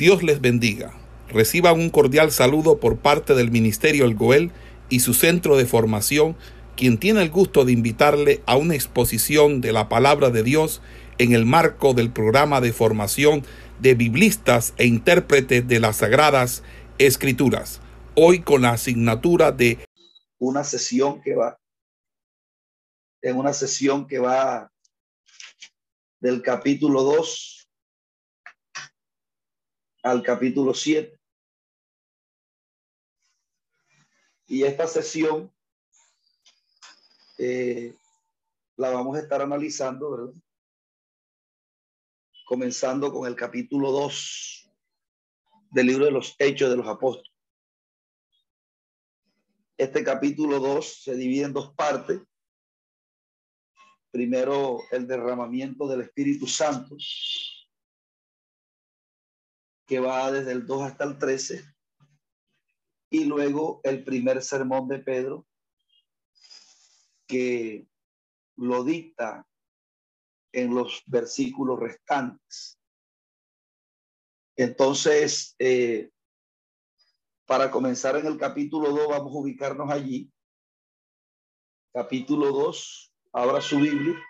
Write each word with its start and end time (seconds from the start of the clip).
Dios 0.00 0.22
les 0.22 0.40
bendiga. 0.40 0.94
Reciban 1.28 1.78
un 1.78 1.90
cordial 1.90 2.32
saludo 2.32 2.80
por 2.80 3.00
parte 3.00 3.34
del 3.34 3.50
Ministerio 3.50 4.06
El 4.06 4.14
Goel 4.14 4.50
y 4.88 5.00
su 5.00 5.12
centro 5.12 5.58
de 5.58 5.66
formación, 5.66 6.38
quien 6.74 6.96
tiene 6.96 7.20
el 7.20 7.28
gusto 7.28 7.66
de 7.66 7.72
invitarle 7.72 8.42
a 8.46 8.56
una 8.56 8.74
exposición 8.74 9.60
de 9.60 9.72
la 9.72 9.90
palabra 9.90 10.30
de 10.30 10.42
Dios 10.42 10.80
en 11.18 11.34
el 11.34 11.44
marco 11.44 11.92
del 11.92 12.10
programa 12.10 12.62
de 12.62 12.72
formación 12.72 13.44
de 13.78 13.94
biblistas 13.94 14.72
e 14.78 14.86
intérpretes 14.86 15.68
de 15.68 15.80
las 15.80 15.96
Sagradas 15.96 16.62
Escrituras. 16.96 17.82
Hoy 18.14 18.40
con 18.40 18.62
la 18.62 18.70
asignatura 18.70 19.52
de 19.52 19.84
una 20.38 20.64
sesión 20.64 21.20
que 21.20 21.34
va 21.34 21.58
en 23.20 23.36
una 23.36 23.52
sesión 23.52 24.06
que 24.06 24.18
va 24.18 24.72
del 26.20 26.40
capítulo 26.40 27.02
2 27.02 27.59
al 30.02 30.22
capítulo 30.22 30.74
7. 30.74 31.18
Y 34.46 34.64
esta 34.64 34.86
sesión 34.86 35.52
eh, 37.38 37.94
la 38.76 38.90
vamos 38.90 39.16
a 39.16 39.20
estar 39.20 39.40
analizando, 39.40 40.10
¿verdad? 40.10 40.34
Comenzando 42.44 43.12
con 43.12 43.28
el 43.28 43.36
capítulo 43.36 43.92
2 43.92 44.70
del 45.70 45.86
libro 45.86 46.04
de 46.04 46.10
los 46.10 46.34
Hechos 46.38 46.70
de 46.70 46.76
los 46.76 46.88
Apóstoles. 46.88 47.32
Este 49.76 50.02
capítulo 50.02 50.58
2 50.58 51.02
se 51.04 51.14
divide 51.14 51.44
en 51.44 51.52
dos 51.52 51.72
partes. 51.74 52.20
Primero, 54.10 54.80
el 54.90 55.06
derramamiento 55.06 55.86
del 55.86 56.02
Espíritu 56.02 56.46
Santo 56.46 56.96
que 59.90 59.98
va 59.98 60.30
desde 60.30 60.52
el 60.52 60.66
2 60.66 60.82
hasta 60.82 61.02
el 61.02 61.18
13, 61.18 61.64
y 63.10 63.24
luego 63.24 63.80
el 63.82 64.04
primer 64.04 64.40
sermón 64.40 64.86
de 64.86 65.00
Pedro, 65.00 65.48
que 67.26 67.88
lo 68.54 68.84
dicta 68.84 69.44
en 70.52 70.76
los 70.76 71.02
versículos 71.06 71.80
restantes. 71.80 72.78
Entonces, 74.54 75.56
eh, 75.58 76.12
para 77.44 77.68
comenzar 77.72 78.14
en 78.14 78.26
el 78.26 78.38
capítulo 78.38 78.90
2, 78.90 79.08
vamos 79.08 79.34
a 79.34 79.38
ubicarnos 79.38 79.90
allí. 79.90 80.32
Capítulo 81.92 82.52
2, 82.52 83.12
abra 83.32 83.60
su 83.60 83.80
Biblia. 83.80 84.24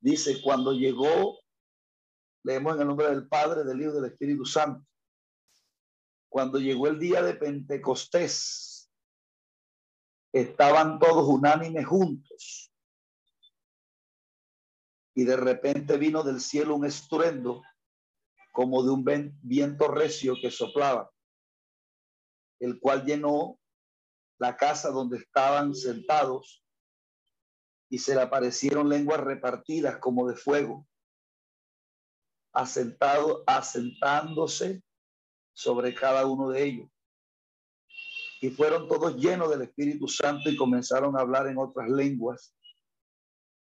Dice, 0.00 0.42
cuando 0.42 0.72
llegó 0.72 1.43
Leemos 2.44 2.74
en 2.74 2.82
el 2.82 2.88
nombre 2.88 3.08
del 3.08 3.26
Padre, 3.26 3.64
del 3.64 3.80
Hijo 3.80 3.92
y 3.92 3.94
del 3.94 4.04
Espíritu 4.04 4.44
Santo. 4.44 4.86
Cuando 6.28 6.58
llegó 6.58 6.88
el 6.88 6.98
día 6.98 7.22
de 7.22 7.34
Pentecostés, 7.34 8.90
estaban 10.30 10.98
todos 10.98 11.26
unánimes 11.26 11.86
juntos. 11.86 12.70
Y 15.14 15.24
de 15.24 15.36
repente 15.36 15.96
vino 15.96 16.22
del 16.22 16.40
cielo 16.40 16.74
un 16.74 16.84
estruendo 16.84 17.62
como 18.52 18.82
de 18.82 18.90
un 18.90 19.04
viento 19.42 19.88
recio 19.88 20.34
que 20.40 20.50
soplaba, 20.50 21.10
el 22.60 22.78
cual 22.78 23.06
llenó 23.06 23.58
la 24.38 24.56
casa 24.56 24.90
donde 24.90 25.18
estaban 25.18 25.74
sentados 25.74 26.62
y 27.88 27.98
se 27.98 28.14
le 28.14 28.20
aparecieron 28.20 28.88
lenguas 28.88 29.20
repartidas 29.20 29.98
como 29.98 30.28
de 30.28 30.36
fuego 30.36 30.86
asentado, 32.54 33.42
asentándose 33.46 34.82
sobre 35.52 35.92
cada 35.92 36.24
uno 36.24 36.50
de 36.50 36.64
ellos. 36.64 36.90
Y 38.40 38.50
fueron 38.50 38.88
todos 38.88 39.16
llenos 39.16 39.50
del 39.50 39.62
Espíritu 39.62 40.06
Santo 40.06 40.48
y 40.48 40.56
comenzaron 40.56 41.16
a 41.16 41.20
hablar 41.20 41.48
en 41.48 41.58
otras 41.58 41.90
lenguas, 41.90 42.54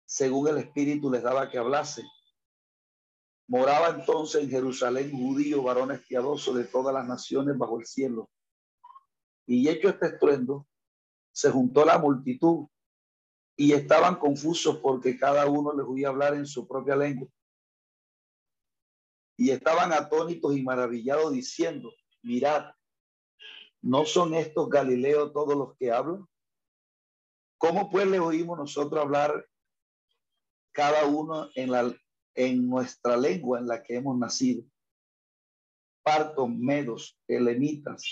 según 0.07 0.49
el 0.49 0.59
Espíritu 0.59 1.11
les 1.11 1.23
daba 1.23 1.51
que 1.51 1.59
hablase. 1.59 2.03
Moraba 3.47 3.89
entonces 3.89 4.43
en 4.43 4.51
Jerusalén 4.51 5.11
judío, 5.11 5.63
varones 5.63 6.01
piadosos 6.07 6.57
de 6.57 6.65
todas 6.65 6.95
las 6.95 7.07
naciones 7.07 7.57
bajo 7.59 7.79
el 7.79 7.87
cielo. 7.87 8.31
Y 9.47 9.69
hecho 9.69 9.89
este 9.89 10.07
estruendo, 10.07 10.67
se 11.33 11.51
juntó 11.51 11.85
la 11.85 11.99
multitud 11.99 12.67
y 13.57 13.73
estaban 13.73 14.17
confusos 14.17 14.79
porque 14.79 15.19
cada 15.19 15.47
uno 15.47 15.73
les 15.73 15.87
oía 15.87 16.09
hablar 16.09 16.35
en 16.35 16.47
su 16.47 16.67
propia 16.67 16.97
lengua 16.97 17.29
y 19.39 19.51
estaban 19.51 19.93
atónitos 19.93 20.55
y 20.57 20.63
maravillados 20.63 21.33
diciendo, 21.33 21.95
mirad, 22.23 22.73
¿no 23.81 24.05
son 24.05 24.35
estos 24.35 24.69
Galileos 24.69 25.33
todos 25.33 25.57
los 25.57 25.77
que 25.77 25.93
hablan? 25.93 26.27
¿Cómo 27.57 27.89
pues 27.89 28.09
le 28.09 28.19
oímos 28.19 28.59
nosotros 28.59 29.01
hablar 29.01 29.47
cada 30.73 31.07
uno 31.07 31.49
en, 31.55 31.71
la, 31.71 31.95
en 32.35 32.69
nuestra 32.69 33.17
lengua 33.17 33.61
en 33.61 33.69
la 33.69 33.81
que 33.81 33.95
hemos 33.95 34.19
nacido? 34.19 34.65
Partos, 36.03 36.49
medos, 36.51 37.17
elenitas, 37.29 38.05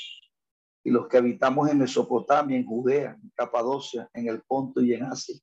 y 0.85 0.91
los 0.91 1.09
que 1.09 1.17
habitamos 1.17 1.69
en 1.69 1.79
Mesopotamia, 1.79 2.57
en 2.57 2.65
Judea, 2.65 3.19
en 3.21 3.33
Capadocia, 3.35 4.09
en 4.15 4.29
el 4.29 4.43
Ponto 4.43 4.81
y 4.81 4.95
en 4.95 5.03
Asia, 5.03 5.37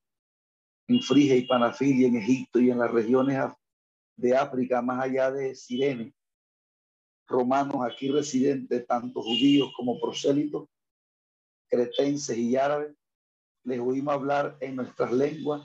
en 0.88 1.01
Frigia 1.01 1.35
y 1.35 1.45
Panafilia, 1.45 2.07
en 2.07 2.15
Egipto 2.15 2.61
y 2.61 2.71
en 2.71 2.79
las 2.79 2.89
regiones 2.89 3.38
de 4.16 4.35
África, 4.35 4.81
más 4.81 5.03
allá 5.03 5.31
de 5.31 5.56
Sirene, 5.56 6.13
romanos 7.28 7.78
aquí 7.85 8.09
residentes, 8.09 8.85
tanto 8.85 9.22
judíos 9.22 9.72
como 9.75 10.00
prosélitos, 10.00 10.68
cretenses 11.68 12.38
y 12.38 12.56
árabes, 12.56 12.96
les 13.63 13.79
oímos 13.79 14.13
hablar 14.13 14.57
en 14.59 14.75
nuestras 14.75 15.12
lenguas 15.12 15.62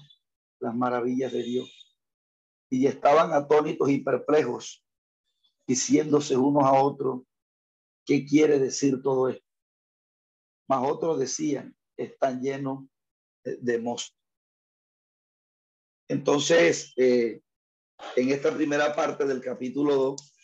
las 0.60 0.74
maravillas 0.74 1.32
de 1.32 1.42
Dios. 1.42 1.96
Y 2.70 2.86
estaban 2.86 3.32
atónitos 3.32 3.88
y 3.90 3.98
perplejos, 3.98 4.84
diciéndose 5.66 6.36
unos 6.36 6.64
a 6.64 6.72
otros, 6.72 7.22
¿qué 8.04 8.24
quiere 8.24 8.58
decir 8.58 9.02
todo 9.02 9.28
esto? 9.28 9.44
Mas 10.68 10.86
otros 10.88 11.18
decían, 11.18 11.76
están 11.96 12.40
llenos 12.40 12.84
de, 13.42 13.78
mosto. 13.78 14.16
Entonces, 16.08 16.92
eh, 16.96 17.42
en 18.16 18.30
esta 18.30 18.54
primera 18.54 18.94
parte 18.94 19.24
del 19.26 19.40
capítulo 19.40 19.94
2, 19.94 20.34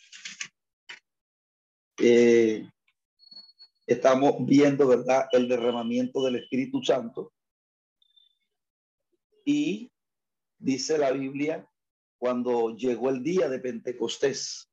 eh, 1.99 2.69
estamos 3.85 4.45
viendo, 4.45 4.87
¿verdad?, 4.87 5.27
el 5.31 5.47
derramamiento 5.47 6.23
del 6.23 6.37
Espíritu 6.37 6.83
Santo. 6.83 7.33
Y 9.45 9.91
dice 10.57 10.97
la 10.97 11.11
Biblia, 11.11 11.69
cuando 12.17 12.75
llegó 12.75 13.09
el 13.09 13.21
día 13.21 13.49
de 13.49 13.59
Pentecostés. 13.59 14.69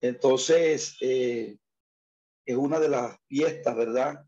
Entonces, 0.00 0.96
eh, 1.00 1.58
es 2.44 2.56
una 2.56 2.78
de 2.78 2.88
las 2.88 3.18
fiestas, 3.28 3.76
¿verdad? 3.76 4.26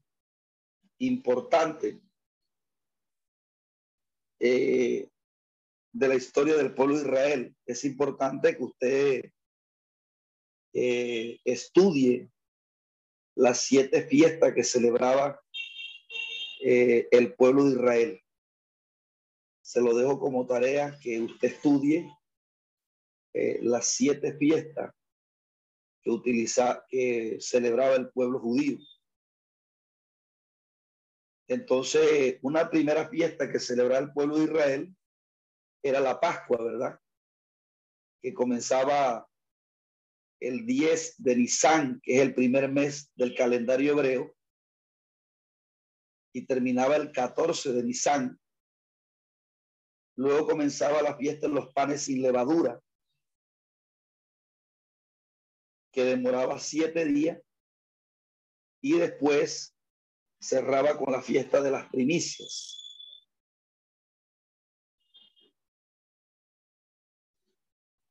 Importante. 0.98 2.00
Eh, 4.40 5.08
de 5.98 6.08
la 6.08 6.14
historia 6.14 6.56
del 6.56 6.74
pueblo 6.74 6.96
de 6.96 7.02
Israel. 7.02 7.56
Es 7.66 7.84
importante 7.84 8.56
que 8.56 8.62
usted 8.62 9.32
eh, 10.72 11.40
estudie 11.44 12.30
las 13.34 13.60
siete 13.62 14.02
fiestas 14.02 14.54
que 14.54 14.62
celebraba 14.62 15.40
eh, 16.62 17.08
el 17.10 17.34
pueblo 17.34 17.64
de 17.64 17.72
Israel. 17.72 18.20
Se 19.60 19.80
lo 19.80 19.94
dejo 19.94 20.20
como 20.20 20.46
tarea 20.46 20.96
que 21.02 21.20
usted 21.20 21.48
estudie 21.48 22.08
eh, 23.34 23.58
las 23.62 23.88
siete 23.88 24.36
fiestas 24.38 24.94
que 26.02 26.10
utiliza, 26.10 26.84
que 26.88 27.38
celebraba 27.40 27.96
el 27.96 28.10
pueblo 28.10 28.38
judío. 28.38 28.78
Entonces, 31.48 32.38
una 32.42 32.70
primera 32.70 33.08
fiesta 33.08 33.50
que 33.50 33.58
celebraba 33.58 34.04
el 34.04 34.12
pueblo 34.12 34.36
de 34.36 34.44
Israel 34.44 34.97
era 35.82 36.00
la 36.00 36.18
Pascua, 36.20 36.62
¿verdad? 36.62 37.00
Que 38.20 38.34
comenzaba 38.34 39.28
el 40.40 40.66
10 40.66 41.22
de 41.22 41.36
Nisan, 41.36 42.00
que 42.02 42.16
es 42.16 42.20
el 42.20 42.34
primer 42.34 42.70
mes 42.70 43.10
del 43.14 43.34
calendario 43.34 43.92
hebreo, 43.92 44.36
y 46.32 46.46
terminaba 46.46 46.96
el 46.96 47.10
14 47.10 47.72
de 47.72 47.82
Nisan. 47.82 48.40
Luego 50.16 50.48
comenzaba 50.48 51.02
la 51.02 51.16
fiesta 51.16 51.48
de 51.48 51.54
los 51.54 51.72
panes 51.72 52.02
sin 52.02 52.22
levadura, 52.22 52.80
que 55.92 56.04
demoraba 56.04 56.58
siete 56.58 57.04
días, 57.04 57.40
y 58.80 58.98
después 58.98 59.76
cerraba 60.40 60.96
con 60.96 61.12
la 61.12 61.22
fiesta 61.22 61.60
de 61.60 61.70
las 61.70 61.88
primicias. 61.88 62.87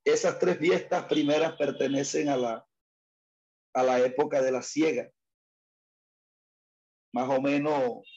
Esas 0.08 0.40
tres 0.40 0.58
fiestas 0.58 1.04
primeras 1.04 1.58
pertenecen 1.58 2.30
a 2.30 2.38
la, 2.38 2.66
a 3.74 3.84
la 3.84 4.00
época 4.00 4.42
de 4.42 4.54
la 4.54 4.62
siega. 4.64 5.12
Más 7.14 7.28
o 7.28 7.42
menos 7.42 8.08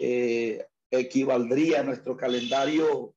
eh, 0.00 0.66
equivaldría 0.90 1.80
a 1.80 1.82
nuestro 1.82 2.14
calendario 2.14 3.14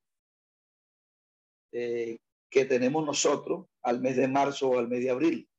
eh, 1.73 2.17
que 2.49 2.63
tenemos 2.63 3.05
nosotros 3.05 3.67
al 3.81 3.99
mes 3.99 4.15
de 4.15 4.29
marzo 4.29 4.69
o 4.69 4.79
al 4.79 4.87
mes 4.87 5.01
de 5.01 5.09
abril. 5.09 5.49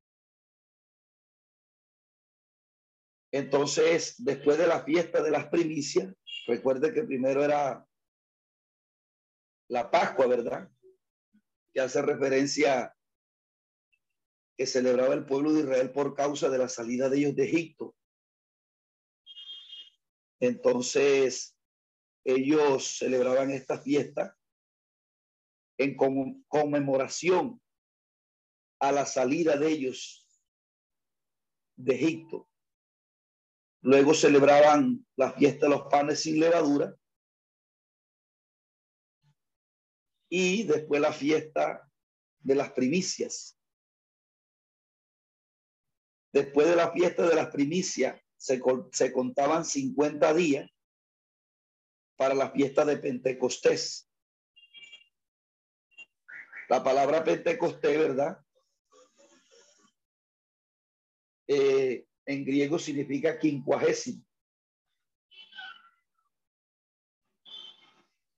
Entonces, 3.31 4.15
después 4.17 4.57
de 4.57 4.69
la 4.69 4.83
fiesta 4.85 5.23
de 5.23 5.33
las 5.33 5.49
primicias, 5.49 6.15
recuerde 6.47 6.95
que 6.95 7.03
primero 7.03 7.45
era 7.45 7.87
la 9.69 9.91
Pascua, 9.91 10.27
¿verdad? 10.27 10.72
Que 11.73 11.81
hace 11.81 12.03
referencia 12.03 12.95
que 14.57 14.67
celebraba 14.67 15.15
el 15.15 15.25
pueblo 15.25 15.53
de 15.53 15.61
Israel 15.61 15.91
por 15.93 16.15
causa 16.15 16.49
de 16.49 16.59
la 16.59 16.69
salida 16.69 17.09
de 17.09 17.19
ellos 17.19 17.35
de 17.35 17.45
Egipto. 17.45 17.97
Entonces, 20.41 21.57
ellos 22.25 22.99
celebraban 22.99 23.51
esta 23.51 23.79
fiesta 23.81 24.37
en 25.79 25.97
conmemoración 26.49 27.61
a 28.81 28.93
la 28.93 29.07
salida 29.07 29.57
de 29.57 29.69
ellos 29.69 30.29
de 31.77 31.95
Egipto. 31.95 32.49
Luego 33.83 34.15
celebraban 34.15 35.05
la 35.17 35.33
fiesta 35.33 35.67
de 35.67 35.71
los 35.71 35.83
panes 35.89 36.21
sin 36.21 36.39
levadura. 36.39 36.95
Y 40.35 40.63
después 40.63 40.99
la 40.99 41.13
fiesta 41.13 41.87
de 42.41 42.55
las 42.55 42.73
primicias. 42.73 43.55
Después 46.33 46.67
de 46.69 46.75
la 46.75 46.91
fiesta 46.91 47.29
de 47.29 47.35
las 47.35 47.51
primicias 47.51 48.19
se, 48.39 48.59
se 48.93 49.13
contaban 49.13 49.67
50 49.67 50.33
días 50.33 50.71
para 52.17 52.33
la 52.33 52.51
fiesta 52.51 52.87
de 52.87 52.97
Pentecostés. 52.97 54.09
La 56.71 56.83
palabra 56.83 57.23
Pentecostés, 57.23 57.99
¿verdad? 57.99 58.43
Eh, 61.47 62.07
en 62.25 62.45
griego 62.47 62.79
significa 62.79 63.39
quincuagésimo. 63.39 64.25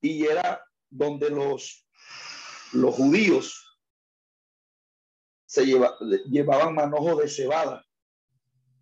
Y 0.01 0.25
era 0.25 0.61
donde 0.89 1.29
los, 1.29 1.84
los 2.75 2.95
judíos 2.95 3.65
se 5.45 5.65
llevaban 5.65 6.75
manojo 6.75 7.15
de 7.15 7.29
cebada 7.29 7.85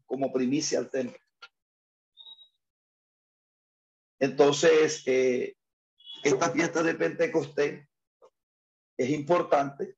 como 0.06 0.32
primicia 0.32 0.80
al 0.80 0.90
templo. 0.90 1.18
Entonces, 4.20 5.04
eh, 5.06 5.58
esta 6.24 6.50
fiesta 6.52 6.82
de 6.82 6.96
Pentecostés 6.96 7.88
es 8.98 9.10
importante. 9.10 9.98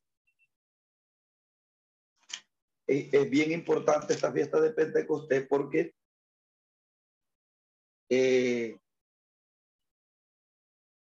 Es, 2.88 3.30
bien 3.30 3.52
importante 3.52 4.14
esta 4.14 4.32
fiesta 4.32 4.60
de 4.60 4.72
Pentecostés 4.72 5.48
porque 5.48 5.96
eh, 8.10 8.80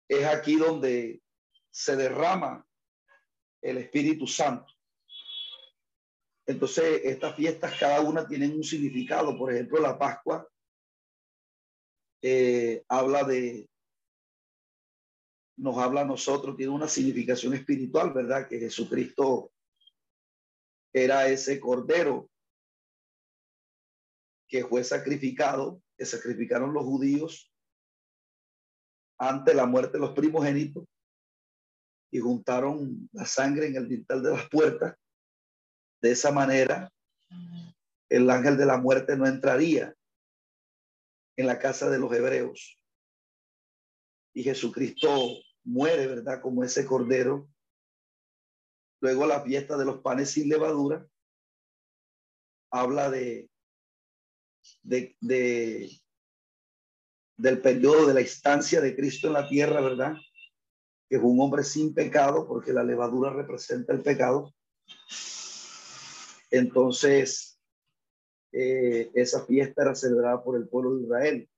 es 0.08 0.24
aquí 0.26 0.56
donde 0.56 1.22
se 1.70 1.96
derrama 1.96 2.65
el 3.62 3.78
Espíritu 3.78 4.26
Santo. 4.26 4.72
Entonces, 6.46 7.00
estas 7.04 7.34
fiestas 7.34 7.76
cada 7.78 8.00
una 8.00 8.26
tienen 8.26 8.54
un 8.54 8.62
significado. 8.62 9.36
Por 9.36 9.52
ejemplo, 9.52 9.80
la 9.80 9.98
Pascua 9.98 10.48
eh, 12.22 12.84
habla 12.88 13.24
de, 13.24 13.68
nos 15.56 15.76
habla 15.78 16.02
a 16.02 16.06
nosotros, 16.06 16.56
tiene 16.56 16.72
una 16.72 16.88
significación 16.88 17.54
espiritual, 17.54 18.12
¿verdad? 18.12 18.48
Que 18.48 18.60
Jesucristo 18.60 19.52
era 20.92 21.28
ese 21.28 21.58
cordero 21.58 22.30
que 24.48 24.64
fue 24.64 24.84
sacrificado, 24.84 25.82
que 25.98 26.06
sacrificaron 26.06 26.72
los 26.72 26.84
judíos 26.84 27.52
ante 29.18 29.54
la 29.54 29.66
muerte 29.66 29.94
de 29.94 30.00
los 30.00 30.12
primogénitos 30.12 30.84
y 32.16 32.20
juntaron 32.20 33.10
la 33.12 33.26
sangre 33.26 33.66
en 33.66 33.76
el 33.76 33.88
dintel 33.88 34.22
de 34.22 34.30
las 34.30 34.48
puertas. 34.48 34.96
De 36.00 36.12
esa 36.12 36.32
manera, 36.32 36.90
el 38.08 38.30
ángel 38.30 38.56
de 38.56 38.64
la 38.64 38.78
muerte 38.78 39.16
no 39.16 39.26
entraría 39.26 39.94
en 41.36 41.46
la 41.46 41.58
casa 41.58 41.90
de 41.90 41.98
los 41.98 42.10
hebreos. 42.12 42.80
Y 44.34 44.42
Jesucristo 44.42 45.28
muere, 45.64 46.06
¿verdad? 46.06 46.40
Como 46.40 46.64
ese 46.64 46.86
cordero. 46.86 47.48
Luego 49.02 49.26
la 49.26 49.42
fiesta 49.42 49.76
de 49.76 49.84
los 49.84 50.00
panes 50.00 50.30
sin 50.30 50.48
levadura 50.48 51.06
habla 52.70 53.10
de, 53.10 53.50
de, 54.82 55.16
de 55.20 55.90
del 57.36 57.60
periodo 57.60 58.06
de 58.06 58.14
la 58.14 58.22
instancia 58.22 58.80
de 58.80 58.96
Cristo 58.96 59.26
en 59.26 59.34
la 59.34 59.46
tierra, 59.46 59.82
¿verdad? 59.82 60.14
Que 61.08 61.16
es 61.16 61.22
un 61.22 61.40
hombre 61.40 61.62
sin 61.64 61.94
pecado, 61.94 62.46
porque 62.46 62.72
la 62.72 62.82
levadura 62.82 63.30
representa 63.30 63.92
el 63.92 64.02
pecado. 64.02 64.52
Entonces, 66.50 67.60
eh, 68.52 69.10
esa 69.14 69.44
fiesta 69.44 69.82
era 69.82 69.94
celebrada 69.94 70.42
por 70.42 70.56
el 70.56 70.68
pueblo 70.68 70.96
de 70.96 71.02
Israel. 71.02 71.48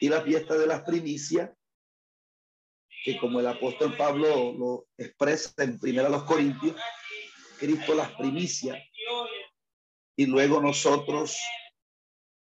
Y 0.00 0.08
la 0.08 0.22
fiesta 0.22 0.56
de 0.56 0.66
las 0.66 0.82
primicias 0.82 1.50
que 3.02 3.18
como 3.18 3.40
el 3.40 3.46
apóstol 3.46 3.96
Pablo 3.96 4.52
lo 4.52 4.86
expresa 4.96 5.52
en 5.64 5.78
primera 5.78 6.08
los 6.08 6.22
Corintios, 6.24 6.76
Cristo 7.58 7.94
las 7.94 8.12
primicias 8.12 8.78
y 10.16 10.26
luego 10.26 10.60
nosotros, 10.60 11.36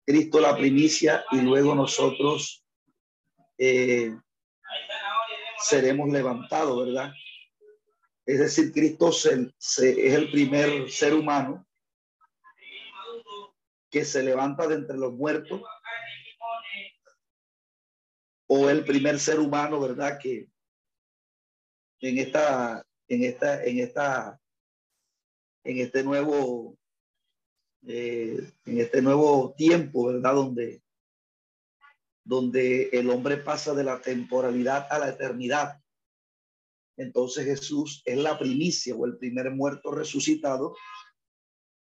Cristo 0.07 0.41
la 0.41 0.57
primicia 0.57 1.25
y 1.33 1.41
luego 1.41 1.75
nosotros 1.75 2.65
eh, 3.59 4.17
seremos 5.65 6.11
levantados, 6.11 6.87
¿verdad? 6.87 7.13
Es 8.27 8.39
decir, 8.39 8.73
Cristo 8.73 9.11
es 9.11 9.27
el 9.77 10.31
primer 10.31 10.91
ser 10.91 11.15
humano 11.15 11.67
que 13.91 14.05
se 14.05 14.23
levanta 14.23 14.67
de 14.67 14.77
entre 14.77 14.97
los 14.97 15.13
muertos 15.13 15.63
o 18.47 18.69
el 18.69 18.85
primer 18.85 19.19
ser 19.19 19.41
humano, 19.41 19.81
¿verdad? 19.81 20.19
Que 20.19 20.49
en 22.01 22.19
esta, 22.19 22.87
en 23.09 23.25
esta, 23.25 23.65
en 23.65 23.79
esta, 23.79 24.41
en 25.65 25.79
este 25.79 26.03
nuevo, 26.03 26.77
eh, 27.87 28.53
en 28.67 28.79
este 28.79 29.01
nuevo 29.01 29.55
tiempo, 29.57 30.07
¿verdad? 30.07 30.35
Donde, 30.35 30.84
donde 32.25 32.89
el 32.93 33.11
hombre 33.11 33.37
pasa 33.37 33.75
de 33.75 33.85
la 33.85 34.01
temporalidad 34.01 34.87
a 34.91 34.99
la 34.99 35.11
eternidad. 35.11 35.81
Entonces 36.97 37.45
Jesús 37.45 38.03
es 38.05 38.17
la 38.17 38.39
primicia 38.39 38.95
o 38.95 39.05
el 39.05 39.19
primer 39.19 39.51
muerto 39.51 39.91
resucitado 39.91 40.77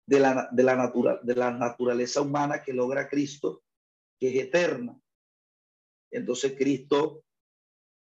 de 0.08 0.20
la, 0.20 0.50
de 0.52 0.64
la, 0.64 0.76
natura, 0.76 1.20
de 1.22 1.36
la 1.36 1.52
naturaleza 1.52 2.22
humana 2.22 2.64
que 2.64 2.74
logra 2.74 3.10
Cristo, 3.10 3.64
que 4.20 4.30
es 4.30 4.46
eterna. 4.46 5.00
Entonces 6.12 6.56
Cristo 6.58 7.24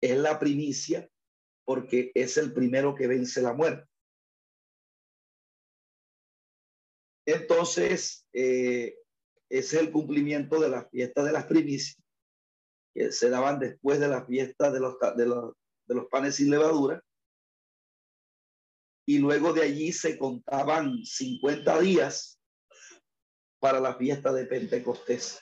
es 0.01 0.19
la 0.19 0.39
primicia 0.39 1.09
porque 1.65 2.13
es 2.15 2.37
el 2.37 2.53
primero 2.53 2.95
que 2.95 3.07
vence 3.07 3.41
la 3.41 3.55
muerte. 3.55 3.89
Entonces, 7.27 8.27
eh, 8.35 8.99
es 9.49 9.73
el 9.73 9.91
cumplimiento 9.91 10.61
de 10.61 10.69
la 10.69 10.85
fiesta 10.85 11.25
de 11.25 11.33
las 11.33 11.47
primicias, 11.47 12.04
que 12.95 13.13
se 13.13 13.29
daban 13.29 13.59
después 13.59 13.99
de 13.99 14.09
la 14.09 14.25
fiesta 14.25 14.71
de 14.71 14.81
los, 14.81 14.97
de 15.17 15.27
los, 15.27 15.55
de 15.87 15.95
los 15.95 16.07
panes 16.07 16.37
sin 16.37 16.51
levadura. 16.51 17.03
Y 19.07 19.19
luego 19.19 19.53
de 19.53 19.63
allí 19.63 19.93
se 19.93 20.17
contaban 20.17 21.05
50 21.05 21.81
días 21.81 22.41
para 23.59 23.81
la 23.81 23.97
fiesta 23.97 24.33
de 24.33 24.47
Pentecostés. 24.47 25.41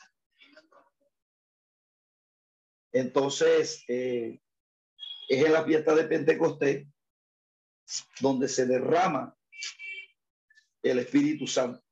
Entonces, 2.92 3.85
eh, 3.88 4.40
es 5.28 5.44
en 5.44 5.52
la 5.52 5.64
fiesta 5.64 5.94
de 5.94 6.04
Pentecostés 6.04 6.87
donde 8.21 8.49
se 8.49 8.66
derrama 8.66 9.37
el 10.82 10.99
Espíritu 10.99 11.47
Santo. 11.47 11.82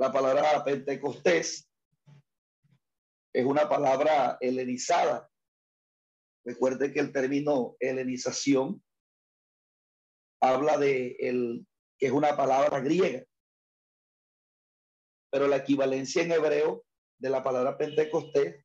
La 0.00 0.10
palabra 0.10 0.64
Pentecostés 0.64 1.70
es 3.34 3.44
una 3.44 3.68
palabra 3.68 4.38
helenizada. 4.40 5.30
Recuerde 6.42 6.90
que 6.90 7.00
el 7.00 7.12
término 7.12 7.76
helenización 7.78 8.82
habla 10.40 10.78
de 10.78 11.16
el 11.20 11.66
que 11.98 12.06
es 12.06 12.12
una 12.12 12.34
palabra 12.34 12.80
griega, 12.80 13.26
pero 15.30 15.46
la 15.46 15.56
equivalencia 15.56 16.22
en 16.22 16.32
hebreo 16.32 16.82
de 17.18 17.28
la 17.28 17.42
palabra 17.42 17.76
Pentecostés 17.76 18.64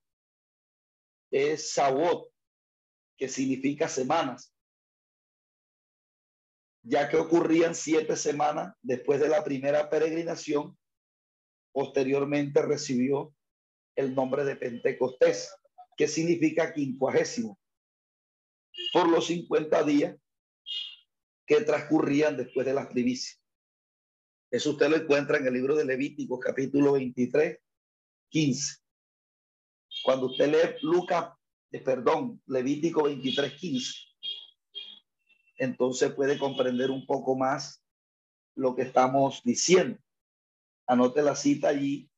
es 1.31 1.73
Sabot, 1.73 2.31
que 3.17 3.27
significa 3.27 3.89
semanas, 3.89 4.55
ya 6.81 7.09
que 7.09 7.17
ocurrían 7.17 7.75
siete 7.75 8.15
semanas 8.15 8.73
después 8.81 9.19
de 9.19 9.27
la 9.27 9.43
primera 9.43 9.89
peregrinación, 9.89 10.77
posteriormente 11.75 12.61
recibió 12.61 13.35
el 13.97 14.15
nombre 14.15 14.45
de 14.45 14.55
Pentecostés, 14.55 15.53
que 15.97 16.07
significa 16.07 16.73
quincuagésimo, 16.73 17.59
por 18.93 19.09
los 19.09 19.27
50 19.27 19.83
días 19.83 20.17
que 21.45 21.59
transcurrían 21.61 22.37
después 22.37 22.65
de 22.65 22.73
las 22.73 22.87
primicias. 22.87 23.41
Eso 24.49 24.71
usted 24.71 24.87
lo 24.89 24.95
encuentra 24.95 25.37
en 25.37 25.47
el 25.47 25.53
libro 25.53 25.75
de 25.75 25.83
Levítico, 25.83 26.39
capítulo 26.39 26.93
23, 26.93 27.59
15. 28.29 28.77
Cuando 30.05 30.27
usted 30.27 30.47
lee 30.47 30.77
Lucas, 30.81 31.33
eh, 31.71 31.81
perdón, 31.81 32.41
Levítico 32.45 33.03
23, 33.03 33.51
15, 33.51 33.93
entonces 35.57 36.13
puede 36.13 36.39
comprender 36.39 36.89
un 36.89 37.05
poco 37.05 37.35
más 37.35 37.83
lo 38.55 38.73
que 38.77 38.83
estamos 38.83 39.41
diciendo. 39.43 39.99
Anote 40.87 41.21
la 41.21 41.35
cita 41.35 41.69
allí 41.69 42.09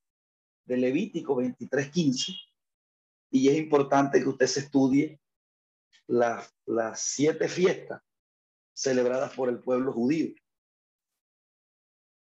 de 0.64 0.76
Levítico 0.76 1.36
23, 1.36 1.90
15. 1.90 2.32
Y 3.30 3.48
es 3.48 3.56
importante 3.56 4.20
que 4.20 4.28
usted 4.28 4.46
se 4.46 4.60
estudie 4.60 5.20
las 6.06 6.52
siete 6.96 7.48
fiestas 7.48 8.02
celebradas 8.72 9.34
por 9.34 9.48
el 9.48 9.60
pueblo 9.60 9.92
judío. 9.92 10.34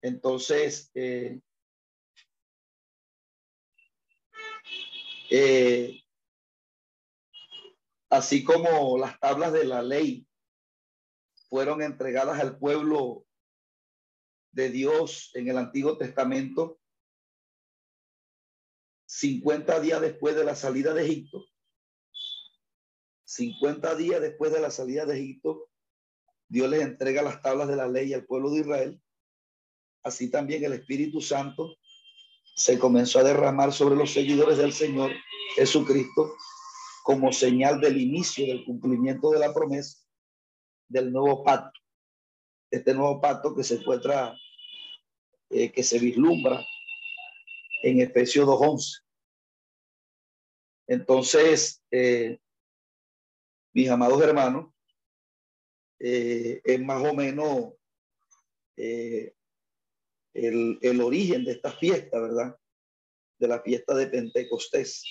Entonces, 0.00 0.90
eh, 0.94 1.40
eh, 5.30 6.00
así 8.10 8.44
como 8.44 8.96
las 8.98 9.18
tablas 9.18 9.52
de 9.52 9.64
la 9.64 9.82
ley 9.82 10.26
fueron 11.48 11.82
entregadas 11.82 12.38
al 12.40 12.58
pueblo 12.58 13.25
de 14.56 14.70
Dios 14.70 15.30
en 15.34 15.48
el 15.48 15.58
Antiguo 15.58 15.98
Testamento, 15.98 16.80
50 19.04 19.80
días 19.80 20.00
después 20.00 20.34
de 20.34 20.44
la 20.44 20.54
salida 20.54 20.94
de 20.94 21.04
Egipto, 21.04 21.44
50 23.24 23.94
días 23.96 24.22
después 24.22 24.50
de 24.54 24.60
la 24.60 24.70
salida 24.70 25.04
de 25.04 25.18
Egipto, 25.18 25.68
Dios 26.48 26.70
les 26.70 26.80
entrega 26.80 27.20
las 27.20 27.42
tablas 27.42 27.68
de 27.68 27.76
la 27.76 27.86
ley 27.86 28.14
al 28.14 28.24
pueblo 28.24 28.50
de 28.50 28.60
Israel. 28.60 29.02
Así 30.02 30.30
también 30.30 30.64
el 30.64 30.72
Espíritu 30.72 31.20
Santo 31.20 31.76
se 32.54 32.78
comenzó 32.78 33.18
a 33.18 33.24
derramar 33.24 33.74
sobre 33.74 33.96
los 33.96 34.10
seguidores 34.10 34.56
del 34.56 34.72
Señor 34.72 35.12
Jesucristo 35.54 36.34
como 37.04 37.30
señal 37.30 37.78
del 37.78 38.00
inicio 38.00 38.46
del 38.46 38.64
cumplimiento 38.64 39.30
de 39.32 39.38
la 39.38 39.52
promesa 39.52 39.98
del 40.88 41.12
nuevo 41.12 41.44
pacto. 41.44 41.78
Este 42.70 42.94
nuevo 42.94 43.20
pacto 43.20 43.54
que 43.54 43.62
se 43.62 43.74
encuentra, 43.74 44.34
eh, 45.50 45.70
que 45.72 45.82
se 45.82 45.98
vislumbra 45.98 46.64
en 47.82 48.00
Efesios 48.00 48.46
2.11. 48.46 49.02
Entonces, 50.88 51.82
eh, 51.90 52.38
mis 53.72 53.88
amados 53.90 54.22
hermanos, 54.22 54.72
eh, 55.98 56.60
es 56.64 56.80
más 56.80 57.02
o 57.02 57.14
menos 57.14 57.74
eh, 58.76 59.34
el, 60.34 60.78
el, 60.82 61.00
origen 61.00 61.44
de 61.44 61.52
esta 61.52 61.72
fiesta, 61.72 62.20
¿verdad? 62.20 62.56
De 63.38 63.48
la 63.48 63.60
fiesta 63.60 63.94
de 63.94 64.06
Pentecostés. 64.06 65.04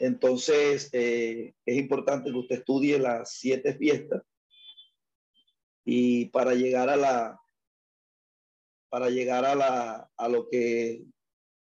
Entonces, 0.00 0.88
eh, 0.94 1.54
es 1.66 1.76
importante 1.76 2.30
que 2.30 2.38
usted 2.38 2.56
estudie 2.56 2.98
las 2.98 3.34
siete 3.34 3.74
fiestas 3.74 4.22
y 5.84 6.24
para 6.30 6.54
llegar 6.54 6.88
a 6.88 6.96
la, 6.96 7.38
para 8.88 9.10
llegar 9.10 9.44
a 9.44 9.54
la, 9.54 10.10
a 10.16 10.28
lo 10.28 10.48
que 10.48 11.04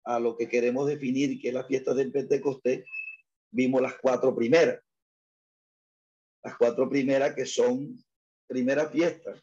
a 0.05 0.19
lo 0.19 0.38
que 0.38 0.48
queremos 0.48 0.88
definir, 0.88 1.39
que 1.39 1.50
es 1.50 1.53
la 1.53 1.65
fiesta 1.65 1.93
del 1.93 2.13
Pentecostés, 2.13 2.86
vimos 3.51 3.81
las 3.81 3.96
cuatro 4.01 4.34
primeras. 4.34 4.81
Las 6.41 6.58
cuatro 6.58 6.89
primeras 6.89 7.36
que 7.36 7.46
son 7.46 8.01
primera 8.48 8.89
fiesta. 8.89 9.34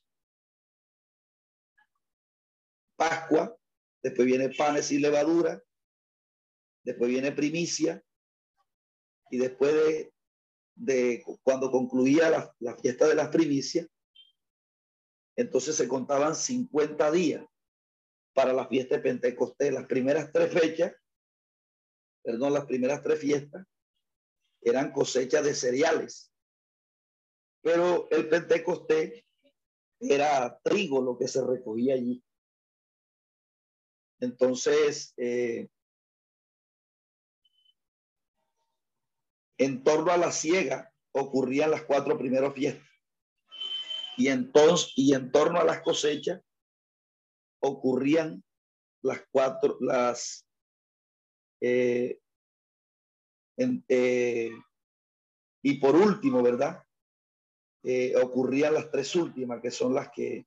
Pascua, 2.97 3.55
después 4.03 4.27
viene 4.27 4.49
panes 4.49 4.91
y 4.91 4.99
levadura, 4.99 5.63
después 6.83 7.11
viene 7.11 7.31
primicia, 7.31 8.03
y 9.31 9.39
después 9.39 10.11
de, 10.75 11.25
cuando 11.43 11.71
concluía 11.71 12.31
la, 12.31 12.55
la 12.61 12.77
fiesta 12.77 13.07
de 13.09 13.15
las 13.15 13.29
primicias, 13.29 13.89
entonces 15.37 15.77
se 15.77 15.89
contaban 15.89 16.35
50 16.35 17.11
días 17.11 17.45
para 18.35 18.53
la 18.53 18.67
fiesta 18.69 18.97
de 18.97 19.03
Pentecostés. 19.03 19.73
Las 19.73 19.87
primeras 19.87 20.33
tres 20.33 20.53
fechas, 20.53 20.95
perdón, 22.23 22.55
las 22.55 22.67
primeras 22.67 23.03
tres 23.03 23.21
fiestas 23.21 23.67
eran 24.63 24.93
cosechas 24.93 25.45
de 25.45 25.55
cereales. 25.55 26.33
Pero 27.63 28.09
el 28.11 28.29
Pentecostés 28.29 29.25
era 30.01 30.59
trigo 30.63 31.03
lo 31.03 31.19
que 31.19 31.29
se 31.29 31.45
recogía 31.45 31.95
allí. 31.95 32.23
Entonces, 34.21 35.13
eh, 35.17 35.69
en 39.59 39.83
torno 39.83 40.13
a 40.13 40.17
la 40.17 40.33
ciega 40.33 40.93
ocurrían 41.13 41.71
las 41.71 41.83
cuatro 41.83 42.19
primeras 42.19 42.55
fiestas. 42.55 42.87
Y 44.17 44.29
entonces, 44.29 44.93
y 44.97 45.15
en 45.15 45.31
torno 45.31 45.61
a 45.61 45.65
las 45.65 45.81
cosechas 45.83 46.41
ocurrían 47.61 48.43
las 49.03 49.23
cuatro, 49.31 49.77
las, 49.81 50.47
eh, 51.61 52.19
eh, 53.59 54.51
y 55.63 55.75
por 55.79 55.97
último, 55.97 56.43
¿verdad? 56.43 56.83
Eh, 57.83 58.15
ocurrían 58.17 58.75
las 58.75 58.91
tres 58.91 59.15
últimas, 59.15 59.61
que 59.61 59.71
son 59.71 59.95
las 59.95 60.11
que, 60.11 60.47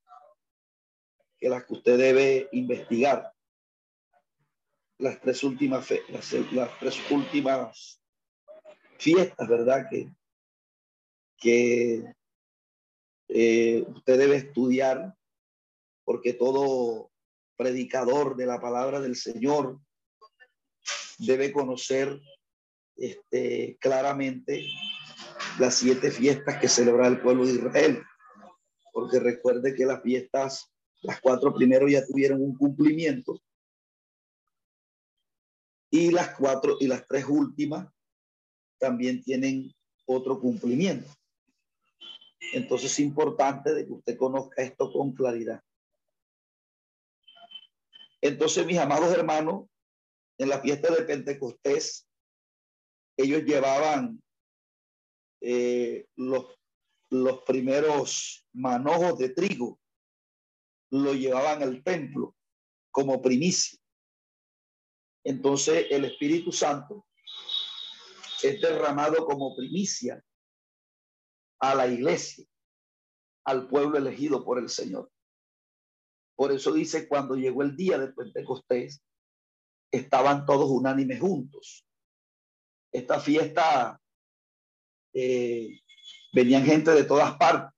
que 1.38 1.50
las 1.50 1.64
que 1.66 1.74
usted 1.74 1.98
debe 1.98 2.50
investigar. 2.52 3.32
Las 4.98 5.22
tres 5.22 5.44
últimas, 5.44 5.90
las, 6.10 6.34
las 6.52 6.80
tres 6.80 7.12
últimas 7.12 8.02
fiestas, 9.00 9.48
¿verdad? 9.48 9.88
Que, 9.90 10.12
que 11.38 12.14
usted 13.88 14.18
debe 14.18 14.36
estudiar 14.36 15.16
porque 16.04 16.34
todo 16.34 17.12
predicador 17.56 18.36
de 18.36 18.46
la 18.46 18.60
palabra 18.60 19.00
del 19.00 19.16
Señor 19.16 19.80
debe 21.20 21.52
conocer 21.52 22.20
este, 22.96 23.78
claramente 23.80 24.66
las 25.60 25.76
siete 25.76 26.12
fiestas 26.12 26.60
que 26.60 26.68
celebra 26.68 27.08
el 27.08 27.22
pueblo 27.22 27.46
de 27.46 27.54
Israel, 27.54 28.04
porque 28.92 29.20
recuerde 29.20 29.76
que 29.76 29.86
las 29.86 30.02
fiestas, 30.02 30.72
las 31.02 31.20
cuatro 31.22 31.54
primeros 31.54 31.92
ya 31.92 32.06
tuvieron 32.06 32.42
un 32.42 32.56
cumplimiento 32.56 33.42
y 35.92 36.12
las 36.12 36.36
cuatro 36.36 36.78
y 36.80 36.88
las 36.88 37.06
tres 37.08 37.26
últimas 37.28 37.88
también 38.80 39.22
tienen 39.24 39.74
otro 40.06 40.40
cumplimiento. 40.40 41.10
Entonces 42.54 42.92
es 42.92 43.00
importante 43.00 43.74
de 43.74 43.86
que 43.86 43.94
usted 43.94 44.18
conozca 44.18 44.64
esto 44.64 44.92
con 44.92 45.14
claridad. 45.14 45.62
Entonces, 48.22 48.66
mis 48.66 48.78
amados 48.78 49.14
hermanos, 49.14 49.68
en 50.38 50.50
la 50.50 50.60
fiesta 50.62 50.94
de 50.94 51.04
Pentecostés, 51.04 52.08
ellos 53.18 53.44
llevaban 53.44 54.22
eh, 55.42 56.08
los, 56.16 56.58
los 57.10 57.44
primeros 57.44 58.46
manojos 58.54 59.18
de 59.20 59.30
trigo, 59.30 59.80
lo 60.92 61.14
llevaban 61.14 61.62
al 61.62 61.84
templo 61.84 62.36
como 62.92 63.22
primicia. 63.22 63.78
Entonces, 65.24 65.88
el 65.92 66.06
Espíritu 66.06 66.52
Santo 66.52 67.06
es 68.44 68.62
derramado 68.62 69.26
como 69.26 69.56
primicia 69.56 70.24
a 71.60 71.76
la 71.76 71.88
iglesia, 71.88 72.46
al 73.46 73.68
pueblo 73.68 73.98
elegido 73.98 74.44
por 74.44 74.60
el 74.60 74.70
Señor. 74.70 75.12
Por 76.36 76.52
eso 76.52 76.72
dice, 76.72 77.08
cuando 77.08 77.36
llegó 77.36 77.64
el 77.64 77.76
día 77.76 77.98
de 77.98 78.14
Pentecostés, 78.14 79.02
estaban 79.92 80.46
todos 80.46 80.70
unánimes 80.70 81.20
juntos. 81.20 81.86
Esta 82.94 83.20
fiesta 83.20 84.00
eh, 85.14 85.82
venían 86.34 86.64
gente 86.64 86.92
de 86.92 87.04
todas 87.04 87.36
partes, 87.38 87.78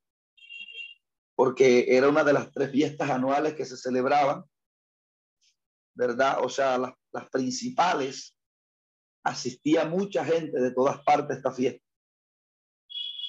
porque 1.36 1.86
era 1.96 2.08
una 2.08 2.24
de 2.24 2.34
las 2.34 2.52
tres 2.52 2.72
fiestas 2.72 3.10
anuales 3.10 3.56
que 3.56 3.66
se 3.66 3.78
celebraban, 3.78 4.44
¿verdad? 5.96 6.44
O 6.44 6.50
sea, 6.50 6.78
las, 6.78 6.94
las 7.12 7.30
principales, 7.30 8.36
asistía 9.24 9.86
mucha 9.86 10.26
gente 10.26 10.60
de 10.60 10.72
todas 10.72 11.04
partes 11.04 11.32
a 11.32 11.38
esta 11.38 11.52
fiesta. 11.52 11.86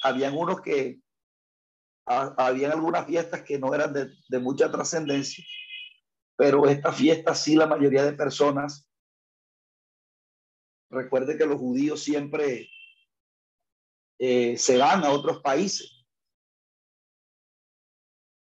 Habían 0.02 0.36
unos 0.36 0.60
que, 0.60 1.00
habían 2.06 2.72
algunas 2.72 3.06
fiestas 3.06 3.42
que 3.42 3.58
no 3.58 3.74
eran 3.74 3.92
de, 3.92 4.38
mucha 4.40 4.70
trascendencia, 4.70 5.44
pero 6.36 6.66
esta 6.66 6.92
fiesta 6.92 7.34
sí 7.34 7.54
la 7.54 7.66
mayoría 7.66 8.04
de 8.04 8.14
personas, 8.14 8.88
recuerde 10.90 11.38
que 11.38 11.46
los 11.46 11.58
judíos 11.58 12.02
siempre 12.02 12.68
eh, 14.18 14.56
se 14.56 14.76
van 14.76 15.04
a 15.04 15.10
otros 15.10 15.40
países. 15.40 16.06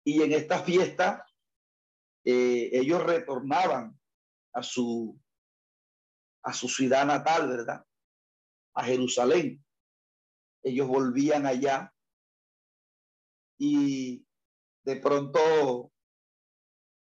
Y 0.04 0.22
en 0.22 0.32
esta 0.32 0.62
fiesta 0.62 1.26
eh, 2.24 2.70
ellos 2.72 3.02
retornaban 3.02 3.98
a 4.54 4.62
su, 4.62 5.20
a 6.42 6.52
su 6.52 6.68
ciudad 6.68 7.06
natal, 7.06 7.48
¿verdad? 7.48 7.84
A 8.74 8.84
Jerusalén. 8.84 9.64
Ellos 10.62 10.86
volvían 10.86 11.46
allá 11.46 11.92
y 13.58 14.24
de 14.84 14.96
pronto 14.96 15.92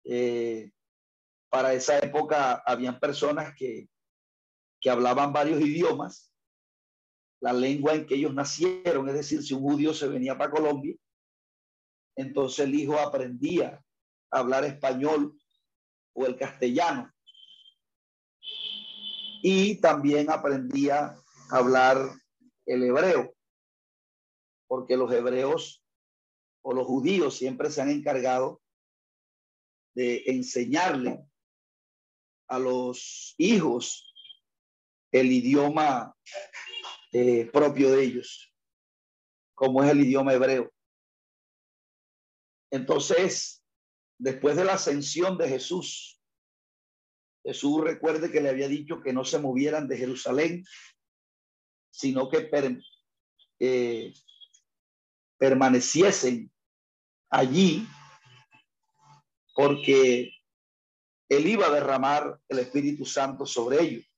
eh, 0.04 0.72
para 1.48 1.72
esa 1.72 1.98
época 1.98 2.62
habían 2.66 2.98
personas 2.98 3.54
que, 3.56 3.88
que 4.80 4.90
hablaban 4.90 5.32
varios 5.32 5.60
idiomas 5.60 6.30
la 7.40 7.52
lengua 7.52 7.94
en 7.94 8.06
que 8.06 8.16
ellos 8.16 8.34
nacieron, 8.34 9.08
es 9.08 9.14
decir, 9.14 9.42
si 9.42 9.54
un 9.54 9.62
judío 9.62 9.94
se 9.94 10.06
venía 10.08 10.36
para 10.36 10.50
Colombia, 10.50 10.94
entonces 12.16 12.66
el 12.66 12.74
hijo 12.74 12.98
aprendía 12.98 13.82
a 14.30 14.38
hablar 14.38 14.64
español 14.64 15.38
o 16.14 16.26
el 16.26 16.36
castellano. 16.36 17.10
Y 19.42 19.80
también 19.80 20.30
aprendía 20.30 21.16
a 21.50 21.56
hablar 21.56 22.10
el 22.66 22.82
hebreo, 22.84 23.34
porque 24.66 24.96
los 24.96 25.12
hebreos 25.12 25.82
o 26.62 26.74
los 26.74 26.86
judíos 26.86 27.36
siempre 27.36 27.70
se 27.70 27.80
han 27.80 27.90
encargado 27.90 28.60
de 29.94 30.22
enseñarle 30.26 31.24
a 32.48 32.58
los 32.58 33.34
hijos 33.38 34.12
el 35.12 35.32
idioma 35.32 36.14
eh, 37.12 37.46
propio 37.52 37.90
de 37.90 38.04
ellos, 38.04 38.54
como 39.54 39.82
es 39.82 39.90
el 39.90 40.00
idioma 40.00 40.34
hebreo. 40.34 40.70
Entonces, 42.70 43.64
después 44.18 44.56
de 44.56 44.64
la 44.64 44.74
ascensión 44.74 45.36
de 45.36 45.48
Jesús, 45.48 46.19
Jesús 47.52 47.82
recuerde 47.82 48.30
que 48.30 48.40
le 48.40 48.48
había 48.48 48.68
dicho 48.68 49.00
que 49.00 49.12
no 49.12 49.24
se 49.24 49.40
movieran 49.40 49.88
de 49.88 49.96
Jerusalén, 49.96 50.64
sino 51.90 52.28
que 52.28 52.48
eh, 53.58 54.12
permaneciesen 55.36 56.50
allí, 57.28 57.86
porque 59.54 60.30
él 61.28 61.46
iba 61.46 61.66
a 61.66 61.72
derramar 61.72 62.40
el 62.48 62.60
Espíritu 62.60 63.04
Santo 63.04 63.44
sobre 63.46 63.82
ellos 63.82 64.10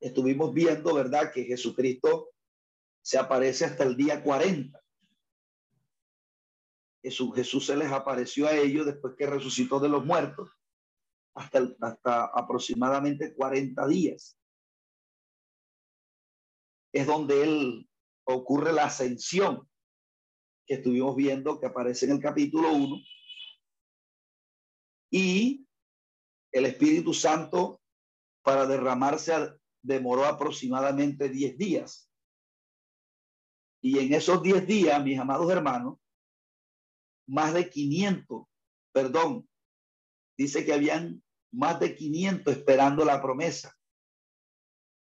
estuvimos 0.00 0.52
viendo, 0.52 0.94
¿verdad?, 0.94 1.30
que 1.32 1.44
Jesucristo 1.44 2.30
se 3.02 3.18
aparece 3.18 3.66
hasta 3.66 3.84
el 3.84 3.96
día 3.96 4.22
40. 4.22 4.82
Jesús, 7.02 7.34
Jesús 7.34 7.66
se 7.66 7.76
les 7.76 7.90
apareció 7.92 8.46
a 8.46 8.54
ellos 8.54 8.86
después 8.86 9.14
que 9.16 9.26
resucitó 9.26 9.78
de 9.80 9.88
los 9.88 10.04
muertos, 10.04 10.50
hasta, 11.34 11.68
hasta 11.80 12.24
aproximadamente 12.26 13.34
40 13.34 13.86
días. 13.88 14.38
Es 16.92 17.06
donde 17.06 17.42
él 17.42 17.90
ocurre 18.24 18.72
la 18.72 18.84
ascensión 18.84 19.68
que 20.66 20.74
estuvimos 20.74 21.16
viendo 21.16 21.58
que 21.58 21.66
aparece 21.66 22.06
en 22.06 22.12
el 22.12 22.20
capítulo 22.20 22.72
1. 22.72 22.96
Y 25.12 25.66
el 26.52 26.66
Espíritu 26.66 27.12
Santo 27.12 27.80
para 28.42 28.66
derramarse 28.66 29.34
demoró 29.82 30.26
aproximadamente 30.26 31.28
10 31.28 31.58
días. 31.58 32.10
Y 33.82 33.98
en 33.98 34.14
esos 34.14 34.42
10 34.42 34.66
días, 34.66 35.02
mis 35.02 35.18
amados 35.18 35.50
hermanos, 35.50 35.98
más 37.26 37.54
de 37.54 37.68
500, 37.68 38.46
perdón, 38.92 39.49
dice 40.40 40.64
que 40.64 40.72
habían 40.72 41.22
más 41.52 41.78
de 41.80 41.94
500 41.94 42.56
esperando 42.56 43.04
la 43.04 43.20
promesa. 43.20 43.76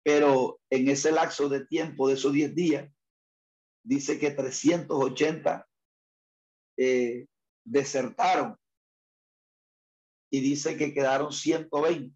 Pero 0.02 0.62
en 0.70 0.88
ese 0.88 1.12
lapso 1.12 1.50
de 1.50 1.66
tiempo 1.66 2.08
de 2.08 2.13
esos 2.13 2.32
10 2.32 2.56
días, 2.56 2.90
dice 3.84 4.18
que 4.20 4.32
380 4.32 5.68
eh, 6.78 7.28
desertaron 7.66 8.58
y 10.32 10.40
dice 10.40 10.78
que 10.78 10.94
quedaron 10.94 11.34
120. 11.34 12.16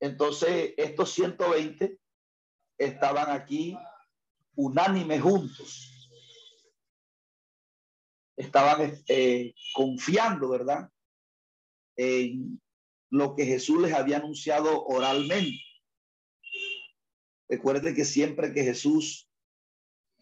Entonces, 0.00 0.74
estos 0.76 1.12
120 1.12 1.98
estaban 2.78 3.30
aquí 3.30 3.74
unánimes 4.54 5.22
juntos. 5.22 5.95
Estaban 8.36 9.02
eh, 9.08 9.54
confiando, 9.74 10.48
¿verdad? 10.50 10.90
En 11.96 12.60
lo 13.10 13.34
que 13.34 13.46
Jesús 13.46 13.80
les 13.80 13.94
había 13.94 14.18
anunciado 14.18 14.84
oralmente. 14.84 15.62
Recuerde 17.48 17.94
que 17.94 18.04
siempre 18.04 18.52
que 18.52 18.64
Jesús 18.64 19.28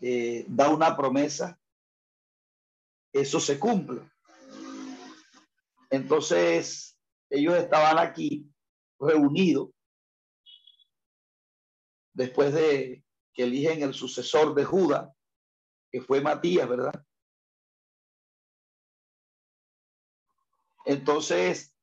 eh, 0.00 0.44
da 0.48 0.68
una 0.68 0.96
promesa, 0.96 1.58
eso 3.12 3.40
se 3.40 3.58
cumple. 3.58 4.02
Entonces, 5.90 6.98
ellos 7.30 7.54
estaban 7.56 7.98
aquí 7.98 8.46
reunido 8.98 9.72
después 12.12 12.52
de 12.52 13.04
que 13.32 13.44
eligen 13.44 13.82
el 13.82 13.94
sucesor 13.94 14.54
de 14.54 14.64
Judá, 14.64 15.12
que 15.90 16.00
fue 16.00 16.20
Matías, 16.20 16.68
¿verdad? 16.68 17.04
Entonces, 20.84 21.74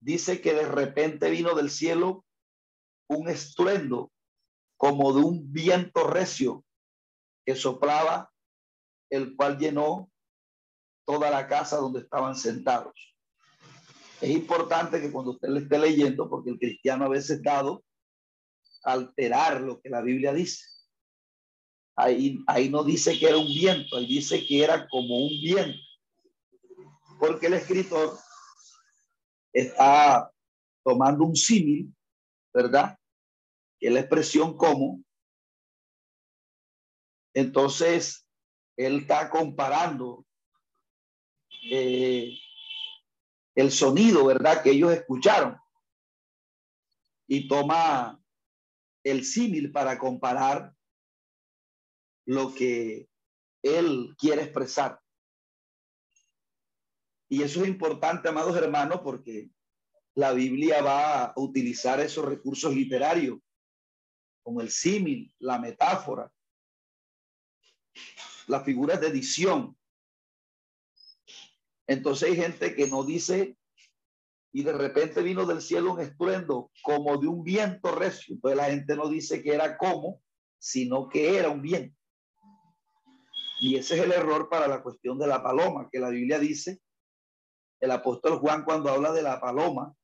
dice 0.00 0.40
que 0.40 0.54
de 0.54 0.66
repente 0.66 1.30
vino 1.30 1.54
del 1.54 1.70
cielo 1.70 2.24
un 3.08 3.28
estruendo 3.28 4.12
como 4.76 5.12
de 5.12 5.20
un 5.22 5.52
viento 5.52 6.06
recio 6.06 6.64
que 7.44 7.54
soplaba, 7.54 8.32
el 9.10 9.36
cual 9.36 9.58
llenó 9.58 10.10
toda 11.04 11.30
la 11.30 11.48
casa 11.48 11.76
donde 11.76 12.00
estaban 12.00 12.36
sentados. 12.36 12.94
Es 14.20 14.30
importante 14.30 15.00
que 15.00 15.10
cuando 15.10 15.32
usted 15.32 15.48
le 15.48 15.60
esté 15.60 15.78
leyendo, 15.78 16.28
porque 16.28 16.50
el 16.50 16.58
cristiano 16.58 17.06
a 17.06 17.08
veces 17.08 17.42
dado 17.42 17.82
alterar 18.82 19.60
lo 19.60 19.80
que 19.80 19.90
la 19.90 20.02
Biblia 20.02 20.32
dice. 20.32 20.64
Ahí, 21.96 22.38
ahí 22.46 22.68
no 22.68 22.84
dice 22.84 23.18
que 23.18 23.26
era 23.26 23.38
un 23.38 23.46
viento, 23.46 23.96
ahí 23.96 24.06
dice 24.06 24.46
que 24.46 24.62
era 24.62 24.88
como 24.88 25.18
un 25.18 25.40
viento. 25.42 25.89
Porque 27.20 27.48
el 27.48 27.54
escritor 27.54 28.18
está 29.52 30.32
tomando 30.82 31.24
un 31.24 31.36
símil, 31.36 31.94
¿verdad? 32.52 32.98
Que 33.78 33.90
la 33.90 34.00
expresión 34.00 34.56
como. 34.56 35.04
Entonces, 37.34 38.26
él 38.76 39.00
está 39.00 39.28
comparando 39.28 40.26
eh, 41.70 42.32
el 43.54 43.70
sonido, 43.70 44.24
¿verdad? 44.24 44.62
Que 44.62 44.70
ellos 44.70 44.92
escucharon. 44.92 45.58
Y 47.28 47.46
toma 47.46 48.18
el 49.04 49.24
símil 49.24 49.70
para 49.70 49.98
comparar 49.98 50.74
lo 52.26 52.54
que 52.54 53.08
él 53.62 54.14
quiere 54.18 54.42
expresar. 54.42 54.99
Y 57.30 57.42
eso 57.42 57.62
es 57.62 57.68
importante, 57.68 58.28
amados 58.28 58.54
hermanos, 58.56 59.00
porque 59.02 59.48
la 60.14 60.32
Biblia 60.32 60.82
va 60.82 61.24
a 61.26 61.32
utilizar 61.36 61.98
esos 62.00 62.26
recursos 62.26 62.74
literarios, 62.74 63.38
como 64.42 64.60
el 64.60 64.70
símil, 64.70 65.32
la 65.38 65.58
metáfora, 65.58 66.30
las 68.46 68.64
figuras 68.64 69.00
de 69.00 69.06
edición, 69.06 69.74
entonces 71.90 72.30
hay 72.30 72.36
gente 72.36 72.76
que 72.76 72.86
no 72.86 73.02
dice 73.02 73.56
y 74.52 74.62
de 74.62 74.72
repente 74.72 75.22
vino 75.22 75.44
del 75.44 75.60
cielo 75.60 75.94
un 75.94 76.00
estruendo 76.00 76.70
como 76.84 77.18
de 77.18 77.26
un 77.26 77.42
viento 77.42 77.92
recio. 77.92 78.36
Entonces 78.36 78.56
la 78.56 78.66
gente 78.66 78.94
no 78.94 79.08
dice 79.08 79.42
que 79.42 79.52
era 79.52 79.76
como, 79.76 80.22
sino 80.56 81.08
que 81.08 81.36
era 81.36 81.48
un 81.48 81.60
viento. 81.60 81.96
Y 83.60 83.74
ese 83.74 83.96
es 83.96 84.04
el 84.04 84.12
error 84.12 84.48
para 84.48 84.68
la 84.68 84.84
cuestión 84.84 85.18
de 85.18 85.26
la 85.26 85.42
paloma, 85.42 85.88
que 85.90 85.98
la 85.98 86.10
Biblia 86.10 86.38
dice, 86.38 86.80
el 87.80 87.90
apóstol 87.90 88.38
Juan 88.38 88.64
cuando 88.64 88.90
habla 88.90 89.12
de 89.12 89.22
la 89.22 89.40
paloma, 89.40 89.94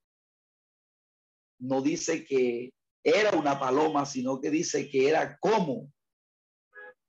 no 1.58 1.82
dice 1.82 2.24
que 2.24 2.72
era 3.02 3.30
una 3.36 3.58
paloma, 3.58 4.04
sino 4.06 4.40
que 4.40 4.50
dice 4.50 4.88
que 4.88 5.08
era 5.08 5.38
como. 5.38 5.92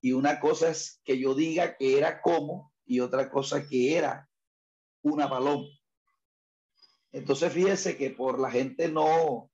Y 0.01 0.11
una 0.11 0.39
cosa 0.39 0.69
es 0.69 1.01
que 1.03 1.17
yo 1.17 1.33
diga 1.33 1.75
que 1.75 1.97
era 1.97 2.21
como 2.21 2.71
y 2.85 2.99
otra 2.99 3.29
cosa 3.29 3.67
que 3.67 3.97
era 3.97 4.29
una 5.01 5.29
paloma. 5.29 5.67
Entonces 7.11 7.51
fíjese 7.51 7.97
que 7.97 8.11
por 8.11 8.39
la 8.39 8.51
gente 8.51 8.89
no 8.89 9.49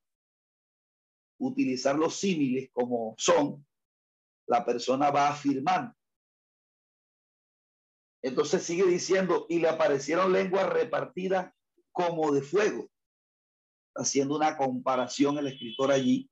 utilizar 1.38 1.96
los 1.96 2.16
símiles 2.16 2.70
como 2.72 3.14
son, 3.18 3.66
la 4.46 4.64
persona 4.64 5.10
va 5.10 5.28
afirmando. 5.30 5.94
Entonces 8.24 8.62
sigue 8.62 8.86
diciendo, 8.86 9.44
y 9.50 9.58
le 9.58 9.68
aparecieron 9.68 10.32
lenguas 10.32 10.66
repartidas 10.70 11.52
como 11.92 12.32
de 12.32 12.40
fuego, 12.40 12.88
haciendo 13.94 14.34
una 14.34 14.56
comparación 14.56 15.36
el 15.36 15.48
escritor 15.48 15.92
allí. 15.92 16.30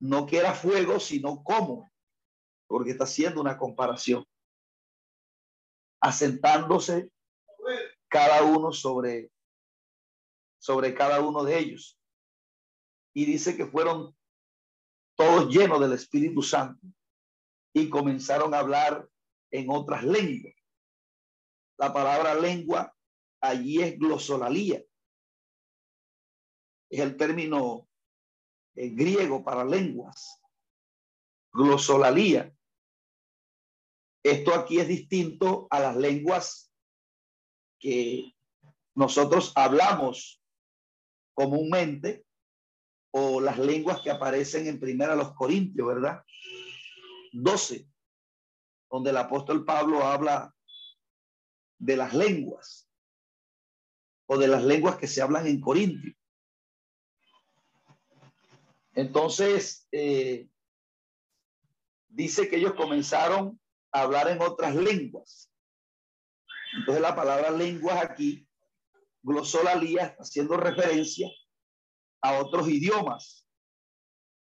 No 0.00 0.26
que 0.26 0.38
era 0.38 0.52
fuego, 0.52 0.98
sino 0.98 1.44
como, 1.44 1.92
porque 2.66 2.90
está 2.90 3.04
haciendo 3.04 3.40
una 3.40 3.56
comparación, 3.56 4.24
asentándose 6.02 7.12
cada 8.08 8.42
uno 8.42 8.72
sobre, 8.72 9.30
sobre 10.60 10.92
cada 10.92 11.20
uno 11.20 11.44
de 11.44 11.56
ellos. 11.56 11.96
Y 13.14 13.26
dice 13.26 13.56
que 13.56 13.66
fueron 13.66 14.12
todos 15.16 15.48
llenos 15.54 15.78
del 15.78 15.92
Espíritu 15.92 16.42
Santo 16.42 16.84
y 17.72 17.88
comenzaron 17.88 18.54
a 18.54 18.58
hablar 18.58 19.08
en 19.50 19.70
otras 19.70 20.04
lenguas. 20.04 20.54
La 21.78 21.92
palabra 21.92 22.34
lengua 22.34 22.94
allí 23.40 23.82
es 23.82 23.98
glosolalía. 23.98 24.82
Es 26.90 27.00
el 27.00 27.16
término 27.16 27.88
eh, 28.74 28.88
griego 28.90 29.44
para 29.44 29.64
lenguas. 29.64 30.40
Glosolalía. 31.52 32.54
Esto 34.24 34.54
aquí 34.54 34.80
es 34.80 34.88
distinto 34.88 35.68
a 35.70 35.80
las 35.80 35.96
lenguas 35.96 36.72
que 37.78 38.34
nosotros 38.94 39.52
hablamos 39.54 40.42
comúnmente 41.34 42.26
o 43.12 43.40
las 43.40 43.58
lenguas 43.58 44.00
que 44.02 44.10
aparecen 44.10 44.66
en 44.66 44.80
primera 44.80 45.14
los 45.14 45.32
Corintios, 45.34 45.86
¿verdad? 45.86 46.24
12, 47.32 47.86
donde 48.90 49.10
el 49.10 49.16
apóstol 49.16 49.64
Pablo 49.64 50.04
habla 50.04 50.54
de 51.78 51.96
las 51.96 52.14
lenguas 52.14 52.88
o 54.26 54.36
de 54.38 54.48
las 54.48 54.62
lenguas 54.62 54.96
que 54.96 55.06
se 55.06 55.22
hablan 55.22 55.46
en 55.46 55.60
Corintio. 55.60 56.14
Entonces, 58.94 59.86
eh, 59.92 60.48
dice 62.08 62.48
que 62.48 62.56
ellos 62.56 62.74
comenzaron 62.74 63.60
a 63.92 64.02
hablar 64.02 64.28
en 64.28 64.42
otras 64.42 64.74
lenguas. 64.74 65.50
Entonces 66.76 67.00
la 67.00 67.14
palabra 67.14 67.50
lenguas 67.50 68.02
aquí, 68.02 68.46
glosolalía, 69.22 70.16
haciendo 70.18 70.56
referencia 70.56 71.28
a 72.20 72.38
otros 72.38 72.68
idiomas, 72.68 73.46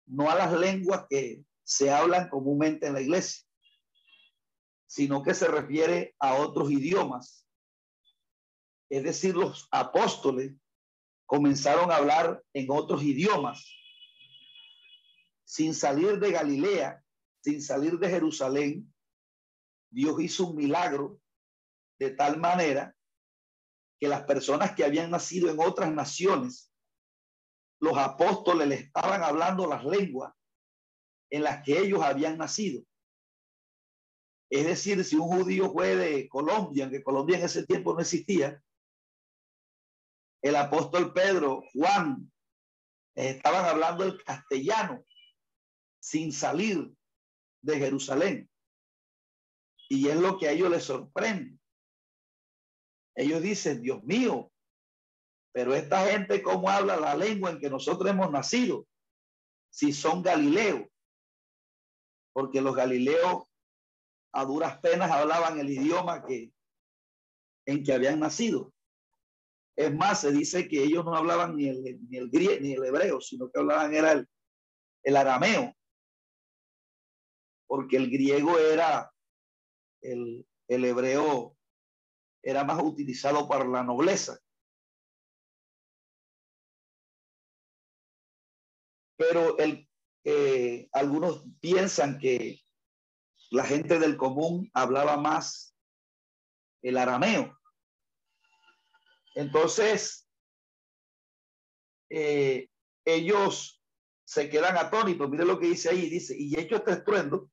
no 0.05 0.29
a 0.29 0.35
las 0.35 0.51
lenguas 0.53 1.05
que 1.09 1.45
se 1.63 1.91
hablan 1.91 2.27
comúnmente 2.29 2.87
en 2.87 2.93
la 2.93 3.01
iglesia, 3.01 3.47
sino 4.91 5.23
que 5.23 5.33
se 5.33 5.47
refiere 5.47 6.13
a 6.19 6.33
otros 6.33 6.69
idiomas. 6.69 7.47
Es 8.89 9.03
decir, 9.03 9.37
los 9.37 9.69
apóstoles 9.71 10.53
comenzaron 11.25 11.89
a 11.89 11.95
hablar 11.95 12.43
en 12.53 12.69
otros 12.69 13.01
idiomas 13.01 13.65
sin 15.45 15.73
salir 15.73 16.19
de 16.19 16.33
Galilea, 16.33 17.01
sin 17.41 17.61
salir 17.61 17.99
de 17.99 18.09
Jerusalén. 18.09 18.93
Dios 19.89 20.19
hizo 20.19 20.47
un 20.47 20.57
milagro 20.57 21.21
de 21.97 22.09
tal 22.09 22.37
manera 22.37 22.93
que 23.97 24.09
las 24.09 24.23
personas 24.23 24.75
que 24.75 24.83
habían 24.83 25.09
nacido 25.09 25.49
en 25.49 25.57
otras 25.61 25.89
naciones, 25.93 26.69
los 27.79 27.97
apóstoles 27.97 28.67
le 28.67 28.75
estaban 28.75 29.23
hablando 29.23 29.67
las 29.67 29.85
lenguas 29.85 30.33
en 31.29 31.43
las 31.43 31.63
que 31.63 31.79
ellos 31.79 32.01
habían 32.01 32.37
nacido. 32.37 32.83
Es 34.51 34.65
decir, 34.65 35.01
si 35.05 35.15
un 35.15 35.29
judío 35.29 35.71
fue 35.71 35.95
de 35.95 36.27
Colombia, 36.27 36.89
que 36.89 37.01
Colombia 37.01 37.37
en 37.37 37.45
ese 37.45 37.65
tiempo 37.65 37.93
no 37.93 38.01
existía, 38.01 38.61
el 40.43 40.57
apóstol 40.57 41.13
Pedro, 41.13 41.63
Juan, 41.71 42.29
estaban 43.15 43.63
hablando 43.63 44.03
el 44.03 44.21
castellano 44.21 45.05
sin 46.01 46.33
salir 46.33 46.93
de 47.61 47.77
Jerusalén. 47.77 48.49
Y 49.87 50.09
es 50.09 50.17
lo 50.17 50.37
que 50.37 50.49
a 50.49 50.51
ellos 50.51 50.69
les 50.69 50.83
sorprende. 50.83 51.57
Ellos 53.15 53.41
dicen, 53.41 53.81
Dios 53.81 54.03
mío, 54.03 54.51
pero 55.53 55.73
esta 55.73 56.07
gente, 56.07 56.41
¿cómo 56.43 56.69
habla 56.69 56.97
la 56.97 57.15
lengua 57.15 57.51
en 57.51 57.59
que 57.59 57.69
nosotros 57.69 58.09
hemos 58.09 58.29
nacido? 58.29 58.85
Si 59.69 59.93
son 59.93 60.21
galileos. 60.21 60.89
Porque 62.33 62.59
los 62.59 62.75
galileos 62.75 63.45
a 64.33 64.45
duras 64.45 64.79
penas 64.79 65.11
hablaban 65.11 65.59
el 65.59 65.69
idioma 65.69 66.25
que, 66.25 66.53
en 67.65 67.83
que 67.83 67.93
habían 67.93 68.19
nacido. 68.19 68.73
Es 69.75 69.93
más, 69.93 70.21
se 70.21 70.31
dice 70.31 70.67
que 70.67 70.83
ellos 70.83 71.05
no 71.05 71.15
hablaban 71.15 71.55
ni 71.55 71.67
el, 71.67 71.81
ni 72.09 72.17
el, 72.17 72.29
ni 72.61 72.73
el 72.73 72.85
hebreo, 72.85 73.21
sino 73.21 73.49
que 73.49 73.59
hablaban 73.59 73.93
era 73.93 74.11
el, 74.11 74.27
el 75.03 75.15
arameo. 75.15 75.73
Porque 77.67 77.97
el 77.97 78.11
griego 78.11 78.59
era 78.59 79.11
el, 80.01 80.45
el 80.67 80.85
hebreo 80.85 81.57
era 82.43 82.63
más 82.63 82.81
utilizado 82.81 83.47
para 83.47 83.65
la 83.65 83.83
nobleza. 83.83 84.39
Pero 89.17 89.57
el, 89.59 89.87
eh, 90.23 90.89
algunos 90.91 91.45
piensan 91.59 92.17
que 92.19 92.59
la 93.51 93.65
gente 93.65 93.99
del 93.99 94.15
común 94.15 94.71
hablaba 94.73 95.17
más 95.17 95.75
el 96.81 96.97
arameo. 96.97 97.59
Entonces, 99.35 100.27
eh, 102.09 102.69
ellos 103.05 103.83
se 104.23 104.49
quedan 104.49 104.77
atónitos. 104.77 105.29
Mire 105.29 105.45
lo 105.45 105.59
que 105.59 105.67
dice 105.67 105.89
ahí, 105.89 106.09
dice, 106.09 106.33
y 106.37 106.57
hecho 106.57 106.77
este 106.77 106.91
estruendo, 106.91 107.51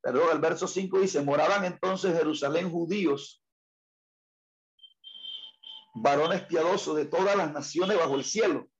perdón, 0.00 0.28
el 0.32 0.38
verso 0.38 0.68
5 0.68 1.00
dice, 1.00 1.20
moraban 1.22 1.64
entonces 1.64 2.16
Jerusalén 2.16 2.70
judíos, 2.70 3.44
varones 5.94 6.44
piadosos 6.44 6.96
de 6.96 7.06
todas 7.06 7.36
las 7.36 7.52
naciones 7.52 7.98
bajo 7.98 8.14
el 8.14 8.24
cielo. 8.24 8.70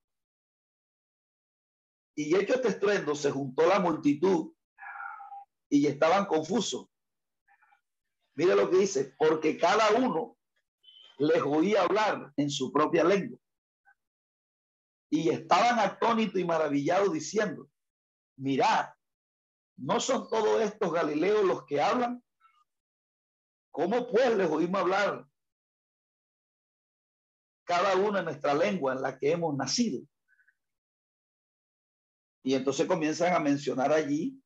Y 2.15 2.37
hecho 2.37 2.55
este 2.55 2.69
estruendo, 2.69 3.17
se 3.17 3.33
juntó 3.33 3.67
la 3.67 3.81
multitud 3.81 4.53
y 5.69 5.87
estaban 5.87 6.27
confusos. 6.27 6.87
Mire 8.35 8.55
lo 8.55 8.71
que 8.71 8.79
dice, 8.79 9.15
porque 9.19 9.59
cada 9.59 9.91
uno 9.93 10.37
les 11.19 11.43
oía 11.43 11.83
hablar 11.83 12.33
en 12.37 12.51
su 12.51 12.73
propia 12.73 13.05
lengua. 13.05 13.39
Y 15.11 15.31
estaban 15.31 15.79
atónitos 15.79 16.41
y 16.41 16.45
maravillados 16.45 17.13
diciendo, 17.13 17.69
mirad, 18.37 18.91
¿No 19.79 20.01
son 20.01 20.29
todos 20.29 20.61
estos 20.61 20.93
Galileos 20.93 21.45
los 21.45 21.65
que 21.65 21.81
hablan? 21.81 22.23
¿Cómo 23.71 24.11
pues 24.11 24.37
les 24.37 24.51
oímos 24.51 24.81
hablar 24.81 25.29
cada 27.65 27.95
uno 27.95 28.19
en 28.19 28.25
nuestra 28.25 28.55
lengua 28.55 28.95
en 28.95 29.03
la 29.03 29.17
que 29.17 29.31
hemos 29.31 29.57
nacido? 29.57 30.03
Y 32.43 32.55
entonces 32.55 32.89
comienzan 32.89 33.35
a 33.35 33.39
mencionar 33.39 33.93
allí 33.93 34.43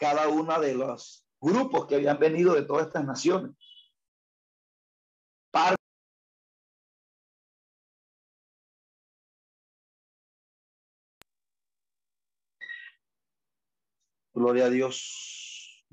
cada 0.00 0.28
uno 0.28 0.58
de 0.58 0.74
los 0.74 1.26
grupos 1.38 1.86
que 1.86 1.96
habían 1.96 2.18
venido 2.18 2.54
de 2.54 2.62
todas 2.62 2.86
estas 2.86 3.04
naciones. 3.04 3.52
Gloria 14.32 14.66
a 14.66 14.70
Dios. 14.70 15.86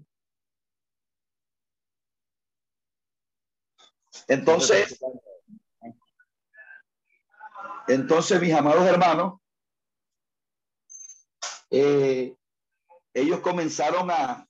Entonces, 4.29 4.97
entonces, 7.89 8.41
mis 8.41 8.53
amados 8.53 8.85
hermanos, 8.85 9.41
eh, 11.71 12.36
ellos 13.17 13.39
comenzaron 13.39 14.11
a, 14.11 14.47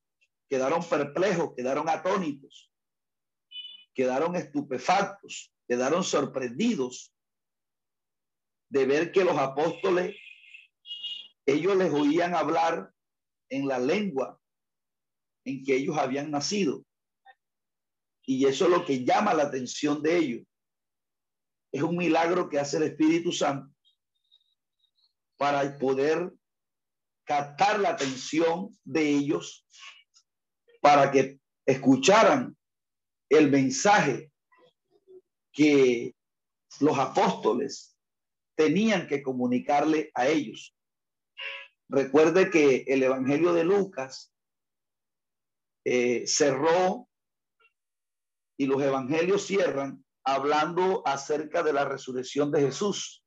quedaron 0.50 0.84
perplejos, 0.84 1.54
quedaron 1.56 1.88
atónitos, 1.88 2.70
quedaron 3.94 4.36
estupefactos, 4.36 5.54
quedaron 5.68 6.04
sorprendidos 6.04 7.14
de 8.70 8.86
ver 8.86 9.12
que 9.14 9.24
los 9.24 9.38
apóstoles, 9.38 10.18
ellos 11.46 11.78
les 11.78 11.94
oían 11.94 12.36
hablar 12.36 12.92
en 13.50 13.70
la 13.70 13.80
lengua 13.80 14.38
en 15.46 15.64
que 15.64 15.78
ellos 15.78 15.98
habían 15.98 16.30
nacido. 16.30 16.86
Y 18.26 18.46
eso 18.48 18.66
es 18.66 18.72
lo 18.72 18.84
que 18.84 19.06
llama 19.06 19.34
la 19.34 19.44
atención 19.44 20.04
de 20.04 20.18
ellos. 20.18 20.48
Es 21.72 21.84
un 21.84 21.96
milagro 21.96 22.50
que 22.50 22.60
hace 22.60 22.76
el 22.76 22.84
Espíritu 22.84 23.32
Santo 23.32 23.74
para 25.38 25.78
poder 25.78 26.34
captar 27.28 27.80
la 27.80 27.90
atención 27.90 28.80
de 28.86 29.10
ellos 29.10 29.68
para 30.82 31.12
que 31.12 31.40
escucharan 31.66 32.58
el 33.30 33.52
mensaje 33.52 34.32
que 35.52 36.16
los 36.80 36.98
apóstoles 36.98 37.98
tenían 38.56 39.08
que 39.08 39.22
comunicarle 39.22 40.10
a 40.14 40.28
ellos. 40.28 40.74
Recuerde 41.90 42.50
que 42.50 42.86
el 42.88 43.04
Evangelio 43.04 43.54
de 43.54 43.66
Lucas 43.66 44.34
eh, 45.84 46.26
cerró 46.28 47.10
y 48.58 48.66
los 48.66 48.82
evangelios 48.82 49.46
cierran 49.46 50.04
hablando 50.24 51.06
acerca 51.06 51.62
de 51.62 51.74
la 51.74 51.86
resurrección 51.86 52.52
de 52.52 52.62
Jesús. 52.62 53.24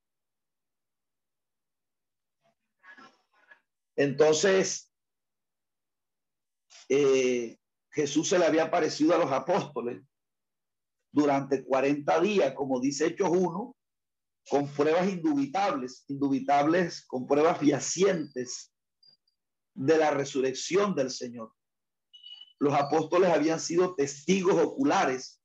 Entonces, 4.01 4.91
eh, 6.89 7.59
Jesús 7.93 8.31
se 8.31 8.39
le 8.39 8.47
había 8.47 8.65
aparecido 8.65 9.15
a 9.15 9.19
los 9.19 9.31
apóstoles 9.31 10.03
durante 11.13 11.63
40 11.63 12.19
días, 12.23 12.55
como 12.55 12.81
dice 12.81 13.09
Hechos 13.09 13.29
1, 13.31 13.77
con 14.49 14.69
pruebas 14.69 15.07
indubitables, 15.07 16.07
indubitables, 16.09 17.05
con 17.07 17.27
pruebas 17.27 17.59
fehacientes 17.59 18.73
de 19.75 19.99
la 19.99 20.13
resurrección 20.13 20.95
del 20.95 21.11
Señor. 21.11 21.53
Los 22.59 22.73
apóstoles 22.73 23.29
habían 23.29 23.61
sido 23.61 23.95
testigos 23.97 24.55
oculares 24.55 25.43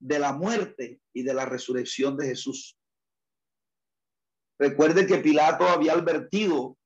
de 0.00 0.18
la 0.18 0.32
muerte 0.32 1.02
y 1.12 1.22
de 1.22 1.34
la 1.34 1.44
resurrección 1.44 2.16
de 2.16 2.28
Jesús. 2.28 2.78
Recuerde 4.58 5.06
que 5.06 5.18
Pilato 5.18 5.68
había 5.68 5.92
advertido 5.92 6.78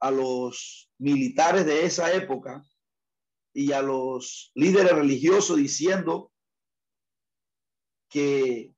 a 0.00 0.10
los 0.10 0.90
militares 0.98 1.66
de 1.66 1.84
esa 1.84 2.12
época 2.12 2.64
y 3.52 3.72
a 3.72 3.82
los 3.82 4.52
líderes 4.54 4.92
religiosos 4.92 5.56
diciendo 5.56 6.32
que 8.08 8.74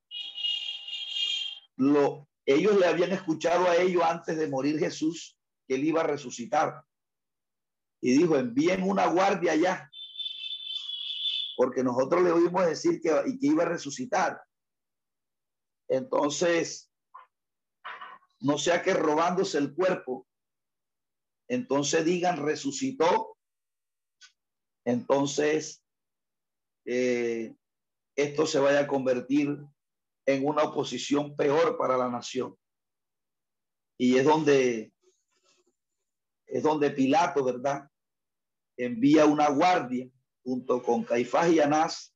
lo, 1.77 2.29
ellos 2.47 2.79
le 2.79 2.87
habían 2.87 3.13
escuchado 3.13 3.69
a 3.69 3.77
ellos 3.77 4.03
antes 4.03 4.37
de 4.37 4.49
morir 4.49 4.79
Jesús 4.79 5.39
que 5.67 5.75
él 5.75 5.85
iba 5.85 6.01
a 6.01 6.07
resucitar. 6.07 6.85
Y 8.03 8.13
dijo, 8.13 8.37
envíen 8.37 8.83
una 8.83 9.07
guardia 9.07 9.53
allá, 9.53 9.91
porque 11.57 11.83
nosotros 11.85 12.23
le 12.23 12.33
oímos 12.33 12.65
decir 12.65 13.01
que, 13.01 13.11
que 13.39 13.47
iba 13.47 13.65
a 13.65 13.69
resucitar. 13.69 14.43
Entonces, 15.89 16.91
no 18.41 18.57
sea 18.57 18.83
que 18.83 18.95
robándose 18.95 19.59
el 19.59 19.75
cuerpo, 19.75 20.27
entonces 21.51 22.05
digan 22.05 22.37
resucitó, 22.47 23.37
entonces 24.85 25.85
eh, 26.85 27.57
esto 28.15 28.47
se 28.47 28.61
vaya 28.61 28.81
a 28.81 28.87
convertir 28.87 29.59
en 30.27 30.47
una 30.47 30.63
oposición 30.63 31.35
peor 31.35 31.77
para 31.77 31.99
la 31.99 32.09
nación. 32.09 32.57
Y 33.99 34.17
es 34.17 34.25
donde 34.25 34.93
es 36.47 36.63
donde 36.63 36.91
Pilato, 36.91 37.43
¿verdad? 37.43 37.91
Envía 38.77 39.27
una 39.27 39.49
guardia 39.51 40.09
junto 40.45 40.81
con 40.81 41.03
Caifás 41.03 41.51
y 41.53 41.59
Anás, 41.59 42.15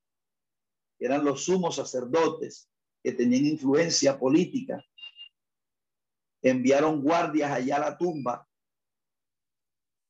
que 0.97 1.07
eran 1.07 1.25
los 1.25 1.45
sumos 1.45 1.75
sacerdotes 1.75 2.71
que 3.03 3.11
tenían 3.11 3.47
influencia 3.47 4.17
política. 4.17 4.81
Enviaron 6.41 7.03
guardias 7.03 7.51
allá 7.51 7.77
a 7.77 7.91
la 7.91 7.99
tumba 7.99 8.49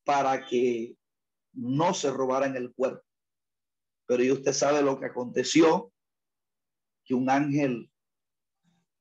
para 0.04 0.46
que 0.46 0.96
no 1.54 1.94
se 1.94 2.10
robaran 2.10 2.56
el 2.56 2.72
cuerpo. 2.72 3.04
Pero 4.06 4.22
y 4.22 4.30
usted 4.30 4.52
sabe 4.52 4.82
lo 4.82 5.00
que 5.00 5.06
aconteció, 5.06 5.92
que 7.04 7.14
un 7.14 7.30
ángel 7.30 7.90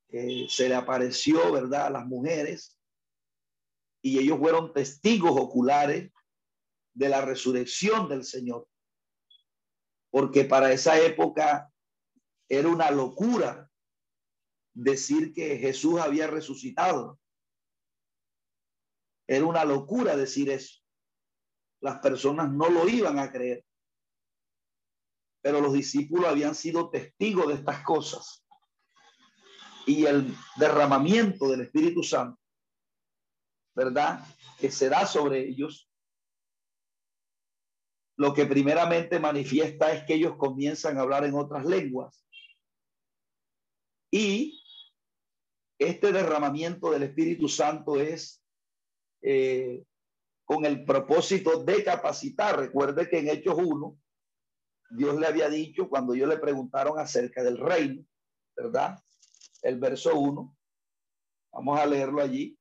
eh, 0.09 0.45
se 0.49 0.69
le 0.69 0.75
apareció, 0.75 1.51
¿verdad?, 1.51 1.87
a 1.87 1.89
las 1.89 2.05
mujeres 2.05 2.79
y 4.01 4.19
ellos 4.19 4.37
fueron 4.37 4.73
testigos 4.73 5.31
oculares 5.31 6.11
de 6.93 7.09
la 7.09 7.21
resurrección 7.21 8.09
del 8.09 8.23
Señor. 8.23 8.67
Porque 10.11 10.45
para 10.45 10.71
esa 10.71 10.99
época 10.99 11.71
era 12.49 12.67
una 12.67 12.91
locura 12.91 13.69
decir 14.73 15.33
que 15.33 15.57
Jesús 15.57 15.99
había 15.99 16.27
resucitado. 16.27 17.19
Era 19.25 19.45
una 19.45 19.63
locura 19.63 20.15
decir 20.17 20.49
eso 20.49 20.82
las 21.83 21.99
personas 21.99 22.49
no 22.49 22.69
lo 22.69 22.87
iban 22.87 23.19
a 23.19 23.29
creer. 23.29 23.65
Pero 25.41 25.59
los 25.59 25.73
discípulos 25.73 26.29
habían 26.29 26.55
sido 26.55 26.89
testigos 26.89 27.49
de 27.49 27.55
estas 27.55 27.83
cosas. 27.83 28.45
Y 29.85 30.05
el 30.05 30.33
derramamiento 30.55 31.49
del 31.49 31.61
Espíritu 31.61 32.01
Santo, 32.01 32.39
¿verdad? 33.75 34.25
Que 34.57 34.71
se 34.71 34.87
da 34.87 35.05
sobre 35.05 35.45
ellos. 35.45 35.91
Lo 38.15 38.33
que 38.33 38.45
primeramente 38.45 39.19
manifiesta 39.19 39.91
es 39.91 40.05
que 40.05 40.13
ellos 40.13 40.37
comienzan 40.37 40.97
a 40.97 41.01
hablar 41.01 41.25
en 41.25 41.35
otras 41.35 41.65
lenguas. 41.65 42.25
Y 44.09 44.63
este 45.77 46.13
derramamiento 46.13 46.91
del 46.91 47.03
Espíritu 47.03 47.49
Santo 47.49 47.99
es 47.99 48.41
eh, 49.21 49.83
con 50.45 50.65
el 50.65 50.85
propósito 50.85 51.63
de 51.63 51.83
capacitar. 51.83 52.57
Recuerde 52.59 53.09
que 53.09 53.19
en 53.19 53.29
Hechos 53.29 53.55
1, 53.57 53.97
Dios 54.91 55.19
le 55.19 55.27
había 55.27 55.49
dicho 55.49 55.89
cuando 55.89 56.13
ellos 56.13 56.29
le 56.29 56.37
preguntaron 56.37 56.99
acerca 56.99 57.43
del 57.43 57.57
reino, 57.57 58.05
¿verdad? 58.55 58.99
El 59.61 59.79
verso 59.79 60.17
1, 60.17 60.55
vamos 61.51 61.79
a 61.79 61.85
leerlo 61.85 62.21
allí. 62.21 62.57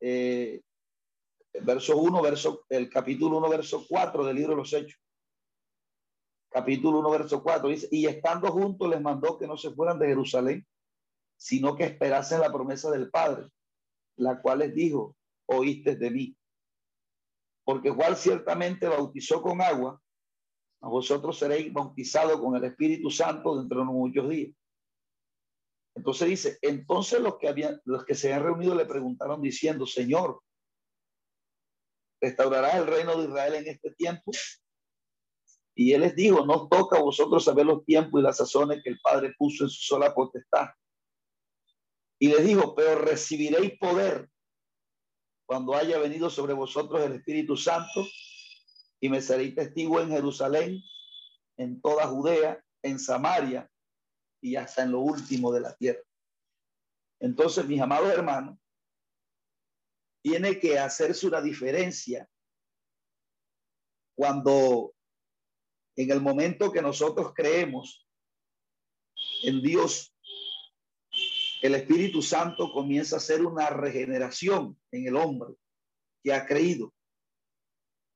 Eh, 0.00 0.62
verso 1.62 1.96
1, 1.98 2.22
verso, 2.22 2.64
el 2.68 2.88
capítulo 2.88 3.38
1, 3.38 3.48
verso 3.48 3.84
4 3.88 4.24
del 4.24 4.36
libro 4.36 4.52
de 4.52 4.56
los 4.56 4.72
Hechos. 4.72 5.00
Capítulo 6.50 6.98
1, 6.98 7.10
verso 7.10 7.42
4 7.42 7.68
dice, 7.68 7.88
y 7.92 8.06
estando 8.06 8.50
juntos 8.50 8.88
les 8.88 9.00
mandó 9.00 9.38
que 9.38 9.46
no 9.46 9.56
se 9.56 9.70
fueran 9.70 9.98
de 9.98 10.08
Jerusalén, 10.08 10.66
sino 11.36 11.76
que 11.76 11.84
esperasen 11.84 12.40
la 12.40 12.52
promesa 12.52 12.90
del 12.90 13.10
Padre, 13.10 13.48
la 14.16 14.40
cual 14.42 14.58
les 14.58 14.74
dijo, 14.74 15.16
oíste 15.50 15.96
de 15.96 16.10
mí. 16.10 16.36
Porque 17.64 17.90
Juan 17.90 18.16
ciertamente 18.16 18.88
bautizó 18.88 19.42
con 19.42 19.60
agua, 19.60 20.00
a 20.82 20.88
vosotros 20.88 21.38
seréis 21.38 21.72
bautizados 21.72 22.40
con 22.40 22.56
el 22.56 22.64
Espíritu 22.64 23.10
Santo 23.10 23.58
dentro 23.58 23.80
de 23.80 23.84
muchos 23.84 24.28
días. 24.28 24.54
Entonces 25.94 26.28
dice, 26.28 26.58
entonces 26.62 27.20
los 27.20 27.36
que 27.38 27.48
habían, 27.48 27.80
los 27.84 28.04
que 28.04 28.14
se 28.14 28.32
han 28.32 28.42
reunido 28.42 28.74
le 28.74 28.86
preguntaron 28.86 29.42
diciendo, 29.42 29.86
Señor, 29.86 30.40
¿restaurarás 32.22 32.76
el 32.76 32.86
reino 32.86 33.18
de 33.18 33.28
Israel 33.28 33.54
en 33.56 33.68
este 33.68 33.90
tiempo? 33.92 34.30
Y 35.74 35.92
él 35.92 36.02
les 36.02 36.14
dijo, 36.14 36.46
no 36.46 36.68
toca 36.68 36.98
a 36.98 37.02
vosotros 37.02 37.44
saber 37.44 37.66
los 37.66 37.84
tiempos 37.84 38.20
y 38.20 38.22
las 38.22 38.36
sazones 38.38 38.82
que 38.82 38.90
el 38.90 39.00
Padre 39.00 39.34
puso 39.36 39.64
en 39.64 39.70
su 39.70 39.82
sola 39.82 40.14
potestad. 40.14 40.68
Y 42.18 42.28
les 42.28 42.44
dijo, 42.44 42.74
pero 42.74 43.00
recibiréis 43.00 43.78
poder 43.78 44.30
cuando 45.50 45.74
haya 45.74 45.98
venido 45.98 46.30
sobre 46.30 46.52
vosotros 46.52 47.02
el 47.02 47.14
Espíritu 47.14 47.56
Santo 47.56 48.06
y 49.00 49.08
me 49.08 49.20
seréis 49.20 49.56
testigo 49.56 50.00
en 50.00 50.10
Jerusalén, 50.10 50.80
en 51.56 51.80
toda 51.80 52.06
Judea, 52.06 52.64
en 52.82 53.00
Samaria 53.00 53.68
y 54.40 54.54
hasta 54.54 54.84
en 54.84 54.92
lo 54.92 55.00
último 55.00 55.50
de 55.50 55.60
la 55.60 55.74
tierra. 55.74 56.02
Entonces, 57.18 57.66
mis 57.66 57.80
amados 57.80 58.12
hermanos, 58.12 58.60
tiene 60.22 60.60
que 60.60 60.78
hacerse 60.78 61.26
una 61.26 61.42
diferencia 61.42 62.30
cuando 64.16 64.94
En 65.96 66.12
el 66.12 66.20
momento 66.20 66.70
que 66.70 66.80
nosotros 66.80 67.32
creemos 67.34 68.06
en 69.42 69.60
Dios, 69.60 70.14
el 71.62 71.74
Espíritu 71.74 72.22
Santo 72.22 72.72
comienza 72.72 73.16
a 73.16 73.18
hacer 73.18 73.44
una 73.44 73.68
regeneración 73.68 74.78
en 74.90 75.06
el 75.06 75.16
hombre 75.16 75.54
que 76.22 76.32
ha 76.32 76.46
creído. 76.46 76.94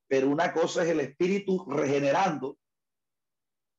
Pero 0.07 0.29
una 0.29 0.51
cosa 0.53 0.83
es 0.83 0.89
el 0.89 0.99
Espíritu 0.99 1.65
regenerando 1.69 2.57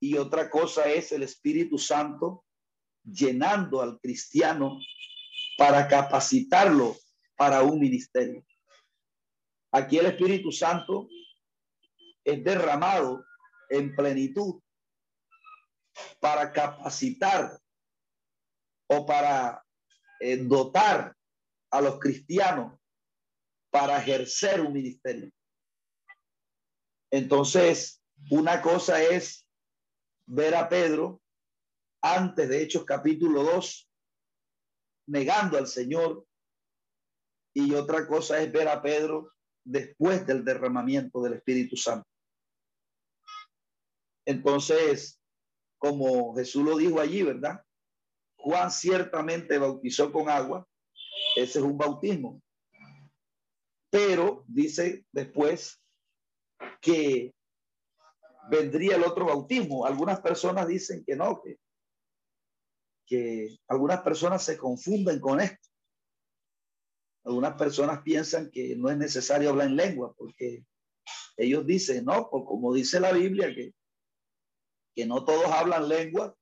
y 0.00 0.16
otra 0.16 0.50
cosa 0.50 0.86
es 0.86 1.12
el 1.12 1.22
Espíritu 1.22 1.78
Santo 1.78 2.44
llenando 3.02 3.80
al 3.80 3.98
cristiano 4.00 4.78
para 5.56 5.88
capacitarlo 5.88 6.96
para 7.36 7.62
un 7.62 7.78
ministerio. 7.80 8.44
Aquí 9.72 9.98
el 9.98 10.06
Espíritu 10.06 10.52
Santo 10.52 11.08
es 12.24 12.42
derramado 12.42 13.24
en 13.68 13.94
plenitud 13.94 14.60
para 16.20 16.52
capacitar 16.52 17.58
o 18.88 19.06
para 19.06 19.64
eh, 20.20 20.36
dotar 20.36 21.14
a 21.70 21.80
los 21.80 21.98
cristianos 21.98 22.78
para 23.70 23.98
ejercer 23.98 24.60
un 24.60 24.72
ministerio. 24.72 25.30
Entonces, 27.10 28.02
una 28.30 28.62
cosa 28.62 29.02
es 29.02 29.46
ver 30.26 30.54
a 30.54 30.68
Pedro 30.68 31.20
antes 32.02 32.48
de 32.48 32.62
Hechos 32.62 32.84
capítulo 32.84 33.42
2, 33.42 33.90
negando 35.08 35.58
al 35.58 35.66
Señor, 35.66 36.26
y 37.54 37.74
otra 37.74 38.06
cosa 38.06 38.40
es 38.40 38.52
ver 38.52 38.68
a 38.68 38.82
Pedro 38.82 39.32
después 39.64 40.26
del 40.26 40.44
derramamiento 40.44 41.22
del 41.22 41.34
Espíritu 41.34 41.76
Santo. 41.76 42.06
Entonces, 44.26 45.20
como 45.78 46.34
Jesús 46.34 46.64
lo 46.64 46.76
dijo 46.76 47.00
allí, 47.00 47.22
¿verdad? 47.22 47.65
Juan 48.36 48.70
ciertamente 48.70 49.58
bautizó 49.58 50.12
con 50.12 50.28
agua, 50.28 50.66
ese 51.36 51.58
es 51.58 51.64
un 51.64 51.76
bautismo. 51.76 52.42
Pero 53.90 54.44
dice 54.46 55.04
después 55.12 55.82
que 56.80 57.34
vendría 58.48 58.96
el 58.96 59.04
otro 59.04 59.26
bautismo. 59.26 59.86
Algunas 59.86 60.20
personas 60.20 60.66
dicen 60.68 61.04
que 61.04 61.16
no, 61.16 61.42
que, 63.06 63.56
algunas 63.68 64.02
personas 64.02 64.42
se 64.42 64.56
confunden 64.56 65.20
con 65.20 65.40
esto. 65.40 65.68
Algunas 67.24 67.54
personas 67.56 68.02
piensan 68.02 68.50
que 68.50 68.76
no 68.76 68.88
es 68.88 68.96
necesario 68.96 69.50
hablar 69.50 69.66
en 69.66 69.76
lengua 69.76 70.14
porque 70.16 70.64
ellos 71.36 71.66
dicen, 71.66 72.04
no, 72.04 72.28
pues 72.30 72.44
como 72.46 72.72
dice 72.72 73.00
la 73.00 73.12
Biblia, 73.12 73.52
que, 73.54 73.74
que 74.94 75.06
no 75.06 75.24
todos 75.24 75.46
hablan 75.46 75.88
lengua. 75.88 76.36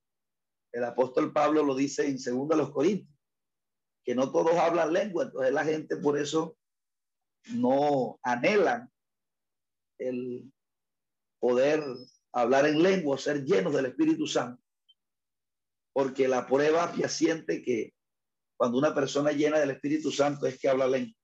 El 0.75 0.83
apóstol 0.83 1.33
Pablo 1.33 1.63
lo 1.63 1.77
dice 1.77 2.05
en 2.05 2.19
los 2.37 2.73
Corintios, 2.73 3.17
que 4.05 4.13
no 4.17 4.33
todos 4.33 4.55
hablan 4.57 4.93
lengua. 4.93 5.23
Entonces 5.23 5.53
la 5.53 5.65
gente 5.65 5.97
por 5.97 6.19
eso 6.19 6.59
no 7.53 8.19
anhelan 8.25 8.91
el 9.99 10.53
poder 11.39 11.81
hablar 12.33 12.67
en 12.67 12.83
lengua, 12.83 13.17
ser 13.19 13.45
llenos 13.45 13.73
del 13.73 13.87
Espíritu 13.87 14.27
Santo. 14.27 14.61
Porque 15.93 16.27
la 16.27 16.45
prueba 16.45 16.89
fehaciente 16.89 17.63
que 17.63 17.95
cuando 18.57 18.77
una 18.77 18.93
persona 18.93 19.31
llena 19.31 19.61
del 19.61 19.71
Espíritu 19.71 20.11
Santo 20.11 20.45
es 20.45 20.59
que 20.59 20.69
habla 20.69 20.89
lengua. 20.89 21.15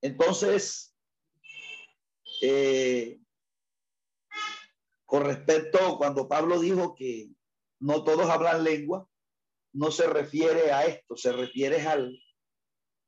Entonces, 0.00 0.96
eh, 2.42 3.20
con 5.06 5.24
respecto 5.24 5.96
cuando 5.96 6.26
Pablo 6.26 6.58
dijo 6.58 6.96
que 6.96 7.30
no 7.84 8.02
todos 8.02 8.30
hablan 8.30 8.64
lengua, 8.64 9.06
no 9.74 9.90
se 9.90 10.06
refiere 10.06 10.72
a 10.72 10.86
esto, 10.86 11.18
se 11.18 11.32
refiere 11.32 11.86
al, 11.86 12.18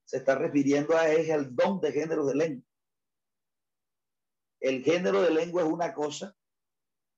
se 0.05 0.19
está 0.19 0.35
refiriendo 0.35 0.95
a 0.95 1.11
es 1.11 1.31
el 1.31 1.57
don 1.57 1.81
de 1.81 1.93
género 1.93 2.27
de 2.27 2.35
lengua. 2.35 2.69
El 4.61 4.85
género 4.85 5.23
de 5.23 5.31
lengua 5.31 5.63
es 5.63 5.69
una 5.69 5.95
cosa, 5.95 6.37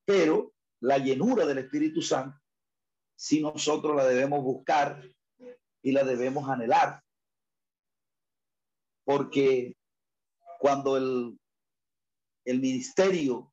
pero 0.04 0.54
la 0.80 0.98
llenura 0.98 1.46
del 1.46 1.58
Espíritu 1.58 2.00
Santo, 2.00 2.38
si 3.16 3.42
nosotros 3.42 3.96
la 3.96 4.04
debemos 4.04 4.40
buscar 4.44 5.02
y 5.82 5.90
la 5.90 6.04
debemos 6.04 6.48
anhelar. 6.48 7.02
Porque 9.04 9.74
cuando 10.60 10.96
el, 10.96 11.40
el 12.44 12.60
ministerio 12.60 13.52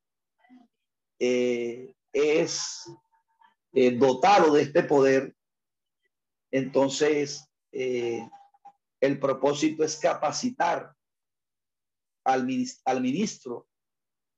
eh, 1.17 1.95
es 2.13 2.87
eh, 3.75 3.91
dotado 3.91 4.53
de 4.53 4.63
este 4.63 4.83
poder, 4.83 5.35
entonces 6.51 7.47
eh, 7.71 8.27
el 9.01 9.19
propósito 9.19 9.83
es 9.83 9.97
capacitar 9.97 10.95
al, 12.23 12.47
al 12.85 13.01
ministro 13.01 13.67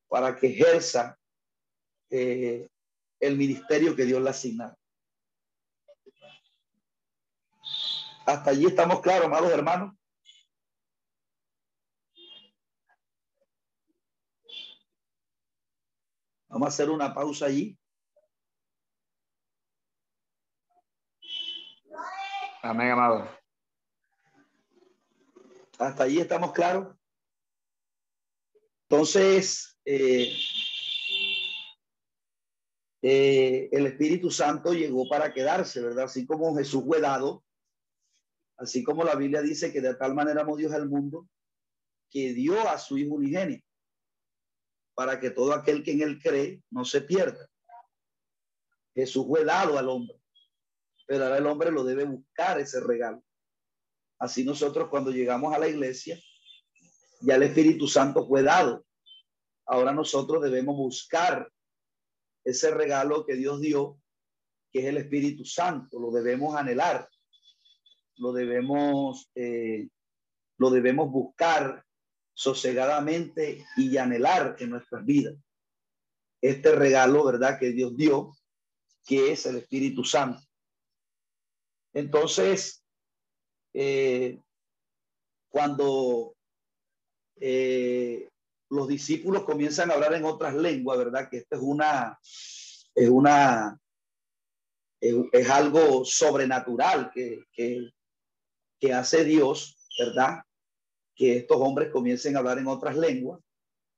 para 0.10 0.36
que 0.36 0.47
ejerza 0.47 1.17
el 2.10 3.38
ministerio 3.38 3.95
que 3.95 4.06
Dios 4.06 4.21
le 4.21 4.30
asigna. 4.30 4.78
Hasta 8.26 8.52
allí 8.52 8.65
estamos 8.65 9.02
claros, 9.02 9.28
amados 9.28 9.52
hermanos. 9.52 9.95
Vamos 16.50 16.65
a 16.65 16.69
hacer 16.69 16.89
una 16.89 17.13
pausa 17.13 17.45
allí. 17.45 17.78
Amén, 22.62 22.91
amado. 22.91 23.30
Hasta 25.78 26.04
allí 26.04 26.20
estamos 26.20 26.52
claros. 26.54 26.96
Entonces, 28.89 29.78
eh, 29.86 30.34
eh, 33.02 33.70
el 33.72 33.86
Espíritu 33.86 34.32
Santo 34.32 34.74
llegó 34.74 35.08
para 35.08 35.34
quedarse, 35.34 35.82
¿verdad? 35.82 36.06
Así 36.06 36.26
como 36.26 36.56
Jesús 36.56 36.84
fue 36.86 37.00
dado, 37.00 37.43
así 38.58 38.84
como 38.84 39.04
la 39.04 39.15
Biblia 39.15 39.41
dice 39.41 39.72
que 39.72 39.82
de 39.82 39.93
tal 39.96 40.15
manera 40.15 40.41
amó 40.41 40.58
Dios 40.58 40.72
al 40.74 40.89
mundo, 40.89 41.28
que 42.10 42.34
dio 42.34 42.67
a 42.67 42.78
su 42.78 42.98
Hijo 42.98 43.15
unigénito 43.15 43.67
para 44.96 45.20
que 45.20 45.30
todo 45.30 45.54
aquel 45.54 45.84
que 45.84 45.91
en 45.91 46.02
él 46.02 46.20
cree 46.20 46.63
no 46.72 46.84
se 46.84 47.02
pierda. 47.02 47.48
Jesús 48.96 49.28
fue 49.28 49.46
dado 49.46 49.78
al 49.78 49.89
hombre, 49.89 50.20
pero 51.08 51.24
ahora 51.24 51.38
el 51.38 51.48
hombre 51.48 51.72
lo 51.72 51.84
debe 51.84 52.04
buscar 52.04 52.60
ese 52.60 52.82
regalo. 52.82 53.24
Así 54.20 54.43
nosotros 54.43 54.89
cuando 54.89 55.10
llegamos 55.10 55.56
a 55.56 55.60
la 55.60 55.70
iglesia, 55.70 56.20
ya 57.22 57.36
el 57.36 57.43
Espíritu 57.43 57.88
Santo 57.88 58.28
fue 58.28 58.43
dado. 58.43 58.86
Ahora 59.65 59.93
nosotros 59.93 60.43
debemos 60.43 60.76
buscar 60.76 61.50
ese 62.43 62.72
regalo 62.72 63.26
que 63.26 63.36
Dios 63.36 63.62
dio, 63.62 64.00
que 64.72 64.80
es 64.80 64.86
el 64.86 64.98
Espíritu 64.98 65.46
Santo. 65.46 66.00
Lo 66.00 66.12
debemos 66.12 66.56
anhelar, 66.56 67.08
lo 68.17 68.34
debemos, 68.34 69.30
eh, 69.36 69.88
lo 70.58 70.70
debemos 70.70 71.10
buscar 71.10 71.86
sosegadamente 72.34 73.65
y 73.78 73.98
anhelar 73.98 74.58
en 74.60 74.72
nuestras 74.72 75.06
vidas. 75.06 75.36
Este 76.41 76.76
regalo, 76.76 77.26
¿verdad? 77.26 77.58
Que 77.60 77.72
Dios 77.72 77.96
dio, 77.96 78.36
que 79.06 79.32
es 79.32 79.46
el 79.46 79.58
Espíritu 79.58 80.04
Santo. 80.04 80.47
Entonces, 81.98 82.84
eh, 83.74 84.40
cuando 85.50 86.36
eh, 87.38 88.30
los 88.70 88.88
discípulos 88.88 89.45
comienzan 89.45 89.89
a 89.89 89.95
hablar 89.95 90.14
en 90.14 90.26
otras 90.26 90.54
lenguas, 90.54 91.00
¿verdad? 91.00 91.28
Que 91.28 91.38
esto 91.38 91.56
es 91.56 91.62
una, 91.64 92.20
es 92.93 93.10
una, 93.10 93.80
es, 95.02 95.50
algo 95.50 96.06
sobrenatural 96.06 97.10
que, 97.12 97.45
que, 97.52 98.93
hace 98.93 99.24
Dios, 99.24 99.89
¿verdad? 99.98 100.43
que 101.16 101.38
estos 101.38 101.58
hombres 101.60 101.89
comiencen 101.91 102.36
a 102.36 102.39
hablar 102.39 102.60
en 102.60 102.68
otras 102.68 102.95
lenguas. 102.95 103.41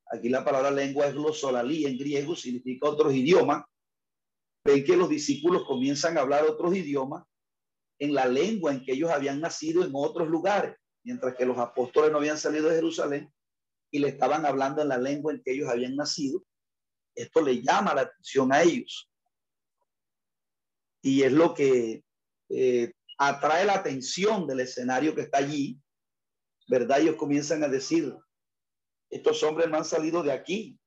Aquí 0.10 0.30
la 0.30 0.46
palabra 0.46 0.72
lengua 0.72 1.08
es 1.08 1.14
glosolalí 1.14 1.86
en 1.86 1.98
griego, 1.98 2.34
significa 2.34 2.88
otros 2.88 3.14
idiomas. 3.14 3.66
Ven 4.64 4.86
que 4.86 4.96
los 4.96 5.10
discípulos 5.10 5.66
comienzan 5.66 6.18
a 6.18 6.22
hablar 6.22 6.46
otros 6.46 6.74
idiomas 6.74 7.26
en 8.00 8.14
la 8.14 8.26
lengua 8.26 8.72
en 8.74 8.84
que 8.84 8.94
ellos 8.94 9.12
habían 9.12 9.42
nacido 9.42 9.84
en 9.84 9.92
otros 9.94 10.28
lugares, 10.28 10.76
mientras 11.04 11.36
que 11.36 11.46
los 11.46 11.58
apóstoles 11.58 12.12
no 12.12 12.18
habían 12.18 12.38
salido 12.38 12.70
de 12.70 12.76
Jerusalén 12.76 13.32
y 13.92 14.00
le 14.00 14.10
estaban 14.10 14.46
hablando 14.46 14.82
en 14.82 14.88
la 14.88 14.98
lengua 14.98 15.34
en 15.34 15.42
que 15.44 15.52
ellos 15.52 15.70
habían 15.70 15.96
nacido. 15.96 16.44
Esto 17.14 17.42
le 17.42 17.62
llama 17.62 17.94
la 17.94 18.02
atención 18.02 18.54
a 18.54 18.62
ellos. 18.62 19.10
Y 21.02 21.24
es 21.24 21.32
lo 21.32 21.54
que 21.54 22.04
eh, 22.50 22.94
atrae 23.18 23.66
la 23.66 23.76
atención 23.76 24.48
del 24.48 24.62
escenario 24.62 25.16
que 25.16 25.22
está 25.22 25.40
allí, 25.40 25.80
¿verdad? 26.68 27.02
Ellos 27.02 27.16
comienzan 27.16 27.64
a 27.64 27.68
decir, 27.68 28.16
estos 29.10 29.44
hombres 29.44 29.70
no 29.70 29.78
han 29.78 29.86
salido 29.86 30.24
de 30.24 30.32
aquí. 30.32 30.80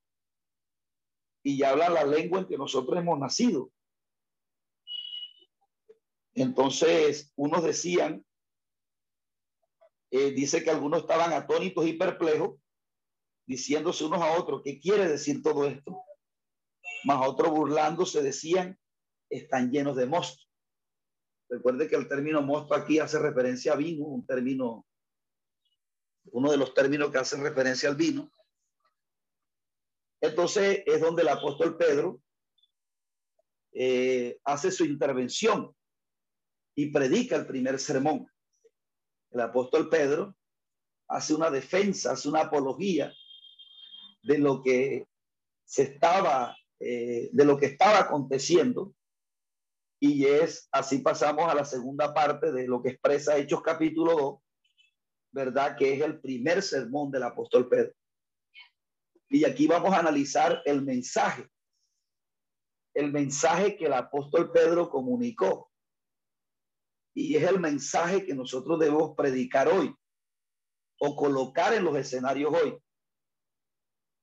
y 1.45 1.59
ya 1.59 1.71
hablan 1.71 1.95
la 1.95 2.05
lengua 2.05 2.39
en 2.39 2.47
que 2.47 2.57
nosotros 2.57 2.97
hemos 2.97 3.19
nacido. 3.19 3.73
Entonces, 6.35 7.33
unos 7.37 7.63
decían, 7.63 8.25
eh, 10.11 10.31
dice 10.33 10.63
que 10.63 10.71
algunos 10.71 11.03
estaban 11.03 11.33
atónitos 11.33 11.87
y 11.87 11.95
perplejos, 11.95 12.59
diciéndose 13.47 14.05
unos 14.05 14.23
a 14.23 14.39
otros, 14.39 14.63
¿qué 14.65 14.79
quiere 14.79 15.09
decir 15.09 15.43
todo 15.43 15.67
esto? 15.67 16.03
Más 17.05 17.27
otros 17.27 17.51
burlándose 17.51 18.23
decían, 18.23 18.79
están 19.29 19.71
llenos 19.71 19.97
de 19.97 20.07
mosto. 20.07 20.43
Recuerde 21.49 21.89
que 21.89 21.97
el 21.97 22.09
término 22.09 22.41
mosto 22.41 22.75
aquí 22.75 22.99
hace 22.99 23.19
referencia 23.19 23.73
a 23.73 23.77
vino, 23.77 24.05
un 24.05 24.27
término, 24.27 24.87
uno 26.27 26.51
de 26.51 26.57
los 26.57 26.73
términos 26.73 27.11
que 27.11 27.19
hacen 27.19 27.43
referencia 27.43 27.89
al 27.89 27.97
vino. 27.97 28.31
Entonces 30.21 30.83
es 30.87 31.01
donde 31.01 31.23
el 31.23 31.29
apóstol 31.29 31.77
Pedro 31.77 32.23
eh, 33.73 34.39
hace 34.45 34.71
su 34.71 34.85
intervención 34.85 35.75
y 36.75 36.91
predica 36.91 37.37
el 37.37 37.47
primer 37.47 37.79
sermón. 37.79 38.27
El 39.31 39.41
apóstol 39.41 39.89
Pedro 39.89 40.37
hace 41.09 41.35
una 41.35 41.51
defensa, 41.51 42.13
hace 42.13 42.29
una 42.29 42.43
apología 42.43 43.13
de 44.23 44.39
lo 44.39 44.63
que 44.63 45.07
se 45.65 45.83
estaba, 45.83 46.57
eh, 46.81 47.29
de 47.33 47.45
lo 47.45 47.59
que 47.59 47.67
estaba 47.67 48.01
aconteciendo. 48.01 48.95
Y 50.01 50.25
es, 50.27 50.69
así 50.73 50.99
pasamos 50.99 51.51
a 51.51 51.55
la 51.55 51.65
segunda 51.65 52.13
parte 52.13 52.53
de 52.53 52.67
lo 52.67 52.83
que 52.83 52.91
expresa 52.91 53.37
Hechos 53.37 53.63
capítulo 53.63 54.13
2, 54.13 54.41
¿verdad? 55.33 55.77
Que 55.77 55.95
es 55.95 56.01
el 56.03 56.21
primer 56.21 56.63
sermón 56.63 57.11
del 57.11 57.23
apóstol 57.23 57.69
Pedro. 57.69 57.93
Y 59.29 59.45
aquí 59.45 59.67
vamos 59.67 59.95
a 59.95 60.01
analizar 60.01 60.61
el 60.67 60.83
mensaje, 60.83 61.49
el 62.95 63.11
mensaje 63.13 63.77
que 63.77 63.87
el 63.87 63.95
apóstol 63.95 64.53
Pedro 64.53 64.91
comunicó 64.91 65.72
y 67.15 67.37
es 67.37 67.43
el 67.45 67.61
mensaje 67.61 68.25
que 68.25 68.35
nosotros 68.35 68.79
debemos 68.79 69.15
predicar 69.17 69.69
hoy 69.69 69.95
o 70.99 71.17
colocar 71.17 71.75
en 71.75 71.85
los 71.85 71.97
escenarios 71.97 72.53
hoy. 72.55 72.79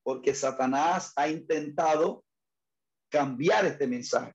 Porque 0.04 0.34
Satanás 0.34 1.14
ha 1.16 1.28
intentado 1.28 2.24
cambiar 3.10 3.66
este 3.66 3.86
mensaje. 3.86 4.34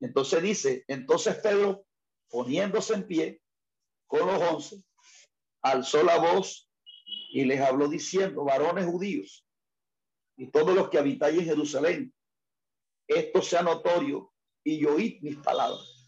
Entonces 0.00 0.42
dice, 0.42 0.84
entonces 0.88 1.36
Pedro, 1.36 1.86
poniéndose 2.28 2.94
en 2.94 3.06
pie 3.06 3.42
con 4.08 4.26
los 4.26 4.42
once, 4.42 4.84
alzó 5.62 6.02
la 6.02 6.18
voz 6.18 6.68
y 7.30 7.44
les 7.44 7.60
habló 7.60 7.88
diciendo, 7.88 8.44
varones 8.44 8.86
judíos 8.86 9.46
y 10.36 10.50
todos 10.50 10.74
los 10.74 10.90
que 10.90 10.98
habitáis 10.98 11.38
en 11.38 11.44
Jerusalén, 11.44 12.14
esto 13.06 13.42
sea 13.42 13.62
notorio 13.62 14.32
y 14.64 14.84
oíd 14.84 15.20
mis 15.22 15.36
palabras 15.36 16.01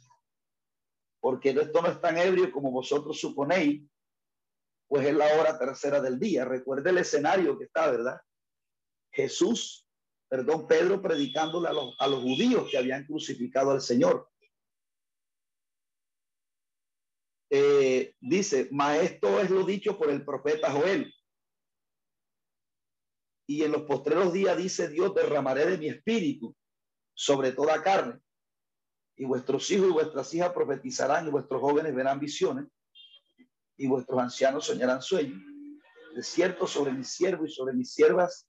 porque 1.24 1.52
esto 1.58 1.80
no 1.80 1.88
es 1.88 1.98
tan 2.02 2.18
ebrio 2.18 2.52
como 2.52 2.70
vosotros 2.70 3.18
suponéis, 3.18 3.82
pues 4.86 5.06
es 5.06 5.14
la 5.14 5.24
hora 5.38 5.58
tercera 5.58 5.98
del 5.98 6.20
día. 6.20 6.44
Recuerde 6.44 6.90
el 6.90 6.98
escenario 6.98 7.56
que 7.56 7.64
está, 7.64 7.90
¿verdad? 7.90 8.20
Jesús, 9.10 9.88
perdón, 10.28 10.66
Pedro 10.66 11.00
predicándole 11.00 11.68
a 11.68 11.72
los, 11.72 11.96
a 11.98 12.08
los 12.08 12.20
judíos 12.20 12.68
que 12.70 12.76
habían 12.76 13.06
crucificado 13.06 13.70
al 13.70 13.80
Señor. 13.80 14.28
Eh, 17.48 18.14
dice, 18.20 18.68
maestro 18.70 19.40
es 19.40 19.48
lo 19.48 19.64
dicho 19.64 19.96
por 19.96 20.10
el 20.10 20.26
profeta 20.26 20.70
Joel. 20.72 21.10
Y 23.48 23.62
en 23.62 23.72
los 23.72 23.84
postreros 23.84 24.30
días 24.34 24.58
dice 24.58 24.90
Dios, 24.90 25.14
derramaré 25.14 25.64
de 25.64 25.78
mi 25.78 25.88
espíritu 25.88 26.54
sobre 27.14 27.52
toda 27.52 27.82
carne 27.82 28.20
y 29.16 29.24
vuestros 29.24 29.70
hijos 29.70 29.88
y 29.88 29.92
vuestras 29.92 30.32
hijas 30.34 30.52
profetizarán 30.52 31.26
y 31.26 31.30
vuestros 31.30 31.60
jóvenes 31.60 31.94
verán 31.94 32.18
visiones 32.18 32.66
y 33.76 33.86
vuestros 33.86 34.20
ancianos 34.20 34.66
soñarán 34.66 35.02
sueños. 35.02 35.40
De 36.14 36.22
cierto 36.22 36.66
sobre 36.66 36.92
mis 36.92 37.08
siervos 37.08 37.50
y 37.50 37.52
sobre 37.52 37.74
mis 37.74 37.92
siervas 37.92 38.48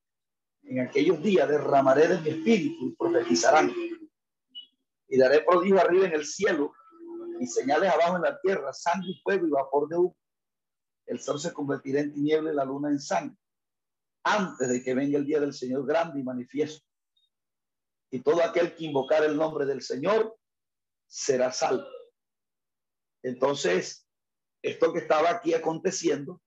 en 0.64 0.80
aquellos 0.80 1.22
días 1.22 1.48
derramaré 1.48 2.08
de 2.08 2.22
mi 2.22 2.30
espíritu 2.30 2.88
y 2.88 2.96
profetizarán. 2.96 3.72
Y 5.08 5.18
daré 5.18 5.42
prodigio 5.42 5.80
arriba 5.80 6.08
en 6.08 6.14
el 6.14 6.26
cielo 6.26 6.74
y 7.40 7.48
señales 7.48 7.92
abajo 7.92 8.16
en 8.16 8.24
la 8.24 8.40
tierra, 8.40 8.74
sangre 8.74 9.10
y 9.12 9.22
fuego 9.22 9.48
y 9.48 9.52
vapor 9.52 9.88
de 9.88 9.98
humo. 9.98 10.16
El 11.06 11.20
sol 11.20 11.40
se 11.40 11.54
convertirá 11.54 12.00
en 12.00 12.14
tiniebla 12.14 12.52
y 12.52 12.56
la 12.56 12.66
luna 12.66 12.90
en 12.90 13.00
sangre 13.00 13.38
antes 14.24 14.68
de 14.68 14.84
que 14.84 14.96
venga 14.96 15.20
el 15.20 15.26
día 15.26 15.40
del 15.40 15.54
Señor 15.54 15.86
grande 15.86 16.20
y 16.20 16.24
manifiesto. 16.24 16.84
Y 18.10 18.22
todo 18.22 18.44
aquel 18.44 18.76
que 18.76 18.86
invocar 18.86 19.24
el 19.24 19.38
nombre 19.38 19.66
del 19.66 19.84
Señor 19.84 20.36
será 21.16 21.50
salvo. 21.54 21.88
Entonces, 23.24 24.06
esto 24.62 24.92
que 24.92 25.00
estaba 25.00 25.30
aquí 25.30 25.54
aconteciendo, 25.54 26.42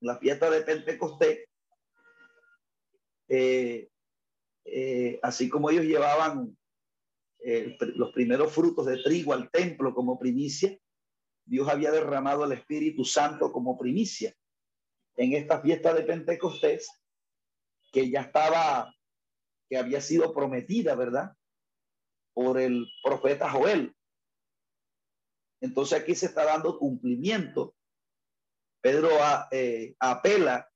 la 0.00 0.18
fiesta 0.18 0.48
de 0.48 0.62
Pentecostés, 0.62 1.44
eh, 3.28 3.90
eh, 4.64 5.20
así 5.22 5.50
como 5.50 5.68
ellos 5.68 5.84
llevaban 5.84 6.56
eh, 7.40 7.76
los 7.94 8.12
primeros 8.12 8.52
frutos 8.52 8.86
de 8.86 9.02
trigo 9.02 9.34
al 9.34 9.50
templo 9.50 9.92
como 9.92 10.18
primicia, 10.18 10.76
Dios 11.44 11.68
había 11.68 11.90
derramado 11.90 12.44
el 12.44 12.52
Espíritu 12.52 13.04
Santo 13.04 13.52
como 13.52 13.76
primicia 13.76 14.34
en 15.16 15.34
esta 15.34 15.60
fiesta 15.60 15.92
de 15.92 16.04
Pentecostés, 16.04 16.88
que 17.92 18.08
ya 18.08 18.22
estaba, 18.22 18.94
que 19.68 19.76
había 19.76 20.00
sido 20.00 20.32
prometida, 20.32 20.94
¿verdad? 20.94 21.36
Por 22.34 22.60
el 22.60 22.86
profeta 23.02 23.50
Joel. 23.50 23.94
Entonces 25.60 26.00
aquí 26.00 26.14
se 26.14 26.26
está 26.26 26.44
dando 26.44 26.78
cumplimiento. 26.78 27.74
Pedro 28.80 29.10
eh, 29.50 29.94
apela 30.00 30.68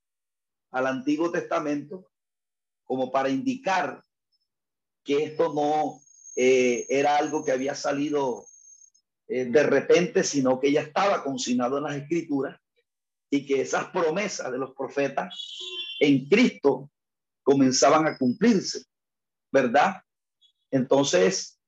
al 0.71 0.87
Antiguo 0.87 1.31
Testamento 1.31 2.09
como 2.85 3.11
para 3.11 3.29
indicar 3.29 4.01
que 5.03 5.23
esto 5.23 5.53
no 5.53 5.99
eh, 6.35 6.85
era 6.89 7.17
algo 7.17 7.43
que 7.43 7.51
había 7.51 7.75
salido 7.75 8.45
eh, 9.27 9.45
de 9.45 9.63
repente, 9.63 10.23
sino 10.23 10.59
que 10.59 10.71
ya 10.71 10.81
estaba 10.81 11.23
consignado 11.23 11.77
en 11.77 11.83
las 11.83 11.95
escrituras 11.95 12.59
y 13.29 13.45
que 13.45 13.61
esas 13.61 13.89
promesas 13.89 14.51
de 14.51 14.57
los 14.57 14.73
profetas 14.73 15.59
en 15.99 16.27
Cristo 16.29 16.89
comenzaban 17.43 18.07
a 18.07 18.17
cumplirse, 18.17 18.85
¿verdad? 19.51 20.01
Entonces, 20.71 21.59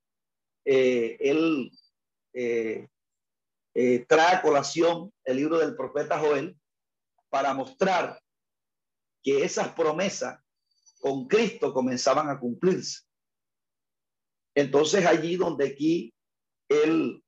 eh, 0.66 1.18
él 1.20 1.72
eh, 2.34 2.88
eh, 3.74 4.06
trae 4.08 4.36
a 4.36 4.42
colación 4.42 5.14
el 5.24 5.38
libro 5.38 5.58
del 5.58 5.76
profeta 5.76 6.20
Joel 6.20 6.60
para 7.30 7.54
mostrar 7.54 8.22
que 9.24 9.44
esas 9.44 9.74
promesas 9.74 10.40
con 11.00 11.28
Cristo 11.28 11.74
comenzaban 11.74 12.30
a 12.30 12.40
cumplirse. 12.40 13.04
Entonces 14.56 15.06
allí 15.06 15.36
donde 15.38 15.68
aquí 15.68 16.14
él 16.68 17.24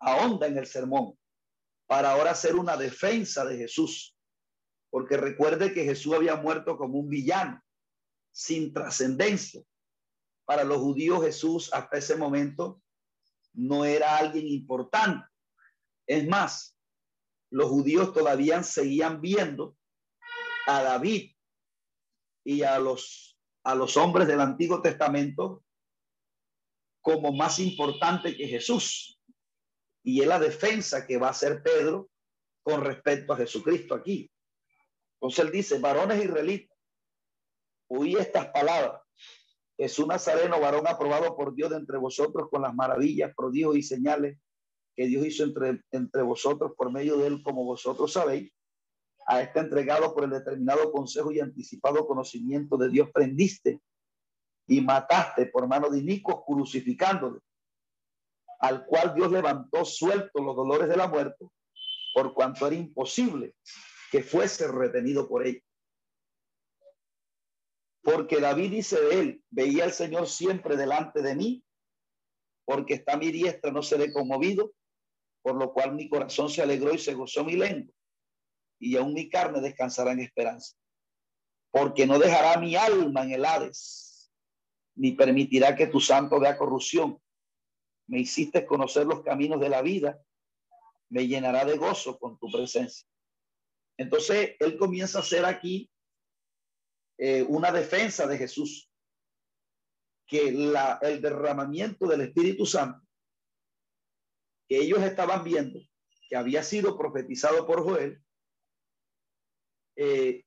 ahonda 0.00 0.46
en 0.46 0.58
el 0.58 0.66
sermón 0.66 1.18
para 1.86 2.12
ahora 2.12 2.32
hacer 2.32 2.56
una 2.56 2.76
defensa 2.76 3.44
de 3.44 3.58
Jesús, 3.58 4.16
porque 4.90 5.16
recuerde 5.16 5.72
que 5.72 5.84
Jesús 5.84 6.14
había 6.14 6.36
muerto 6.36 6.76
como 6.76 6.98
un 6.98 7.08
villano, 7.08 7.62
sin 8.32 8.72
trascendencia, 8.72 9.62
para 10.46 10.64
los 10.64 10.78
judíos 10.78 11.22
Jesús 11.22 11.70
hasta 11.74 11.98
ese 11.98 12.16
momento 12.16 12.80
no 13.52 13.84
era 13.84 14.16
alguien 14.16 14.46
importante. 14.46 15.26
Es 16.06 16.26
más, 16.26 16.78
los 17.50 17.68
judíos 17.68 18.14
todavía 18.14 18.62
seguían 18.62 19.20
viendo 19.20 19.76
a 20.66 20.82
David 20.82 21.32
y 22.44 22.62
a 22.62 22.78
los, 22.78 23.36
a 23.64 23.74
los 23.74 23.96
hombres 23.96 24.28
del 24.28 24.40
Antiguo 24.40 24.80
Testamento 24.80 25.64
como 27.02 27.32
más 27.32 27.58
importante 27.58 28.36
que 28.36 28.46
Jesús. 28.46 29.20
Y 30.04 30.20
es 30.20 30.26
la 30.28 30.38
defensa 30.38 31.06
que 31.06 31.18
va 31.18 31.28
a 31.28 31.30
hacer 31.30 31.62
Pedro 31.62 32.08
con 32.62 32.84
respecto 32.84 33.32
a 33.32 33.36
Jesucristo 33.36 33.94
aquí. 33.94 34.30
Entonces 35.14 35.44
él 35.44 35.50
dice, 35.50 35.78
varones 35.78 36.24
israelitas, 36.24 36.76
oí 37.88 38.14
estas 38.14 38.48
palabras. 38.48 39.05
Es 39.78 39.98
un 39.98 40.08
nazareno, 40.08 40.60
varón 40.60 40.86
aprobado 40.86 41.36
por 41.36 41.54
Dios 41.54 41.70
de 41.70 41.76
entre 41.76 41.98
vosotros 41.98 42.48
con 42.50 42.62
las 42.62 42.74
maravillas, 42.74 43.34
prodigios 43.36 43.76
y 43.76 43.82
señales 43.82 44.38
que 44.94 45.06
Dios 45.06 45.26
hizo 45.26 45.44
entre, 45.44 45.82
entre 45.90 46.22
vosotros 46.22 46.72
por 46.76 46.90
medio 46.90 47.18
de 47.18 47.26
él, 47.26 47.42
como 47.42 47.64
vosotros 47.64 48.12
sabéis. 48.12 48.50
A 49.26 49.42
este 49.42 49.58
entregado 49.60 50.14
por 50.14 50.24
el 50.24 50.30
determinado 50.30 50.90
consejo 50.92 51.32
y 51.32 51.40
anticipado 51.40 52.06
conocimiento 52.06 52.76
de 52.76 52.88
Dios 52.88 53.10
prendiste 53.12 53.80
y 54.66 54.80
mataste 54.80 55.46
por 55.46 55.66
mano 55.66 55.90
de 55.90 56.02
Nico, 56.02 56.44
crucificándole, 56.44 57.40
al 58.60 58.86
cual 58.86 59.14
Dios 59.14 59.30
levantó 59.30 59.84
suelto 59.84 60.42
los 60.42 60.56
dolores 60.56 60.88
de 60.88 60.96
la 60.96 61.08
muerte, 61.08 61.44
por 62.14 62.32
cuanto 62.32 62.66
era 62.66 62.76
imposible 62.76 63.54
que 64.10 64.22
fuese 64.22 64.68
retenido 64.68 65.28
por 65.28 65.46
ella 65.46 65.60
Porque 68.06 68.38
David 68.38 68.70
dice 68.70 69.00
de 69.00 69.18
él, 69.18 69.44
veía 69.50 69.82
al 69.82 69.92
Señor 69.92 70.28
siempre 70.28 70.76
delante 70.76 71.22
de 71.22 71.34
mí, 71.34 71.64
porque 72.64 72.94
está 72.94 73.16
mi 73.16 73.32
diestra, 73.32 73.72
no 73.72 73.82
seré 73.82 74.12
conmovido, 74.12 74.72
por 75.42 75.56
lo 75.56 75.72
cual 75.72 75.96
mi 75.96 76.08
corazón 76.08 76.48
se 76.48 76.62
alegró 76.62 76.94
y 76.94 76.98
se 76.98 77.14
gozó 77.14 77.42
mi 77.42 77.56
lengua, 77.56 77.92
y 78.78 78.96
aún 78.96 79.12
mi 79.12 79.28
carne 79.28 79.60
descansará 79.60 80.12
en 80.12 80.20
esperanza. 80.20 80.76
Porque 81.72 82.06
no 82.06 82.20
dejará 82.20 82.60
mi 82.60 82.76
alma 82.76 83.24
en 83.24 83.32
el 83.32 83.44
Hades, 83.44 84.30
ni 84.94 85.10
permitirá 85.10 85.74
que 85.74 85.88
tu 85.88 85.98
santo 85.98 86.38
vea 86.38 86.56
corrupción. 86.56 87.20
Me 88.06 88.20
hiciste 88.20 88.66
conocer 88.66 89.04
los 89.04 89.24
caminos 89.24 89.58
de 89.58 89.68
la 89.68 89.82
vida, 89.82 90.22
me 91.08 91.26
llenará 91.26 91.64
de 91.64 91.76
gozo 91.76 92.20
con 92.20 92.38
tu 92.38 92.52
presencia. 92.52 93.04
Entonces, 93.96 94.54
él 94.60 94.78
comienza 94.78 95.18
a 95.18 95.22
hacer 95.22 95.44
aquí 95.44 95.90
eh, 97.18 97.42
una 97.42 97.72
defensa 97.72 98.26
de 98.26 98.38
Jesús, 98.38 98.90
que 100.26 100.52
la, 100.52 100.98
el 101.02 101.20
derramamiento 101.20 102.06
del 102.06 102.22
Espíritu 102.22 102.66
Santo 102.66 103.06
que 104.68 104.78
ellos 104.78 105.02
estaban 105.02 105.44
viendo, 105.44 105.80
que 106.28 106.36
había 106.36 106.62
sido 106.62 106.98
profetizado 106.98 107.66
por 107.66 107.82
Joel, 107.82 108.22
eh, 109.96 110.44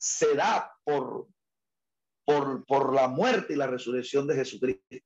se 0.00 0.34
da 0.34 0.72
por, 0.84 1.28
por, 2.24 2.64
por 2.66 2.94
la 2.94 3.08
muerte 3.08 3.54
y 3.54 3.56
la 3.56 3.66
resurrección 3.66 4.26
de 4.26 4.36
Jesucristo. 4.36 4.96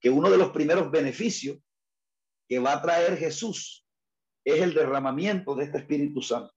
Que 0.00 0.10
uno 0.10 0.30
de 0.30 0.38
los 0.38 0.50
primeros 0.50 0.90
beneficios 0.90 1.58
que 2.48 2.58
va 2.58 2.72
a 2.72 2.82
traer 2.82 3.16
Jesús 3.16 3.86
es 4.44 4.60
el 4.60 4.74
derramamiento 4.74 5.54
de 5.54 5.64
este 5.64 5.78
Espíritu 5.78 6.22
Santo. 6.22 6.52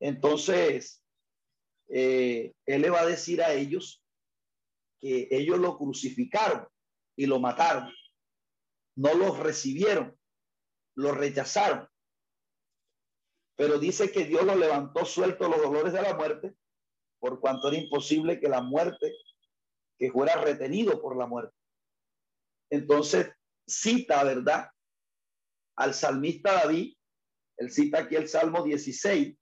Entonces, 0.00 1.02
eh, 1.88 2.54
él 2.66 2.82
le 2.82 2.90
va 2.90 3.00
a 3.00 3.06
decir 3.06 3.42
a 3.42 3.52
ellos 3.52 4.02
que 5.00 5.28
ellos 5.30 5.58
lo 5.58 5.78
crucificaron 5.78 6.66
y 7.16 7.26
lo 7.26 7.38
mataron. 7.38 7.92
No 8.96 9.14
los 9.14 9.38
recibieron, 9.38 10.16
lo 10.96 11.12
rechazaron. 11.12 11.88
Pero 13.56 13.78
dice 13.78 14.12
que 14.12 14.24
Dios 14.24 14.44
lo 14.44 14.54
levantó 14.54 15.04
suelto 15.04 15.48
los 15.48 15.62
dolores 15.62 15.92
de 15.92 16.02
la 16.02 16.14
muerte, 16.14 16.54
por 17.20 17.40
cuanto 17.40 17.68
era 17.68 17.78
imposible 17.78 18.38
que 18.38 18.48
la 18.48 18.60
muerte, 18.60 19.12
que 19.98 20.10
fuera 20.10 20.40
retenido 20.40 21.00
por 21.00 21.16
la 21.16 21.26
muerte. 21.26 21.56
Entonces, 22.70 23.32
cita, 23.66 24.22
¿verdad? 24.24 24.70
Al 25.76 25.94
salmista 25.94 26.52
David, 26.52 26.94
él 27.56 27.70
cita 27.70 28.00
aquí 28.00 28.14
el 28.14 28.28
Salmo 28.28 28.62
16, 28.62 29.36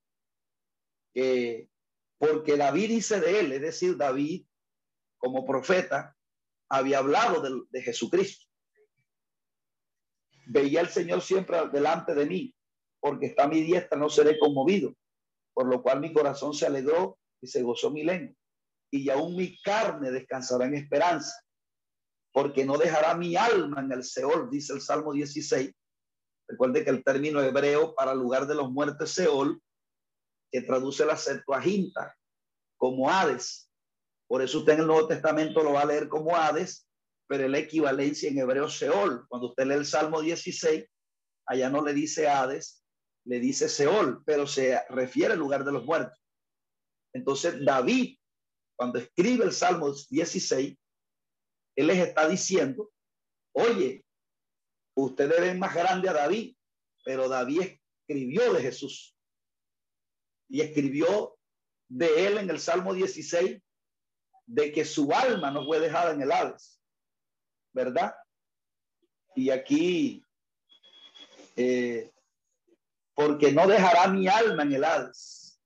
que 1.14 1.68
porque 2.19 2.57
David 2.57 2.89
dice 2.89 3.21
de 3.21 3.41
él, 3.41 3.53
es 3.53 3.61
decir, 3.61 3.97
David 3.97 4.47
como 5.19 5.45
profeta 5.45 6.17
había 6.69 6.99
hablado 6.99 7.41
de, 7.41 7.62
de 7.71 7.83
Jesucristo. 7.83 8.47
Veía 10.47 10.81
el 10.81 10.89
Señor 10.89 11.23
siempre 11.23 11.69
delante 11.69 12.14
de 12.14 12.27
mí, 12.27 12.55
porque 13.01 13.27
está 13.27 13.45
a 13.45 13.49
mi 13.49 13.62
diestra, 13.62 13.99
no 13.99 14.09
seré 14.09 14.39
conmovido, 14.39 14.95
por 15.53 15.67
lo 15.69 15.83
cual 15.83 16.01
mi 16.01 16.12
corazón 16.12 16.55
se 16.55 16.67
alegró 16.67 17.19
y 17.41 17.47
se 17.47 17.62
gozó 17.62 17.91
mi 17.91 18.05
lengua. 18.05 18.35
Y 18.91 19.11
aún 19.11 19.37
mi 19.37 19.61
carne 19.61 20.11
descansará 20.11 20.67
en 20.67 20.75
esperanza, 20.75 21.35
porque 22.33 22.64
no 22.64 22.79
dejará 22.79 23.14
mi 23.17 23.37
alma 23.37 23.81
en 23.81 23.93
el 23.93 24.05
Seol, 24.05 24.49
dice 24.51 24.73
el 24.73 24.81
Salmo 24.81 25.12
16. 25.12 25.73
Recuerde 26.49 26.85
que 26.85 26.91
el 26.91 27.03
término 27.03 27.43
hebreo 27.43 27.95
para 27.95 28.14
lugar 28.14 28.47
de 28.47 28.55
los 28.55 28.71
muertos 28.71 29.11
Seol 29.11 29.61
que 30.51 30.62
traduce 30.62 31.05
la 31.05 31.16
Septuaginta 31.16 32.16
como 32.76 33.11
Hades. 33.11 33.70
Por 34.28 34.42
eso 34.42 34.59
usted 34.59 34.74
en 34.74 34.80
el 34.80 34.86
Nuevo 34.86 35.09
Testamento 35.09 35.62
lo 35.62 35.72
va 35.72 35.82
a 35.82 35.86
leer 35.86 36.09
como 36.09 36.36
Hades, 36.36 36.88
pero 37.28 37.44
es 37.44 37.51
la 37.51 37.59
equivalencia 37.59 38.28
en 38.28 38.38
hebreo 38.38 38.68
Seol. 38.68 39.26
Cuando 39.28 39.49
usted 39.49 39.66
lee 39.66 39.74
el 39.74 39.86
Salmo 39.86 40.20
16, 40.20 40.84
allá 41.47 41.70
no 41.70 41.82
le 41.82 41.92
dice 41.92 42.28
Hades, 42.28 42.84
le 43.24 43.40
dice 43.40 43.68
Seol, 43.68 44.22
pero 44.24 44.47
se 44.47 44.80
refiere 44.88 45.32
al 45.32 45.38
lugar 45.38 45.64
de 45.64 45.72
los 45.72 45.84
muertos. 45.84 46.18
Entonces 47.12 47.64
David, 47.64 48.18
cuando 48.76 48.99
escribe 48.99 49.44
el 49.44 49.53
Salmo 49.53 49.92
16, 50.11 50.76
él 51.76 51.86
les 51.86 51.99
está 51.99 52.28
diciendo, 52.28 52.90
oye, 53.53 54.05
ustedes 54.97 55.40
ven 55.40 55.59
más 55.59 55.74
grande 55.74 56.09
a 56.09 56.12
David, 56.12 56.57
pero 57.05 57.28
David 57.28 57.78
escribió 58.07 58.53
de 58.53 58.62
Jesús 58.62 59.16
y 60.49 60.61
escribió 60.61 61.36
de 61.88 62.26
él 62.26 62.38
en 62.38 62.51
el 62.51 62.59
Salmo 62.59 62.94
16 62.94 63.61
de 64.47 64.72
que 64.72 64.84
su 64.84 65.12
alma 65.12 65.51
no 65.51 65.64
fue 65.64 65.80
dejada 65.80 66.12
en 66.12 66.22
el 66.22 66.32
Hades, 66.32 66.80
¿verdad? 67.72 68.14
Y 69.34 69.51
aquí, 69.51 70.22
eh, 71.57 72.11
porque 73.14 73.53
no 73.53 73.66
dejará 73.66 74.09
mi 74.09 74.28
alma 74.28 74.62
en 74.62 74.72
el 74.72 74.84
Hades. 74.84 75.61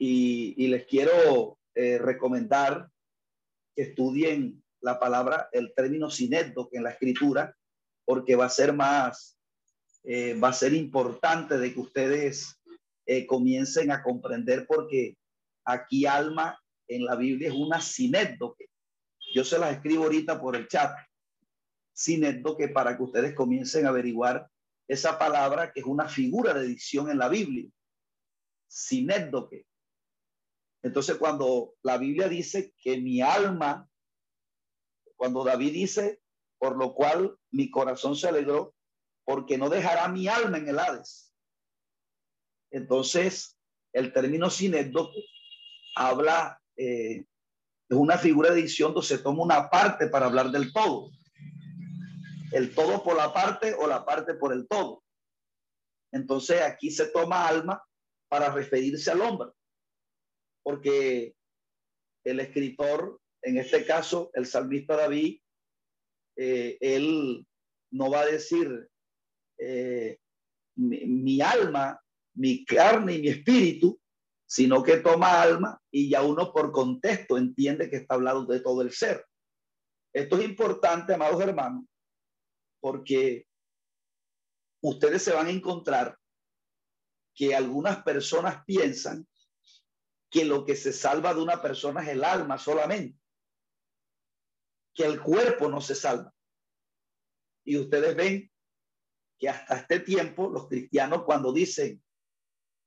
Y, 0.00 0.66
les 0.68 0.86
quiero 0.86 1.58
eh, 1.74 1.98
recomendar 1.98 2.88
que 3.74 3.82
estudien 3.82 4.62
la 4.80 4.98
palabra, 4.98 5.48
el 5.52 5.74
término 5.74 6.08
sineto 6.08 6.68
en 6.72 6.84
la 6.84 6.90
escritura, 6.90 7.54
porque 8.04 8.36
va 8.36 8.46
a 8.46 8.50
ser 8.50 8.72
más, 8.72 9.38
eh, 10.04 10.38
va 10.38 10.48
a 10.48 10.52
ser 10.52 10.72
importante 10.72 11.58
de 11.58 11.74
que 11.74 11.80
ustedes 11.80 12.57
eh, 13.08 13.26
comiencen 13.26 13.90
a 13.90 14.02
comprender 14.02 14.66
porque 14.66 15.16
aquí 15.64 16.04
alma 16.04 16.62
en 16.86 17.06
la 17.06 17.16
Biblia 17.16 17.48
es 17.48 17.54
una 17.54 17.80
sinédoque. 17.80 18.68
Yo 19.34 19.44
se 19.44 19.58
las 19.58 19.72
escribo 19.72 20.04
ahorita 20.04 20.38
por 20.38 20.54
el 20.54 20.68
chat. 20.68 20.94
Sinédoque 21.94 22.68
para 22.68 22.98
que 22.98 23.02
ustedes 23.02 23.34
comiencen 23.34 23.86
a 23.86 23.88
averiguar 23.88 24.50
esa 24.86 25.18
palabra 25.18 25.72
que 25.72 25.80
es 25.80 25.86
una 25.86 26.06
figura 26.06 26.52
de 26.52 26.66
dicción 26.66 27.10
en 27.10 27.16
la 27.16 27.30
Biblia. 27.30 27.70
Sinédoque. 28.66 29.64
Entonces 30.82 31.16
cuando 31.16 31.76
la 31.82 31.96
Biblia 31.96 32.28
dice 32.28 32.74
que 32.76 33.00
mi 33.00 33.22
alma, 33.22 33.88
cuando 35.16 35.44
David 35.44 35.72
dice, 35.72 36.20
por 36.58 36.76
lo 36.76 36.92
cual 36.92 37.38
mi 37.52 37.70
corazón 37.70 38.16
se 38.16 38.28
alegró, 38.28 38.74
porque 39.24 39.56
no 39.56 39.70
dejará 39.70 40.08
mi 40.08 40.28
alma 40.28 40.58
en 40.58 40.68
el 40.68 40.78
Hades 40.78 41.27
entonces, 42.70 43.56
el 43.92 44.12
término 44.12 44.50
sinécdoque 44.50 45.24
habla 45.96 46.60
eh, 46.76 47.24
de 47.88 47.96
una 47.96 48.18
figura 48.18 48.50
de 48.50 48.60
edición 48.60 48.92
donde 48.92 49.08
se 49.08 49.18
toma 49.18 49.42
una 49.42 49.70
parte 49.70 50.08
para 50.08 50.26
hablar 50.26 50.50
del 50.50 50.72
todo. 50.72 51.10
El 52.52 52.74
todo 52.74 53.02
por 53.02 53.16
la 53.16 53.32
parte 53.32 53.74
o 53.74 53.86
la 53.86 54.04
parte 54.04 54.34
por 54.34 54.52
el 54.52 54.66
todo. 54.68 55.02
Entonces, 56.12 56.62
aquí 56.62 56.90
se 56.90 57.06
toma 57.08 57.46
alma 57.46 57.82
para 58.28 58.52
referirse 58.52 59.10
al 59.10 59.20
hombre. 59.20 59.50
Porque 60.62 61.34
el 62.24 62.40
escritor, 62.40 63.20
en 63.42 63.58
este 63.58 63.84
caso, 63.86 64.30
el 64.34 64.46
salmista 64.46 64.96
David, 64.96 65.40
eh, 66.36 66.76
él 66.80 67.46
no 67.90 68.10
va 68.10 68.20
a 68.20 68.26
decir, 68.26 68.88
eh, 69.58 70.18
mi, 70.76 71.40
alma 71.40 72.00
mi 72.38 72.64
carne 72.64 73.14
y 73.14 73.20
mi 73.20 73.28
espíritu, 73.28 74.00
sino 74.46 74.82
que 74.82 74.98
toma 74.98 75.42
alma 75.42 75.82
y 75.90 76.08
ya 76.08 76.22
uno 76.22 76.52
por 76.52 76.70
contexto 76.70 77.36
entiende 77.36 77.90
que 77.90 77.96
está 77.96 78.14
hablando 78.14 78.44
de 78.44 78.60
todo 78.60 78.80
el 78.80 78.92
ser. 78.92 79.26
Esto 80.14 80.38
es 80.38 80.44
importante, 80.44 81.12
amados 81.12 81.42
hermanos, 81.42 81.84
porque 82.80 83.46
ustedes 84.82 85.22
se 85.22 85.32
van 85.32 85.48
a 85.48 85.50
encontrar 85.50 86.16
que 87.34 87.54
algunas 87.54 88.02
personas 88.04 88.64
piensan 88.64 89.26
que 90.30 90.44
lo 90.44 90.64
que 90.64 90.76
se 90.76 90.92
salva 90.92 91.34
de 91.34 91.42
una 91.42 91.60
persona 91.60 92.02
es 92.02 92.08
el 92.08 92.22
alma 92.22 92.56
solamente, 92.56 93.18
que 94.94 95.04
el 95.04 95.20
cuerpo 95.20 95.68
no 95.68 95.80
se 95.80 95.96
salva. 95.96 96.32
Y 97.64 97.76
ustedes 97.76 98.14
ven 98.14 98.50
que 99.38 99.48
hasta 99.48 99.76
este 99.76 100.00
tiempo 100.00 100.48
los 100.48 100.68
cristianos 100.68 101.24
cuando 101.24 101.52
dicen 101.52 102.02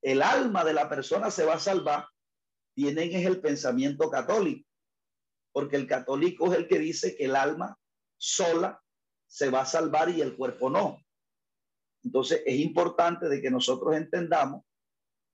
el 0.01 0.21
alma 0.21 0.63
de 0.63 0.73
la 0.73 0.89
persona 0.89 1.29
se 1.29 1.45
va 1.45 1.55
a 1.55 1.59
salvar, 1.59 2.07
tienen 2.73 3.11
es 3.13 3.25
el 3.25 3.41
pensamiento 3.41 4.09
católico, 4.09 4.67
porque 5.51 5.75
el 5.75 5.87
católico 5.87 6.51
es 6.51 6.57
el 6.57 6.67
que 6.67 6.79
dice 6.79 7.15
que 7.15 7.25
el 7.25 7.35
alma 7.35 7.77
sola 8.17 8.81
se 9.27 9.49
va 9.49 9.61
a 9.61 9.65
salvar 9.65 10.09
y 10.09 10.21
el 10.21 10.35
cuerpo 10.35 10.69
no. 10.69 10.97
Entonces 12.03 12.41
es 12.45 12.55
importante 12.59 13.29
de 13.29 13.41
que 13.41 13.51
nosotros 13.51 13.95
entendamos 13.95 14.63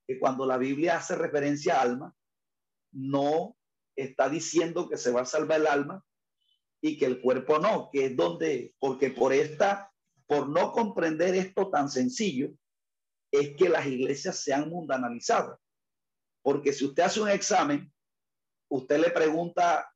que 0.06 0.20
cuando 0.20 0.46
la 0.46 0.58
Biblia 0.58 0.98
hace 0.98 1.16
referencia 1.16 1.78
a 1.78 1.82
alma, 1.82 2.16
no 2.92 3.56
está 3.96 4.30
diciendo 4.30 4.88
que 4.90 4.98
se 4.98 5.12
va 5.12 5.22
a 5.22 5.26
salvar 5.26 5.62
el 5.62 5.68
alma 5.68 6.04
y 6.82 6.98
que 6.98 7.06
el 7.06 7.22
cuerpo 7.22 7.60
no, 7.60 7.90
que 7.92 8.06
es 8.06 8.16
donde, 8.16 8.76
porque 8.80 9.12
por 9.12 9.34
esta, 9.34 9.92
por 10.28 10.48
no 10.50 10.72
comprender 10.72 11.36
esto 11.36 11.70
tan 11.70 11.90
sencillo, 11.90 12.52
es 13.32 13.56
que 13.56 13.70
las 13.70 13.86
iglesias 13.86 14.40
se 14.40 14.54
han 14.54 14.70
mundanalizado. 14.70 15.60
Porque 16.42 16.74
si 16.74 16.86
usted 16.86 17.04
hace 17.04 17.20
un 17.20 17.30
examen 17.30 17.92
usted 18.70 19.00
le 19.00 19.12
pregunta 19.12 19.92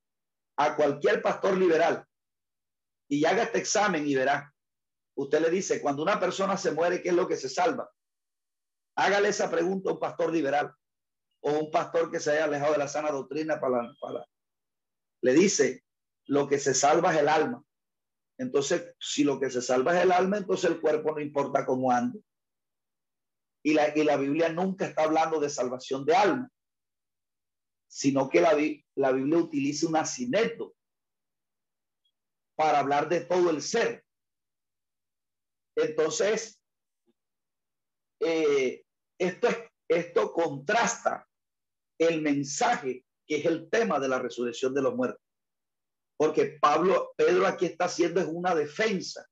a 0.58 0.76
cualquier 0.76 1.22
pastor 1.22 1.58
liberal 1.58 2.06
y 3.10 3.26
haga 3.26 3.44
este 3.44 3.60
examen 3.60 4.08
y 4.08 4.16
verá. 4.16 4.54
Usted 5.16 5.42
le 5.42 5.50
dice, 5.50 5.82
cuando 5.82 6.04
una 6.04 6.20
persona 6.20 6.56
se 6.56 6.72
muere, 6.72 7.02
¿qué 7.02 7.10
es 7.10 7.16
lo 7.16 7.28
que 7.28 7.36
se 7.36 7.50
salva? 7.50 7.92
Hágale 8.96 9.30
esa 9.30 9.50
pregunta 9.52 9.90
a 9.90 9.94
un 9.94 10.00
pastor 10.00 10.32
liberal 10.32 10.74
o 11.42 11.52
un 11.52 11.72
pastor 11.72 12.10
que 12.10 12.20
se 12.20 12.32
haya 12.32 12.46
alejado 12.46 12.74
de 12.74 12.78
la 12.78 12.88
sana 12.88 13.12
doctrina 13.12 13.60
para, 13.60 13.94
para 14.00 14.26
le 15.22 15.34
dice, 15.34 15.84
lo 16.26 16.48
que 16.48 16.60
se 16.60 16.74
salva 16.74 17.14
es 17.14 17.20
el 17.20 17.28
alma. 17.28 17.64
Entonces, 18.38 18.96
si 19.00 19.24
lo 19.24 19.40
que 19.40 19.52
se 19.52 19.62
salva 19.62 19.96
es 19.96 20.04
el 20.04 20.12
alma, 20.12 20.38
entonces 20.38 20.72
el 20.72 20.82
cuerpo 20.82 21.12
no 21.14 21.20
importa 21.20 21.66
cómo 21.66 21.92
ande. 21.92 22.24
Y 23.64 23.74
la, 23.74 23.95
y 23.95 24.03
la 24.03 24.18
Biblia 24.18 24.49
nunca 24.49 24.86
está 24.86 25.03
hablando 25.03 25.39
de 25.39 25.49
salvación 25.49 26.05
de 26.05 26.16
alma, 26.16 26.49
sino 27.88 28.30
que 28.30 28.41
la, 28.41 28.57
la 28.95 29.12
Biblia 29.12 29.38
utiliza 29.38 29.88
un 29.88 29.95
asineto 29.95 30.74
para 32.55 32.80
hablar 32.80 33.09
de 33.09 33.22
todo 33.22 33.49
el 33.49 33.62
ser. 33.62 34.03
Entonces, 35.76 36.62
eh, 38.20 38.84
esto, 39.20 39.47
esto 39.88 40.32
contrasta 40.32 41.28
el 41.97 42.22
mensaje 42.22 43.05
que 43.28 43.38
es 43.38 43.45
el 43.45 43.70
tema 43.70 43.99
de 43.99 44.07
la 44.07 44.20
resurrección 44.20 44.74
de 44.74 44.82
los 44.82 44.95
muertos. 44.95 45.22
Porque 46.18 46.57
Pablo, 46.62 47.14
Pedro 47.16 47.47
aquí 47.47 47.66
está 47.66 47.86
haciendo 47.86 48.22
es 48.22 48.28
una 48.28 48.53
defensa 48.53 49.28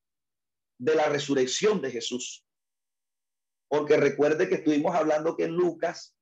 de 0.79 0.95
la 0.95 1.09
resurrección 1.09 1.81
de 1.81 1.91
Jesús. 1.91 2.43
Porque 3.69 3.97
recuerde 3.97 4.49
que 4.49 4.55
estuvimos 4.55 4.95
hablando 4.95 5.37
que 5.37 5.45
en 5.45 5.53
Lucas 5.53 6.17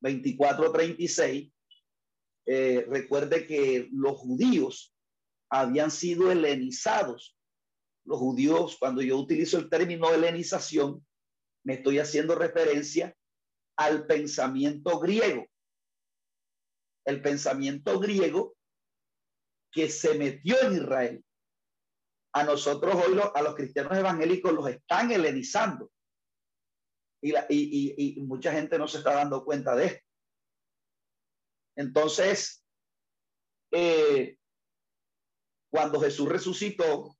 24, 0.00 0.72
36, 0.72 1.52
eh, 2.46 2.84
recuerde 2.88 3.46
que 3.46 3.88
los 3.92 4.18
judíos 4.18 4.94
habían 5.48 5.90
sido 5.90 6.30
helenizados. 6.30 7.38
Los 8.04 8.18
judíos, 8.18 8.76
cuando 8.78 9.00
yo 9.00 9.16
utilizo 9.16 9.56
el 9.56 9.70
término 9.70 10.12
helenización, 10.12 11.06
me 11.64 11.74
estoy 11.74 12.00
haciendo 12.00 12.34
referencia 12.34 13.16
al 13.78 14.06
pensamiento 14.06 14.98
griego. 14.98 15.46
El 17.06 17.22
pensamiento 17.22 17.98
griego 17.98 18.56
que 19.72 19.88
se 19.88 20.18
metió 20.18 20.60
en 20.60 20.74
Israel. 20.74 21.24
A 22.34 22.44
nosotros 22.44 22.94
hoy, 22.94 23.18
a 23.34 23.42
los 23.42 23.54
cristianos 23.54 23.96
evangélicos, 23.96 24.52
los 24.52 24.68
están 24.68 25.12
helenizando. 25.12 25.90
Y, 27.26 28.20
mucha 28.20 28.52
gente 28.52 28.78
no 28.78 28.86
se 28.86 28.98
está 28.98 29.14
dando 29.14 29.44
cuenta 29.44 29.74
de 29.74 29.86
esto. 29.86 30.06
Entonces, 31.76 32.62
eh, 33.72 34.36
cuando 35.70 36.00
Jesús 36.00 36.28
resucitó, 36.28 37.16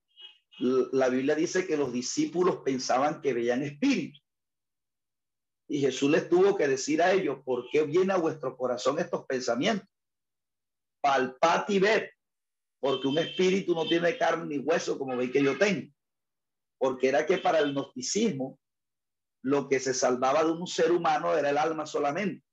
la 0.58 1.08
Biblia 1.08 1.34
dice 1.34 1.66
que 1.66 1.76
los 1.76 1.92
discípulos 1.92 2.58
pensaban 2.64 3.22
que 3.22 3.32
veían 3.32 3.62
espíritu. 3.62 4.20
Y 5.68 5.80
Jesús 5.80 6.10
les 6.10 6.28
tuvo 6.28 6.54
que 6.56 6.68
decir 6.68 7.00
a 7.00 7.12
ellos, 7.12 7.38
¿por 7.42 7.68
qué 7.70 7.84
viene 7.84 8.12
a 8.12 8.18
vuestro 8.18 8.56
corazón 8.56 8.98
estos 8.98 9.24
pensamientos? 9.24 9.88
Palpad 11.00 11.68
y 11.68 11.78
ver, 11.78 12.12
porque 12.78 13.08
un 13.08 13.18
espíritu 13.18 13.74
no 13.74 13.86
tiene 13.86 14.18
carne 14.18 14.44
ni 14.46 14.58
hueso 14.58 14.98
como 14.98 15.16
veis 15.16 15.32
que 15.32 15.42
yo 15.42 15.56
tengo. 15.56 15.90
Porque 16.78 17.08
era 17.08 17.24
que 17.24 17.38
para 17.38 17.60
el 17.60 17.72
gnosticismo 17.72 18.58
lo 19.44 19.68
que 19.68 19.78
se 19.78 19.92
salvaba 19.92 20.42
de 20.42 20.52
un 20.52 20.66
ser 20.66 20.90
humano 20.90 21.36
era 21.36 21.50
el 21.50 21.58
alma 21.58 21.84
solamente. 21.84 22.46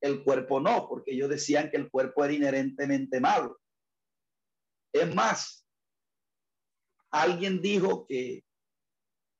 El 0.00 0.24
cuerpo 0.24 0.58
no, 0.58 0.88
porque 0.88 1.12
ellos 1.12 1.28
decían 1.28 1.70
que 1.70 1.76
el 1.76 1.90
cuerpo 1.90 2.24
era 2.24 2.32
inherentemente 2.32 3.20
malo. 3.20 3.60
Es 4.90 5.14
más, 5.14 5.66
alguien 7.10 7.60
dijo 7.60 8.06
que 8.06 8.42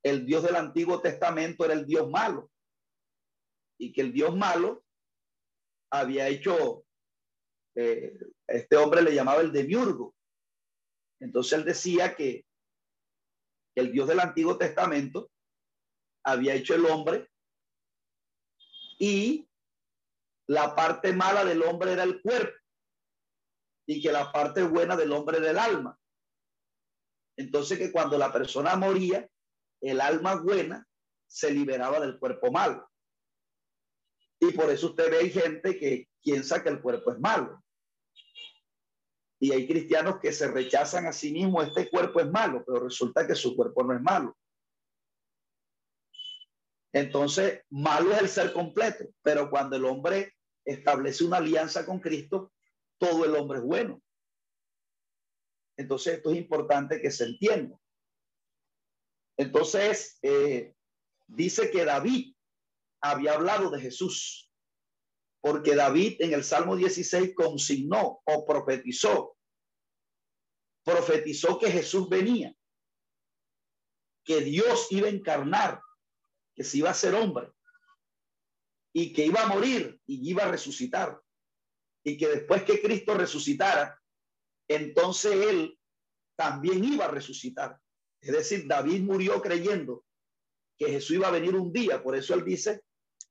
el 0.03 0.27
Dios 0.27 0.43
del 0.43 0.57
Antiguo 0.57 1.01
Testamento 1.01 1.65
era 1.65 1.73
el 1.73 1.87
Dios 1.87 2.11
malo 2.11 2.51
y 3.79 3.91
que 3.91 4.03
el 4.03 4.13
Dios 4.13 4.37
malo 4.37 4.85
había 5.91 6.29
hecho, 6.29 6.85
eh, 7.77 8.13
este 8.47 8.77
hombre 8.77 9.01
le 9.01 9.15
llamaba 9.15 9.41
el 9.41 9.53
demiurgo. 9.53 10.15
Entonces 11.19 11.59
él 11.59 11.65
decía 11.65 12.15
que, 12.15 12.45
el 13.75 13.93
Dios 13.93 14.09
del 14.09 14.21
Antiguo 14.21 14.59
Testamento 14.59 15.31
había 16.31 16.55
hecho 16.55 16.75
el 16.75 16.85
hombre 16.87 17.31
y 18.99 19.49
la 20.47 20.75
parte 20.75 21.13
mala 21.13 21.45
del 21.45 21.63
hombre 21.63 21.93
era 21.93 22.03
el 22.03 22.21
cuerpo 22.21 22.57
y 23.87 24.03
que 24.03 24.13
la 24.13 24.31
parte 24.33 24.63
buena 24.63 24.97
del 24.97 25.13
hombre 25.13 25.39
era 25.39 25.51
el 25.51 25.59
alma. 25.59 25.99
Entonces 27.37 27.79
que 27.79 27.93
cuando 27.93 28.19
la 28.19 28.33
persona 28.33 28.77
moría, 28.77 29.29
el 29.81 30.01
alma 30.01 30.37
buena 30.37 30.87
se 31.27 31.51
liberaba 31.51 32.01
del 32.01 32.19
cuerpo 32.19 32.51
malo. 32.51 32.91
Y 34.41 34.53
por 34.53 34.71
eso 34.71 34.89
usted 34.89 35.11
ve 35.11 35.31
gente 35.31 35.79
que 35.79 36.09
piensa 36.23 36.63
que 36.63 36.69
el 36.69 36.81
cuerpo 36.81 37.13
es 37.13 37.19
malo. 37.19 37.63
Y 39.41 39.53
hay 39.53 39.67
cristianos 39.69 40.19
que 40.21 40.33
se 40.33 40.49
rechazan 40.49 41.07
a 41.07 41.13
sí 41.13 41.33
mismos, 41.33 41.69
este 41.69 41.89
cuerpo 41.89 42.21
es 42.21 42.31
malo, 42.31 42.65
pero 42.67 42.81
resulta 42.81 43.27
que 43.27 43.35
su 43.35 43.55
cuerpo 43.55 43.85
no 43.85 43.95
es 43.95 44.03
malo. 44.03 44.37
Entonces, 46.99 47.63
malo 47.71 48.13
es 48.13 48.21
el 48.21 48.29
ser 48.29 48.53
completo, 48.53 49.05
pero 49.23 49.51
cuando 49.51 49.77
el 49.77 49.85
hombre 49.85 50.35
establece 50.65 51.23
una 51.25 51.37
alianza 51.37 51.87
con 51.87 52.01
Cristo, 52.01 52.53
todo 52.99 53.25
el 53.25 53.37
hombre 53.37 53.59
es 53.59 53.65
bueno. 53.65 54.03
Entonces, 55.77 56.15
esto 56.15 56.33
es 56.33 56.39
importante 56.39 57.01
que 57.01 57.13
se 57.13 57.27
entienda. 57.27 57.79
Entonces, 59.37 60.19
eh, 60.23 60.75
dice 61.29 61.71
que 61.71 61.85
David 61.85 62.35
había 63.01 63.35
hablado 63.35 63.71
de 63.71 63.81
Jesús, 63.81 64.51
porque 65.41 65.77
David 65.77 66.17
en 66.19 66.33
el 66.33 66.43
Salmo 66.43 66.75
16 66.75 67.33
consignó 67.37 68.23
o 68.25 68.45
profetizó, 68.45 69.37
profetizó 70.85 71.61
que 71.61 71.71
Jesús 71.71 72.09
venía, 72.09 72.53
que 74.25 74.41
Dios 74.41 74.89
iba 74.91 75.07
a 75.07 75.13
encarnar, 75.13 75.81
que 76.59 76.65
se 76.65 76.79
iba 76.79 76.91
a 76.91 76.95
ser 76.95 77.15
hombre 77.15 77.53
y 78.93 79.13
que 79.13 79.25
iba 79.25 79.43
a 79.43 79.47
morir 79.47 80.01
y 80.07 80.29
iba 80.29 80.43
a 80.43 80.51
resucitar 80.51 81.23
y 82.05 82.19
que 82.19 82.27
después 82.27 82.65
que 82.65 82.83
Cristo 82.83 83.15
resucitara, 83.15 84.03
entonces 84.69 85.35
él 85.35 85.79
también 86.37 86.83
iba 86.85 87.05
a 87.05 87.11
resucitar. 87.13 87.79
Es 88.21 88.33
decir, 88.33 88.67
David 88.67 89.03
murió 89.03 89.41
creyendo 89.41 90.05
que 90.77 90.91
Jesús 90.91 91.17
iba 91.17 91.29
a 91.29 91.33
venir 91.33 91.55
un 91.55 91.73
día, 91.73 92.03
por 92.03 92.17
eso 92.17 92.35
él 92.35 92.45
dice 92.45 92.83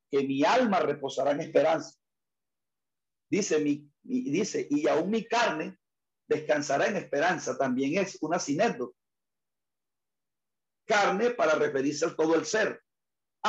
que 0.10 0.24
mi 0.24 0.46
alma 0.46 0.80
reposará 0.80 1.32
en 1.32 1.42
esperanza. 1.42 2.00
Dice, 3.30 3.60
mi, 3.60 3.92
dice, 4.04 4.70
y 4.70 4.88
aún 4.88 5.10
mi 5.10 5.26
carne 5.26 5.78
descansará 6.30 6.88
en 6.88 6.96
esperanza. 6.96 7.58
También 7.58 8.02
es 8.02 8.18
una 8.22 8.40
sinécdota. 8.40 8.98
Carne 10.86 11.32
para 11.32 11.56
referirse 11.56 12.06
a 12.06 12.16
todo 12.16 12.36
el 12.36 12.46
ser. 12.46 12.87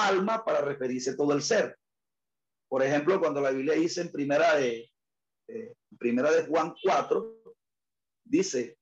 Alma 0.07 0.45
para 0.45 0.61
referirse 0.61 1.11
a 1.11 1.17
todo 1.17 1.33
el 1.33 1.43
ser. 1.43 1.77
Por 2.69 2.83
ejemplo, 2.83 3.19
cuando 3.19 3.41
la 3.41 3.51
Biblia 3.51 3.75
dice 3.75 4.03
en 4.03 4.13
primera 4.13 4.57
de, 4.57 4.91
primera 5.99 6.31
de 6.31 6.47
Juan 6.47 6.75
4, 6.83 7.43
dice, 8.25 8.79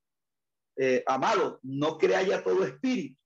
eh, 0.77 1.03
amado, 1.07 1.61
no 1.63 1.97
crea 1.97 2.23
ya 2.23 2.43
todo 2.43 2.65
espíritu, 2.65 3.17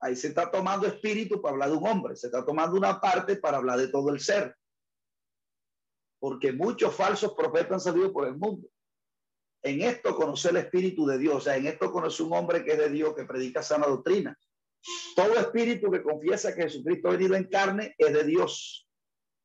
Ahí 0.00 0.16
se 0.16 0.28
está 0.28 0.50
tomando 0.50 0.86
espíritu 0.86 1.42
para 1.42 1.52
hablar 1.52 1.70
de 1.70 1.76
un 1.76 1.86
hombre, 1.86 2.16
se 2.16 2.28
está 2.28 2.44
tomando 2.44 2.76
una 2.76 2.98
parte 3.00 3.36
para 3.36 3.58
hablar 3.58 3.78
de 3.78 3.88
todo 3.88 4.08
el 4.10 4.18
ser. 4.18 4.56
Porque 6.18 6.52
muchos 6.52 6.94
falsos 6.94 7.34
profetas 7.34 7.72
han 7.72 7.80
salido 7.80 8.10
por 8.10 8.26
el 8.26 8.36
mundo. 8.36 8.66
En 9.62 9.82
esto 9.82 10.16
conoce 10.16 10.48
el 10.48 10.56
espíritu 10.56 11.04
de 11.04 11.18
Dios, 11.18 11.34
o 11.34 11.40
sea, 11.40 11.56
en 11.56 11.66
esto 11.66 11.92
conoce 11.92 12.22
un 12.22 12.32
hombre 12.32 12.64
que 12.64 12.72
es 12.72 12.78
de 12.78 12.88
Dios, 12.88 13.14
que 13.14 13.24
predica 13.24 13.62
sana 13.62 13.86
doctrina. 13.86 14.38
Todo 15.14 15.38
espíritu 15.38 15.90
que 15.90 16.02
confiesa 16.02 16.54
que 16.54 16.62
Jesucristo 16.62 17.08
ha 17.08 17.12
venido 17.12 17.34
en 17.34 17.44
carne 17.44 17.94
es 17.98 18.12
de 18.12 18.24
Dios. 18.24 18.88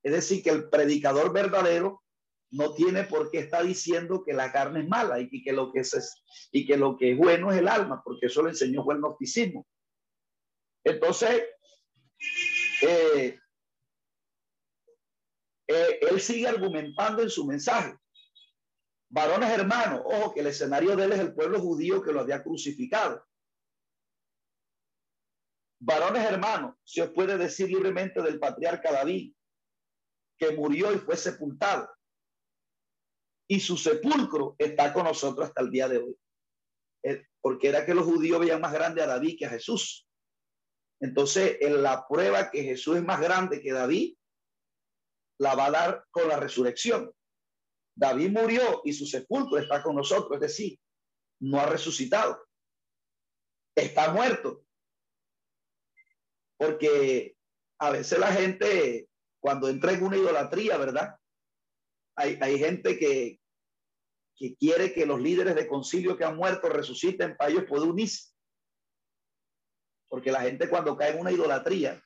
Es 0.03 0.11
decir, 0.11 0.43
que 0.43 0.51
el 0.51 0.69
predicador 0.69 1.33
verdadero 1.33 2.03
no 2.51 2.73
tiene 2.73 3.03
por 3.03 3.31
qué 3.31 3.39
estar 3.39 3.65
diciendo 3.65 4.23
que 4.23 4.33
la 4.33 4.51
carne 4.51 4.81
es 4.81 4.87
mala 4.87 5.19
y 5.19 5.43
que, 5.43 5.51
lo 5.51 5.71
que 5.71 5.81
es, 5.81 6.23
y 6.51 6.65
que 6.65 6.77
lo 6.77 6.95
que 6.97 7.11
es 7.11 7.17
bueno 7.17 7.51
es 7.51 7.57
el 7.57 7.67
alma, 7.67 8.01
porque 8.03 8.27
eso 8.27 8.43
le 8.43 8.51
enseñó 8.51 8.85
el 8.91 8.99
gnosticismo. 8.99 9.67
Entonces, 10.83 11.43
eh, 12.81 13.39
eh, 15.67 15.99
él 16.01 16.21
sigue 16.21 16.47
argumentando 16.47 17.23
en 17.23 17.29
su 17.29 17.45
mensaje. 17.45 17.97
Varones 19.09 19.49
hermanos, 19.49 20.01
ojo 20.05 20.33
que 20.33 20.41
el 20.41 20.47
escenario 20.47 20.95
de 20.95 21.05
él 21.05 21.13
es 21.13 21.19
el 21.19 21.33
pueblo 21.33 21.59
judío 21.59 22.01
que 22.01 22.13
lo 22.13 22.21
había 22.21 22.43
crucificado. 22.43 23.25
Varones 25.79 26.23
hermanos, 26.23 26.75
se 26.83 27.01
os 27.01 27.11
puede 27.11 27.37
decir 27.37 27.67
libremente 27.67 28.21
del 28.21 28.39
patriarca 28.39 28.91
David, 28.91 29.33
que 30.37 30.51
murió 30.51 30.93
y 30.93 30.97
fue 30.97 31.15
sepultado. 31.15 31.89
y 33.47 33.59
su 33.59 33.77
sepulcro 33.77 34.55
está 34.57 34.91
con 34.91 35.03
nosotros 35.03 35.47
hasta 35.47 35.61
el 35.61 35.69
día 35.69 35.87
de 35.87 35.99
hoy. 35.99 36.17
Eh, 37.03 37.27
porque 37.39 37.67
era 37.69 37.85
que 37.85 37.93
los 37.93 38.05
judíos 38.05 38.39
veían 38.39 38.59
más 38.59 38.73
grande 38.73 39.03
a 39.03 39.05
David 39.05 39.35
que 39.37 39.45
a 39.45 39.51
Jesús. 39.51 40.07
Entonces, 40.99 41.57
en 41.61 41.83
la 41.83 42.07
prueba 42.07 42.49
que 42.49 42.63
Jesús 42.63 42.97
es 42.97 43.03
más 43.03 43.21
grande 43.21 43.61
que 43.61 43.71
David, 43.71 44.15
la 45.39 45.53
va 45.53 45.65
a 45.65 45.71
dar 45.71 46.05
con 46.09 46.27
la 46.27 46.39
resurrección. 46.39 47.11
David 47.95 48.31
murió 48.31 48.81
y 48.83 48.93
su 48.93 49.05
sepulcro 49.05 49.59
está 49.59 49.83
con 49.83 49.95
nosotros, 49.95 50.33
es 50.35 50.41
decir, 50.41 50.79
no 51.41 51.59
ha 51.59 51.67
resucitado. 51.67 52.47
Está 53.77 54.11
muerto. 54.11 54.64
Porque 56.57 57.35
a 57.79 57.91
veces 57.91 58.19
la 58.19 58.31
gente, 58.31 59.07
cuando 59.39 59.69
entra 59.69 59.91
en 59.91 60.03
una 60.03 60.17
idolatría, 60.17 60.77
¿verdad? 60.77 61.15
Hay, 62.17 62.37
hay 62.41 62.57
gente 62.57 62.97
que, 62.97 63.39
que 64.35 64.55
quiere 64.55 64.93
que 64.93 65.05
los 65.05 65.21
líderes 65.21 65.55
de 65.55 65.67
concilio 65.67 66.17
que 66.17 66.23
han 66.23 66.37
muerto 66.37 66.69
resuciten 66.69 67.35
para 67.35 67.51
ellos 67.51 67.65
poder 67.65 67.89
unirse. 67.89 68.31
Porque 70.07 70.31
la 70.31 70.41
gente 70.41 70.69
cuando 70.69 70.95
cae 70.95 71.11
en 71.11 71.19
una 71.19 71.31
idolatría, 71.31 72.01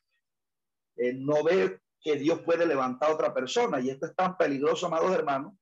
eh, 0.96 1.14
no 1.14 1.44
ve 1.44 1.80
que 2.02 2.16
Dios 2.16 2.42
puede 2.42 2.66
levantar 2.66 3.12
otra 3.12 3.34
persona. 3.34 3.80
Y 3.80 3.90
esto 3.90 4.06
es 4.06 4.16
tan 4.16 4.38
peligroso, 4.38 4.88
amados 4.88 5.12
hermanos, 5.12 5.54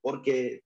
porque 0.00 0.62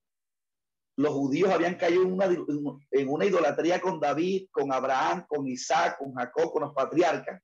los 1.00 1.14
judíos 1.14 1.50
habían 1.50 1.76
caído 1.76 2.02
en 2.02 2.12
una, 2.12 2.26
en 2.26 3.08
una 3.08 3.24
idolatría 3.24 3.80
con 3.80 3.98
David, 3.98 4.48
con 4.50 4.70
Abraham, 4.70 5.24
con 5.26 5.48
Isaac, 5.48 5.96
con 5.98 6.12
Jacob, 6.12 6.52
con 6.52 6.62
los 6.62 6.74
patriarcas, 6.74 7.42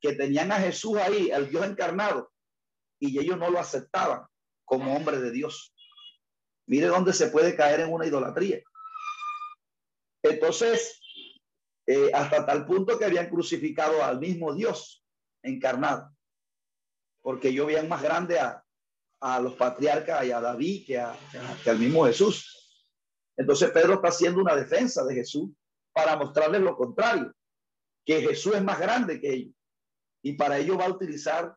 que 0.00 0.14
tenían 0.14 0.50
a 0.52 0.56
Jesús 0.58 0.96
ahí, 0.96 1.30
el 1.30 1.50
Dios 1.50 1.66
encarnado, 1.66 2.32
y 2.98 3.18
ellos 3.18 3.36
no 3.36 3.50
lo 3.50 3.58
aceptaban 3.58 4.22
como 4.64 4.96
hombre 4.96 5.20
de 5.20 5.30
Dios. 5.30 5.74
Mire 6.66 6.86
dónde 6.86 7.12
se 7.12 7.28
puede 7.28 7.54
caer 7.54 7.80
en 7.80 7.92
una 7.92 8.06
idolatría. 8.06 8.62
Entonces, 10.22 10.98
eh, 11.86 12.10
hasta 12.14 12.46
tal 12.46 12.64
punto 12.64 12.98
que 12.98 13.04
habían 13.04 13.28
crucificado 13.28 14.02
al 14.02 14.18
mismo 14.18 14.54
Dios 14.54 15.04
encarnado, 15.42 16.10
porque 17.20 17.48
ellos 17.48 17.66
veían 17.66 17.88
más 17.88 18.00
grande 18.00 18.40
a, 18.40 18.64
los 19.42 19.56
patriarcas 19.56 20.24
y 20.24 20.30
a 20.30 20.40
David 20.40 20.86
que 20.86 21.00
al 21.70 21.78
mismo 21.78 22.06
Jesús. 22.06 22.57
Entonces 23.38 23.70
Pedro 23.70 23.94
está 23.94 24.08
haciendo 24.08 24.40
una 24.40 24.56
defensa 24.56 25.04
de 25.04 25.14
Jesús 25.14 25.50
para 25.92 26.16
mostrarles 26.16 26.60
lo 26.60 26.76
contrario, 26.76 27.32
que 28.04 28.20
Jesús 28.20 28.56
es 28.56 28.62
más 28.62 28.78
grande 28.80 29.20
que 29.20 29.32
ellos. 29.32 29.54
Y 30.22 30.32
para 30.32 30.58
ello 30.58 30.76
va 30.76 30.86
a 30.86 30.90
utilizar 30.90 31.56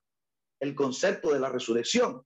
el 0.59 0.75
concepto 0.75 1.33
de 1.33 1.39
la 1.39 1.49
resurrección, 1.49 2.23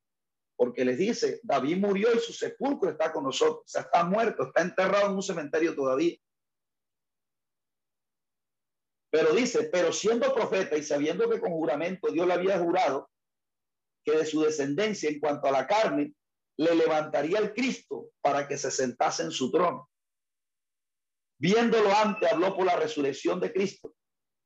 porque 0.58 0.84
les 0.84 0.98
dice, 0.98 1.40
David 1.42 1.78
murió 1.78 2.14
y 2.14 2.20
su 2.20 2.34
sepulcro 2.34 2.90
está 2.90 3.14
con 3.14 3.24
nosotros, 3.24 3.74
o 3.74 3.80
está 3.80 4.04
muerto, 4.04 4.44
está 4.44 4.62
enterrado 4.62 5.08
en 5.08 5.16
un 5.16 5.24
cementerio 5.24 5.74
todavía. 5.74 6.18
Pero 9.10 9.34
dice, 9.34 9.70
pero 9.72 9.94
siendo 9.94 10.34
profeta 10.34 10.76
y 10.76 10.84
sabiendo 10.84 11.30
que 11.30 11.40
con 11.40 11.52
juramento 11.52 12.12
Dios 12.12 12.28
le 12.28 12.34
había 12.34 12.60
jurado 12.60 13.10
que 14.04 14.18
de 14.18 14.26
su 14.26 14.42
descendencia 14.42 15.10
en 15.10 15.22
cuanto 15.22 15.48
a 15.48 15.52
la 15.52 15.66
carne 15.66 16.14
le 16.58 16.76
levantaría 16.76 17.40
el 17.40 17.54
Cristo 17.54 18.12
para 18.22 18.48
que 18.48 18.58
se 18.58 18.72
sentase 18.72 19.24
en 19.24 19.32
su 19.32 19.52
trono. 19.52 19.90
Viéndolo 21.38 21.94
antes, 21.94 22.32
habló 22.32 22.56
por 22.56 22.66
la 22.66 22.78
resurrección 22.78 23.40
de 23.40 23.52
Cristo. 23.52 23.94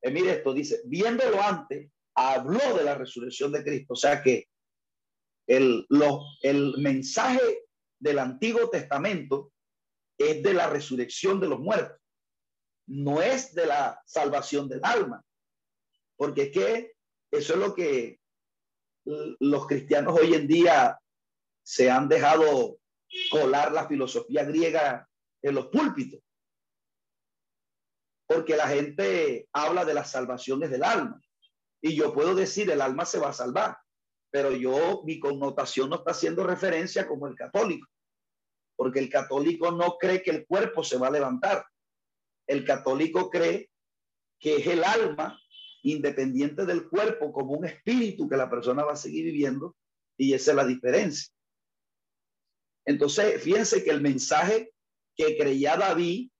Eh, 0.01 0.11
mire 0.11 0.31
esto, 0.31 0.53
dice, 0.53 0.81
viéndolo 0.85 1.41
antes, 1.41 1.91
habló 2.15 2.75
de 2.75 2.83
la 2.83 2.95
resurrección 2.95 3.51
de 3.51 3.63
Cristo. 3.63 3.93
O 3.93 3.97
sea 3.97 4.23
que 4.23 4.47
el, 5.47 5.85
lo, 5.89 6.23
el 6.41 6.77
mensaje 6.77 7.65
del 7.99 8.19
Antiguo 8.19 8.69
Testamento 8.69 9.51
es 10.17 10.43
de 10.43 10.53
la 10.53 10.67
resurrección 10.67 11.39
de 11.39 11.47
los 11.47 11.59
muertos, 11.59 11.97
no 12.87 13.21
es 13.21 13.53
de 13.53 13.65
la 13.65 14.01
salvación 14.05 14.67
del 14.67 14.81
alma, 14.83 15.23
porque 16.17 16.43
es 16.43 16.51
que 16.51 16.93
eso 17.31 17.53
es 17.53 17.59
lo 17.59 17.73
que 17.73 18.19
los 19.39 19.67
cristianos 19.67 20.19
hoy 20.19 20.33
en 20.33 20.47
día 20.47 20.99
se 21.69 21.91
han 21.91 22.09
dejado 22.09 22.79
colar 23.29 23.71
la 23.71 23.87
filosofía 23.87 24.43
griega 24.43 25.07
en 25.43 25.53
los 25.53 25.67
púlpitos, 25.67 26.19
porque 28.27 28.57
la 28.57 28.67
gente 28.67 29.47
habla 29.53 29.85
de 29.85 29.93
las 29.93 30.09
salvaciones 30.09 30.71
del 30.71 30.83
alma, 30.83 31.21
y 31.79 31.95
yo 31.95 32.11
puedo 32.11 32.33
decir 32.33 32.71
el 32.71 32.81
alma 32.81 33.05
se 33.05 33.19
va 33.19 33.29
a 33.29 33.33
salvar, 33.33 33.77
pero 34.31 34.51
yo, 34.51 35.03
mi 35.05 35.19
connotación 35.19 35.91
no 35.91 35.97
está 35.97 36.09
haciendo 36.09 36.43
referencia 36.43 37.07
como 37.07 37.27
el 37.27 37.35
católico, 37.35 37.87
porque 38.75 38.97
el 38.97 39.09
católico 39.11 39.71
no 39.71 39.97
cree 39.99 40.23
que 40.23 40.31
el 40.31 40.47
cuerpo 40.47 40.83
se 40.83 40.97
va 40.97 41.09
a 41.09 41.11
levantar. 41.11 41.67
El 42.47 42.65
católico 42.65 43.29
cree 43.29 43.69
que 44.39 44.55
es 44.55 44.65
el 44.65 44.83
alma 44.83 45.39
independiente 45.83 46.65
del 46.65 46.89
cuerpo 46.89 47.31
como 47.31 47.51
un 47.53 47.65
espíritu 47.65 48.27
que 48.27 48.37
la 48.37 48.49
persona 48.49 48.83
va 48.83 48.93
a 48.93 48.95
seguir 48.95 49.25
viviendo 49.25 49.75
y 50.17 50.33
esa 50.33 50.51
es 50.51 50.57
la 50.57 50.65
diferencia. 50.65 51.31
Entonces, 52.85 53.41
fíjense 53.43 53.83
que 53.83 53.91
el 53.91 54.01
mensaje 54.01 54.73
que 55.15 55.37
creía 55.37 55.77
David 55.77 56.31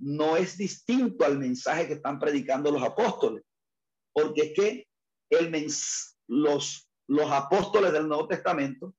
no 0.00 0.36
es 0.36 0.56
distinto 0.56 1.24
al 1.24 1.38
mensaje 1.38 1.86
que 1.86 1.94
están 1.94 2.18
predicando 2.18 2.70
los 2.70 2.82
apóstoles, 2.82 3.44
porque 4.12 4.42
es 4.42 4.52
que 4.54 4.88
el 5.30 5.50
mens 5.50 6.18
los 6.26 6.84
los 7.06 7.30
apóstoles 7.30 7.92
del 7.92 8.08
Nuevo 8.08 8.28
Testamento, 8.28 8.94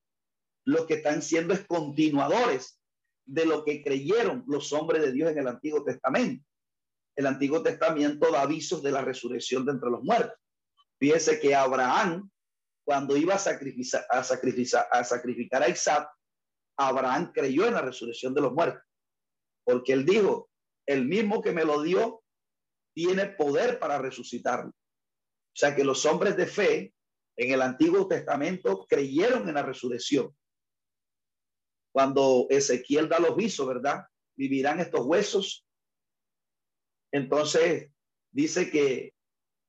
lo 0.66 0.86
que 0.86 0.96
están 0.96 1.22
siendo 1.22 1.54
es 1.54 1.66
continuadores 1.66 2.80
de 3.26 3.46
lo 3.46 3.64
que 3.64 3.84
creyeron 3.84 4.44
los 4.48 4.72
hombres 4.74 5.02
de 5.02 5.12
Dios 5.12 5.32
en 5.32 5.40
el 5.40 5.48
Antiguo 5.48 5.84
Testamento. 5.84 6.46
El 7.16 7.28
Antiguo 7.28 7.64
Testamento 7.64 8.32
da 8.32 8.42
avisos 8.42 8.84
de 8.84 8.92
la 8.92 9.02
resurrección 9.02 9.66
de 9.66 9.72
entre 9.72 9.90
los 9.90 10.04
muertos. 10.04 10.38
Fíjese 11.00 11.40
que 11.40 11.56
Abraham, 11.56 12.30
cuando 12.86 13.18
iba 13.18 13.36
a 13.36 13.40
sacrificar, 13.40 14.06
a 14.10 14.24
sacrificar, 14.24 14.88
a 14.92 15.04
sacrificar 15.04 15.64
a 15.64 15.70
Isaac, 15.70 16.10
Abraham 16.78 17.32
creyó 17.34 17.68
en 17.68 17.74
la 17.74 17.82
resurrección 17.82 18.34
de 18.34 18.42
los 18.42 18.54
muertos, 18.54 18.84
porque 19.64 19.94
él 19.94 20.06
dijo, 20.06 20.50
el 20.88 21.06
mismo 21.06 21.42
que 21.42 21.52
me 21.52 21.66
lo 21.66 21.82
dio 21.82 22.24
tiene 22.94 23.28
poder 23.28 23.80
para 23.80 23.98
resucitarlo. 23.98 24.70
O 24.70 25.58
sea 25.58 25.76
que 25.76 25.84
los 25.84 26.06
hombres 26.06 26.36
de 26.38 26.48
fe 26.48 26.94
en 27.38 27.52
el 27.52 27.62
Antiguo 27.62 28.08
Testamento 28.08 28.86
creyeron 28.88 29.48
en 29.48 29.56
la 29.56 29.64
resurrección. 29.64 30.36
Cuando 31.94 32.48
Ezequiel 32.50 33.08
da 33.08 33.20
los 33.20 33.36
visos, 33.36 33.66
¿verdad? 33.68 34.06
Vivirán 34.38 34.80
estos 34.80 35.06
huesos. 35.06 35.66
Entonces 37.12 37.90
dice 38.32 38.70
que 38.70 39.14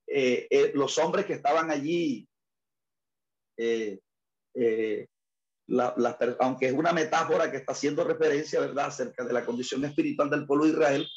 eh, 0.09 0.47
eh, 0.51 0.73
los 0.75 0.99
hombres 0.99 1.27
que 1.27 1.35
estaban 1.35 1.71
allí, 1.71 2.29
eh, 3.57 4.01
aunque 6.41 6.67
es 6.67 6.73
una 6.73 6.93
metáfora 6.93 7.51
que 7.51 7.59
está 7.59 7.73
haciendo 7.73 8.05
referencia, 8.05 8.61
¿verdad?, 8.61 8.87
acerca 8.87 9.25
de 9.25 9.33
la 9.33 9.45
condición 9.45 9.85
espiritual 9.85 10.31
del 10.31 10.47
pueblo 10.47 10.64
de 10.64 10.73
Israel, 10.73 11.09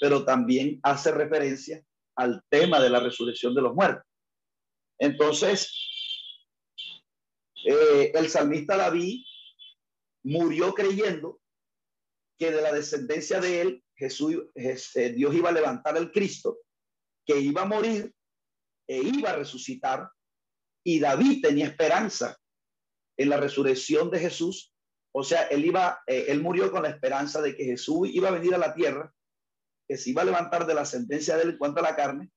pero 0.00 0.24
también 0.24 0.80
hace 0.82 1.10
referencia 1.12 1.82
al 2.16 2.42
tema 2.48 2.80
de 2.80 2.90
la 2.90 3.00
resurrección 3.00 3.54
de 3.54 3.62
los 3.62 3.74
muertos. 3.74 4.04
Entonces, 4.98 5.72
eh, 7.66 8.12
el 8.14 8.28
salmista 8.28 8.76
David 8.76 9.24
murió 10.24 10.74
creyendo 10.74 11.40
que 12.38 12.50
de 12.50 12.62
la 12.62 12.72
descendencia 12.72 13.40
de 13.40 13.60
él, 13.60 13.84
Jesús, 13.96 14.36
eh, 14.54 15.10
Dios 15.10 15.34
iba 15.34 15.48
a 15.48 15.52
levantar 15.52 15.96
al 15.96 16.10
Cristo, 16.10 16.58
que 17.26 17.38
iba 17.38 17.62
a 17.62 17.66
morir 17.66 18.12
e 18.86 18.98
iba 18.98 19.30
a 19.30 19.36
resucitar. 19.36 20.08
Y 20.84 21.00
David 21.00 21.42
tenía 21.42 21.66
esperanza 21.66 22.36
en 23.16 23.28
la 23.28 23.36
resurrección 23.36 24.10
de 24.10 24.20
Jesús. 24.20 24.74
O 25.12 25.22
sea, 25.22 25.42
él 25.44 25.64
iba, 25.64 26.02
eh, 26.06 26.26
él 26.28 26.42
murió 26.42 26.70
con 26.70 26.82
la 26.82 26.90
esperanza 26.90 27.40
de 27.40 27.56
que 27.56 27.64
Jesús 27.64 28.08
iba 28.12 28.28
a 28.28 28.32
venir 28.32 28.54
a 28.54 28.58
la 28.58 28.74
tierra, 28.74 29.12
que 29.88 29.96
se 29.96 30.10
iba 30.10 30.22
a 30.22 30.24
levantar 30.24 30.66
de 30.66 30.74
la 30.74 30.84
sentencia 30.84 31.36
de 31.36 31.44
él 31.44 31.50
en 31.50 31.58
cuanto 31.58 31.80
a 31.80 31.84
la 31.84 31.96
carne, 31.96 32.30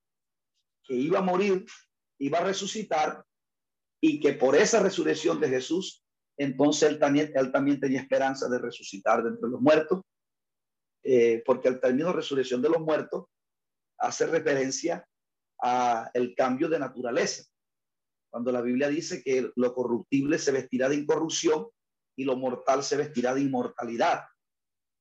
que 0.84 0.94
iba 0.94 1.20
a 1.20 1.24
morir, 1.24 1.66
iba 2.20 2.40
a 2.40 2.44
resucitar 2.44 3.24
y 4.02 4.20
que 4.20 4.34
por 4.34 4.56
esa 4.56 4.82
resurrección 4.82 5.40
de 5.40 5.50
Jesús, 5.50 6.06
entonces 6.38 6.90
él 6.90 7.00
también, 7.00 7.32
él 7.36 7.52
también 7.52 7.80
tenía 7.80 8.02
esperanza 8.02 8.48
de 8.48 8.60
resucitar 8.60 9.24
de 9.24 9.30
entre 9.30 9.50
los 9.50 9.60
muertos, 9.60 10.02
eh, 11.04 11.42
porque 11.46 11.70
el 11.70 11.80
término 11.80 12.14
resurrección 12.14 12.62
de 12.62 12.70
los 12.70 12.82
muertos 12.82 13.26
hace 13.98 14.28
referencia 14.28 15.08
a 15.62 16.12
el 16.14 16.36
cambio 16.36 16.70
de 16.70 16.80
naturaleza. 16.80 17.44
Cuando 18.38 18.52
la 18.52 18.62
Biblia 18.62 18.88
dice 18.88 19.24
que 19.24 19.52
lo 19.56 19.74
corruptible 19.74 20.38
se 20.38 20.52
vestirá 20.52 20.88
de 20.88 20.96
incorrupción 20.96 21.70
y 22.16 22.24
lo 22.24 22.38
mortal 22.38 22.84
se 22.84 22.96
vestirá 22.96 23.34
de 23.34 23.42
inmortalidad. 23.42 24.26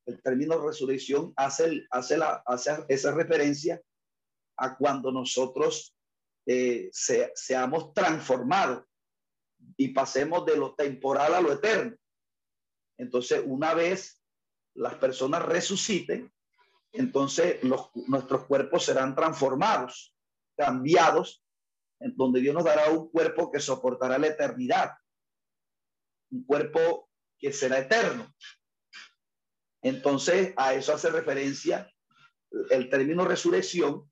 El 0.06 0.22
término 0.22 0.58
resurrección 0.58 1.34
hace, 1.36 1.86
hace, 1.90 2.16
la, 2.16 2.42
hace 2.46 2.86
esa 2.88 3.12
referencia 3.12 3.78
a 4.56 4.74
cuando 4.78 5.12
nosotros 5.12 5.94
eh, 6.46 6.88
seamos 6.90 7.92
transformados 7.92 8.86
y 9.76 9.88
pasemos 9.88 10.46
de 10.46 10.56
lo 10.56 10.74
temporal 10.74 11.34
a 11.34 11.42
lo 11.42 11.52
eterno. 11.52 11.94
Entonces, 12.96 13.42
una 13.44 13.74
vez 13.74 14.18
las 14.72 14.94
personas 14.94 15.44
resuciten, 15.44 16.32
entonces 16.90 17.62
nuestros 17.62 18.46
cuerpos 18.46 18.86
serán 18.86 19.14
transformados, 19.14 20.16
cambiados, 20.56 21.45
donde 21.98 22.40
Dios 22.40 22.54
nos 22.54 22.64
dará 22.64 22.90
un 22.90 23.10
cuerpo 23.10 23.50
que 23.50 23.60
soportará 23.60 24.18
la 24.18 24.28
eternidad, 24.28 24.92
un 26.30 26.44
cuerpo 26.44 27.10
que 27.38 27.52
será 27.52 27.78
eterno. 27.78 28.34
Entonces, 29.82 30.52
a 30.56 30.74
eso 30.74 30.94
hace 30.94 31.10
referencia 31.10 31.90
el 32.70 32.88
término 32.88 33.24
resurrección, 33.24 34.10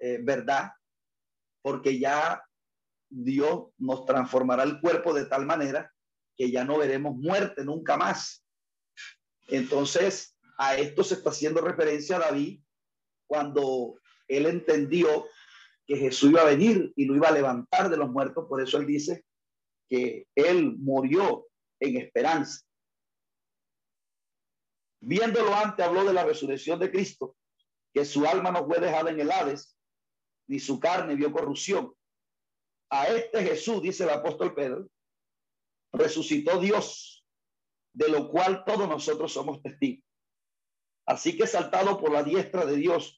eh, 0.00 0.18
¿verdad? 0.22 0.72
Porque 1.62 1.98
ya 1.98 2.42
Dios 3.08 3.68
nos 3.78 4.04
transformará 4.04 4.62
el 4.62 4.80
cuerpo 4.80 5.14
de 5.14 5.26
tal 5.26 5.46
manera 5.46 5.92
que 6.36 6.50
ya 6.50 6.64
no 6.64 6.78
veremos 6.78 7.16
muerte 7.16 7.64
nunca 7.64 7.96
más. 7.96 8.44
Entonces, 9.48 10.36
a 10.58 10.76
esto 10.76 11.02
se 11.04 11.14
está 11.14 11.30
haciendo 11.30 11.60
referencia 11.60 12.18
David 12.18 12.60
cuando 13.26 14.00
él 14.26 14.46
entendió 14.46 15.26
que 15.88 15.96
Jesús 15.96 16.30
iba 16.30 16.42
a 16.42 16.50
venir 16.50 16.92
y 16.94 17.06
lo 17.06 17.16
iba 17.16 17.28
a 17.28 17.32
levantar 17.32 17.88
de 17.88 17.96
los 17.96 18.10
muertos. 18.10 18.44
Por 18.46 18.60
eso 18.60 18.76
él 18.76 18.86
dice 18.86 19.24
que 19.88 20.28
él 20.34 20.76
murió 20.76 21.46
en 21.80 21.96
esperanza. 21.96 22.60
Viéndolo 25.00 25.54
antes, 25.54 25.84
habló 25.86 26.04
de 26.04 26.12
la 26.12 26.26
resurrección 26.26 26.78
de 26.78 26.90
Cristo, 26.90 27.36
que 27.94 28.04
su 28.04 28.26
alma 28.26 28.50
no 28.50 28.66
fue 28.66 28.80
dejada 28.80 29.10
en 29.10 29.18
el 29.18 29.30
Hades, 29.30 29.78
ni 30.46 30.58
su 30.58 30.78
carne 30.78 31.14
vio 31.14 31.32
corrupción. 31.32 31.94
A 32.90 33.06
este 33.08 33.42
Jesús, 33.42 33.80
dice 33.80 34.04
el 34.04 34.10
apóstol 34.10 34.54
Pedro, 34.54 34.88
resucitó 35.92 36.60
Dios, 36.60 37.24
de 37.94 38.10
lo 38.10 38.28
cual 38.28 38.64
todos 38.66 38.86
nosotros 38.86 39.32
somos 39.32 39.62
testigos. 39.62 40.04
Así 41.06 41.38
que 41.38 41.46
saltado 41.46 41.98
por 41.98 42.12
la 42.12 42.22
diestra 42.22 42.66
de 42.66 42.76
Dios 42.76 43.17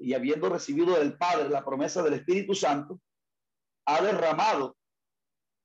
y 0.00 0.14
habiendo 0.14 0.48
recibido 0.48 0.98
del 0.98 1.16
Padre 1.16 1.50
la 1.50 1.64
promesa 1.64 2.02
del 2.02 2.14
Espíritu 2.14 2.54
Santo, 2.54 3.00
ha 3.86 4.02
derramado 4.02 4.76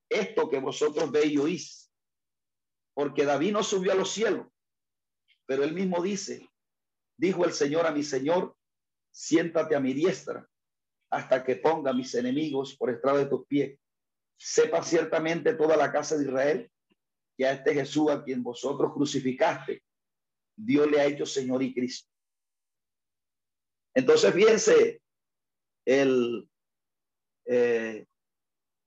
esto 0.10 0.50
que 0.50 0.60
vosotros 0.60 1.10
veis 1.12 1.32
y 1.32 1.38
oís. 1.38 1.92
Porque 2.94 3.26
David 3.26 3.54
no 3.54 3.64
subió 3.64 3.94
a 3.94 3.96
los 3.96 4.12
cielos, 4.12 4.48
pero 5.46 5.64
él 5.64 5.74
mismo 5.74 6.02
dice, 6.04 6.50
dijo 7.18 7.46
el 7.46 7.54
Señor 7.54 7.86
a 7.86 7.92
mi 7.92 8.04
Señor, 8.04 8.56
siéntate 9.12 9.76
a 9.76 9.80
mi 9.80 9.94
diestra 9.94 10.48
hasta 11.10 11.44
que 11.44 11.56
ponga 11.56 11.94
mis 11.94 12.14
enemigos 12.16 12.76
por 12.76 12.90
estrado 12.90 13.20
de 13.20 13.28
tus 13.28 13.46
pies. 13.48 13.80
Sepa 14.38 14.84
ciertamente 14.84 15.54
toda 15.54 15.78
la 15.78 15.92
casa 15.92 16.18
de 16.18 16.26
Israel 16.26 16.72
que 17.38 17.46
a 17.46 17.54
este 17.54 17.74
Jesús 17.74 18.12
a 18.12 18.24
quien 18.24 18.44
vosotros 18.44 18.94
crucificaste, 18.94 19.84
Dios 20.58 20.90
le 20.90 21.00
ha 21.00 21.06
hecho 21.06 21.26
Señor 21.26 21.64
y 21.64 21.74
Cristo. 21.74 22.15
Entonces, 23.96 24.34
fíjense, 24.34 25.02
el, 25.86 26.50
eh, 27.46 28.06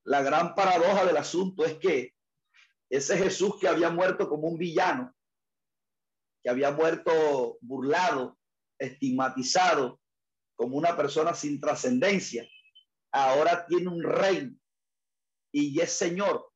la 0.04 0.22
gran 0.22 0.54
paradoja 0.54 1.06
del 1.06 1.16
asunto 1.16 1.64
es 1.64 1.78
que 1.78 2.14
ese 2.90 3.16
Jesús 3.16 3.58
que 3.58 3.68
había 3.68 3.90
muerto 3.90 4.28
como 4.28 4.48
un 4.48 4.58
villano, 4.58 5.14
que 6.42 6.50
había 6.50 6.70
muerto 6.70 7.58
burlado, 7.60 8.38
estigmatizado, 8.78 10.00
como 10.56 10.76
una 10.76 10.96
persona 10.96 11.34
sin 11.34 11.60
trascendencia, 11.60 12.48
ahora 13.12 13.66
tiene 13.66 13.88
un 13.88 14.02
reino 14.02 14.56
y 15.52 15.80
es 15.80 15.92
Señor, 15.92 16.50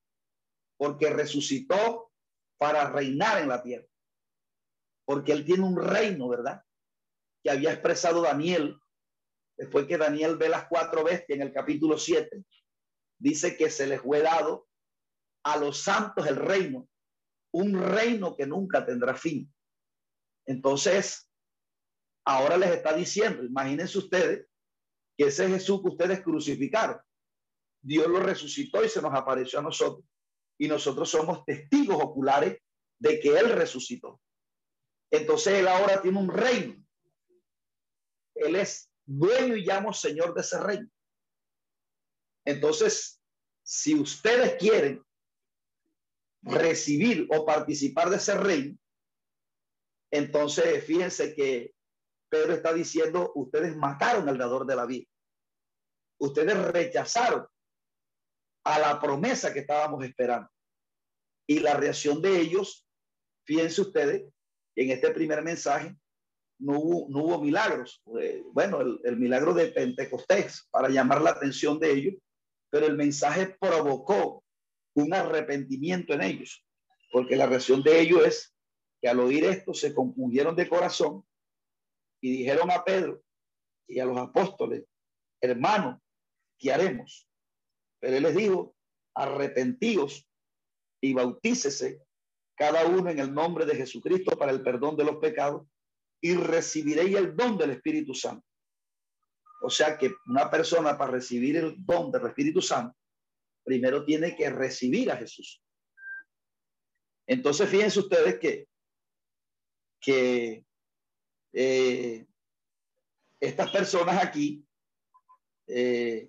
porque 0.76 1.11
resucitó 1.11 2.11
para 2.59 2.90
reinar 2.90 3.40
en 3.40 3.48
la 3.48 3.62
tierra, 3.62 3.86
porque 5.07 5.32
Él 5.32 5.44
tiene 5.44 5.64
un 5.64 5.76
reino, 5.76 6.28
¿verdad? 6.28 6.62
Que 7.43 7.51
había 7.51 7.72
expresado 7.72 8.22
Daniel, 8.22 8.78
después 9.57 9.86
que 9.86 9.99
Daniel 9.99 10.36
ve 10.36 10.49
las 10.49 10.66
cuatro 10.68 11.05
bestias 11.05 11.38
en 11.38 11.47
el 11.47 11.53
capítulo 11.53 11.99
7, 11.99 12.45
dice 13.18 13.57
que 13.57 13.70
se 13.70 13.86
les 13.86 14.01
fue 14.01 14.20
dado 14.20 14.66
a 15.45 15.57
los 15.57 15.82
santos 15.82 16.26
el 16.26 16.36
reino, 16.36 16.88
un 17.53 17.80
reino 17.80 18.36
que 18.36 18.47
nunca 18.47 18.84
tendrá 18.86 19.14
fin. 19.14 19.53
Entonces, 20.47 21.28
ahora 22.24 22.57
les 22.57 22.70
está 22.70 22.93
diciendo, 22.95 23.45
imagínense 23.45 23.99
ustedes 23.99 24.47
que 25.16 25.26
ese 25.26 25.49
Jesús 25.49 25.82
que 25.82 25.88
ustedes 25.88 26.22
crucificaron, 26.22 26.99
Dios 27.82 28.07
lo 28.07 28.20
resucitó 28.20 28.84
y 28.84 28.88
se 28.88 29.03
nos 29.03 29.12
apareció 29.12 29.59
a 29.59 29.62
nosotros. 29.62 30.05
Y 30.59 30.68
nosotros 30.68 31.11
somos 31.11 31.45
testigos 31.45 31.99
oculares 32.01 32.59
de 32.99 33.18
que 33.18 33.36
Él 33.36 33.51
resucitó. 33.51 34.20
Entonces 35.11 35.55
Él 35.55 35.68
ahora 35.68 36.01
tiene 36.01 36.18
un 36.18 36.30
reino. 36.30 36.82
Él 38.45 38.57
es 38.57 38.90
dueño 39.05 39.57
y 39.57 39.64
llamo 39.64 39.93
Señor 39.93 40.34
de 40.34 40.40
ese 40.40 40.59
reino. 40.61 40.88
Entonces, 42.45 43.20
si 43.62 43.95
ustedes 43.95 44.57
quieren 44.57 45.03
recibir 46.43 47.28
o 47.30 47.47
participar 47.47 48.11
de 48.11 48.16
ese 48.16 48.36
reino, 48.36 48.78
entonces 50.11 50.84
fíjense 50.84 51.34
que 51.34 51.74
Pedro 52.28 52.55
está 52.55 52.72
diciendo, 52.72 53.32
ustedes 53.34 53.76
mataron 53.76 54.28
al 54.28 54.38
dador 54.38 54.66
de 54.66 54.76
la 54.76 54.86
vida. 54.86 55.07
Ustedes 56.18 56.57
rechazaron 56.72 57.47
a 58.64 58.78
la 58.78 59.01
promesa 59.01 59.53
que 59.53 59.61
estábamos 59.61 60.05
esperando. 60.05 60.49
Y 61.47 61.61
la 61.61 61.74
reacción 61.74 62.22
de 62.22 62.40
ellos, 62.40 62.86
fíjense 63.47 63.80
ustedes, 63.80 64.32
en 64.76 64.90
este 64.90 65.11
primer 65.11 65.43
mensaje 65.43 65.97
no 66.62 66.78
hubo, 66.78 67.40
milagros. 67.40 68.02
Eh, 68.20 68.42
bueno, 68.52 68.80
el, 68.80 69.16
milagro 69.16 69.52
de 69.52 69.68
Pentecostés 69.68 70.68
para 70.70 70.88
llamar 70.88 71.20
la 71.20 71.30
atención 71.30 71.78
de 71.78 71.92
ellos, 71.92 72.14
pero 72.70 72.86
el 72.86 72.96
mensaje 72.96 73.56
provocó 73.60 74.44
un 74.94 75.12
arrepentimiento 75.12 76.14
en 76.14 76.22
ellos, 76.22 76.64
porque 77.10 77.36
la 77.36 77.46
reacción 77.46 77.82
de 77.82 78.00
ellos 78.00 78.24
es 78.24 78.54
que 79.00 79.08
al 79.08 79.20
oír 79.20 79.44
esto 79.44 79.74
se 79.74 79.94
compungieron 79.94 80.54
de 80.54 80.68
corazón 80.68 81.24
y 82.20 82.38
dijeron 82.38 82.70
a 82.70 82.84
Pedro 82.84 83.22
y 83.88 83.98
a 83.98 84.04
los 84.04 84.16
apóstoles, 84.18 84.84
hermanos, 85.40 86.00
¿qué 86.58 86.72
haremos? 86.72 87.28
Pero 88.00 88.16
él 88.16 88.22
les 88.22 88.36
dijo, 88.36 88.74
arrepentíos 89.14 90.28
y 91.02 91.12
bautícese 91.12 92.00
cada 92.54 92.86
uno 92.86 93.10
en 93.10 93.18
el 93.18 93.34
nombre 93.34 93.66
de 93.66 93.74
Jesucristo 93.74 94.36
para 94.38 94.52
el 94.52 94.62
perdón 94.62 94.96
de 94.96 95.04
los 95.04 95.16
pecados 95.16 95.66
y 96.23 96.35
recibiréis 96.37 97.16
el 97.16 97.37
don 97.37 97.59
del 97.59 97.70
Espíritu 97.73 98.14
Santo. 98.14 98.47
O 99.61 99.68
sea 99.68 99.99
que 99.99 100.14
una 100.27 100.49
persona 100.49 100.97
para 100.97 101.12
recibir 101.12 101.57
el 101.57 101.75
don 101.85 102.12
del 102.12 102.27
Espíritu 102.27 102.62
Santo, 102.62 102.97
primero 103.64 104.05
tiene 104.05 104.35
que 104.37 104.49
recibir 104.49 105.11
a 105.11 105.16
Jesús. 105.16 105.61
Entonces, 107.27 107.68
fíjense 107.68 107.99
ustedes 107.99 108.39
que, 108.39 108.68
que 110.01 110.64
eh, 111.53 112.27
estas 113.41 113.70
personas 113.70 114.23
aquí 114.23 114.64
eh, 115.66 116.29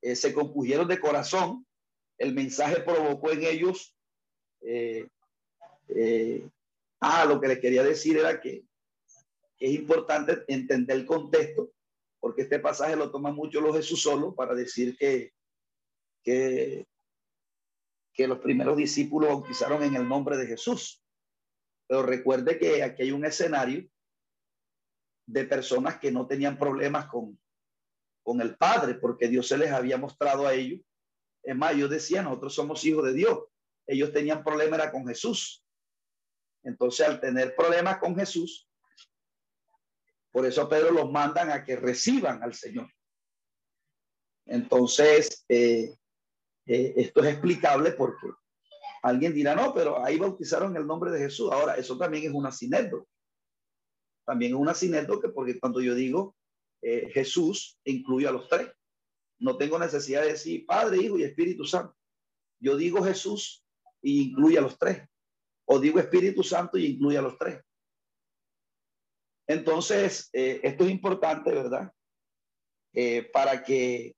eh, 0.00 0.16
se 0.16 0.32
compusieron 0.32 0.88
de 0.88 0.98
corazón, 0.98 1.66
el 2.16 2.34
mensaje 2.34 2.80
provocó 2.80 3.32
en 3.32 3.44
ellos, 3.44 3.94
ah, 7.00 7.24
lo 7.24 7.40
que 7.40 7.48
les 7.48 7.60
quería 7.60 7.82
decir 7.82 8.16
era 8.16 8.40
que 8.40 8.64
es 9.58 9.72
importante 9.72 10.44
entender 10.48 10.96
el 10.96 11.06
contexto, 11.06 11.72
porque 12.20 12.42
este 12.42 12.58
pasaje 12.58 12.96
lo 12.96 13.10
toma 13.10 13.32
mucho 13.32 13.60
los 13.60 13.76
Jesús 13.76 14.02
solo 14.02 14.34
para 14.34 14.54
decir 14.54 14.96
que, 14.96 15.32
que, 16.22 16.86
que 18.12 18.28
los 18.28 18.38
primeros 18.38 18.76
discípulos 18.76 19.30
bautizaron 19.30 19.82
en 19.82 19.96
el 19.96 20.08
nombre 20.08 20.36
de 20.36 20.46
Jesús. 20.46 21.02
Pero 21.88 22.02
recuerde 22.02 22.58
que 22.58 22.82
aquí 22.82 23.02
hay 23.02 23.12
un 23.12 23.24
escenario 23.24 23.88
de 25.26 25.44
personas 25.44 25.98
que 25.98 26.10
no 26.10 26.26
tenían 26.26 26.58
problemas 26.58 27.06
con, 27.06 27.38
con 28.22 28.40
el 28.40 28.56
Padre, 28.56 28.94
porque 28.94 29.28
Dios 29.28 29.48
se 29.48 29.58
les 29.58 29.72
había 29.72 29.96
mostrado 29.96 30.46
a 30.46 30.54
ellos. 30.54 30.80
Es 31.42 31.56
más, 31.56 31.74
ellos 31.74 31.90
decían, 31.90 32.24
nosotros 32.24 32.54
somos 32.54 32.84
hijos 32.84 33.04
de 33.04 33.14
Dios. 33.14 33.38
Ellos 33.86 34.12
tenían 34.12 34.44
problemas 34.44 34.90
con 34.90 35.06
Jesús. 35.06 35.64
Entonces, 36.62 37.06
al 37.06 37.20
tener 37.20 37.54
problemas 37.54 37.98
con 37.98 38.16
Jesús, 38.16 38.68
por 40.30 40.46
eso 40.46 40.68
Pedro 40.68 40.90
los 40.90 41.10
mandan 41.10 41.50
a 41.50 41.64
que 41.64 41.76
reciban 41.76 42.42
al 42.42 42.54
Señor. 42.54 42.90
Entonces, 44.46 45.44
eh, 45.48 45.94
eh, 46.66 46.94
esto 46.96 47.22
es 47.22 47.28
explicable 47.32 47.92
porque 47.92 48.28
alguien 49.02 49.34
dirá, 49.34 49.54
no, 49.54 49.74
pero 49.74 50.04
ahí 50.04 50.18
bautizaron 50.18 50.76
el 50.76 50.86
nombre 50.86 51.10
de 51.10 51.18
Jesús. 51.18 51.50
Ahora, 51.52 51.74
eso 51.74 51.96
también 51.98 52.24
es 52.24 52.32
una 52.32 52.52
sinécdota. 52.52 53.08
También 54.24 54.52
es 54.52 54.58
una 54.58 54.74
sinécdota 54.74 55.28
porque 55.34 55.58
cuando 55.58 55.80
yo 55.80 55.94
digo 55.94 56.36
eh, 56.82 57.10
Jesús 57.12 57.78
incluye 57.84 58.28
a 58.28 58.32
los 58.32 58.48
tres. 58.48 58.70
No 59.40 59.56
tengo 59.56 59.78
necesidad 59.78 60.22
de 60.22 60.32
decir 60.32 60.66
Padre, 60.66 60.98
Hijo 60.98 61.18
y 61.18 61.24
Espíritu 61.24 61.64
Santo. 61.64 61.94
Yo 62.60 62.76
digo 62.76 63.02
Jesús 63.04 63.64
y 64.02 64.30
incluye 64.30 64.58
a 64.58 64.62
los 64.62 64.78
tres. 64.78 65.08
O 65.70 65.78
digo 65.78 65.98
Espíritu 65.98 66.42
Santo 66.42 66.78
y 66.78 66.86
incluye 66.86 67.18
a 67.18 67.22
los 67.22 67.36
tres. 67.36 67.62
Entonces, 69.46 70.30
eh, 70.32 70.60
esto 70.62 70.84
es 70.84 70.90
importante, 70.90 71.50
¿verdad? 71.50 71.92
Eh, 72.94 73.30
para 73.32 73.62
que 73.62 74.16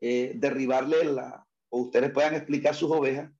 eh, 0.00 0.32
derribarle 0.36 1.04
la, 1.04 1.44
o 1.70 1.82
ustedes 1.82 2.12
puedan 2.12 2.34
explicar 2.34 2.74
sus 2.74 2.90
ovejas, 2.90 3.32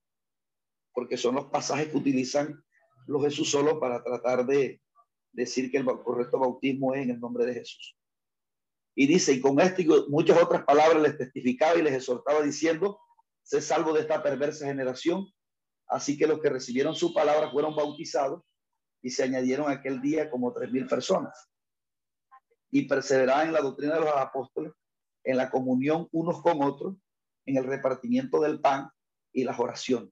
porque 0.93 1.17
son 1.17 1.37
los 1.37 1.47
pasajes 1.47 1.89
que 1.89 1.97
utilizan 1.97 2.63
los 3.07 3.23
Jesús 3.23 3.51
solo 3.51 3.79
para 3.79 4.03
tratar 4.03 4.45
de 4.45 4.81
decir 5.33 5.71
que 5.71 5.79
el 5.79 5.85
correcto 5.85 6.39
bautismo 6.39 6.95
es 6.95 7.03
en 7.03 7.11
el 7.11 7.21
nombre 7.21 7.47
de 7.47 7.55
Jesús. 7.55 7.97
Y 8.97 9.07
dice, 9.07 9.33
y 9.33 9.41
con 9.41 9.61
esto 9.61 9.83
y 9.83 9.89
muchas 10.09 10.43
otras 10.43 10.65
palabras 10.65 11.01
les 11.01 11.17
testificaba 11.17 11.79
y 11.79 11.83
les 11.83 11.95
exhortaba 11.95 12.43
diciendo, 12.43 13.01
sé 13.43 13.61
salvo 13.61 13.93
de 13.93 14.01
esta 14.01 14.23
perversa 14.23 14.67
generación. 14.67 15.27
Así 15.91 16.17
que 16.17 16.29
los 16.29 16.41
que 16.41 16.49
recibieron 16.49 16.95
su 16.95 17.13
palabra 17.13 17.51
fueron 17.51 17.75
bautizados 17.75 18.43
y 19.03 19.11
se 19.11 19.25
añadieron 19.25 19.71
aquel 19.71 20.01
día 20.01 20.31
como 20.31 20.53
tres 20.53 20.71
mil 20.71 20.87
personas. 20.87 21.51
Y 22.71 22.87
perseveraban 22.87 23.49
en 23.49 23.55
la 23.55 23.61
doctrina 23.61 23.95
de 23.95 24.01
los 24.01 24.17
apóstoles, 24.17 24.73
en 25.25 25.37
la 25.37 25.51
comunión 25.51 26.09
unos 26.13 26.41
con 26.43 26.63
otros, 26.63 26.95
en 27.45 27.57
el 27.57 27.65
repartimiento 27.65 28.41
del 28.41 28.61
pan 28.61 28.89
y 29.33 29.43
las 29.43 29.59
oraciones. 29.59 30.11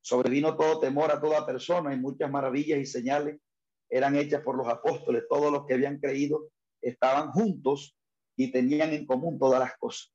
Sobrevino 0.00 0.56
todo 0.56 0.80
temor 0.80 1.12
a 1.12 1.20
toda 1.20 1.46
persona 1.46 1.94
y 1.94 2.00
muchas 2.00 2.28
maravillas 2.28 2.80
y 2.80 2.86
señales 2.86 3.40
eran 3.88 4.16
hechas 4.16 4.42
por 4.42 4.56
los 4.56 4.66
apóstoles. 4.66 5.24
Todos 5.28 5.52
los 5.52 5.66
que 5.66 5.74
habían 5.74 6.00
creído 6.00 6.48
estaban 6.80 7.30
juntos 7.30 7.96
y 8.36 8.50
tenían 8.50 8.92
en 8.92 9.06
común 9.06 9.38
todas 9.38 9.60
las 9.60 9.76
cosas. 9.78 10.12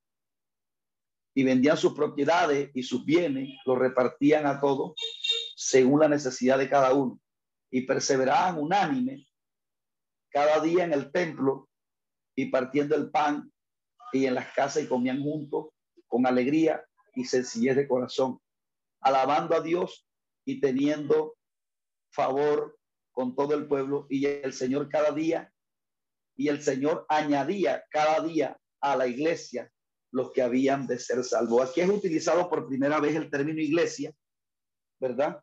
Y 1.38 1.44
vendían 1.44 1.78
sus 1.78 1.94
propiedades 1.94 2.72
y 2.74 2.82
sus 2.82 3.06
bienes, 3.06 3.48
los 3.64 3.78
repartían 3.78 4.48
a 4.48 4.60
todos 4.60 5.00
según 5.56 6.00
la 6.00 6.08
necesidad 6.08 6.58
de 6.58 6.68
cada 6.68 6.96
uno. 6.96 7.20
Y 7.70 7.82
perseveraban 7.82 8.58
unánime 8.58 9.28
cada 10.32 10.60
día 10.62 10.84
en 10.84 10.94
el 10.94 11.12
templo 11.12 11.70
y 12.36 12.48
partiendo 12.48 12.96
el 12.96 13.12
pan 13.12 13.52
y 14.12 14.26
en 14.26 14.34
las 14.34 14.52
casas 14.54 14.82
y 14.82 14.88
comían 14.88 15.22
juntos 15.22 15.68
con 16.08 16.26
alegría 16.26 16.84
y 17.14 17.24
sencillez 17.24 17.76
de 17.76 17.88
corazón 17.88 18.40
alabando 19.02 19.56
a 19.56 19.62
Dios 19.62 20.08
y 20.44 20.60
teniendo 20.60 21.38
favor 22.10 22.80
con 23.12 23.36
todo 23.36 23.54
el 23.54 23.68
pueblo. 23.68 24.08
Y 24.10 24.26
el 24.26 24.54
Señor 24.54 24.90
cada 24.90 25.12
día, 25.12 25.54
y 26.36 26.48
el 26.48 26.64
Señor 26.64 27.06
añadía 27.10 27.84
cada 27.92 28.22
día 28.22 28.60
a 28.82 28.96
la 28.96 29.06
iglesia 29.06 29.72
los 30.12 30.32
que 30.32 30.42
habían 30.42 30.88
de 30.88 31.00
ser 31.00 31.24
salvos. 31.24 31.70
Aquí 31.70 31.82
es 31.82 31.90
utilizado 31.90 32.50
por 32.50 32.68
primera 32.68 33.00
vez 33.00 33.16
el 33.16 33.30
término 33.30 33.62
iglesia, 33.62 34.14
¿verdad? 35.00 35.42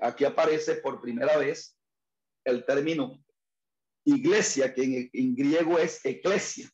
Aquí 0.00 0.24
aparece 0.24 0.76
por 0.76 1.00
primera 1.00 1.36
vez 1.38 1.78
el 2.44 2.64
término 2.64 3.22
iglesia, 4.04 4.72
que 4.72 5.10
en, 5.12 5.34
griego 5.34 5.78
es 5.78 6.04
eclesia. 6.04 6.70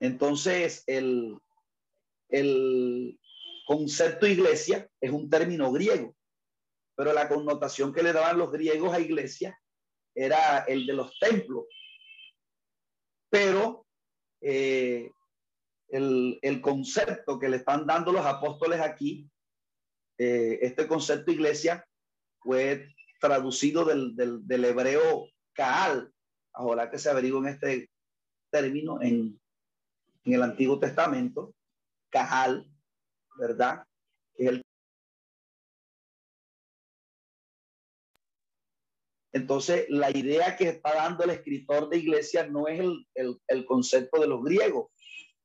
Entonces, 0.00 0.84
el, 0.86 1.38
el 2.28 3.18
concepto 3.66 4.26
iglesia 4.26 4.88
es 5.00 5.10
un 5.10 5.30
término 5.30 5.72
griego, 5.72 6.14
pero 6.94 7.12
la 7.12 7.28
connotación 7.28 7.92
que 7.92 8.02
le 8.02 8.12
daban 8.12 8.38
los 8.38 8.52
griegos 8.52 8.92
a 8.92 9.00
iglesia 9.00 9.58
era 10.14 10.60
el 10.60 10.86
de 10.86 10.92
los 10.92 11.18
templos. 11.18 11.64
Pero 13.30 13.86
eh, 14.40 15.10
el, 15.88 16.60
concepto 16.60 17.38
que 17.38 17.48
le 17.48 17.58
están 17.58 17.86
dando 17.86 18.12
los 18.12 18.24
apóstoles 18.24 18.80
aquí, 18.80 19.28
eh, 20.18 20.58
este 20.62 20.86
concepto 20.86 21.32
iglesia, 21.32 21.86
fue 22.40 22.88
traducido 23.20 23.84
del, 23.84 24.14
del, 24.14 24.64
hebreo 24.64 25.28
Kaal, 25.52 26.12
ahora 26.52 26.90
que 26.90 26.98
se 26.98 27.10
averigua 27.10 27.40
en 27.40 27.54
este 27.54 27.90
término 28.50 29.02
en, 29.02 29.40
en 30.24 30.32
el 30.32 30.42
Antiguo 30.42 30.78
Testamento, 30.78 31.54
Cajal, 32.10 32.70
¿verdad? 33.38 33.84
Entonces, 39.36 39.84
la 39.90 40.10
idea 40.16 40.56
que 40.56 40.66
está 40.66 40.94
dando 40.94 41.22
el 41.22 41.28
escritor 41.28 41.90
de 41.90 41.98
iglesia 41.98 42.46
no 42.46 42.68
es 42.68 42.80
el, 42.80 43.66
concepto 43.66 44.18
de 44.18 44.28
los 44.28 44.42
griegos, 44.42 44.90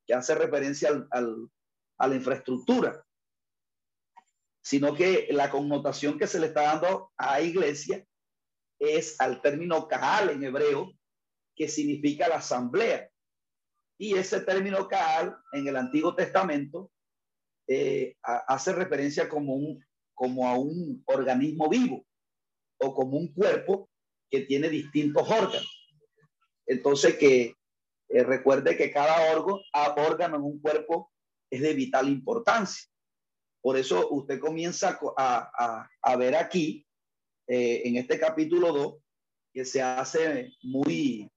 que 0.08 0.14
hace 0.14 0.34
referencia 0.34 1.06
al, 1.12 1.50
a 1.98 2.08
la 2.08 2.16
infraestructura, 2.16 3.06
sino 4.64 4.96
que 4.96 5.28
la 5.32 5.50
connotación 5.50 6.18
que 6.18 6.26
se 6.26 6.40
le 6.40 6.48
está 6.48 6.62
dando 6.62 7.12
a 7.18 7.42
iglesia 7.42 8.06
es 8.80 9.20
al 9.20 9.42
término 9.42 9.90
Cajal 9.90 10.30
en 10.30 10.46
hebreo, 10.46 10.94
que 11.54 11.68
significa 11.68 12.30
la 12.30 12.38
asamblea. 12.38 13.10
Y 14.00 14.14
ese 14.14 14.40
término 14.40 14.88
Kaal 14.88 15.36
en 15.52 15.68
el 15.68 15.76
Antiguo 15.76 16.16
Testamento 16.16 16.94
eh, 17.68 18.16
hace 18.24 18.72
referencia 18.72 19.28
como, 19.28 19.54
un, 19.54 19.86
como 20.14 20.48
a 20.48 20.58
un 20.58 21.04
organismo 21.08 21.68
vivo 21.68 22.06
o 22.82 22.94
como 22.94 23.18
un 23.18 23.34
cuerpo 23.34 23.90
que 24.30 24.42
tiene 24.42 24.70
distintos 24.70 25.30
órganos. 25.30 25.94
Entonces, 26.66 27.18
que 27.18 27.56
eh, 28.10 28.24
recuerde 28.24 28.78
que 28.78 28.92
cada 28.92 29.34
órgano, 29.34 29.62
órgano 29.98 30.36
en 30.38 30.44
un 30.44 30.60
cuerpo 30.60 31.12
es 31.50 31.62
de 31.62 31.74
vital 31.74 32.10
importancia. 32.10 32.86
Por 33.62 33.78
eso 33.78 34.10
usted 34.12 34.40
comienza 34.40 35.00
a, 35.18 35.88
a, 36.02 36.16
ver 36.16 36.36
aquí, 36.36 36.86
eh, 37.48 37.84
en 37.86 37.98
este 37.98 38.20
capítulo 38.20 38.74
2, 38.74 38.96
que 39.54 39.66
se 39.66 39.82
hace 39.82 40.54
muy, 40.64 41.30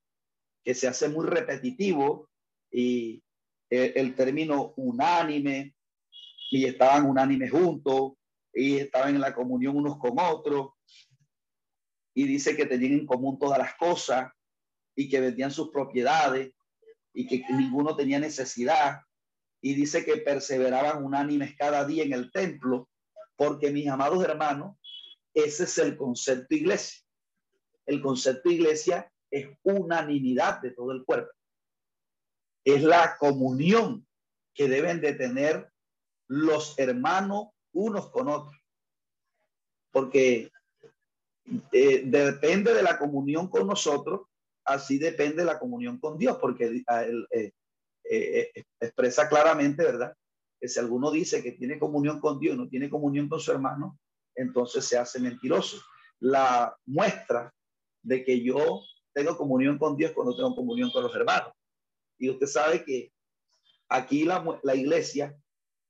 que 0.64 0.74
se 0.74 0.88
hace 0.88 1.08
muy 1.08 1.26
repetitivo 1.26 2.30
y 2.70 3.22
eh, 3.70 3.92
el, 3.96 4.14
término 4.14 4.72
unánime, 4.76 5.74
y 6.50 6.64
estaban 6.64 7.06
unánimes 7.06 7.50
juntos, 7.50 8.12
y 8.52 8.78
estaban 8.78 9.16
en 9.16 9.20
la 9.20 9.34
comunión 9.34 9.76
unos 9.76 9.98
con 9.98 10.18
otros, 10.18 10.73
y 12.14 12.26
dice 12.26 12.56
que 12.56 12.66
tenían 12.66 12.92
en 12.92 13.06
común 13.06 13.38
todas 13.38 13.58
las 13.58 13.74
cosas, 13.74 14.32
y 14.96 15.08
que 15.08 15.20
vendían 15.20 15.50
sus 15.50 15.70
propiedades, 15.70 16.52
y 17.12 17.26
que 17.26 17.44
ninguno 17.52 17.96
tenía 17.96 18.18
necesidad, 18.18 19.00
y 19.60 19.74
dice 19.74 20.04
que 20.04 20.18
perseveraban 20.18 21.04
unánimes 21.04 21.56
cada 21.56 21.84
día 21.84 22.04
en 22.04 22.12
el 22.12 22.30
templo, 22.30 22.88
porque 23.36 23.70
mis 23.70 23.88
amados 23.88 24.24
hermanos, 24.24 24.76
ese 25.32 25.64
es 25.64 25.78
el 25.78 25.96
concepto 25.96 26.54
iglesia. 26.54 27.02
El 27.86 28.00
concepto 28.00 28.50
iglesia 28.50 29.10
es 29.30 29.48
unanimidad 29.64 30.60
de 30.60 30.70
todo 30.70 30.92
el 30.92 31.04
cuerpo 31.04 31.32
es 32.64 32.82
la 32.82 33.16
comunión 33.18 34.06
que 34.54 34.68
deben 34.68 35.00
de 35.00 35.12
tener 35.14 35.70
los 36.26 36.78
hermanos 36.78 37.48
unos 37.72 38.10
con 38.10 38.28
otros. 38.28 38.56
Porque 39.90 40.50
eh, 41.72 42.02
depende 42.04 42.72
de 42.72 42.82
la 42.82 42.98
comunión 42.98 43.48
con 43.48 43.66
nosotros, 43.66 44.22
así 44.64 44.98
depende 44.98 45.44
la 45.44 45.58
comunión 45.58 45.98
con 45.98 46.18
Dios, 46.18 46.38
porque 46.40 46.64
él, 46.64 47.26
eh, 47.30 47.52
eh, 48.10 48.64
expresa 48.80 49.28
claramente, 49.28 49.84
¿verdad? 49.84 50.14
Que 50.60 50.68
si 50.68 50.78
alguno 50.80 51.10
dice 51.10 51.42
que 51.42 51.52
tiene 51.52 51.78
comunión 51.78 52.20
con 52.20 52.38
Dios 52.38 52.54
y 52.54 52.58
no 52.58 52.68
tiene 52.68 52.88
comunión 52.88 53.28
con 53.28 53.40
su 53.40 53.52
hermano, 53.52 53.98
entonces 54.34 54.84
se 54.84 54.98
hace 54.98 55.20
mentiroso. 55.20 55.82
La 56.20 56.76
muestra 56.86 57.52
de 58.02 58.24
que 58.24 58.42
yo 58.42 58.82
tengo 59.12 59.36
comunión 59.36 59.78
con 59.78 59.96
Dios 59.96 60.12
cuando 60.12 60.36
tengo 60.36 60.54
comunión 60.54 60.90
con 60.90 61.02
los 61.02 61.14
hermanos. 61.14 61.52
Y 62.18 62.30
usted 62.30 62.46
sabe 62.46 62.84
que 62.84 63.12
aquí 63.88 64.24
la, 64.24 64.44
la 64.62 64.74
iglesia 64.74 65.36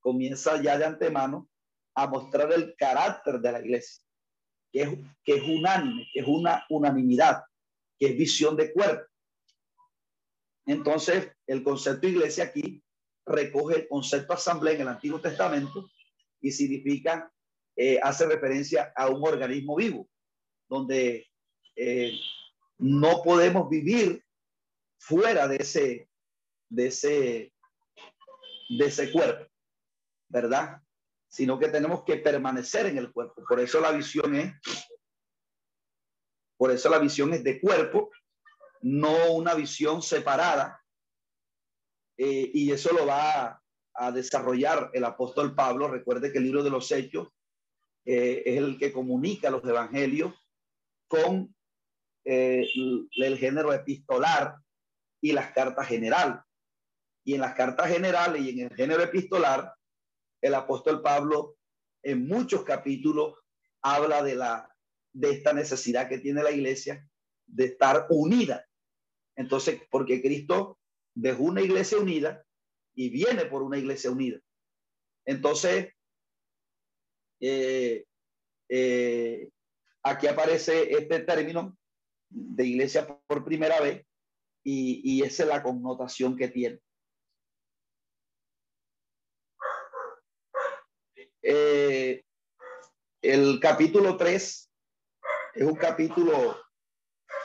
comienza 0.01 0.61
ya 0.61 0.77
de 0.77 0.85
antemano 0.85 1.49
a 1.95 2.07
mostrar 2.07 2.53
el 2.53 2.75
carácter 2.77 3.41
de 3.41 3.53
la 3.53 3.61
iglesia, 3.61 4.04
que 4.75 4.83
es, 4.83 4.99
que 5.25 5.37
es 5.37 5.43
unánime, 5.45 6.09
que 6.13 6.19
es 6.19 6.27
una 6.27 6.67
unanimidad, 6.69 7.45
que 7.97 8.07
es 8.07 8.19
visión 8.19 8.57
de 8.57 8.73
cuerpo. 8.73 9.09
Entonces, 10.67 11.31
el 11.47 11.63
concepto 11.63 12.09
iglesia 12.09 12.45
aquí 12.45 12.83
recoge 13.25 13.77
el 13.77 13.89
concepto 13.89 14.33
asamblea 14.33 14.75
en 14.75 14.81
el 14.81 14.89
Antiguo 14.89 15.21
Testamento 15.21 15.89
y 16.41 16.51
significa, 16.51 17.33
eh, 17.77 18.01
hace 18.03 18.27
referencia 18.27 18.93
a 18.97 19.09
un 19.09 19.25
organismo 19.25 19.77
vivo, 19.77 20.09
donde 20.69 21.29
eh, 21.77 22.19
no 22.79 23.23
podemos 23.23 23.71
vivir 23.71 24.25
fuera 24.99 25.47
de 25.47 25.57
ese, 25.57 26.09
de 26.69 26.87
ese, 26.89 27.53
de 28.71 28.87
ese 28.87 29.13
cuerpo, 29.13 29.47
¿verdad? 30.29 30.83
Sino 31.35 31.59
que 31.59 31.67
tenemos 31.69 32.05
que 32.05 32.19
permanecer 32.19 32.87
en 32.87 32.99
el 32.99 33.13
cuerpo. 33.13 33.43
Por 33.49 33.59
eso 33.59 33.81
la 33.81 33.91
visión 33.91 34.37
es, 34.37 34.55
por 36.57 36.71
eso 36.71 36.89
la 36.89 37.01
visión 37.01 37.35
es 37.35 37.43
de 37.43 37.61
cuerpo, 37.61 38.13
no 38.83 39.33
una 39.33 39.55
visión 39.55 40.01
separada. 40.01 40.81
Eh, 42.17 42.53
y 42.55 42.71
eso 42.71 42.93
lo 42.93 43.07
va, 43.07 43.61
a 43.95 44.13
desarrollar 44.13 44.91
el 44.93 45.05
apóstol 45.05 45.55
Pablo. 45.55 45.89
Recuerde 45.89 46.31
que 46.31 46.39
el 46.39 46.45
libro 46.45 46.63
de 46.63 46.71
los 46.71 46.91
Hechos 46.93 47.29
eh, 48.05 48.43
es 48.45 48.59
el 48.59 48.79
que 48.79 48.93
comunica 48.93 49.51
los 49.51 49.65
evangelios 49.65 50.35
con 51.09 51.55
eh, 52.25 52.69
el 53.17 53.39
género 53.39 53.73
epistolar 53.73 54.57
y 55.21 55.33
las 55.33 55.53
cartas 55.53 55.89
general. 55.89 56.43
Y 57.25 57.35
en 57.35 57.41
las 57.41 57.55
cartas 57.55 57.91
generales 57.91 58.43
y 58.43 58.61
en 58.61 58.71
el 58.71 58.77
género 58.77 59.03
epistolar, 59.03 59.75
el 60.45 60.55
apóstol 60.55 61.01
Pablo 61.01 61.57
en 62.03 62.29
muchos 62.29 62.65
capítulos 62.65 63.35
habla 63.83 64.23
de 64.23 64.35
la 64.35 64.71
de 65.15 65.31
esta 65.31 65.53
necesidad 65.53 66.09
que 66.09 66.19
tiene 66.19 66.43
la 66.43 66.51
iglesia 66.51 67.09
de 67.47 67.67
estar 67.67 68.07
unida. 68.11 68.67
Entonces, 69.37 69.81
porque 69.91 70.21
Cristo 70.21 70.79
dejó 71.15 71.45
una 71.45 71.63
iglesia 71.63 71.99
unida 71.99 72.45
y 72.95 73.09
viene 73.09 73.47
por 73.47 73.63
una 73.63 73.79
iglesia 73.79 74.11
unida. 74.11 74.39
Entonces, 75.25 75.93
eh, 77.41 78.05
eh, 78.69 79.49
aquí 80.03 80.27
aparece 80.27 80.93
este 80.93 81.21
término 81.21 81.79
de 82.29 82.67
iglesia 82.67 83.07
por 83.27 83.45
primera 83.45 83.81
vez 83.81 84.05
y, 84.63 85.23
esa 85.23 85.45
es 85.45 85.49
la 85.49 85.63
connotación 85.63 86.37
que 86.37 86.49
tiene. 86.49 86.81
Eh, 91.47 92.25
el 93.23 93.61
capítulo 93.61 94.17
3 94.17 94.71
es 95.55 95.63
un 95.63 95.77
capítulo 95.77 96.61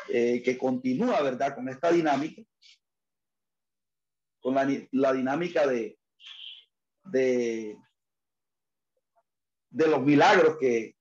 que 0.07 0.57
continúa, 0.57 1.21
¿verdad? 1.21 1.53
Con 1.53 1.69
esta 1.69 1.91
dinámica 1.91 2.41
con 4.39 4.55
la, 4.55 5.13
dinámica 5.13 5.67
de, 5.67 5.97
de, 7.03 7.77
de 9.69 9.87
los 9.87 10.01
milagros 10.01 10.57
que 10.57 10.95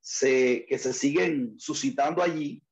se, 0.00 0.64
que 0.66 0.78
se 0.78 0.92
siguen 0.92 1.58
suscitando 1.58 2.22
allí. 2.22 2.62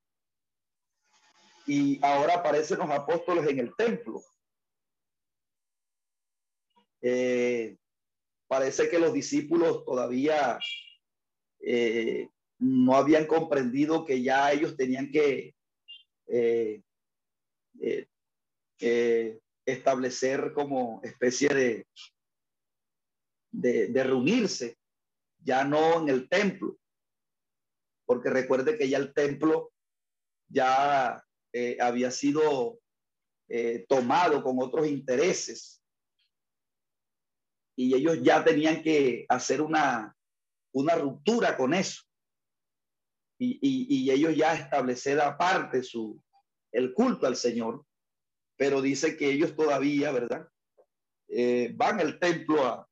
Y 1.67 2.03
ahora 2.05 2.35
aparecen 2.35 2.79
los 2.79 2.89
apóstoles 2.89 3.47
en 3.47 3.59
el 3.59 3.75
templo. 3.75 4.21
Eh, 7.01 7.77
parece 8.47 8.89
que 8.89 8.99
los 8.99 9.13
discípulos 9.13 9.83
todavía 9.85 10.59
eh, 11.61 12.29
no 12.59 12.95
habían 12.95 13.25
comprendido 13.25 14.05
que 14.05 14.21
ya 14.21 14.51
ellos 14.51 14.75
tenían 14.77 15.11
que 15.11 15.55
eh, 16.27 16.81
establecer 19.65 20.53
como 20.53 21.01
especie 21.03 21.49
de, 21.49 21.87
de, 23.55 24.03
reunirse, 24.03 24.77
ya 25.39 25.63
no 25.63 26.01
en 26.01 26.09
el 26.09 26.27
templo, 26.29 26.77
porque 28.05 28.29
recuerde 28.29 28.77
que 28.77 28.89
ya 28.89 28.97
el 28.97 29.13
templo 29.13 29.71
ya 30.49 31.23
eh, 31.53 31.77
había 31.79 32.11
sido 32.11 32.79
eh, 33.47 33.85
tomado 33.87 34.43
con 34.43 34.57
otros 34.59 34.87
intereses 34.87 35.81
y 37.75 37.95
ellos 37.95 38.21
ya 38.21 38.43
tenían 38.43 38.81
que 38.81 39.25
hacer 39.29 39.61
una, 39.61 40.15
una 40.73 40.95
ruptura 40.95 41.57
con 41.57 41.73
eso. 41.73 42.03
Y, 43.37 43.59
y, 43.61 44.09
ellos 44.11 44.35
ya 44.35 44.53
establecer 44.53 45.19
aparte 45.19 45.83
su, 45.83 46.21
el 46.71 46.93
culto 46.93 47.27
al 47.27 47.35
Señor 47.35 47.85
pero 48.57 48.81
dice 48.81 49.17
que 49.17 49.31
ellos 49.31 49.55
todavía, 49.55 50.11
¿verdad? 50.11 50.47
Eh, 51.27 51.73
van 51.75 51.99
al 51.99 52.19
templo 52.19 52.63
a, 52.63 52.87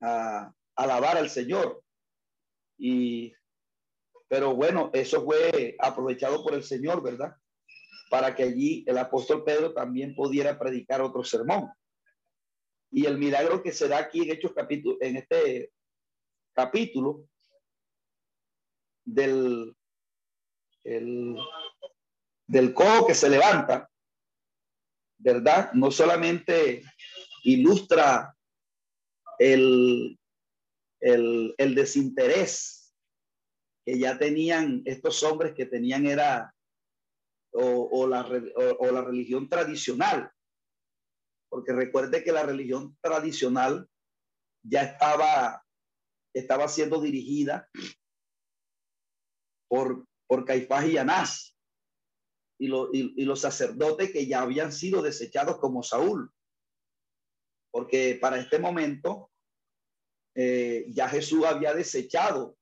a, 0.00 0.52
alabar 0.76 1.16
al 1.16 1.30
Señor. 1.30 1.82
Y, 2.78 3.32
pero 4.28 4.54
bueno, 4.54 4.90
eso 4.92 5.24
fue 5.24 5.76
aprovechado 5.78 6.42
por 6.42 6.54
el 6.54 6.64
Señor, 6.64 7.02
¿verdad? 7.02 7.34
Para 8.10 8.34
que 8.34 8.42
allí 8.44 8.84
el 8.86 8.98
apóstol 8.98 9.44
Pedro 9.44 9.72
también 9.72 10.14
pudiera 10.14 10.58
predicar 10.58 11.00
otro 11.00 11.22
sermón. 11.22 11.70
Y 12.90 13.06
el 13.06 13.18
milagro 13.18 13.62
que 13.62 13.72
se 13.72 13.88
da 13.88 13.98
aquí 13.98 14.22
en 14.22 14.30
Hechos 14.30 14.52
capítulo, 14.54 14.96
en 15.00 15.16
este 15.16 15.72
capítulo 16.54 17.28
del 19.04 19.74
el, 20.84 21.36
del 22.46 22.74
cojo 22.74 23.06
que 23.06 23.14
se 23.14 23.28
levanta, 23.28 23.88
¿verdad? 25.18 25.72
No 25.72 25.90
solamente 25.90 26.82
ilustra 27.44 28.34
el, 29.38 30.18
el, 31.00 31.54
el 31.56 31.74
desinterés 31.74 32.94
que 33.84 33.98
ya 33.98 34.18
tenían 34.18 34.82
estos 34.84 35.22
hombres 35.22 35.54
que 35.54 35.66
tenían 35.66 36.06
era 36.06 36.54
o, 37.52 38.06
la, 38.06 38.26
o, 38.78 38.92
la 38.92 39.02
religión 39.02 39.48
tradicional, 39.48 40.30
porque 41.50 41.72
recuerde 41.72 42.22
que 42.24 42.32
la 42.32 42.44
religión 42.44 42.96
tradicional 43.02 43.88
ya 44.62 44.82
estaba, 44.82 45.64
estaba 46.34 46.68
siendo 46.68 47.00
dirigida 47.00 47.68
por, 49.68 50.06
por 50.28 50.44
Caifás 50.44 50.86
y 50.86 50.96
Anás 50.96 51.56
y, 52.60 53.24
los 53.24 53.40
sacerdotes 53.40 54.12
que 54.12 54.26
ya 54.26 54.42
habían 54.42 54.72
sido 54.72 55.02
desechados 55.02 55.58
como 55.58 55.82
Saúl. 55.82 56.32
Porque 57.72 58.18
para 58.20 58.38
este 58.38 58.58
momento 58.58 59.30
eh, 60.36 60.86
ya 60.88 61.08
Jesús 61.08 61.44
había 61.44 61.72
desechado 61.74 62.56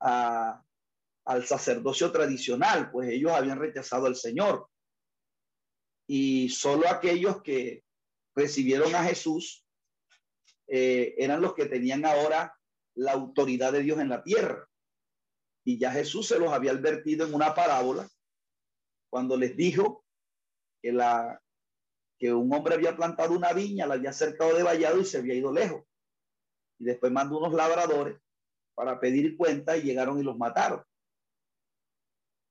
al 0.00 1.46
sacerdocio 1.46 2.10
tradicional, 2.12 2.90
pues 2.90 3.10
ellos 3.10 3.32
habían 3.32 3.58
rechazado 3.58 4.06
al 4.06 4.16
Señor. 4.16 4.68
Y 6.06 6.48
solo 6.48 6.88
aquellos 6.88 7.42
que 7.42 7.84
recibieron 8.34 8.94
a 8.94 9.02
Jesús 9.02 9.66
eh, 10.68 11.14
eran 11.18 11.40
los 11.40 11.54
que 11.54 11.66
tenían 11.66 12.04
ahora 12.04 12.56
la 12.94 13.12
autoridad 13.12 13.72
de 13.72 13.82
Dios 13.82 13.98
en 13.98 14.08
la 14.08 14.22
tierra. 14.22 14.68
Y 15.64 15.78
ya 15.78 15.90
Jesús 15.90 16.28
se 16.28 16.38
los 16.38 16.52
había 16.52 16.72
advertido 16.72 17.26
en 17.26 17.34
una 17.34 17.54
parábola 17.54 18.08
cuando 19.10 19.36
les 19.36 19.56
dijo 19.56 20.04
que, 20.82 20.92
la, 20.92 21.40
que 22.18 22.32
un 22.32 22.52
hombre 22.52 22.74
había 22.74 22.96
plantado 22.96 23.32
una 23.32 23.52
viña, 23.52 23.86
la 23.86 23.94
había 23.94 24.12
cercado 24.12 24.54
de 24.54 24.62
vallado 24.62 25.00
y 25.00 25.04
se 25.04 25.18
había 25.18 25.34
ido 25.34 25.52
lejos. 25.52 25.84
Y 26.78 26.84
después 26.84 27.10
mandó 27.10 27.38
unos 27.38 27.54
labradores 27.54 28.18
para 28.74 29.00
pedir 29.00 29.36
cuenta 29.36 29.76
y 29.76 29.82
llegaron 29.82 30.20
y 30.20 30.22
los 30.22 30.36
mataron. 30.36 30.82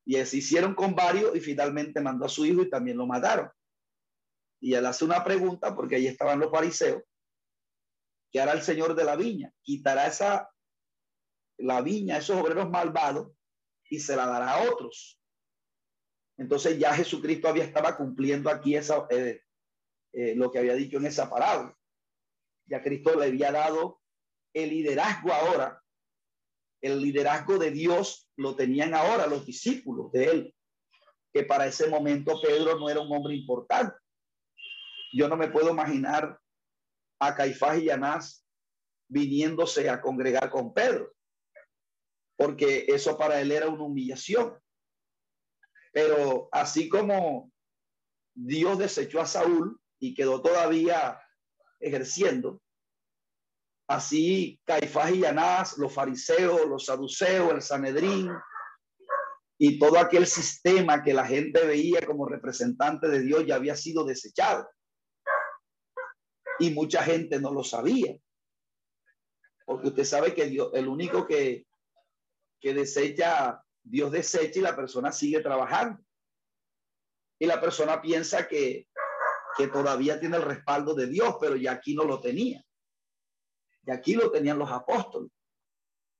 Y 0.06 0.18
así 0.18 0.38
hicieron 0.38 0.76
con 0.76 0.96
varios 0.96 1.36
y 1.36 1.40
finalmente 1.40 2.00
mandó 2.00 2.26
a 2.26 2.30
su 2.30 2.46
hijo 2.46 2.62
y 2.62 2.70
también 2.70 2.98
lo 2.98 3.08
mataron. 3.08 3.50
Y 4.62 4.74
él 4.74 4.86
hace 4.86 5.04
una 5.06 5.24
pregunta, 5.24 5.76
porque 5.76 5.96
ahí 5.96 6.08
estaban 6.08 6.40
los 6.40 6.52
fariseos, 6.52 7.04
¿qué 8.32 8.40
hará 8.40 8.54
el 8.54 8.62
Señor 8.62 8.96
de 8.96 9.04
la 9.04 9.16
viña? 9.16 9.52
Quitará 9.62 10.08
esa, 10.08 10.50
la 11.58 11.82
viña, 11.82 12.18
esos 12.18 12.40
obreros 12.40 12.70
malvados, 12.70 13.32
y 13.90 14.00
se 14.00 14.16
la 14.16 14.26
dará 14.26 14.52
a 14.52 14.70
otros. 14.70 15.20
Entonces 16.38 16.78
ya 16.78 16.94
Jesucristo 16.94 17.48
había 17.48 17.64
estaba 17.64 17.96
cumpliendo 17.96 18.50
aquí 18.50 18.76
esa, 18.76 19.08
eh, 19.10 19.42
eh, 20.14 20.36
lo 20.36 20.52
que 20.52 20.60
había 20.60 20.76
dicho 20.76 20.98
en 20.98 21.06
esa 21.06 21.30
parábola. 21.30 21.78
Ya 22.68 22.82
Cristo 22.82 23.18
le 23.18 23.28
había 23.28 23.52
dado 23.52 24.02
el 24.54 24.70
liderazgo 24.70 25.32
ahora. 25.32 25.82
El 26.86 27.02
liderazgo 27.02 27.58
de 27.58 27.72
Dios 27.72 28.30
lo 28.38 28.56
tenían 28.56 28.94
ahora 28.94 29.26
los 29.26 29.44
discípulos 29.44 30.12
de 30.12 30.26
él, 30.26 30.56
que 31.34 31.44
para 31.44 31.66
ese 31.66 31.88
momento 31.90 32.40
Pedro 32.40 32.78
no 32.78 32.88
era 32.88 33.00
un 33.00 33.12
hombre 33.12 33.34
importante. 33.34 33.98
Yo 35.12 35.28
no 35.28 35.36
me 35.36 35.48
puedo 35.48 35.72
imaginar 35.72 36.40
a 37.20 37.36
Caifás 37.36 37.82
y 37.82 37.90
Anás 37.90 38.46
viniéndose 39.08 39.90
a 39.90 40.00
congregar 40.00 40.52
con 40.52 40.76
Pedro, 40.76 41.12
porque 42.38 42.86
eso 42.88 43.18
para 43.18 43.42
él 43.42 43.52
era 43.52 43.68
una 43.68 43.82
humillación. 43.82 44.56
Pero 45.92 46.50
así 46.52 46.88
como 46.88 47.52
Dios 48.36 48.78
desechó 48.78 49.22
a 49.22 49.26
Saúl 49.26 49.82
y 50.00 50.14
quedó 50.14 50.40
todavía 50.40 51.20
ejerciendo, 51.80 52.62
así 53.88 54.60
Caifás 54.66 55.14
y 55.14 55.26
Anás, 55.26 55.78
los 55.78 55.94
fariseos, 55.94 56.68
los 56.68 56.86
saduceos, 56.86 57.52
el 57.52 57.62
Sanedrín 57.62 58.32
y 59.58 59.80
todo 59.80 60.00
aquel 60.00 60.26
sistema 60.28 61.04
que 61.04 61.14
la 61.14 61.26
gente 61.26 61.66
veía 61.66 62.02
como 62.06 62.28
representante 62.28 63.08
de 63.08 63.22
Dios 63.22 63.46
ya 63.46 63.56
había 63.56 63.76
sido 63.76 64.04
desechado. 64.04 64.68
Y 66.60 66.72
mucha 66.72 67.04
gente 67.04 67.40
no 67.40 67.54
lo 67.54 67.64
sabía. 67.64 68.18
Porque 69.66 69.88
usted 69.88 70.04
sabe 70.04 70.34
que 70.34 70.46
Dios, 70.46 70.72
el 70.74 70.88
único 70.88 71.26
que, 71.26 71.66
que 72.60 72.74
desecha 72.74 73.62
Dios 73.86 74.12
desecha 74.12 74.60
y 74.60 74.64
la 74.64 74.76
persona 74.76 75.12
sigue 75.12 75.42
trabajando. 75.42 76.04
Y 77.40 77.46
la 77.46 77.62
persona 77.62 78.02
piensa 78.02 78.48
que, 78.48 78.88
que 79.58 79.68
todavía 79.68 80.20
tiene 80.20 80.38
el 80.38 80.44
respaldo 80.44 80.96
de 80.96 81.08
Dios, 81.08 81.36
pero 81.40 81.56
ya 81.56 81.74
aquí 81.74 81.94
no 81.94 82.04
lo 82.04 82.20
tenía. 82.20 82.64
Y 83.86 83.92
aquí 83.92 84.16
lo 84.16 84.32
tenían 84.32 84.58
los 84.58 84.72
apóstoles, 84.72 85.32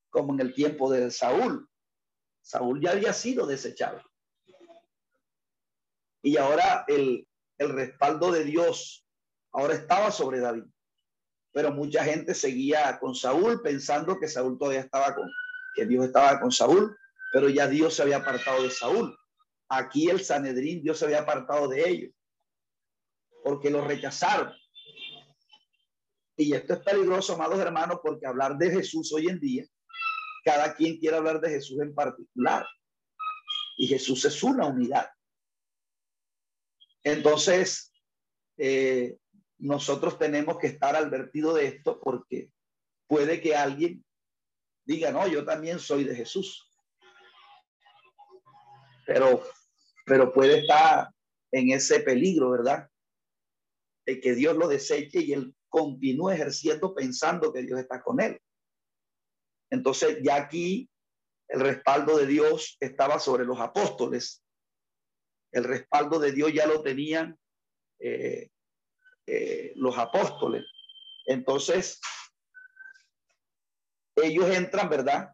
como 0.10 0.34
en 0.34 0.42
el 0.42 0.54
tiempo 0.54 0.92
de 0.92 1.10
Saúl. 1.12 1.68
Saúl 2.42 2.80
ya 2.82 2.92
había 2.92 3.14
sido 3.14 3.48
desechado. 3.48 4.02
Y 6.22 6.38
ahora 6.38 6.86
el, 6.88 7.28
el 7.58 7.70
respaldo 7.70 8.32
de 8.32 8.44
Dios 8.44 9.06
ahora 9.52 9.74
estaba 9.74 10.12
sobre 10.12 10.40
David. 10.40 10.66
Pero 11.52 11.72
mucha 11.72 12.04
gente 12.04 12.34
seguía 12.34 13.00
con 13.00 13.16
Saúl 13.16 13.62
pensando 13.62 14.20
que 14.20 14.28
Saúl 14.28 14.58
todavía 14.58 14.82
estaba 14.82 15.16
con, 15.16 15.30
que 15.74 15.86
Dios 15.86 16.06
estaba 16.06 16.40
con 16.40 16.52
Saúl, 16.52 16.96
pero 17.32 17.50
ya 17.50 17.68
Dios 17.68 17.94
se 17.94 18.02
había 18.02 18.18
apartado 18.18 18.64
de 18.64 18.72
Saúl. 18.72 19.18
Aquí 19.70 20.10
el 20.10 20.24
Sanedrín, 20.24 20.82
Dios 20.82 21.00
se 21.00 21.06
había 21.06 21.22
apartado 21.22 21.68
de 21.68 21.88
ellos, 21.88 22.14
porque 23.44 23.70
lo 23.70 23.86
rechazaron. 23.86 24.54
Y 26.38 26.54
esto 26.54 26.74
es 26.74 26.80
peligroso, 26.80 27.34
amados 27.34 27.60
hermanos, 27.60 28.00
porque 28.04 28.26
hablar 28.26 28.58
de 28.58 28.70
Jesús 28.70 29.12
hoy 29.14 29.28
en 29.28 29.40
día, 29.40 29.66
cada 30.44 30.76
quien 30.76 30.98
quiere 30.98 31.18
hablar 31.18 31.40
de 31.40 31.50
Jesús 31.50 31.80
en 31.82 31.96
particular. 31.96 32.66
Y 33.78 33.88
Jesús 33.88 34.26
es 34.26 34.44
una 34.44 34.68
unidad. 34.68 35.10
Entonces, 37.04 37.94
eh, 38.58 39.18
nosotros 39.58 40.18
tenemos 40.18 40.58
que 40.58 40.68
estar 40.68 40.96
advertido 40.96 41.54
de 41.54 41.68
esto 41.68 42.00
porque 42.00 42.52
puede 43.08 43.42
que 43.42 43.56
alguien 43.56 44.04
diga, 44.86 45.12
no, 45.12 45.28
yo 45.28 45.46
también 45.46 45.80
soy 45.80 46.04
de 46.04 46.16
Jesús. 46.16 46.70
Pero, 49.06 49.44
pero 50.06 50.34
puede 50.34 50.60
estar 50.60 51.10
en 51.52 51.72
ese 51.72 52.00
peligro, 52.02 52.52
¿verdad? 52.52 52.90
De 54.06 54.20
que 54.20 54.34
Dios 54.34 54.56
lo 54.58 54.68
deseche 54.68 55.22
y 55.22 55.34
él 55.34 55.56
continúe 55.76 56.30
ejerciendo 56.30 56.96
pensando 56.96 57.52
que 57.52 57.62
Dios 57.62 57.78
está 57.82 58.02
con 58.02 58.22
él. 58.22 58.40
Entonces, 59.70 60.20
ya 60.24 60.38
aquí 60.38 60.90
el 61.50 61.60
respaldo 61.60 62.18
de 62.18 62.26
Dios 62.28 62.78
estaba 62.80 63.20
sobre 63.20 63.44
los 63.44 63.60
apóstoles. 63.60 64.42
El 65.52 65.66
respaldo 65.66 66.18
de 66.18 66.32
Dios 66.32 66.54
ya 66.54 66.66
lo 66.66 66.82
tenían 66.82 67.38
eh, 68.00 68.52
eh, 69.28 69.74
los 69.76 69.98
apóstoles. 69.98 70.64
Entonces, 71.26 72.00
ellos 74.16 74.50
entran, 74.50 74.88
¿verdad? 74.88 75.34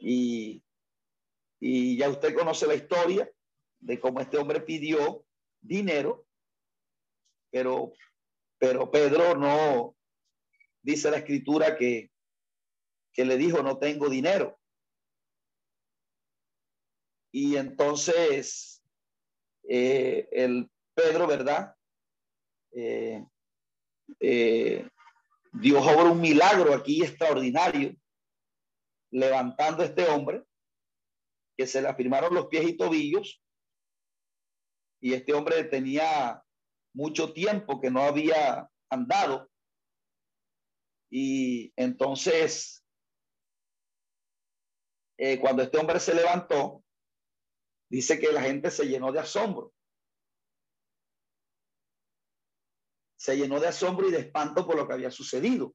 Y, 0.00 0.64
y 1.60 1.98
ya 1.98 2.08
usted 2.08 2.34
conoce 2.34 2.66
la 2.66 2.74
historia 2.74 3.30
de 3.80 4.00
cómo 4.00 4.20
este 4.20 4.38
hombre 4.38 4.62
pidió 4.62 5.26
dinero, 5.60 6.26
pero, 7.50 7.92
pero 8.58 8.90
Pedro 8.90 9.36
no, 9.36 9.96
dice 10.82 11.10
la 11.10 11.18
escritura 11.18 11.76
que, 11.76 12.10
que 13.12 13.24
le 13.24 13.36
dijo, 13.36 13.62
no 13.62 13.78
tengo 13.78 14.08
dinero. 14.08 14.58
Y 17.32 17.56
entonces, 17.56 18.82
eh, 19.68 20.28
el 20.32 20.70
Pedro, 20.94 21.26
¿verdad? 21.26 21.74
Eh, 22.72 23.24
eh, 24.20 24.88
Dios 25.52 25.86
un 25.86 26.20
milagro 26.20 26.74
aquí 26.74 27.02
extraordinario, 27.02 27.94
levantando 29.10 29.82
a 29.82 29.86
este 29.86 30.06
hombre, 30.08 30.42
que 31.56 31.66
se 31.66 31.82
le 31.82 31.88
afirmaron 31.88 32.34
los 32.34 32.46
pies 32.46 32.68
y 32.68 32.76
tobillos, 32.76 33.42
y 35.00 35.14
este 35.14 35.32
hombre 35.32 35.64
tenía 35.64 36.42
mucho 36.94 37.32
tiempo 37.32 37.80
que 37.80 37.90
no 37.90 38.02
había 38.02 38.68
andado, 38.90 39.50
y 41.10 41.72
entonces, 41.76 42.84
eh, 45.16 45.40
cuando 45.40 45.62
este 45.62 45.78
hombre 45.78 46.00
se 46.00 46.14
levantó, 46.14 46.84
dice 47.90 48.18
que 48.18 48.32
la 48.32 48.42
gente 48.42 48.70
se 48.70 48.86
llenó 48.86 49.10
de 49.10 49.20
asombro. 49.20 49.72
se 53.18 53.36
llenó 53.36 53.58
de 53.60 53.66
asombro 53.66 54.08
y 54.08 54.12
de 54.12 54.20
espanto 54.20 54.64
por 54.64 54.76
lo 54.76 54.86
que 54.86 54.94
había 54.94 55.10
sucedido. 55.10 55.74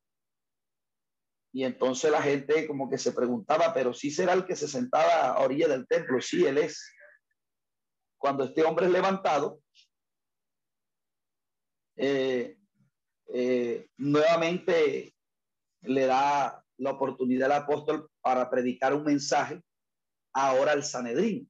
Y 1.53 1.65
entonces 1.65 2.09
la 2.09 2.21
gente 2.21 2.65
como 2.65 2.89
que 2.89 2.97
se 2.97 3.11
preguntaba, 3.11 3.73
pero 3.73 3.93
si 3.93 4.09
será 4.09 4.33
el 4.33 4.45
que 4.45 4.55
se 4.55 4.67
sentaba 4.67 5.27
a 5.27 5.39
orilla 5.39 5.67
del 5.67 5.85
templo. 5.85 6.19
Sí, 6.19 6.45
él 6.45 6.57
es. 6.57 6.91
Cuando 8.17 8.45
este 8.45 8.63
hombre 8.63 8.85
es 8.85 8.91
levantado, 8.91 9.61
eh, 11.95 12.57
eh, 13.33 13.87
nuevamente 13.97 15.15
le 15.81 16.05
da 16.05 16.63
la 16.77 16.91
oportunidad 16.91 17.51
al 17.51 17.63
apóstol 17.63 18.09
para 18.21 18.49
predicar 18.49 18.93
un 18.93 19.03
mensaje 19.03 19.61
ahora 20.33 20.71
al 20.71 20.83
Sanedrín, 20.83 21.49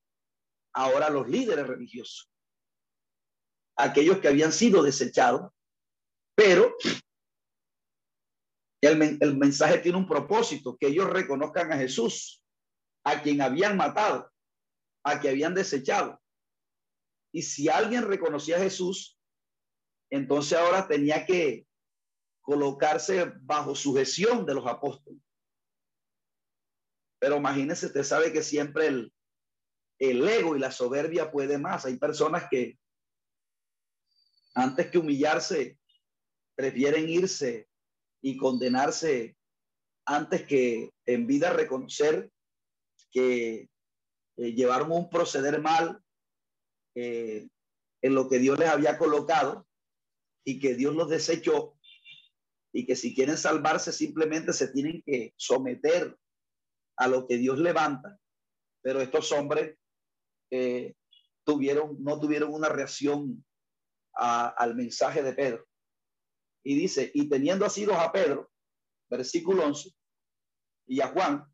ahora 0.74 1.07
a 1.07 1.10
los 1.10 1.28
líderes 1.28 1.68
religiosos, 1.68 2.30
aquellos 3.78 4.20
que 4.20 4.28
habían 4.28 4.52
sido 4.52 4.84
desechados 4.84 5.53
pero 6.36 6.76
el, 8.82 9.18
el 9.22 9.38
mensaje 9.38 9.78
tiene 9.80 9.98
un 9.98 10.07
propósito, 10.07 10.78
que 10.78 10.88
ellos 10.88 11.10
reconozcan 11.10 11.72
a 11.72 11.78
Jesús, 11.78 12.44
a 13.06 13.22
quien 13.22 13.41
habían 13.41 13.78
matado, 13.78 14.32
a 15.03 15.20
quien 15.20 15.34
habían 15.34 15.53
desechado. 15.53 16.20
Y 17.32 17.44
si 17.44 17.70
alguien 17.70 18.03
reconocía 18.03 18.57
a 18.57 18.61
Jesús, 18.61 19.18
entonces 20.14 20.56
ahora 20.56 20.88
tenía 20.88 21.26
que 21.26 21.65
colocarse 22.41 23.34
bajo 23.41 23.73
sujeción 23.73 24.45
de 24.45 24.53
los 24.53 24.68
apóstoles. 24.68 25.19
Pero 27.19 27.38
imagínese, 27.38 27.88
usted 27.88 28.03
sabe 28.03 28.31
que 28.31 28.44
siempre 28.44 28.85
el, 28.85 29.14
el 29.98 30.27
ego 30.27 30.56
y 30.56 30.60
la 30.60 30.69
soberbia 30.69 31.31
puede 31.31 31.57
más. 31.57 31.85
Hay 31.85 31.98
personas 31.98 32.48
que 32.48 32.77
antes 34.53 34.91
que 34.91 34.99
humillarse 34.99 35.80
prefieren 36.53 37.10
irse 37.10 37.68
y 38.22 38.38
condenarse 38.38 39.35
antes 40.06 40.45
que 40.45 40.91
en 41.07 41.26
vida 41.26 41.49
reconocer 41.49 42.31
que 43.10 43.68
eh, 44.38 44.53
llevaron 44.53 44.91
un 44.91 45.10
proceder 45.10 45.60
mal 45.60 46.03
eh, 46.94 47.48
en 48.03 48.14
lo 48.14 48.30
que 48.30 48.38
Dios 48.38 48.60
les 48.60 48.69
había 48.69 48.99
colocado 48.99 49.65
y 50.45 50.60
que 50.60 50.76
Dios 50.76 50.95
los 50.95 51.10
desechó 51.10 51.78
y 52.74 52.86
que 52.86 52.95
si 52.95 53.14
quieren 53.14 53.38
salvarse 53.38 53.91
simplemente 53.91 54.52
se 54.52 54.68
tienen 54.70 55.03
que 55.06 55.34
someter 55.38 56.18
a 56.98 57.07
lo 57.07 57.28
que 57.28 57.38
Dios 57.38 57.60
levanta. 57.60 58.20
Pero 58.82 58.99
estos 59.02 59.32
hombres 59.32 59.78
eh, 60.52 60.95
tuvieron, 61.45 62.03
no 62.03 62.20
tuvieron 62.20 62.53
una 62.53 62.70
reacción 62.70 63.45
al 64.15 64.76
mensaje 64.76 65.24
de 65.24 65.34
Pedro. 65.34 65.65
Y 66.64 66.76
dice, 66.76 67.11
y 67.14 67.30
teniendo 67.30 67.65
así 67.65 67.86
a 67.91 68.11
Pedro, 68.11 68.52
versículo 69.10 69.65
11, 69.65 69.90
y 70.88 71.02
a 71.02 71.07
Juan, 71.07 71.45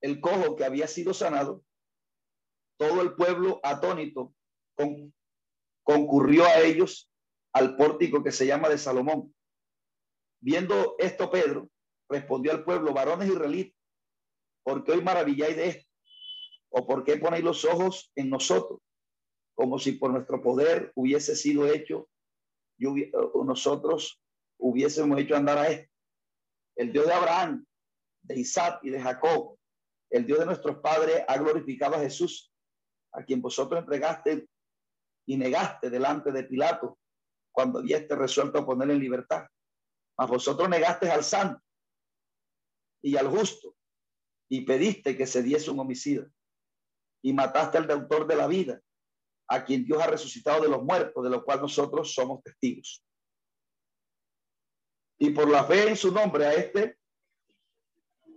el 0.00 0.20
cojo 0.20 0.56
que 0.56 0.64
había 0.64 0.88
sido 0.88 1.14
sanado, 1.14 1.64
todo 2.78 3.00
el 3.02 3.14
pueblo 3.14 3.60
atónito 3.62 4.34
con, 4.74 5.14
concurrió 5.82 6.44
a 6.44 6.60
ellos 6.60 7.10
al 7.52 7.76
pórtico 7.76 8.22
que 8.22 8.32
se 8.32 8.46
llama 8.46 8.68
de 8.68 8.78
Salomón. 8.78 9.34
Viendo 10.40 10.96
esto, 10.98 11.30
Pedro 11.30 11.68
respondió 12.08 12.52
al 12.52 12.64
pueblo, 12.64 12.92
varones 12.92 13.28
israelitas, 13.28 13.78
¿por 14.64 14.84
qué 14.84 14.92
hoy 14.92 15.02
maravilláis 15.02 15.56
de 15.56 15.68
esto? 15.68 15.90
¿O 16.70 16.86
por 16.86 17.04
qué 17.04 17.16
ponéis 17.16 17.44
los 17.44 17.64
ojos 17.64 18.10
en 18.14 18.30
nosotros? 18.30 18.80
Como 19.54 19.78
si 19.78 19.92
por 19.92 20.10
nuestro 20.10 20.42
poder 20.42 20.92
hubiese 20.94 21.36
sido 21.36 21.66
hecho 21.66 22.08
nosotros 23.44 24.20
hubiésemos 24.58 25.18
hecho 25.20 25.36
andar 25.36 25.58
a 25.58 25.68
él. 25.68 25.88
El 26.76 26.92
Dios 26.92 27.06
de 27.06 27.12
Abraham, 27.12 27.64
de 28.22 28.40
Isaac 28.40 28.80
y 28.82 28.90
de 28.90 29.00
Jacob, 29.00 29.56
el 30.10 30.26
Dios 30.26 30.38
de 30.38 30.46
nuestros 30.46 30.78
padres 30.78 31.22
ha 31.26 31.38
glorificado 31.38 31.96
a 31.96 32.00
Jesús, 32.00 32.52
a 33.12 33.22
quien 33.24 33.40
vosotros 33.40 33.80
entregaste 33.80 34.46
y 35.26 35.36
negaste 35.36 35.90
delante 35.90 36.32
de 36.32 36.44
Pilato 36.44 36.98
cuando 37.52 37.82
este 37.82 38.16
resuelto 38.16 38.58
a 38.58 38.66
poner 38.66 38.90
en 38.90 38.98
libertad. 38.98 39.46
Mas 40.18 40.28
vosotros 40.28 40.68
negaste 40.68 41.10
al 41.10 41.24
santo 41.24 41.62
y 43.02 43.16
al 43.16 43.28
justo 43.28 43.76
y 44.48 44.62
pediste 44.62 45.16
que 45.16 45.26
se 45.26 45.42
diese 45.42 45.70
un 45.70 45.80
homicidio 45.80 46.30
y 47.22 47.32
mataste 47.32 47.78
al 47.78 47.90
autor 47.90 48.26
de 48.26 48.36
la 48.36 48.46
vida 48.46 48.80
a 49.48 49.64
quien 49.64 49.84
Dios 49.84 50.02
ha 50.02 50.06
resucitado 50.06 50.62
de 50.62 50.68
los 50.68 50.82
muertos, 50.82 51.22
de 51.22 51.30
lo 51.30 51.44
cual 51.44 51.60
nosotros 51.60 52.14
somos 52.14 52.42
testigos. 52.42 53.04
Y 55.18 55.30
por 55.30 55.48
la 55.48 55.64
fe 55.64 55.88
en 55.88 55.96
su 55.96 56.10
nombre 56.10 56.46
a 56.46 56.54
este 56.54 56.98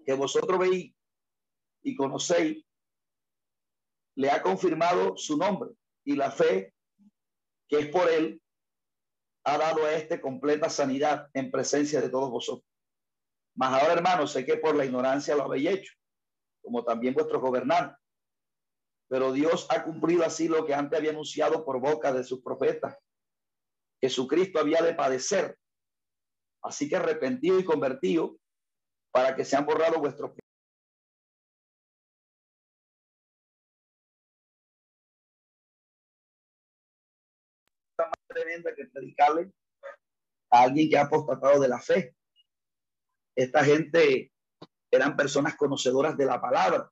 que 0.05 0.13
vosotros 0.13 0.59
veis 0.59 0.93
y 1.81 1.95
conocéis, 1.95 2.63
le 4.15 4.29
ha 4.29 4.41
confirmado 4.41 5.17
su 5.17 5.37
nombre 5.37 5.71
y 6.03 6.15
la 6.15 6.31
fe 6.31 6.74
que 7.67 7.79
es 7.79 7.87
por 7.87 8.09
él, 8.09 8.41
ha 9.45 9.57
dado 9.57 9.85
a 9.85 9.93
este 9.93 10.19
completa 10.19 10.69
sanidad 10.69 11.29
en 11.33 11.51
presencia 11.51 12.01
de 12.01 12.09
todos 12.09 12.31
vosotros. 12.31 12.67
Mas 13.55 13.73
ahora, 13.73 13.93
hermanos, 13.93 14.31
sé 14.31 14.45
que 14.45 14.57
por 14.57 14.75
la 14.75 14.85
ignorancia 14.85 15.35
lo 15.35 15.43
habéis 15.43 15.69
hecho, 15.69 15.93
como 16.61 16.83
también 16.83 17.13
vuestros 17.13 17.41
gobernantes. 17.41 17.97
Pero 19.07 19.31
Dios 19.31 19.67
ha 19.69 19.83
cumplido 19.83 20.25
así 20.25 20.47
lo 20.47 20.65
que 20.65 20.73
antes 20.73 20.97
había 20.97 21.11
anunciado 21.11 21.63
por 21.63 21.79
boca 21.79 22.11
de 22.11 22.23
sus 22.23 22.41
profetas. 22.41 22.97
Jesucristo 24.01 24.59
había 24.59 24.81
de 24.81 24.95
padecer. 24.95 25.57
Así 26.63 26.89
que 26.89 26.95
arrepentido 26.95 27.59
y 27.59 27.63
convertido 27.63 28.37
para 29.11 29.35
que 29.35 29.45
sean 29.45 29.65
borrados 29.65 29.99
vuestros 29.99 30.31
más 38.03 38.27
tremenda 38.27 38.75
que 38.75 38.85
predicarle 38.85 39.51
a 40.51 40.63
alguien 40.63 40.89
que 40.89 40.97
ha 40.97 41.03
apostatado 41.03 41.59
de 41.59 41.67
la 41.67 41.79
fe. 41.79 42.15
Esta 43.35 43.63
gente 43.63 44.31
eran 44.91 45.15
personas 45.15 45.55
conocedoras 45.55 46.17
de 46.17 46.25
la 46.25 46.41
palabra, 46.41 46.89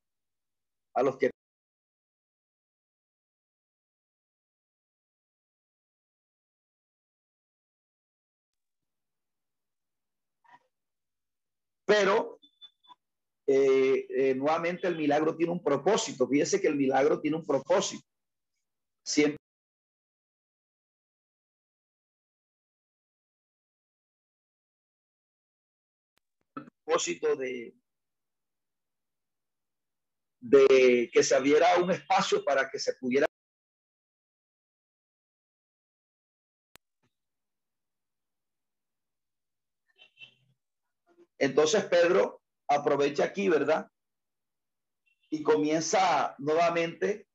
a 0.95 1.03
los 1.03 1.17
que 1.17 1.31
pero 11.85 12.39
eh, 13.45 14.07
eh, 14.09 14.35
nuevamente 14.35 14.87
el 14.87 14.97
milagro 14.97 15.35
tiene 15.35 15.51
un 15.51 15.63
propósito. 15.63 16.27
Fíjese 16.27 16.59
que 16.59 16.67
el 16.67 16.75
milagro 16.75 17.19
tiene 17.19 17.37
un 17.37 17.45
propósito. 17.45 18.03
Siempre 19.05 19.42
de, 27.37 27.75
de 30.39 31.09
que 31.11 31.23
se 31.23 31.35
abriera 31.35 31.77
un 31.77 31.91
espacio 31.91 32.43
para 32.43 32.69
que 32.69 32.79
se 32.79 32.93
pudiera 32.95 33.25
Entonces 41.43 41.83
Pedro 41.83 42.41
aprovecha 42.69 43.25
aquí, 43.25 43.49
¿verdad? 43.49 43.91
Y 45.29 45.43
comienza 45.43 46.35
nuevamente 46.37 47.27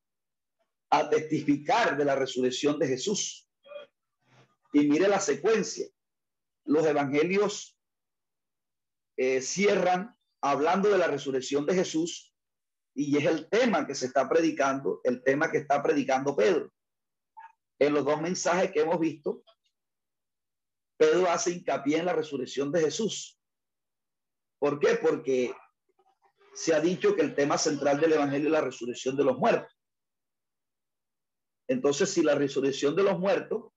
a 0.89 1.11
testificar 1.11 1.95
de 1.95 2.07
la 2.07 2.15
resurrección 2.15 2.79
de 2.79 2.89
Jesús. 2.89 3.47
Y 4.73 4.89
mire 4.89 5.09
la 5.09 5.20
secuencia. 5.20 5.87
Los 6.65 6.87
evangelios 6.87 7.78
eh, 9.19 9.43
cierran 9.43 10.16
hablando 10.40 10.89
de 10.89 10.97
la 10.97 11.09
resurrección 11.09 11.66
de 11.66 11.74
Jesús 11.74 12.32
y 12.95 13.16
es 13.19 13.24
el 13.27 13.49
tema 13.49 13.85
que 13.85 13.97
se 13.97 14.07
está 14.07 14.28
predicando, 14.28 15.01
el 15.03 15.23
tema 15.24 15.51
que 15.51 15.59
está 15.59 15.82
predicando 15.82 16.36
Pedro. 16.36 16.73
En 17.81 17.95
los 17.95 18.05
dos 18.05 18.20
mensajes 18.20 18.70
que 18.70 18.81
hemos 18.81 18.99
visto, 19.01 19.43
Pedro 20.97 21.28
hace 21.28 21.51
hincapié 21.51 21.99
en 21.99 22.07
la 22.07 22.12
resurrección 22.12 22.70
de 22.70 22.81
Jesús. 22.81 23.40
¿Por 24.61 24.78
qué? 24.78 24.97
Porque 24.97 25.53
se 26.55 26.74
ha 26.74 26.81
dicho 26.81 27.16
que 27.16 27.23
el 27.23 27.35
tema 27.35 27.59
central 27.59 28.01
del 28.01 28.12
Evangelio 28.12 28.47
es 28.47 28.53
la 28.53 28.61
resurrección 28.61 29.16
de 29.16 29.24
los 29.24 29.36
muertos. 29.36 29.73
Entonces, 31.69 32.11
si 32.11 32.23
la 32.23 32.36
resurrección 32.36 32.95
de 32.95 33.03
los 33.03 33.19
muertos 33.19 33.73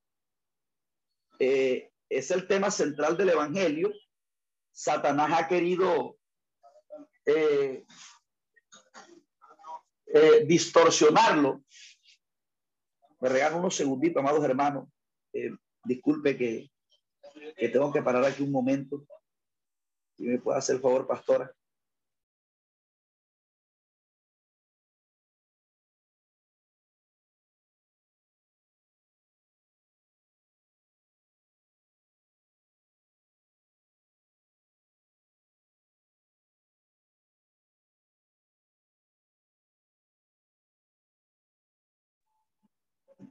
eh, 1.40 1.92
es 2.10 2.30
el 2.30 2.48
tema 2.48 2.70
central 2.70 3.18
del 3.18 3.30
Evangelio, 3.30 3.92
Satanás 4.72 5.32
ha 5.34 5.48
querido 5.48 6.18
eh, 7.26 7.86
eh, 10.08 10.46
distorsionarlo. 10.46 11.64
Me 13.20 13.30
regalan 13.30 13.60
unos 13.60 13.76
segunditos, 13.76 14.20
amados 14.20 14.44
hermanos. 14.44 14.90
Eh, 15.34 15.52
disculpe 15.84 16.38
que, 16.38 16.72
que 17.56 17.70
tengo 17.70 17.92
que 17.94 18.02
parar 18.02 18.26
aquí 18.26 18.44
un 18.44 18.52
momento. 18.52 19.06
Si 20.18 20.24
me 20.24 20.40
puede 20.40 20.58
hacer 20.58 20.76
el 20.78 20.82
favor, 20.82 21.08
pastora. 21.08 21.54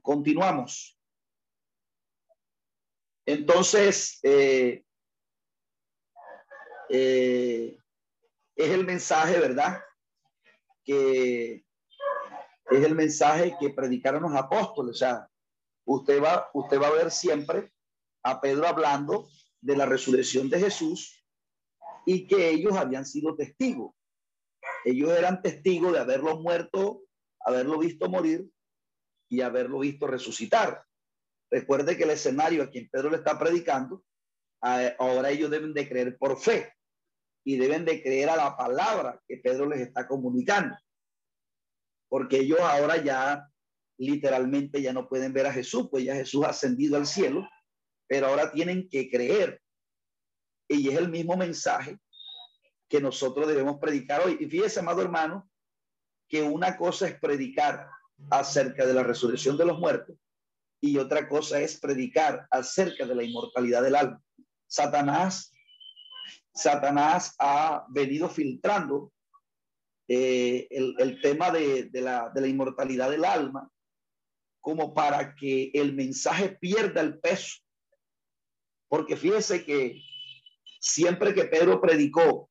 Continuamos. 0.01 0.97
Entonces, 3.25 4.19
eh, 4.23 4.83
eh, 6.89 7.77
es 8.55 8.69
el 8.69 8.85
mensaje, 8.85 9.39
¿verdad? 9.39 9.79
Que 10.83 11.63
es 12.71 12.83
el 12.83 12.95
mensaje 12.95 13.55
que 13.59 13.69
predicaron 13.69 14.23
los 14.23 14.35
apóstoles. 14.35 14.95
O 14.95 14.97
sea, 14.97 15.29
usted 15.85 16.21
va, 16.21 16.49
usted 16.53 16.81
va 16.81 16.87
a 16.87 16.93
ver 16.93 17.11
siempre 17.11 17.71
a 18.23 18.41
Pedro 18.41 18.67
hablando 18.67 19.29
de 19.61 19.77
la 19.77 19.85
resurrección 19.85 20.49
de 20.49 20.59
Jesús 20.59 21.23
y 22.05 22.27
que 22.27 22.49
ellos 22.49 22.75
habían 22.75 23.05
sido 23.05 23.35
testigos. 23.35 23.93
Ellos 24.83 25.11
eran 25.11 25.41
testigos 25.41 25.93
de 25.93 25.99
haberlo 25.99 26.37
muerto, 26.39 27.03
haberlo 27.39 27.77
visto 27.77 28.09
morir 28.09 28.49
y 29.31 29.39
haberlo 29.39 29.79
visto 29.79 30.07
resucitar. 30.07 30.83
Recuerde 31.49 31.95
que 31.97 32.03
el 32.03 32.09
escenario 32.09 32.63
a 32.63 32.69
quien 32.69 32.89
Pedro 32.89 33.09
le 33.09 33.17
está 33.17 33.39
predicando, 33.39 34.03
ahora 34.61 35.31
ellos 35.31 35.49
deben 35.49 35.73
de 35.73 35.87
creer 35.87 36.17
por 36.17 36.37
fe 36.37 36.73
y 37.45 37.57
deben 37.57 37.85
de 37.85 38.03
creer 38.03 38.29
a 38.29 38.35
la 38.35 38.57
palabra 38.57 39.19
que 39.25 39.37
Pedro 39.37 39.67
les 39.67 39.79
está 39.79 40.05
comunicando. 40.05 40.77
Porque 42.09 42.39
ellos 42.39 42.59
ahora 42.59 42.97
ya 42.97 43.47
literalmente 43.97 44.81
ya 44.81 44.91
no 44.91 45.07
pueden 45.07 45.31
ver 45.31 45.45
a 45.47 45.53
Jesús, 45.53 45.87
pues 45.89 46.03
ya 46.03 46.13
Jesús 46.13 46.43
ha 46.43 46.49
ascendido 46.49 46.97
al 46.97 47.07
cielo, 47.07 47.47
pero 48.07 48.27
ahora 48.27 48.51
tienen 48.51 48.89
que 48.89 49.09
creer. 49.09 49.61
Y 50.67 50.89
es 50.89 50.97
el 50.97 51.09
mismo 51.09 51.37
mensaje 51.37 51.97
que 52.89 52.99
nosotros 52.99 53.47
debemos 53.47 53.79
predicar 53.79 54.21
hoy. 54.25 54.37
Y 54.41 54.47
fíjese, 54.47 54.81
amado 54.81 55.01
hermano, 55.01 55.49
que 56.27 56.41
una 56.41 56.75
cosa 56.75 57.07
es 57.07 57.17
predicar 57.17 57.87
acerca 58.29 58.85
de 58.85 58.93
la 58.93 59.03
resurrección 59.03 59.57
de 59.57 59.65
los 59.65 59.79
muertos 59.79 60.15
y 60.81 60.97
otra 60.97 61.29
cosa 61.29 61.61
es 61.61 61.79
predicar 61.79 62.47
acerca 62.49 63.05
de 63.05 63.15
la 63.15 63.23
inmortalidad 63.23 63.83
del 63.83 63.95
alma. 63.95 64.21
Satanás, 64.67 65.53
Satanás 66.53 67.35
ha 67.37 67.85
venido 67.89 68.27
filtrando 68.29 69.13
eh, 70.07 70.67
el, 70.71 71.21
tema 71.21 71.51
de, 71.51 71.89
la, 71.93 72.29
de 72.29 72.41
la 72.41 72.47
inmortalidad 72.47 73.11
del 73.11 73.23
alma 73.23 73.69
como 74.59 74.93
para 74.93 75.35
que 75.35 75.71
el 75.73 75.93
mensaje 75.93 76.57
pierda 76.59 77.01
el 77.01 77.19
peso. 77.19 77.59
Porque 78.87 79.15
fíjese 79.15 79.63
que 79.63 80.01
siempre 80.79 81.33
que 81.33 81.45
Pedro 81.45 81.79
predicó 81.79 82.49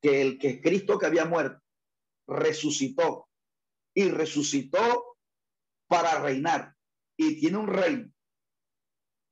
que 0.00 0.22
el 0.22 0.38
que 0.38 0.60
Cristo 0.60 0.98
que 0.98 1.06
había 1.06 1.24
muerto 1.24 1.60
resucitó 2.26 3.27
y 3.98 4.10
resucitó 4.10 5.18
para 5.88 6.20
reinar. 6.20 6.72
Y 7.18 7.40
tiene 7.40 7.56
un 7.58 7.66
reino. 7.66 8.08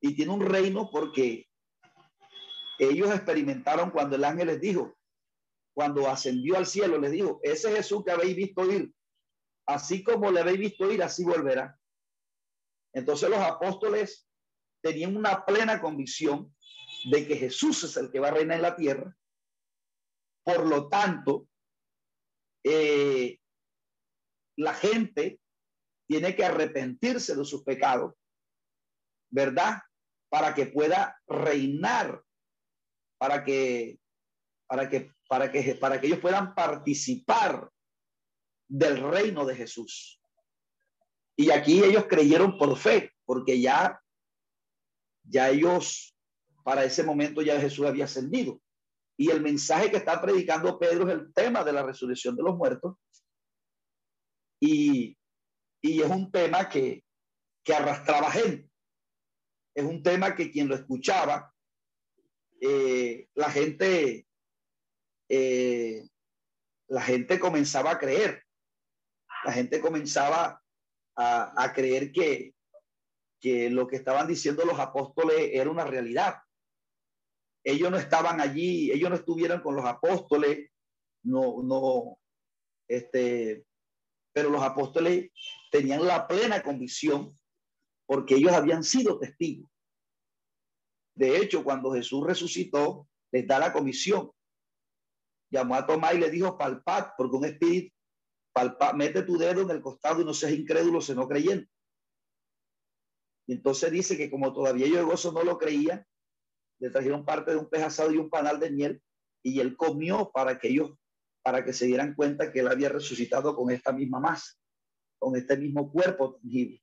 Y 0.03 0.17
tiene 0.17 0.33
un 0.33 0.41
reino 0.41 0.91
porque 0.91 1.49
ellos 2.81 3.15
experimentaron 3.15 3.93
cuando 3.93 4.17
el 4.17 4.25
ángel 4.25 4.49
les 4.49 4.61
dijo, 4.61 4.99
cuando 5.73 6.09
ascendió 6.09 6.57
al 6.57 6.67
cielo, 6.67 6.99
les 6.99 7.13
dijo, 7.13 7.39
ese 7.45 7.77
Jesús 7.77 8.03
que 8.05 8.11
habéis 8.11 8.35
visto 8.35 8.69
ir, 8.69 8.93
así 9.69 10.03
como 10.03 10.33
le 10.33 10.41
habéis 10.41 10.59
visto 10.59 10.91
ir, 10.91 11.01
así 11.01 11.23
volverá. 11.23 11.79
Entonces 12.93 13.31
los 13.31 13.39
apóstoles 13.39 14.29
tenían 14.83 15.17
una 15.17 15.45
plena 15.45 15.81
convicción 15.81 16.53
de 17.13 17.25
que 17.25 17.37
Jesús 17.37 17.85
es 17.85 17.97
el 17.99 18.11
que 18.11 18.19
va 18.19 18.29
a 18.29 18.33
reinar 18.33 18.57
en 18.57 18.63
la 18.63 18.75
tierra. 18.75 19.17
Por 20.43 20.67
lo 20.67 20.89
tanto, 20.89 21.47
eh, 22.65 23.39
la 24.57 24.75
gente 24.75 25.41
tiene 26.07 26.35
que 26.35 26.45
arrepentirse 26.45 27.35
de 27.35 27.45
sus 27.45 27.63
pecados, 27.63 28.15
¿verdad? 29.31 29.83
Para 30.29 30.55
que 30.55 30.67
pueda 30.67 31.21
reinar, 31.27 32.23
para 33.19 33.45
que, 33.45 33.99
para 34.67 34.89
que, 34.89 35.13
para 35.29 35.51
que, 35.51 35.75
para 35.75 36.01
que 36.01 36.07
ellos 36.07 36.21
puedan 36.21 36.55
participar 36.55 37.71
del 38.69 38.99
reino 39.11 39.45
de 39.45 39.57
Jesús. 39.57 40.21
Y 41.37 41.51
aquí 41.51 41.85
ellos 41.85 42.07
creyeron 42.09 42.57
por 42.57 42.77
fe, 42.77 43.13
porque 43.25 43.61
ya, 43.61 44.01
ya 45.25 45.51
ellos, 45.51 46.17
para 46.65 46.85
ese 46.85 47.05
momento 47.05 47.43
ya 47.43 47.61
Jesús 47.61 47.87
había 47.87 48.07
ascendido. 48.07 48.61
Y 49.19 49.31
el 49.31 49.41
mensaje 49.41 49.91
que 49.91 49.97
está 49.97 50.21
predicando 50.21 50.79
Pedro 50.79 51.09
es 51.09 51.15
el 51.15 51.33
tema 51.33 51.65
de 51.65 51.73
la 51.73 51.83
resurrección 51.83 52.37
de 52.37 52.43
los 52.43 52.57
muertos. 52.57 52.97
Y, 54.67 55.17
y 55.83 56.03
es 56.03 56.11
un 56.11 56.31
tema 56.31 56.69
que, 56.69 57.05
que 57.65 57.75
arrastraba 57.75 58.31
gente. 58.31 58.71
Es 59.75 59.85
un 59.85 60.03
tema 60.03 60.35
que 60.35 60.51
quien 60.51 60.69
lo 60.69 60.75
escuchaba, 60.75 61.55
eh, 62.61 63.29
la 63.35 63.51
gente, 63.51 64.27
eh, 65.29 66.09
la 66.89 67.03
gente 67.03 67.39
comenzaba 67.39 67.93
a 67.93 67.99
creer. 67.99 68.43
La 69.45 69.53
gente 69.53 69.81
comenzaba 69.81 70.63
a, 71.17 71.63
a 71.65 71.73
creer 71.73 72.11
que, 72.11 72.55
que 73.41 73.71
lo 73.71 73.87
que 73.87 73.97
estaban 73.97 74.27
diciendo 74.27 74.65
los 74.65 74.81
apóstoles 74.81 75.51
era 75.53 75.71
una 75.71 75.85
realidad 75.85 76.37
ellos 77.67 77.91
no 77.91 77.97
estaban 77.97 78.41
allí, 78.41 78.93
ellos 78.93 79.11
no 79.11 79.17
estuvieron 79.17 79.61
con 79.61 79.75
los 79.75 79.85
apóstoles, 79.85 80.71
no, 81.25 81.65
no, 81.65 82.17
este, 82.89 83.66
pero 84.37 84.51
los 84.51 84.63
apóstoles 84.63 85.31
tenían 85.71 86.07
la 86.07 86.29
plena 86.29 86.63
convicción 86.63 87.35
porque 88.05 88.35
ellos 88.35 88.53
habían 88.53 88.85
sido 88.85 89.19
testigos. 89.19 89.71
De 91.15 91.39
hecho, 91.39 91.65
cuando 91.65 91.91
Jesús 91.95 92.23
resucitó, 92.27 93.09
les 93.33 93.47
da 93.47 93.59
la 93.59 93.73
comisión. 93.73 94.31
Llamó 95.51 95.75
a 95.75 95.87
Tomás 95.87 96.17
y 96.17 96.19
le 96.19 96.29
dijo, 96.29 96.59
palpad, 96.59 97.13
porque 97.17 97.35
un 97.35 97.47
espíritu, 97.47 97.97
palpad, 98.53 98.93
mete 98.93 99.23
tu 99.23 99.39
dedo 99.39 99.63
en 99.63 99.71
el 99.71 99.81
costado 99.81 100.21
y 100.21 100.25
no 100.27 100.35
seas 100.35 100.53
incrédulo, 100.53 101.01
sino 101.01 101.27
creyente. 101.27 101.73
Y 103.47 103.55
entonces 103.55 103.91
dice 103.91 104.19
que 104.19 104.31
como 104.31 104.53
todavía 104.53 104.85
ellos 104.85 105.07
gozo 105.07 105.33
no 105.33 105.45
lo 105.45 105.57
creían, 105.57 106.07
le 106.79 106.91
trajeron 106.91 107.25
parte 107.25 107.53
de 107.53 107.57
un 107.57 107.71
pez 107.71 107.85
asado 107.85 108.13
y 108.13 108.19
un 108.19 108.29
panal 108.29 108.61
de 108.61 108.71
miel 108.71 109.03
y 109.43 109.61
él 109.61 109.79
comió 109.79 110.31
para 110.31 110.59
que 110.59 110.69
ellos, 110.69 110.91
para 111.47 111.65
que 111.65 111.73
se 111.73 111.87
dieran 111.87 112.13
cuenta 112.17 112.51
que 112.51 112.59
él 112.59 112.67
había 112.67 112.89
resucitado 112.89 113.55
con 113.55 113.71
esta 113.71 113.93
misma 113.93 114.19
masa, 114.19 114.53
con 115.17 115.37
este 115.37 115.57
mismo 115.57 115.93
cuerpo 115.93 116.35
tangible. 116.35 116.83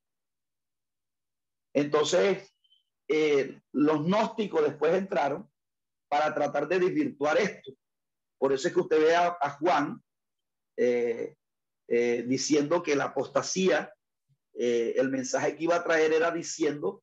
Entonces, 1.74 2.50
eh, 3.06 3.60
los 3.72 4.06
gnósticos 4.06 4.64
después 4.64 4.94
entraron 4.94 5.46
para 6.08 6.32
tratar 6.32 6.66
de 6.66 6.78
desvirtuar 6.78 7.36
esto. 7.36 7.72
Por 8.38 8.54
eso 8.54 8.68
es 8.68 8.72
que 8.72 8.80
usted 8.80 9.00
ve 9.00 9.14
a, 9.14 9.50
Juan 9.60 10.02
eh, 10.78 11.36
eh, 11.86 12.24
diciendo 12.26 12.82
que 12.82 12.96
la 12.96 13.04
apostasía, 13.04 13.92
el 14.54 15.10
mensaje 15.10 15.56
que 15.56 15.64
iba 15.64 15.76
a 15.76 15.84
traer 15.84 16.14
era 16.14 16.30
diciendo, 16.30 17.02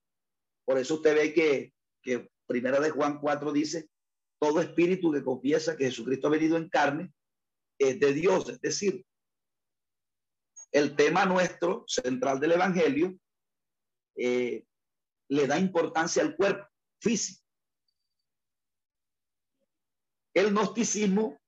por 0.66 0.80
eso 0.80 0.96
usted 0.96 1.14
ve 1.14 1.32
que, 1.32 1.74
que 2.02 2.28
Primera 2.48 2.80
de 2.80 2.90
Juan 2.90 3.20
4 3.20 3.52
dice, 3.54 3.88
todo 4.40 4.62
espíritu 4.62 5.12
que 5.12 5.24
confiesa 5.24 5.78
que 5.78 5.86
Jesucristo 5.86 6.26
ha 6.26 6.32
venido 6.32 6.58
en 6.58 6.68
carne 6.68 7.14
de 7.82 8.14
Dios. 8.14 8.50
Es 8.50 8.62
decir, 8.62 9.06
el 10.72 10.96
tema 10.96 11.26
nuestro 11.26 11.84
central 11.88 12.40
del 12.40 12.54
Evangelio 12.54 13.18
eh, 14.16 14.66
le 15.30 15.48
da 15.48 15.60
importancia 15.60 16.22
al 16.22 16.36
cuerpo 16.36 16.68
físico. 17.02 17.42
El 20.34 20.52
gnosticismo 20.52 21.42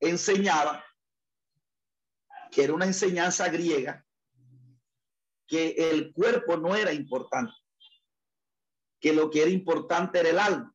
enseñaba 0.00 0.84
que 2.50 2.62
era 2.64 2.74
una 2.74 2.86
enseñanza 2.86 3.48
griega 3.48 4.04
que 5.46 5.70
el 5.70 6.12
cuerpo 6.12 6.56
no 6.56 6.76
era 6.76 6.92
importante 6.92 7.52
que 9.04 9.12
lo 9.12 9.28
que 9.28 9.42
era 9.42 9.50
importante 9.50 10.18
era 10.18 10.30
el 10.30 10.38
alma. 10.38 10.73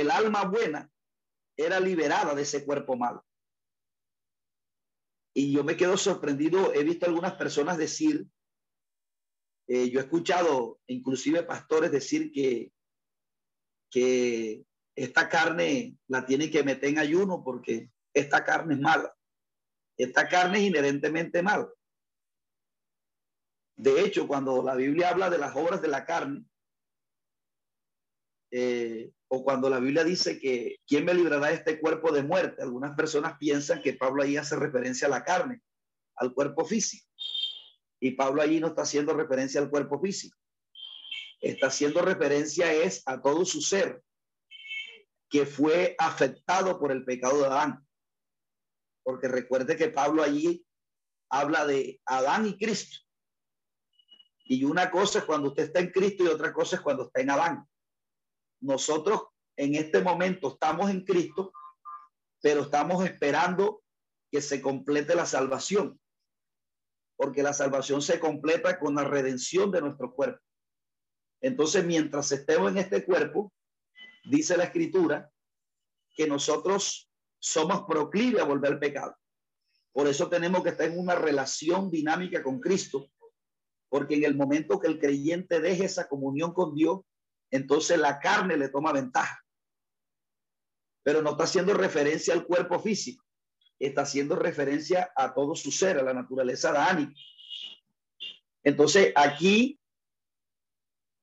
El 0.00 0.10
alma 0.10 0.44
buena 0.44 0.90
era 1.56 1.80
liberada 1.80 2.34
de 2.34 2.42
ese 2.42 2.64
cuerpo 2.64 2.96
malo. 2.96 3.24
Y 5.34 5.52
yo 5.52 5.64
me 5.64 5.76
quedo 5.76 5.96
sorprendido, 5.96 6.72
he 6.72 6.82
visto 6.82 7.06
algunas 7.06 7.34
personas 7.34 7.76
decir, 7.76 8.26
eh, 9.68 9.90
yo 9.90 10.00
he 10.00 10.02
escuchado 10.02 10.80
inclusive 10.86 11.42
pastores 11.42 11.90
decir 11.90 12.32
que, 12.32 12.72
que 13.90 14.64
esta 14.94 15.28
carne 15.28 15.98
la 16.08 16.24
tiene 16.24 16.50
que 16.50 16.62
meter 16.62 16.90
en 16.90 16.98
ayuno 16.98 17.42
porque 17.44 17.90
esta 18.14 18.44
carne 18.44 18.74
es 18.74 18.80
mala. 18.80 19.14
Esta 19.98 20.28
carne 20.28 20.58
es 20.58 20.64
inherentemente 20.64 21.42
mal. 21.42 21.68
De 23.76 24.00
hecho, 24.02 24.26
cuando 24.26 24.62
la 24.62 24.74
Biblia 24.74 25.10
habla 25.10 25.28
de 25.28 25.38
las 25.38 25.54
obras 25.54 25.82
de 25.82 25.88
la 25.88 26.06
carne, 26.06 26.46
eh, 28.50 29.10
o 29.28 29.44
cuando 29.44 29.68
la 29.68 29.80
Biblia 29.80 30.04
dice 30.04 30.38
que 30.38 30.76
¿quién 30.86 31.04
me 31.04 31.14
librará 31.14 31.48
de 31.48 31.54
este 31.54 31.80
cuerpo 31.80 32.12
de 32.12 32.22
muerte? 32.22 32.62
Algunas 32.62 32.94
personas 32.96 33.36
piensan 33.38 33.82
que 33.82 33.94
Pablo 33.94 34.22
ahí 34.22 34.36
hace 34.36 34.56
referencia 34.56 35.08
a 35.08 35.10
la 35.10 35.24
carne, 35.24 35.60
al 36.16 36.32
cuerpo 36.32 36.64
físico. 36.64 37.06
Y 38.00 38.12
Pablo 38.12 38.42
allí 38.42 38.60
no 38.60 38.68
está 38.68 38.82
haciendo 38.82 39.14
referencia 39.14 39.60
al 39.60 39.70
cuerpo 39.70 40.00
físico. 40.00 40.36
Está 41.40 41.68
haciendo 41.68 42.02
referencia 42.02 42.72
es 42.72 43.02
a 43.06 43.20
todo 43.20 43.44
su 43.44 43.60
ser 43.60 44.02
que 45.28 45.44
fue 45.44 45.96
afectado 45.98 46.78
por 46.78 46.92
el 46.92 47.04
pecado 47.04 47.40
de 47.40 47.46
Adán 47.46 47.86
porque 49.06 49.28
recuerde 49.28 49.76
que 49.76 49.88
Pablo 49.88 50.24
allí 50.24 50.66
habla 51.30 51.64
de 51.64 52.00
Adán 52.06 52.44
y 52.44 52.58
Cristo. 52.58 52.98
Y 54.44 54.64
una 54.64 54.90
cosa 54.90 55.20
es 55.20 55.24
cuando 55.24 55.50
usted 55.50 55.62
está 55.62 55.78
en 55.78 55.92
Cristo 55.92 56.24
y 56.24 56.26
otra 56.26 56.52
cosa 56.52 56.74
es 56.74 56.82
cuando 56.82 57.04
está 57.04 57.20
en 57.20 57.30
Adán. 57.30 57.68
Nosotros 58.60 59.22
en 59.56 59.74
este 59.74 60.02
momento 60.02 60.48
estamos 60.54 60.90
en 60.90 61.04
Cristo, 61.04 61.52
pero 62.42 62.62
estamos 62.62 63.04
esperando 63.04 63.82
que 64.30 64.40
se 64.40 64.60
complete 64.60 65.14
la 65.14 65.26
salvación, 65.26 66.00
porque 67.16 67.42
la 67.42 67.52
salvación 67.52 68.02
se 68.02 68.20
completa 68.20 68.78
con 68.78 68.94
la 68.94 69.04
redención 69.04 69.70
de 69.70 69.80
nuestro 69.80 70.14
cuerpo. 70.14 70.42
Entonces, 71.40 71.84
mientras 71.84 72.32
estemos 72.32 72.70
en 72.70 72.78
este 72.78 73.04
cuerpo, 73.04 73.52
dice 74.24 74.56
la 74.56 74.64
escritura, 74.64 75.30
que 76.14 76.26
nosotros 76.26 77.10
somos 77.38 77.82
proclives 77.86 78.40
a 78.40 78.46
volver 78.46 78.72
al 78.72 78.78
pecado. 78.78 79.16
Por 79.92 80.08
eso 80.08 80.28
tenemos 80.28 80.62
que 80.62 80.70
estar 80.70 80.86
en 80.88 80.98
una 80.98 81.14
relación 81.14 81.90
dinámica 81.90 82.42
con 82.42 82.60
Cristo, 82.60 83.08
porque 83.88 84.16
en 84.16 84.24
el 84.24 84.34
momento 84.34 84.80
que 84.80 84.88
el 84.88 84.98
creyente 84.98 85.60
deje 85.60 85.84
esa 85.84 86.08
comunión 86.08 86.52
con 86.52 86.74
Dios, 86.74 87.00
entonces 87.50 87.98
la 87.98 88.18
carne 88.18 88.56
le 88.56 88.68
toma 88.68 88.92
ventaja. 88.92 89.42
Pero 91.02 91.22
no 91.22 91.30
está 91.30 91.44
haciendo 91.44 91.74
referencia 91.74 92.34
al 92.34 92.44
cuerpo 92.44 92.80
físico, 92.80 93.24
está 93.78 94.02
haciendo 94.02 94.36
referencia 94.36 95.12
a 95.14 95.32
todo 95.34 95.54
su 95.54 95.70
ser, 95.70 95.98
a 95.98 96.02
la 96.02 96.14
naturaleza 96.14 96.72
Dani. 96.72 97.12
Entonces 98.64 99.12
aquí, 99.14 99.78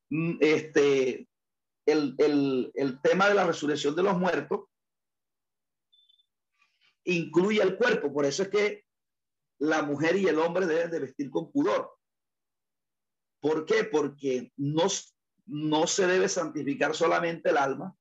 mm, 0.10 0.38
este, 0.40 1.28
el, 1.86 2.16
el, 2.18 2.72
el 2.76 3.02
tema 3.02 3.28
de 3.28 3.34
la 3.34 3.46
resurrección 3.46 3.96
de 3.96 4.04
los 4.04 4.18
muertos 4.18 4.62
incluye 7.06 7.62
el 7.62 7.76
cuerpo. 7.76 8.14
Por 8.14 8.26
eso 8.26 8.44
es 8.44 8.50
que 8.50 8.86
la 9.60 9.82
mujer 9.82 10.16
y 10.16 10.28
el 10.28 10.40
hombre 10.40 10.66
deben 10.66 10.92
de 10.92 11.00
vestir 11.00 11.30
con 11.30 11.52
pudor. 11.52 11.94
¿Por 13.42 13.66
qué? 13.66 13.84
Porque 13.84 14.52
no, 14.58 14.84
no 15.46 15.88
se 15.88 16.08
debe 16.08 16.30
santificar 16.30 16.96
solamente 16.96 17.50
el 17.50 17.58
alma, 17.58 17.96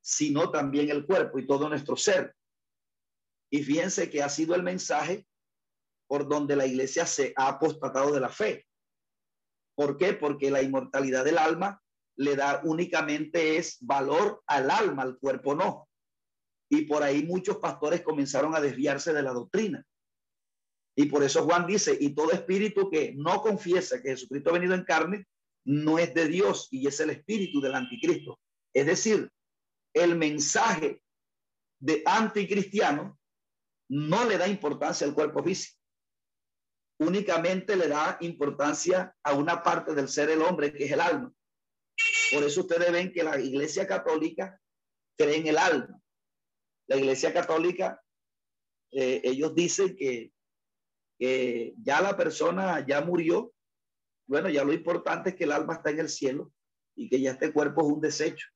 sino 0.00 0.50
también 0.50 0.90
el 0.90 1.06
cuerpo 1.06 1.38
y 1.38 1.46
todo 1.46 1.68
nuestro 1.68 1.96
ser. 1.96 2.34
Y 3.50 3.62
fíjense 3.62 4.10
que 4.10 4.22
ha 4.22 4.28
sido 4.28 4.54
el 4.54 4.62
mensaje 4.62 5.26
por 6.06 6.28
donde 6.28 6.56
la 6.56 6.66
iglesia 6.66 7.06
se 7.06 7.32
ha 7.36 7.48
apostatado 7.48 8.12
de 8.12 8.20
la 8.20 8.28
fe. 8.28 8.66
¿Por 9.76 9.96
qué? 9.96 10.12
Porque 10.12 10.50
la 10.50 10.62
inmortalidad 10.62 11.24
del 11.24 11.38
alma 11.38 11.82
le 12.16 12.36
da 12.36 12.60
únicamente 12.64 13.56
es 13.56 13.78
valor 13.80 14.42
al 14.46 14.70
alma, 14.70 15.02
al 15.02 15.18
cuerpo 15.18 15.54
no. 15.54 15.88
Y 16.70 16.82
por 16.82 17.02
ahí 17.02 17.24
muchos 17.24 17.58
pastores 17.58 18.02
comenzaron 18.02 18.54
a 18.54 18.60
desviarse 18.60 19.12
de 19.12 19.22
la 19.22 19.32
doctrina. 19.32 19.84
Y 20.96 21.06
por 21.06 21.24
eso 21.24 21.44
Juan 21.44 21.66
dice, 21.66 21.96
y 21.98 22.14
todo 22.14 22.30
espíritu 22.30 22.88
que 22.88 23.14
no 23.16 23.42
confiesa 23.42 24.00
que 24.00 24.10
Jesucristo 24.10 24.50
ha 24.50 24.54
venido 24.54 24.74
en 24.74 24.84
carne, 24.84 25.26
no 25.66 25.98
es 25.98 26.14
de 26.14 26.28
Dios 26.28 26.68
y 26.70 26.86
es 26.86 27.00
el 27.00 27.10
espíritu 27.10 27.60
del 27.60 27.74
anticristo. 27.74 28.38
Es 28.72 28.86
decir, 28.86 29.30
el 29.94 30.16
mensaje 30.16 31.00
de 31.80 32.02
anticristiano 32.04 33.18
no 33.88 34.24
le 34.24 34.38
da 34.38 34.48
importancia 34.48 35.06
al 35.06 35.14
cuerpo 35.14 35.42
físico. 35.42 35.78
Únicamente 36.98 37.76
le 37.76 37.88
da 37.88 38.18
importancia 38.20 39.14
a 39.22 39.34
una 39.34 39.62
parte 39.62 39.94
del 39.94 40.08
ser 40.08 40.30
el 40.30 40.42
hombre, 40.42 40.72
que 40.72 40.84
es 40.84 40.92
el 40.92 41.00
alma. 41.00 41.32
Por 42.32 42.42
eso 42.44 42.62
ustedes 42.62 42.90
ven 42.92 43.12
que 43.12 43.22
la 43.22 43.38
iglesia 43.38 43.86
católica 43.86 44.60
cree 45.16 45.36
en 45.36 45.46
el 45.48 45.58
alma. 45.58 46.00
La 46.86 46.96
Iglesia 46.96 47.32
Católica, 47.32 48.00
eh, 48.92 49.20
ellos 49.24 49.54
dicen 49.54 49.96
que, 49.96 50.32
que 51.18 51.74
ya 51.78 52.00
la 52.00 52.16
persona 52.16 52.84
ya 52.86 53.00
murió. 53.00 53.52
Bueno, 54.26 54.48
ya 54.48 54.64
lo 54.64 54.72
importante 54.72 55.30
es 55.30 55.36
que 55.36 55.44
el 55.44 55.52
alma 55.52 55.74
está 55.74 55.90
en 55.90 56.00
el 56.00 56.08
cielo 56.08 56.52
y 56.96 57.08
que 57.08 57.20
ya 57.20 57.32
este 57.32 57.52
cuerpo 57.52 57.82
es 57.82 57.88
un 57.88 58.00
desecho. 58.00 58.48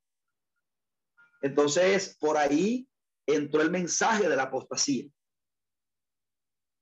Entonces, 1.43 2.16
por 2.19 2.36
ahí 2.36 2.89
entró 3.27 3.62
el 3.62 3.70
mensaje 3.70 4.28
de 4.28 4.36
la 4.36 4.45
apostasía. 4.45 5.07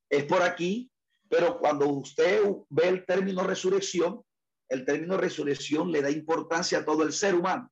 Es 0.08 0.24
por 0.24 0.42
aquí, 0.42 0.90
pero 1.28 1.58
cuando 1.58 1.88
usted 1.88 2.42
ve 2.68 2.88
el 2.88 3.04
término 3.04 3.42
resurrección, 3.42 4.22
el 4.68 4.84
término 4.84 5.16
resurrección 5.16 5.90
le 5.90 6.02
da 6.02 6.10
importancia 6.10 6.78
a 6.78 6.84
todo 6.84 7.02
el 7.02 7.12
ser 7.12 7.34
humano 7.34 7.70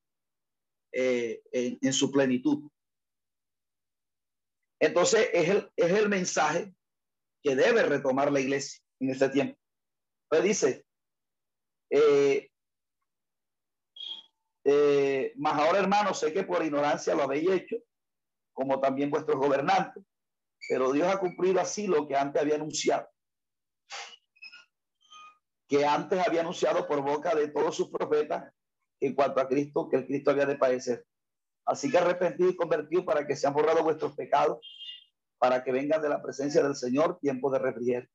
eh, 0.92 1.42
en, 1.52 1.92
su 1.92 2.10
plenitud. 2.10 2.68
Entonces, 4.80 5.28
es 5.32 5.48
el, 5.48 5.70
es 5.76 5.92
el 5.92 6.08
mensaje 6.08 6.74
que 7.42 7.54
debe 7.54 7.84
retomar 7.84 8.32
la 8.32 8.40
iglesia 8.40 8.80
en 9.00 9.10
este 9.10 9.28
tiempo. 9.28 9.58
Dice, 10.42 10.84
eh, 11.90 12.50
eh, 14.64 15.32
más 15.36 15.60
ahora, 15.60 15.78
hermanos, 15.78 16.18
sé 16.18 16.32
que 16.32 16.44
por 16.44 16.64
ignorancia 16.64 17.14
lo 17.14 17.24
habéis 17.24 17.50
hecho, 17.50 17.76
como 18.52 18.80
también 18.80 19.10
vuestros 19.10 19.36
gobernantes, 19.36 20.02
pero 20.68 20.92
Dios 20.92 21.12
ha 21.12 21.18
cumplido 21.18 21.60
así 21.60 21.86
lo 21.86 22.08
que 22.08 22.16
antes 22.16 22.40
había 22.40 22.54
anunciado, 22.54 23.06
que 25.68 25.84
antes 25.84 26.26
había 26.26 26.40
anunciado 26.40 26.86
por 26.86 27.02
boca 27.02 27.34
de 27.34 27.48
todos 27.48 27.76
sus 27.76 27.90
profetas 27.90 28.52
en 29.00 29.14
cuanto 29.14 29.40
a 29.40 29.48
Cristo, 29.48 29.88
que 29.88 29.96
el 29.96 30.06
Cristo 30.06 30.30
había 30.30 30.46
de 30.46 30.56
padecer. 30.56 31.04
Así 31.66 31.90
que 31.90 31.98
arrepentido 31.98 32.48
y 32.48 32.56
convertido 32.56 33.04
para 33.04 33.26
que 33.26 33.36
sean 33.36 33.54
borrados 33.54 33.82
vuestros 33.82 34.14
pecados, 34.14 34.58
para 35.38 35.62
que 35.62 35.72
vengan 35.72 36.00
de 36.00 36.08
la 36.08 36.22
presencia 36.22 36.62
del 36.62 36.74
Señor 36.74 37.18
tiempo 37.18 37.50
de 37.50 37.58
refrigerio. 37.58 38.08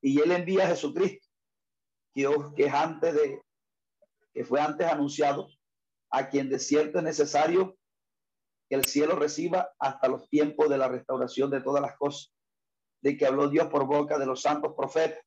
Y 0.00 0.20
Él 0.20 0.30
envía 0.30 0.64
a 0.64 0.68
Jesucristo, 0.68 1.25
Dios 2.16 2.54
que 2.54 2.64
es 2.64 2.72
antes 2.72 3.14
de, 3.14 3.42
que 4.32 4.42
fue 4.42 4.58
antes 4.58 4.90
anunciado, 4.90 5.50
a 6.10 6.30
quien 6.30 6.48
de 6.48 6.58
cierto 6.58 6.98
es 6.98 7.04
necesario 7.04 7.76
que 8.70 8.76
el 8.76 8.86
cielo 8.86 9.16
reciba 9.16 9.70
hasta 9.78 10.08
los 10.08 10.26
tiempos 10.30 10.70
de 10.70 10.78
la 10.78 10.88
restauración 10.88 11.50
de 11.50 11.60
todas 11.60 11.82
las 11.82 11.94
cosas, 11.98 12.32
de 13.02 13.18
que 13.18 13.26
habló 13.26 13.50
Dios 13.50 13.68
por 13.68 13.86
boca 13.86 14.18
de 14.18 14.24
los 14.24 14.40
santos 14.40 14.72
profetas 14.74 15.20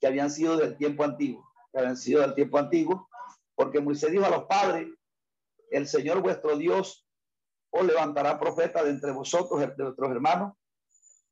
que 0.00 0.06
habían 0.06 0.30
sido 0.30 0.56
del 0.56 0.76
tiempo 0.76 1.02
antiguo, 1.02 1.44
que 1.72 1.80
habían 1.80 1.96
sido 1.96 2.20
del 2.20 2.36
tiempo 2.36 2.56
antiguo, 2.58 3.08
porque 3.56 3.80
Moisés 3.80 4.12
dijo 4.12 4.26
a 4.26 4.30
los 4.30 4.44
padres, 4.44 4.88
el 5.72 5.88
Señor 5.88 6.22
vuestro 6.22 6.56
Dios 6.56 7.04
os 7.70 7.84
levantará 7.84 8.38
profeta 8.38 8.84
de 8.84 8.90
entre 8.90 9.10
vosotros, 9.10 9.58
de 9.58 9.84
vuestros 9.84 10.10
hermanos, 10.10 10.52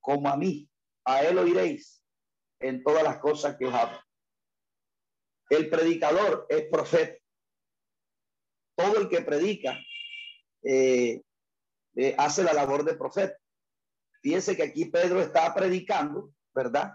como 0.01 0.29
a 0.29 0.37
mí, 0.37 0.69
a 1.05 1.23
él 1.23 1.39
oiréis 1.39 2.03
en 2.59 2.83
todas 2.83 3.05
las 3.05 3.19
cosas 3.19 3.57
que 3.57 3.67
os. 3.67 4.06
El 5.49 5.71
predicador 5.71 6.47
es 6.49 6.65
profeta 6.71 7.17
todo 8.77 8.99
el 8.99 9.09
que 9.09 9.23
predica 9.23 9.79
eh, 10.63 11.23
eh, 11.97 12.15
hace 12.19 12.45
la 12.45 12.53
labor 12.53 12.85
de 12.85 12.95
profeta. 12.95 13.37
Fíjense 14.23 14.57
que 14.57 14.65
aquí 14.65 14.85
Pedro 14.87 15.21
está 15.21 15.53
predicando, 15.55 16.33
¿verdad? 16.55 16.93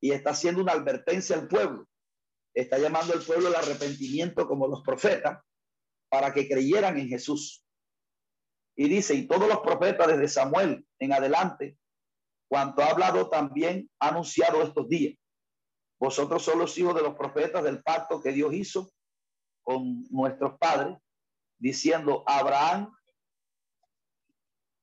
Y 0.00 0.12
está 0.12 0.30
haciendo 0.30 0.62
una 0.62 0.72
advertencia 0.72 1.36
al 1.36 1.48
pueblo. 1.48 1.88
Está 2.54 2.78
llamando 2.78 3.12
al 3.12 3.22
pueblo 3.22 3.48
al 3.48 3.56
arrepentimiento 3.56 4.46
como 4.46 4.66
los 4.66 4.82
profetas 4.82 5.42
para 6.08 6.32
que 6.32 6.48
creyeran 6.48 6.98
en 6.98 7.08
Jesús. 7.08 7.64
Y 8.76 8.88
dice, 8.88 9.14
y 9.14 9.26
todos 9.26 9.48
los 9.48 9.60
profetas 9.60 10.06
desde 10.06 10.28
Samuel 10.28 10.86
en 10.98 11.12
adelante, 11.12 11.76
cuanto 12.48 12.82
ha 12.82 12.90
hablado 12.90 13.28
también, 13.28 13.90
ha 14.00 14.08
anunciado 14.08 14.62
estos 14.62 14.88
días. 14.88 15.18
Vosotros 16.00 16.42
sois 16.42 16.56
los 16.56 16.78
hijos 16.78 16.94
de 16.94 17.02
los 17.02 17.14
profetas 17.14 17.62
del 17.62 17.82
pacto 17.82 18.22
que 18.22 18.32
Dios 18.32 18.54
hizo 18.54 18.90
con 19.62 20.04
nuestros 20.08 20.58
padres, 20.58 20.96
diciendo, 21.58 22.24
Abraham, 22.26 22.90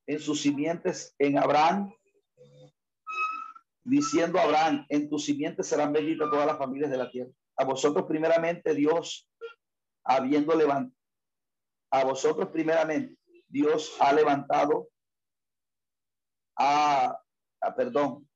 en 0.06 0.20
sus 0.20 0.40
simientes, 0.42 1.16
en 1.18 1.40
Abraham, 1.40 1.92
diciendo 3.84 4.40
Abraham, 4.40 4.86
en 4.90 5.10
tus 5.10 5.26
simientes 5.26 5.68
serán 5.68 5.92
benditas 5.92 6.30
todas 6.30 6.46
las 6.46 6.58
familias 6.58 6.92
de 6.92 6.98
la 6.98 7.10
tierra. 7.10 7.32
A 7.58 7.66
vosotros 7.66 8.06
primeramente 8.06 8.76
Dios, 8.76 9.28
habiendo 10.06 10.54
levantado, 10.56 10.96
a 11.92 12.04
vosotros 12.04 12.50
primeramente 12.50 13.18
Dios 13.48 13.96
ha 14.00 14.14
levantado 14.14 14.90
a, 16.58 17.18
a, 17.62 17.76
perdón, 17.76 18.30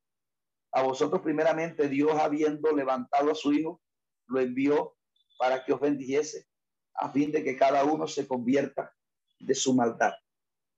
a 0.71 0.83
vosotros 0.83 1.21
primeramente 1.21 1.89
Dios 1.89 2.13
habiendo 2.19 2.71
levantado 2.71 3.31
a 3.31 3.35
su 3.35 3.53
hijo, 3.53 3.81
lo 4.27 4.39
envió 4.39 4.95
para 5.37 5.63
que 5.65 5.73
os 5.73 5.79
bendijese, 5.79 6.47
a 6.95 7.11
fin 7.11 7.31
de 7.31 7.43
que 7.43 7.57
cada 7.57 7.83
uno 7.83 8.07
se 8.07 8.27
convierta 8.27 8.93
de 9.39 9.55
su 9.55 9.73
maldad. 9.73 10.13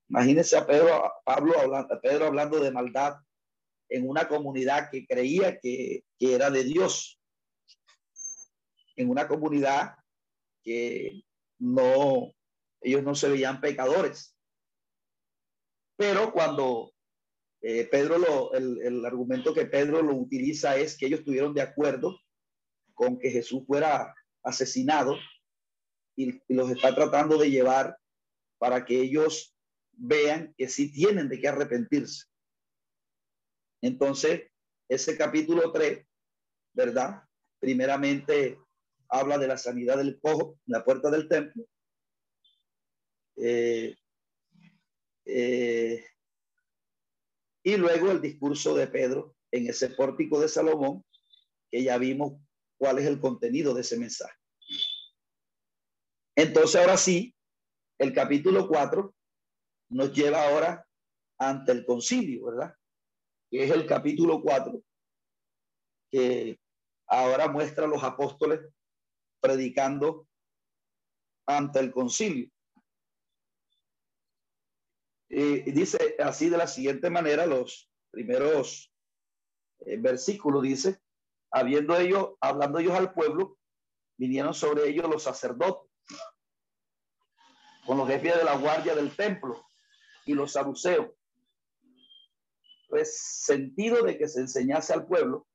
Imagínense 0.10 0.58
a 0.58 0.66
Pedro, 0.66 1.06
a 1.06 1.14
Pablo 1.24 1.60
hablando, 1.60 1.94
a 1.94 2.02
Pedro 2.02 2.26
hablando 2.26 2.60
de 2.60 2.72
maldad 2.72 3.16
en 3.90 4.08
una 4.10 4.28
comunidad 4.28 4.90
que 4.90 5.06
creía 5.06 5.60
que, 5.60 6.04
que 6.18 6.34
era 6.34 6.50
de 6.50 6.64
Dios, 6.64 7.20
en 8.96 9.10
una 9.10 9.28
comunidad 9.28 9.96
que 10.64 11.24
no, 11.60 12.34
ellos 12.82 13.04
no 13.04 13.16
se 13.16 13.30
veían 13.30 13.62
pecadores. 13.62 14.36
Pero 15.96 16.32
cuando 16.32 16.93
eh, 17.64 17.88
Pedro, 17.90 18.18
lo, 18.18 18.54
el, 18.54 18.82
el 18.82 19.06
argumento 19.06 19.54
que 19.54 19.66
Pedro 19.66 20.02
lo 20.02 20.14
utiliza 20.16 20.76
es 20.76 20.98
que 20.98 21.06
ellos 21.06 21.20
estuvieron 21.20 21.54
de 21.54 21.62
acuerdo 21.62 22.20
con 22.94 23.18
que 23.18 23.32
Jesús 23.32 23.64
fuera 23.66 24.14
asesinado 24.44 25.18
y, 26.18 26.42
los 26.54 26.70
está 26.70 26.94
tratando 26.94 27.38
de 27.38 27.50
llevar 27.50 27.98
para 28.58 28.84
que 28.86 29.00
ellos 29.00 29.56
vean 29.94 30.54
que 30.58 30.68
sí 30.68 30.92
tienen 30.92 31.30
de 31.30 31.40
qué 31.40 31.48
arrepentirse. 31.48 32.26
Entonces, 33.82 34.52
ese 34.90 35.18
capítulo 35.18 35.72
3, 35.72 36.06
¿verdad? 36.74 37.24
Primeramente 37.60 38.60
habla 39.08 39.38
de 39.38 39.48
la 39.48 39.58
sanidad 39.58 39.98
del 39.98 40.20
cojo 40.20 40.60
en 40.68 40.74
la 40.74 40.84
puerta 40.84 41.10
del 41.10 41.28
templo. 41.30 41.66
Eh, 43.38 43.96
eh, 45.26 46.06
y 47.64 47.78
luego 47.78 48.12
el 48.12 48.22
discurso 48.22 48.76
de 48.76 48.88
Pedro 48.88 49.36
en 49.52 49.68
ese 49.68 49.90
pórtico 49.90 50.40
de 50.40 50.50
Salomón, 50.50 51.04
que 51.72 51.84
ya 51.84 51.98
vimos 51.98 52.42
cuál 52.78 53.00
es 53.00 53.06
el 53.06 53.20
contenido 53.20 53.74
de 53.74 53.82
ese 53.82 53.98
mensaje. 53.98 54.36
Entonces, 56.36 56.82
ahora 56.82 56.98
sí, 56.98 57.36
el 58.00 58.14
capítulo 58.14 58.68
4 58.68 59.16
nos 59.90 60.14
lleva 60.14 60.44
ahora 60.48 60.86
ante 61.38 61.72
el 61.72 61.86
concilio, 61.86 62.46
¿verdad? 62.46 62.76
Que 63.50 63.64
es 63.64 63.72
el 63.72 63.86
capítulo 63.86 64.42
4 64.42 64.82
que 66.12 66.60
ahora 67.08 67.48
muestra 67.48 67.86
a 67.86 67.88
los 67.88 68.04
apóstoles 68.04 68.60
predicando 69.42 70.28
ante 71.48 71.80
el 71.80 71.92
concilio. 71.92 72.50
Dice 75.34 76.16
así 76.20 76.50
de 76.50 76.58
la 76.58 76.68
siguiente 76.68 77.10
manera, 77.10 77.46
los 77.46 77.90
primeros 78.12 78.94
eh, 79.86 79.98
versículos 79.98 80.62
dice, 80.62 81.00
habiendo 81.52 81.98
ellos, 81.98 82.34
hablando 82.40 82.80
ellos 82.80 82.94
al 82.94 83.14
pueblo, 83.14 83.58
vinieron 84.18 84.54
sobre 84.54 84.88
ellos 84.88 85.10
los 85.10 85.24
sacerdotes 85.24 85.92
con 87.86 87.98
los 87.98 88.08
jefes 88.08 88.38
de 88.38 88.44
la 88.44 88.56
guardia 88.56 88.96
del 88.96 89.16
templo 89.16 89.66
y 90.26 90.34
los 90.34 90.54
saduceos. 90.54 91.08
Pues 92.88 93.18
sentido 93.18 94.04
de 94.04 94.18
que 94.18 94.28
se 94.28 94.40
enseñase 94.40 94.94
al 94.94 95.06
pueblo 95.06 95.48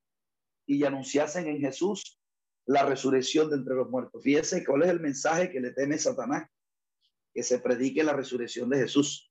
y 0.65 0.83
anunciasen 0.83 1.47
en 1.47 1.59
Jesús 1.59 2.19
la 2.65 2.85
resurrección 2.85 3.49
de 3.49 3.55
entre 3.55 3.75
los 3.75 3.89
muertos. 3.89 4.21
Fíjense 4.21 4.63
cuál 4.63 4.83
es 4.83 4.89
el 4.89 4.99
mensaje 4.99 5.49
que 5.49 5.59
le 5.59 5.71
teme 5.71 5.97
Satanás, 5.97 6.47
que 7.33 7.41
se 7.41 7.59
predique 7.59 8.03
la 8.03 8.13
resurrección 8.13 8.69
de 8.69 8.77
Jesús. 8.77 9.28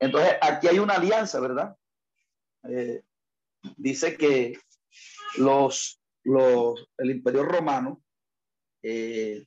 Entonces, 0.00 0.34
aquí 0.40 0.68
hay 0.68 0.78
una 0.78 0.94
alianza, 0.94 1.40
¿verdad? 1.40 1.76
Eh, 2.64 3.02
dice 3.76 4.16
que 4.16 4.58
los, 5.36 6.00
los, 6.24 6.88
el 6.98 7.10
imperio 7.10 7.44
romano 7.44 8.02
eh, 8.82 9.46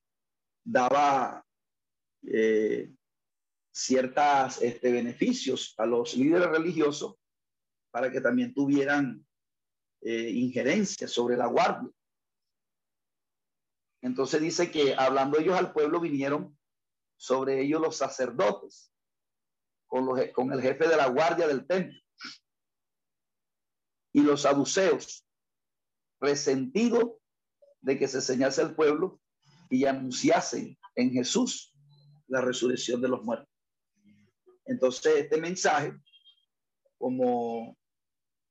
daba 0.64 1.46
eh, 2.24 2.92
ciertos 3.72 4.62
este, 4.62 4.92
beneficios 4.92 5.74
a 5.78 5.86
los 5.86 6.16
líderes 6.16 6.50
religiosos 6.50 7.16
para 7.92 8.12
que 8.12 8.22
también 8.22 8.54
tuvieran 8.54 9.26
eh, 10.02 10.30
injerencia 10.30 11.08
sobre 11.08 11.38
la 11.38 11.48
guardia. 11.48 11.90
Entonces 14.02 14.42
dice 14.42 14.72
que 14.72 14.96
hablando 14.96 15.40
ellos 15.40 15.58
al 15.58 15.72
pueblo 15.74 16.00
vinieron 16.00 16.58
sobre 17.18 17.62
ellos 17.62 17.80
los 17.80 17.98
sacerdotes, 17.98 18.91
con, 19.92 20.06
los, 20.06 20.20
con 20.34 20.54
el 20.54 20.62
jefe 20.62 20.88
de 20.88 20.96
la 20.96 21.08
guardia 21.08 21.48
del 21.50 21.68
templo 21.68 22.00
y 24.14 24.22
los 24.22 24.44
saduceos, 24.44 25.28
resentido 26.22 27.20
de 27.82 28.00
que 28.00 28.08
se 28.08 28.18
enseñase 28.18 28.62
al 28.62 28.74
pueblo 28.74 29.20
y 29.70 29.86
anunciase 29.86 30.80
en 30.96 31.12
Jesús 31.12 31.74
la 32.28 32.40
resurrección 32.40 33.02
de 33.02 33.10
los 33.10 33.22
muertos. 33.24 33.50
Entonces, 34.66 35.14
este 35.18 35.42
mensaje, 35.42 35.94
como 36.98 37.78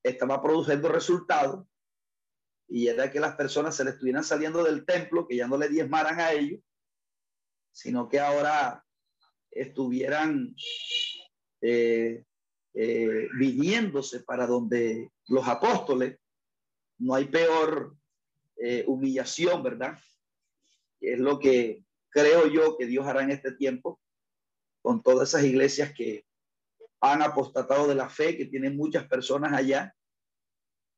estaba 0.02 0.42
produciendo 0.42 0.90
resultados, 0.90 1.66
y 2.68 2.88
era 2.88 3.10
que 3.10 3.18
las 3.18 3.34
personas 3.34 3.74
se 3.74 3.84
le 3.84 3.90
estuvieran 3.90 4.24
saliendo 4.24 4.62
del 4.62 4.84
templo, 4.84 5.26
que 5.26 5.36
ya 5.36 5.48
no 5.48 5.56
le 5.56 5.70
diezmaran 5.70 6.20
a 6.20 6.32
ellos, 6.32 6.60
sino 7.72 8.08
que 8.08 8.20
ahora 8.20 8.84
estuvieran 9.50 10.54
eh, 11.60 12.24
eh, 12.74 13.28
viniéndose 13.38 14.20
para 14.20 14.46
donde 14.46 15.10
los 15.26 15.46
apóstoles, 15.48 16.18
no 16.98 17.14
hay 17.14 17.26
peor 17.26 17.96
eh, 18.56 18.84
humillación, 18.86 19.62
¿verdad? 19.62 19.98
Es 21.00 21.18
lo 21.18 21.38
que 21.38 21.84
creo 22.10 22.46
yo 22.46 22.76
que 22.76 22.86
Dios 22.86 23.06
hará 23.06 23.22
en 23.22 23.30
este 23.30 23.52
tiempo 23.52 24.00
con 24.82 25.02
todas 25.02 25.30
esas 25.30 25.44
iglesias 25.44 25.92
que 25.94 26.24
han 27.00 27.22
apostatado 27.22 27.88
de 27.88 27.94
la 27.94 28.08
fe, 28.08 28.36
que 28.36 28.46
tienen 28.46 28.76
muchas 28.76 29.06
personas 29.08 29.52
allá, 29.52 29.94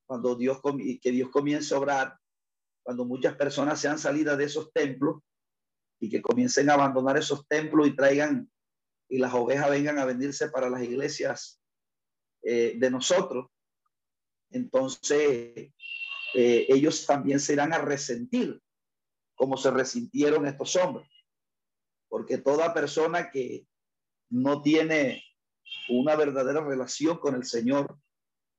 cuando 0.07 0.35
Dios, 0.35 0.61
que 1.01 1.11
Dios 1.11 1.31
comience 1.31 1.75
a 1.75 1.79
obrar, 1.79 2.19
cuando 2.85 3.05
muchas 3.05 3.37
personas 3.37 3.81
sean 3.81 3.99
salidas 3.99 4.37
de 4.37 4.45
esos 4.45 4.73
templos 4.73 5.23
y 6.01 6.11
que 6.11 6.21
comiencen 6.21 6.69
a 6.69 6.75
abandonar 6.75 7.17
esos 7.17 7.47
templos 7.47 7.87
y 7.87 7.97
traigan 7.97 8.52
y 9.13 9.19
las 9.19 9.35
ovejas 9.35 9.69
vengan 9.69 9.99
a 9.99 10.07
venirse 10.07 10.49
para 10.49 10.71
las 10.71 10.83
iglesias 10.83 11.61
eh, 12.43 12.77
de 12.79 12.91
nosotros, 12.91 13.51
entonces 14.51 15.71
eh, 16.35 16.67
ellos 16.67 17.05
también 17.05 17.39
se 17.39 17.53
irán 17.53 17.75
a 17.75 17.79
resentir 17.79 18.59
como 19.35 19.59
se 19.59 19.71
resintieron 19.71 20.47
estos 20.47 20.77
hombres. 20.77 21.07
Porque 22.09 22.39
toda 22.39 22.73
persona 22.73 23.31
que 23.31 23.67
no 24.31 24.63
tiene 24.63 25.23
una 25.91 26.17
verdadera 26.17 26.65
relación 26.65 27.19
con 27.19 27.35
el 27.35 27.45
Señor, 27.45 27.99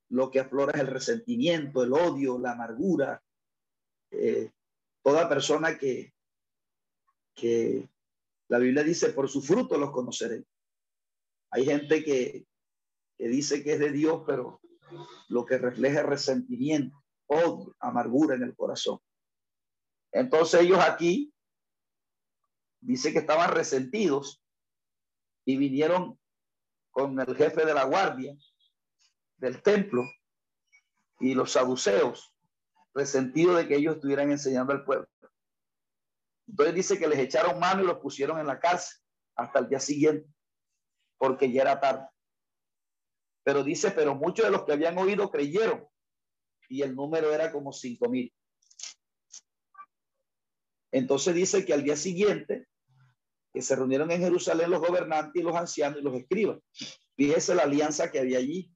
lo 0.09 0.29
que 0.29 0.39
aflora 0.39 0.73
es 0.73 0.81
el 0.81 0.87
resentimiento, 0.87 1.81
el 1.81 1.93
odio, 1.93 2.37
la 2.37 2.51
amargura. 2.51 3.23
Eh, 4.11 4.51
toda 5.01 5.27
persona 5.27 5.79
que, 5.79 6.13
que 7.33 7.89
la 8.53 8.59
Biblia 8.59 8.83
dice, 8.83 9.09
por 9.09 9.27
su 9.27 9.41
fruto 9.41 9.77
los 9.77 9.91
conoceré. 9.91 10.45
Hay 11.51 11.65
gente 11.65 12.03
que 12.03 12.45
que 13.17 13.27
dice 13.27 13.63
que 13.63 13.73
es 13.73 13.79
de 13.79 13.91
Dios, 13.91 14.23
pero 14.25 14.61
lo 15.29 15.45
que 15.45 15.57
refleja 15.57 16.01
es 16.01 16.05
resentimiento, 16.05 17.03
odio, 17.27 17.75
amargura 17.79 18.35
en 18.35 18.43
el 18.43 18.55
corazón. 18.55 18.99
Entonces 20.11 20.61
ellos 20.61 20.79
aquí 20.79 21.33
dice 22.81 23.11
que 23.11 23.19
estaban 23.19 23.51
resentidos 23.51 24.41
y 25.45 25.57
vinieron 25.57 26.19
con 26.91 27.19
el 27.19 27.35
jefe 27.35 27.65
de 27.65 27.73
la 27.73 27.85
guardia 27.85 28.35
del 29.37 29.61
templo 29.61 30.03
y 31.19 31.33
los 31.33 31.51
saduceos, 31.53 32.33
resentidos 32.93 33.57
de 33.57 33.67
que 33.67 33.77
ellos 33.77 33.95
estuvieran 33.95 34.31
enseñando 34.31 34.73
al 34.73 34.83
pueblo. 34.83 35.07
Entonces 36.47 36.75
dice 36.75 36.99
que 36.99 37.07
les 37.07 37.19
echaron 37.19 37.59
mano 37.59 37.83
y 37.83 37.87
los 37.87 37.99
pusieron 37.99 38.39
en 38.39 38.47
la 38.47 38.59
cárcel 38.59 38.99
hasta 39.35 39.59
el 39.59 39.69
día 39.69 39.79
siguiente, 39.79 40.29
porque 41.17 41.51
ya 41.51 41.63
era 41.63 41.79
tarde. 41.79 42.07
Pero 43.43 43.63
dice, 43.63 43.91
pero 43.91 44.15
muchos 44.15 44.45
de 44.45 44.51
los 44.51 44.63
que 44.63 44.73
habían 44.73 44.97
oído 44.97 45.29
creyeron 45.29 45.87
y 46.69 46.81
el 46.81 46.95
número 46.95 47.33
era 47.33 47.51
como 47.51 47.71
cinco 47.71 48.09
mil. 48.09 48.33
Entonces 50.91 51.33
dice 51.33 51.65
que 51.65 51.73
al 51.73 51.83
día 51.83 51.95
siguiente, 51.95 52.67
que 53.51 53.61
se 53.61 53.75
reunieron 53.75 54.09
en 54.11 54.21
Jerusalén 54.21 54.71
los 54.71 54.79
gobernantes 54.79 55.41
y 55.41 55.43
los 55.43 55.55
ancianos 55.55 55.99
y 55.99 56.03
los 56.03 56.15
escribas. 56.15 56.59
Fíjese 57.15 57.55
la 57.55 57.63
alianza 57.63 58.11
que 58.11 58.19
había 58.19 58.39
allí. 58.39 58.71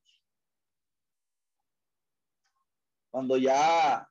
Cuando 3.12 3.38
ya 3.38 4.08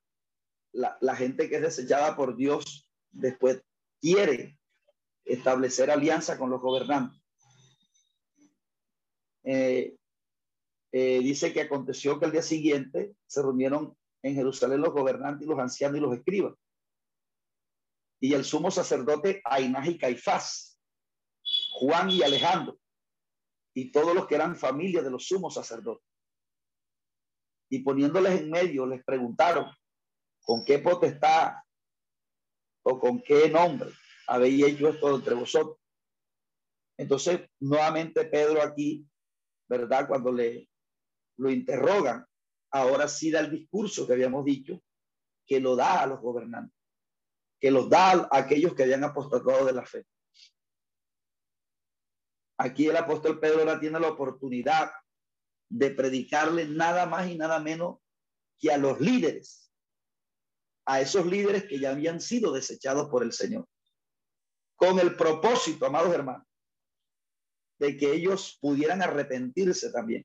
la, 0.72 1.16
gente 1.16 1.48
que 1.48 1.56
es 1.56 1.62
desechada 1.62 2.16
por 2.16 2.36
Dios 2.36 2.85
después 3.16 3.62
quiere 4.00 4.58
establecer 5.24 5.90
alianza 5.90 6.38
con 6.38 6.50
los 6.50 6.60
gobernantes. 6.60 7.20
Eh, 9.44 9.96
eh, 10.92 11.18
dice 11.20 11.52
que 11.52 11.62
aconteció 11.62 12.18
que 12.18 12.26
el 12.26 12.32
día 12.32 12.42
siguiente 12.42 13.14
se 13.26 13.42
reunieron 13.42 13.96
en 14.22 14.34
Jerusalén 14.34 14.80
los 14.80 14.92
gobernantes 14.92 15.46
y 15.46 15.50
los 15.50 15.58
ancianos 15.58 15.98
y 15.98 16.00
los 16.00 16.16
escribas. 16.16 16.54
Y 18.20 18.34
el 18.34 18.44
sumo 18.44 18.70
sacerdote 18.70 19.40
Ainás 19.44 19.88
y 19.88 19.98
Caifás, 19.98 20.80
Juan 21.72 22.10
y 22.10 22.22
Alejandro, 22.22 22.78
y 23.74 23.92
todos 23.92 24.14
los 24.14 24.26
que 24.26 24.36
eran 24.36 24.56
familia 24.56 25.02
de 25.02 25.10
los 25.10 25.26
sumos 25.26 25.54
sacerdotes. 25.54 26.04
Y 27.68 27.80
poniéndoles 27.80 28.40
en 28.40 28.50
medio, 28.50 28.86
les 28.86 29.04
preguntaron, 29.04 29.66
¿con 30.40 30.64
qué 30.64 30.78
potestad 30.78 31.56
o 32.88 33.00
con 33.00 33.20
qué 33.20 33.48
nombre 33.48 33.90
habéis 34.28 34.64
hecho 34.64 34.88
esto 34.88 35.16
entre 35.16 35.34
vosotros? 35.34 35.78
Entonces, 36.96 37.40
nuevamente 37.58 38.24
Pedro 38.26 38.62
aquí, 38.62 39.04
¿verdad? 39.68 40.06
Cuando 40.06 40.32
le 40.32 40.68
lo 41.38 41.50
interrogan, 41.50 42.24
ahora 42.70 43.08
sí 43.08 43.30
da 43.30 43.40
el 43.40 43.50
discurso 43.50 44.06
que 44.06 44.14
habíamos 44.14 44.44
dicho, 44.44 44.80
que 45.44 45.60
lo 45.60 45.76
da 45.76 46.02
a 46.02 46.06
los 46.06 46.20
gobernantes, 46.20 46.78
que 47.60 47.70
los 47.70 47.90
da 47.90 48.12
a 48.12 48.28
aquellos 48.38 48.74
que 48.74 48.84
habían 48.84 49.04
apostatado 49.04 49.66
de 49.66 49.72
la 49.72 49.84
fe. 49.84 50.06
Aquí 52.58 52.86
el 52.86 52.96
apóstol 52.96 53.38
Pedro 53.38 53.60
ahora 53.60 53.78
tiene 53.78 54.00
la 54.00 54.08
oportunidad 54.08 54.90
de 55.68 55.90
predicarle 55.90 56.66
nada 56.66 57.04
más 57.04 57.28
y 57.28 57.36
nada 57.36 57.58
menos 57.58 57.98
que 58.58 58.72
a 58.72 58.78
los 58.78 58.98
líderes, 58.98 59.65
a 60.86 61.00
esos 61.00 61.26
líderes 61.26 61.64
que 61.64 61.78
ya 61.78 61.90
habían 61.90 62.20
sido 62.20 62.52
desechados 62.52 63.08
por 63.08 63.22
el 63.22 63.32
Señor, 63.32 63.66
con 64.76 64.98
el 64.98 65.16
propósito, 65.16 65.86
amados 65.86 66.14
hermanos, 66.14 66.46
de 67.78 67.96
que 67.96 68.12
ellos 68.12 68.58
pudieran 68.60 69.02
arrepentirse 69.02 69.90
también 69.90 70.24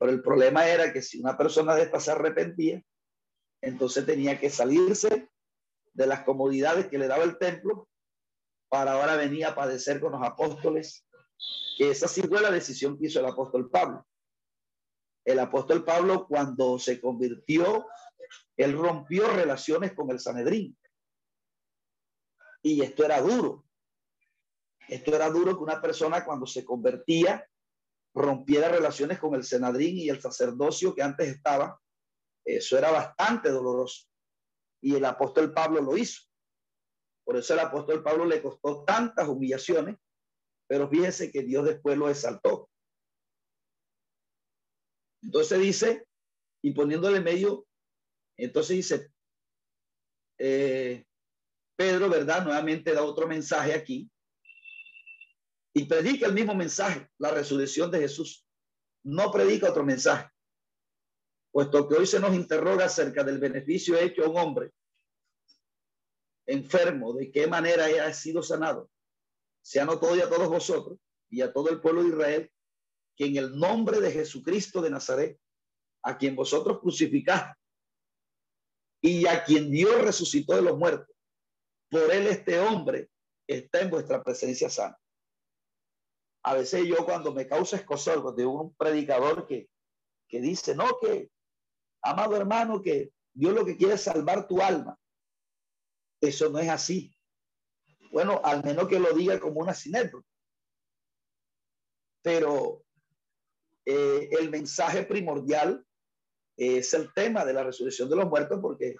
pero 0.00 0.12
el 0.12 0.22
problema 0.22 0.66
era 0.66 0.94
que 0.94 1.02
si 1.02 1.20
una 1.20 1.36
persona 1.36 1.74
de 1.74 1.82
esta 1.82 2.00
se 2.00 2.10
arrepentía, 2.10 2.82
entonces 3.60 4.06
tenía 4.06 4.40
que 4.40 4.48
salirse 4.48 5.28
de 5.92 6.06
las 6.06 6.24
comodidades 6.24 6.86
que 6.86 6.96
le 6.96 7.06
daba 7.06 7.22
el 7.24 7.36
templo 7.36 7.86
para 8.70 8.92
ahora 8.92 9.16
venir 9.16 9.44
a 9.44 9.54
padecer 9.54 10.00
con 10.00 10.12
los 10.12 10.22
apóstoles, 10.22 11.06
que 11.76 11.90
esa 11.90 12.08
sí 12.08 12.22
fue 12.22 12.40
la 12.40 12.50
decisión 12.50 12.98
que 12.98 13.08
hizo 13.08 13.20
el 13.20 13.26
apóstol 13.26 13.68
Pablo. 13.68 14.06
El 15.22 15.38
apóstol 15.38 15.84
Pablo 15.84 16.26
cuando 16.26 16.78
se 16.78 16.98
convirtió, 16.98 17.86
él 18.56 18.76
rompió 18.76 19.28
relaciones 19.28 19.94
con 19.94 20.10
el 20.10 20.20
Sanedrín. 20.20 20.76
Y 22.62 22.82
esto 22.82 23.04
era 23.04 23.20
duro. 23.20 23.64
Esto 24.88 25.14
era 25.14 25.30
duro 25.30 25.56
que 25.56 25.62
una 25.62 25.80
persona 25.80 26.24
cuando 26.24 26.46
se 26.46 26.64
convertía 26.64 27.46
rompiera 28.14 28.68
relaciones 28.68 29.18
con 29.18 29.34
el 29.34 29.44
senadrín 29.44 29.96
y 29.96 30.08
el 30.08 30.20
sacerdocio 30.20 30.94
que 30.94 31.02
antes 31.02 31.28
estaba. 31.28 31.80
Eso 32.44 32.76
era 32.76 32.90
bastante 32.90 33.50
doloroso. 33.50 34.08
Y 34.82 34.96
el 34.96 35.04
apóstol 35.04 35.54
Pablo 35.54 35.80
lo 35.80 35.96
hizo. 35.96 36.22
Por 37.24 37.36
eso 37.36 37.54
el 37.54 37.60
apóstol 37.60 38.02
Pablo 38.02 38.24
le 38.24 38.42
costó 38.42 38.84
tantas 38.84 39.28
humillaciones, 39.28 39.96
pero 40.66 40.88
fíjese 40.88 41.30
que 41.30 41.42
Dios 41.42 41.64
después 41.64 41.96
lo 41.96 42.10
exaltó. 42.10 42.68
Entonces 45.22 45.60
dice, 45.60 46.08
y 46.62 46.72
poniéndole 46.72 47.20
medio, 47.20 47.66
entonces 48.44 48.76
dice, 48.76 49.12
eh, 50.38 51.04
Pedro, 51.76 52.08
¿verdad? 52.08 52.44
Nuevamente 52.44 52.92
da 52.92 53.02
otro 53.02 53.26
mensaje 53.26 53.74
aquí, 53.74 54.10
y 55.72 55.84
predica 55.84 56.26
el 56.26 56.34
mismo 56.34 56.54
mensaje, 56.54 57.08
la 57.18 57.30
resurrección 57.30 57.90
de 57.90 58.00
Jesús. 58.00 58.46
No 59.04 59.30
predica 59.30 59.70
otro 59.70 59.84
mensaje, 59.84 60.28
puesto 61.52 61.88
que 61.88 61.94
hoy 61.94 62.06
se 62.06 62.20
nos 62.20 62.34
interroga 62.34 62.86
acerca 62.86 63.22
del 63.22 63.38
beneficio 63.38 63.96
hecho 63.96 64.24
a 64.24 64.28
un 64.28 64.38
hombre 64.38 64.72
enfermo, 66.46 67.12
de 67.12 67.30
qué 67.30 67.46
manera 67.46 67.86
ha 68.04 68.12
sido 68.12 68.42
sanado. 68.42 68.90
Se 69.62 69.78
anotó 69.78 70.16
y 70.16 70.20
a 70.20 70.28
todos 70.28 70.48
vosotros 70.48 70.98
y 71.28 71.42
a 71.42 71.52
todo 71.52 71.70
el 71.70 71.80
pueblo 71.80 72.02
de 72.02 72.08
Israel 72.08 72.52
que 73.16 73.26
en 73.26 73.36
el 73.36 73.56
nombre 73.56 74.00
de 74.00 74.10
Jesucristo 74.10 74.82
de 74.82 74.90
Nazaret, 74.90 75.38
a 76.02 76.18
quien 76.18 76.34
vosotros 76.34 76.80
crucificaste 76.80 77.59
y 79.00 79.26
a 79.26 79.44
quien 79.44 79.70
Dios 79.70 80.02
resucitó 80.02 80.56
de 80.56 80.62
los 80.62 80.78
muertos, 80.78 81.14
por 81.90 82.10
él 82.12 82.26
este 82.26 82.60
hombre 82.60 83.10
está 83.46 83.80
en 83.80 83.90
vuestra 83.90 84.22
presencia 84.22 84.70
sana. 84.70 84.96
a 86.42 86.54
veces 86.54 86.86
yo 86.86 87.04
cuando 87.04 87.32
me 87.32 87.46
causa 87.46 87.76
escosor, 87.76 88.22
cuando 88.22 88.36
tengo 88.36 88.62
un 88.62 88.74
predicador 88.74 89.46
que, 89.46 89.68
que 90.28 90.40
dice, 90.40 90.74
no, 90.74 90.98
que, 91.00 91.30
amado 92.02 92.36
hermano, 92.36 92.80
que 92.80 93.12
Dios 93.32 93.54
lo 93.54 93.64
que 93.64 93.76
quiere 93.76 93.94
es 93.94 94.02
salvar 94.02 94.46
tu 94.46 94.60
alma. 94.62 94.98
Eso 96.20 96.50
no 96.50 96.58
es 96.58 96.68
así. 96.68 97.14
Bueno, 98.10 98.40
al 98.44 98.64
menos 98.64 98.88
que 98.88 98.98
lo 98.98 99.12
diga 99.12 99.38
como 99.38 99.60
una 99.60 99.74
sinécdota. 99.74 100.26
Pero 102.22 102.84
eh, 103.86 104.28
el 104.32 104.50
mensaje 104.50 105.04
primordial 105.04 105.86
es 106.60 106.92
el 106.92 107.10
tema 107.14 107.46
de 107.46 107.54
la 107.54 107.64
resurrección 107.64 108.10
de 108.10 108.16
los 108.16 108.28
muertos 108.28 108.58
porque 108.60 108.94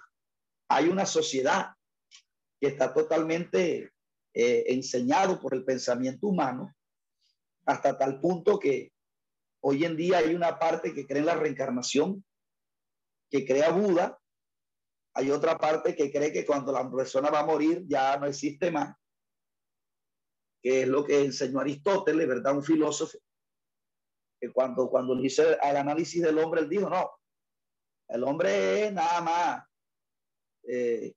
hay 0.67 0.87
una 0.87 1.05
sociedad 1.05 1.67
que 2.59 2.69
está 2.69 2.91
totalmente 2.91 3.91
eh, 4.33 4.63
enseñado 4.67 5.39
por 5.39 5.53
el 5.53 5.63
pensamiento 5.63 6.25
humano 6.25 6.73
hasta 7.67 7.95
tal 7.99 8.19
punto 8.19 8.57
que 8.57 8.91
hoy 9.61 9.85
en 9.85 9.95
día 9.95 10.17
hay 10.17 10.33
una 10.33 10.57
parte 10.57 10.91
que 10.91 11.05
cree 11.05 11.19
en 11.19 11.27
la 11.27 11.35
reencarnación, 11.35 12.25
que 13.29 13.45
cree 13.45 13.63
a 13.63 13.71
Buda, 13.71 14.19
hay 15.13 15.29
otra 15.29 15.59
parte 15.59 15.95
que 15.95 16.11
cree 16.11 16.33
que 16.33 16.45
cuando 16.45 16.71
la 16.71 16.89
persona 16.89 17.29
va 17.29 17.41
a 17.41 17.45
morir 17.45 17.83
ya 17.85 18.17
no 18.17 18.25
existe 18.25 18.71
más, 18.71 18.95
que 20.63 20.81
es 20.81 20.87
lo 20.87 21.05
que 21.05 21.23
enseñó 21.23 21.59
Aristóteles, 21.59 22.27
¿verdad? 22.27 22.55
Un 22.55 22.63
filósofo, 22.63 23.19
que 24.39 24.51
cuando, 24.51 24.89
cuando 24.89 25.23
hizo 25.23 25.43
el 25.43 25.77
análisis 25.77 26.23
del 26.23 26.39
hombre, 26.39 26.61
él 26.61 26.69
dijo, 26.69 26.89
no, 26.89 27.20
el 28.11 28.23
hombre 28.23 28.87
es 28.87 28.93
nada 28.93 29.21
más, 29.21 29.63
eh, 30.63 31.13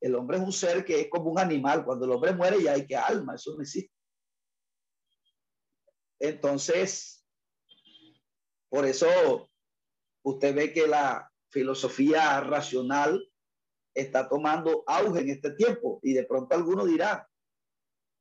el 0.00 0.14
hombre 0.14 0.36
es 0.36 0.42
un 0.42 0.52
ser 0.52 0.84
que 0.84 1.00
es 1.00 1.10
como 1.10 1.30
un 1.30 1.38
animal, 1.38 1.84
cuando 1.84 2.04
el 2.04 2.12
hombre 2.12 2.32
muere 2.32 2.62
ya 2.62 2.72
hay 2.72 2.86
que 2.86 2.96
alma, 2.96 3.34
eso 3.34 3.54
no 3.54 3.62
existe. 3.62 3.92
Entonces, 6.20 7.26
por 8.68 8.84
eso 8.84 9.50
usted 10.22 10.54
ve 10.54 10.72
que 10.72 10.86
la 10.86 11.30
filosofía 11.50 12.40
racional 12.40 13.30
está 13.94 14.28
tomando 14.28 14.82
auge 14.86 15.20
en 15.20 15.30
este 15.30 15.52
tiempo 15.52 16.00
y 16.02 16.12
de 16.12 16.24
pronto 16.24 16.54
alguno 16.54 16.84
dirá, 16.84 17.28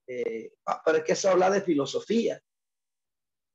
eh, 0.07 0.53
ah, 0.67 0.81
pero 0.85 0.99
es 0.99 1.03
que 1.03 1.13
eso 1.13 1.29
habla 1.29 1.49
de 1.49 1.61
filosofía. 1.61 2.41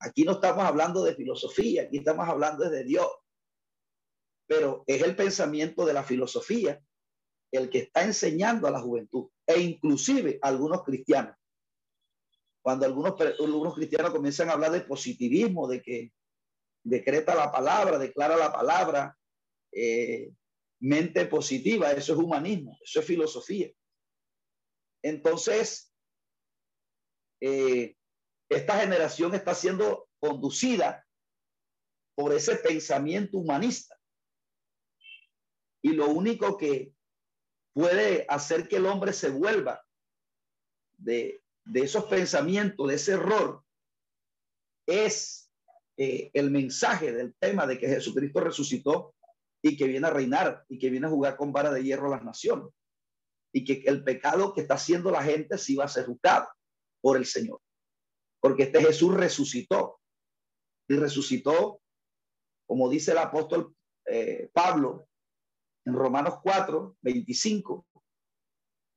Aquí 0.01 0.25
no 0.25 0.33
estamos 0.33 0.65
hablando 0.65 1.03
de 1.03 1.15
filosofía, 1.15 1.83
aquí 1.83 1.99
estamos 1.99 2.29
hablando 2.29 2.69
de 2.69 2.85
Dios. 2.85 3.09
Pero 4.49 4.83
es 4.87 5.03
el 5.03 5.15
pensamiento 5.15 5.87
de 5.87 5.93
la 5.93 6.03
filosofía 6.03 6.81
el 7.53 7.71
que 7.71 7.79
está 7.79 8.03
enseñando 8.03 8.67
a 8.67 8.71
la 8.71 8.81
juventud 8.81 9.31
e 9.47 9.61
inclusive 9.61 10.39
a 10.43 10.49
algunos 10.49 10.83
cristianos. 10.83 11.37
Cuando 12.63 12.85
algunos, 12.85 13.15
algunos 13.21 13.75
cristianos 13.75 14.11
comienzan 14.11 14.51
a 14.51 14.53
hablar 14.53 14.73
de 14.73 14.83
positivismo, 14.83 15.69
de 15.69 15.81
que 15.81 16.13
decreta 16.85 17.35
la 17.35 17.51
palabra, 17.51 17.99
declara 17.99 18.37
la 18.37 18.53
palabra, 18.53 19.17
eh, 19.73 20.31
mente 20.81 21.27
positiva, 21.27 21.93
eso 21.93 22.13
es 22.13 22.19
humanismo, 22.19 22.79
eso 22.83 23.01
es 23.01 23.07
filosofía. 23.07 23.71
Entonces, 25.03 25.93
eh, 27.41 27.97
esta 28.49 28.81
generación 28.81 29.35
está 29.35 29.55
siendo 29.55 30.09
conducida 30.19 31.07
por 32.15 32.33
ese 32.35 32.57
pensamiento 32.57 33.39
humanista. 33.39 33.98
Y 35.83 35.93
lo 35.93 36.09
único 36.09 36.57
que 36.57 36.93
puede 37.73 38.27
hacer 38.29 38.69
que 38.69 38.77
el 38.77 38.87
hombre 38.87 39.13
se 39.13 39.31
vuelva 39.31 39.85
de, 40.97 41.41
esos 41.73 42.05
pensamientos, 42.05 42.89
de 42.89 42.95
ese 42.95 43.13
error, 43.13 43.63
es 44.87 45.51
eh, 45.97 46.31
el 46.33 46.51
mensaje 46.51 47.13
del 47.13 47.35
tema 47.39 47.67
de 47.67 47.79
que 47.79 47.89
Jesucristo 47.89 48.41
resucitó 48.41 49.15
y 49.63 49.77
que 49.77 49.87
viene 49.87 50.07
a 50.07 50.11
reinar 50.11 50.65
y 50.69 50.79
que 50.79 50.91
viene 50.91 51.07
a 51.07 51.11
jugar 51.11 51.37
con 51.37 51.53
vara 51.53 51.71
de 51.71 51.83
hierro 51.83 52.07
a 52.07 52.17
las 52.17 52.25
naciones. 52.25 52.73
Y 53.53 53.65
que 53.65 53.83
el 53.87 54.05
pecado 54.05 54.53
que 54.53 54.63
está 54.63 54.75
haciendo 54.75 55.11
la 55.11 55.23
gente 55.23 55.59
sí 55.59 55.77
va 55.77 55.85
a 55.85 55.89
ser 55.89 56.07
juzgado 56.07 56.49
por 57.01 57.17
el 57.17 57.27
Señor. 57.27 57.61
Porque 58.41 58.65
este 58.65 58.83
Jesús 58.83 59.15
resucitó. 59.15 60.01
Y 60.89 60.97
resucitó, 60.97 61.83
como 62.67 62.89
dice 62.89 63.13
el 63.13 63.19
apóstol 63.19 63.75
eh, 64.07 64.49
Pablo 64.53 65.08
en 65.89 65.95
Romanos 65.95 66.41
4, 66.43 66.99
25, 67.01 67.87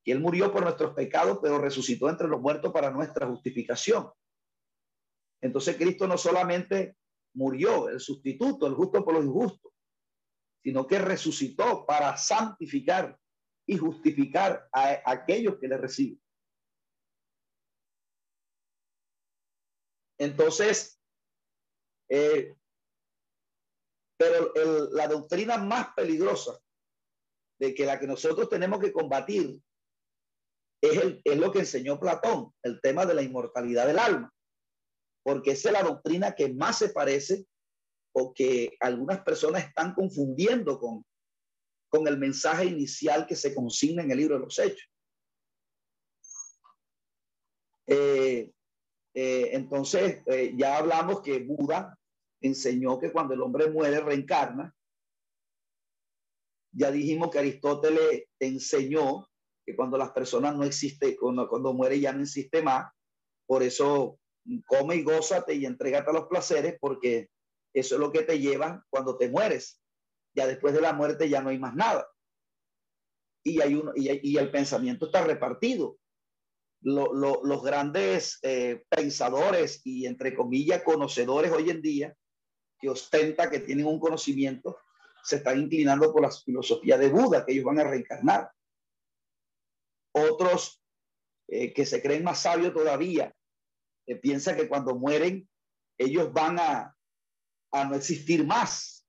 que 0.04 0.12
Él 0.12 0.20
murió 0.20 0.52
por 0.52 0.62
nuestros 0.62 0.94
pecados, 0.94 1.38
pero 1.40 1.58
resucitó 1.58 2.10
entre 2.10 2.28
los 2.28 2.38
muertos 2.38 2.70
para 2.70 2.90
nuestra 2.90 3.26
justificación. 3.26 4.10
Entonces 5.40 5.76
Cristo 5.76 6.06
no 6.06 6.18
solamente 6.18 6.98
murió, 7.34 7.88
el 7.88 7.98
sustituto, 7.98 8.66
el 8.66 8.74
justo 8.74 9.02
por 9.02 9.14
los 9.14 9.24
injustos, 9.24 9.72
sino 10.62 10.86
que 10.86 10.98
resucitó 10.98 11.86
para 11.86 12.14
santificar 12.18 13.18
y 13.66 13.78
justificar 13.78 14.68
a, 14.70 15.00
aquellos 15.10 15.56
que 15.58 15.68
le 15.68 15.78
reciben. 15.78 16.20
Entonces, 20.18 21.00
eh, 22.10 22.54
pero 24.18 24.52
la 24.92 25.08
doctrina 25.08 25.56
más 25.56 25.94
peligrosa 25.96 26.61
de 27.62 27.76
que 27.76 27.86
la 27.86 28.00
que 28.00 28.08
nosotros 28.08 28.48
tenemos 28.48 28.80
que 28.80 28.92
combatir 28.92 29.62
es, 30.82 31.20
es 31.22 31.38
lo 31.38 31.52
que 31.52 31.60
enseñó 31.60 32.00
Platón, 32.00 32.52
el 32.64 32.80
tema 32.80 33.06
de 33.06 33.14
la 33.14 33.22
inmortalidad 33.22 33.86
del 33.86 34.00
alma, 34.00 34.34
porque 35.22 35.52
esa 35.52 35.68
es 35.68 35.72
la 35.74 35.84
doctrina 35.84 36.34
que 36.34 36.52
más 36.52 36.78
se 36.78 36.88
parece 36.88 37.46
o 38.16 38.34
que 38.34 38.76
algunas 38.80 39.22
personas 39.22 39.64
están 39.64 39.94
confundiendo 39.94 40.80
con, 40.80 41.06
con 41.88 42.08
el 42.08 42.18
mensaje 42.18 42.64
inicial 42.64 43.28
que 43.28 43.36
se 43.36 43.54
consigna 43.54 44.02
en 44.02 44.10
el 44.10 44.18
libro 44.18 44.40
de 44.40 44.44
los 44.44 44.58
Hechos. 44.58 44.90
Eh, 47.86 48.50
eh, 49.14 49.50
entonces, 49.52 50.20
eh, 50.26 50.52
ya 50.56 50.78
hablamos 50.78 51.22
que 51.22 51.38
Buda 51.38 51.96
enseñó 52.40 52.98
que 52.98 53.12
cuando 53.12 53.34
el 53.34 53.42
hombre 53.42 53.70
muere 53.70 54.00
reencarna. 54.00 54.74
Ya 56.72 56.90
dijimos 56.90 57.30
que 57.30 57.38
Aristóteles 57.38 58.24
enseñó 58.40 59.28
que 59.64 59.76
cuando 59.76 59.98
las 59.98 60.10
personas 60.10 60.56
no 60.56 60.64
existen, 60.64 61.16
cuando, 61.16 61.48
cuando 61.48 61.72
muere 61.74 62.00
ya 62.00 62.12
no 62.12 62.22
existe 62.22 62.62
más. 62.62 62.92
Por 63.46 63.62
eso 63.62 64.18
come 64.66 64.96
y 64.96 65.02
gózate 65.02 65.54
y 65.54 65.66
entrégate 65.66 66.10
a 66.10 66.14
los 66.14 66.26
placeres 66.26 66.76
porque 66.80 67.28
eso 67.74 67.94
es 67.94 68.00
lo 68.00 68.10
que 68.10 68.22
te 68.22 68.38
lleva 68.38 68.84
cuando 68.90 69.16
te 69.16 69.28
mueres. 69.28 69.80
Ya 70.34 70.46
después 70.46 70.74
de 70.74 70.80
la 70.80 70.92
muerte 70.92 71.28
ya 71.28 71.42
no 71.42 71.50
hay 71.50 71.58
más 71.58 71.74
nada. 71.74 72.08
Y, 73.44 73.60
hay 73.60 73.74
uno, 73.74 73.92
y, 73.94 74.36
el 74.36 74.50
pensamiento 74.50 75.06
está 75.06 75.24
repartido. 75.24 75.98
los 76.80 77.62
grandes 77.62 78.38
eh, 78.42 78.84
pensadores 78.88 79.80
y, 79.84 80.06
entre 80.06 80.34
comillas, 80.34 80.82
conocedores 80.82 81.50
hoy 81.52 81.70
en 81.70 81.82
día, 81.82 82.16
que 82.80 82.88
ostenta 82.88 83.50
que 83.50 83.60
tienen 83.60 83.86
un 83.86 84.00
conocimiento, 84.00 84.78
se 85.22 85.36
están 85.36 85.60
inclinando 85.60 86.12
por 86.12 86.22
la 86.22 86.30
filosofía 86.30 86.98
de 86.98 87.08
Buda, 87.08 87.44
que 87.44 87.52
ellos 87.52 87.64
van 87.64 87.80
a 87.80 87.84
reencarnar. 87.84 88.50
Otros 90.14 90.82
eh, 91.48 91.72
que 91.72 91.86
se 91.86 92.02
creen 92.02 92.24
más 92.24 92.42
sabios 92.42 92.72
todavía, 92.72 93.34
que 94.06 94.16
piensan 94.16 94.56
que 94.56 94.68
cuando 94.68 94.94
mueren, 94.94 95.48
ellos 95.98 96.32
van 96.32 96.58
a, 96.58 96.96
a 97.72 97.84
no 97.84 97.94
existir 97.94 98.46
más. 98.46 99.06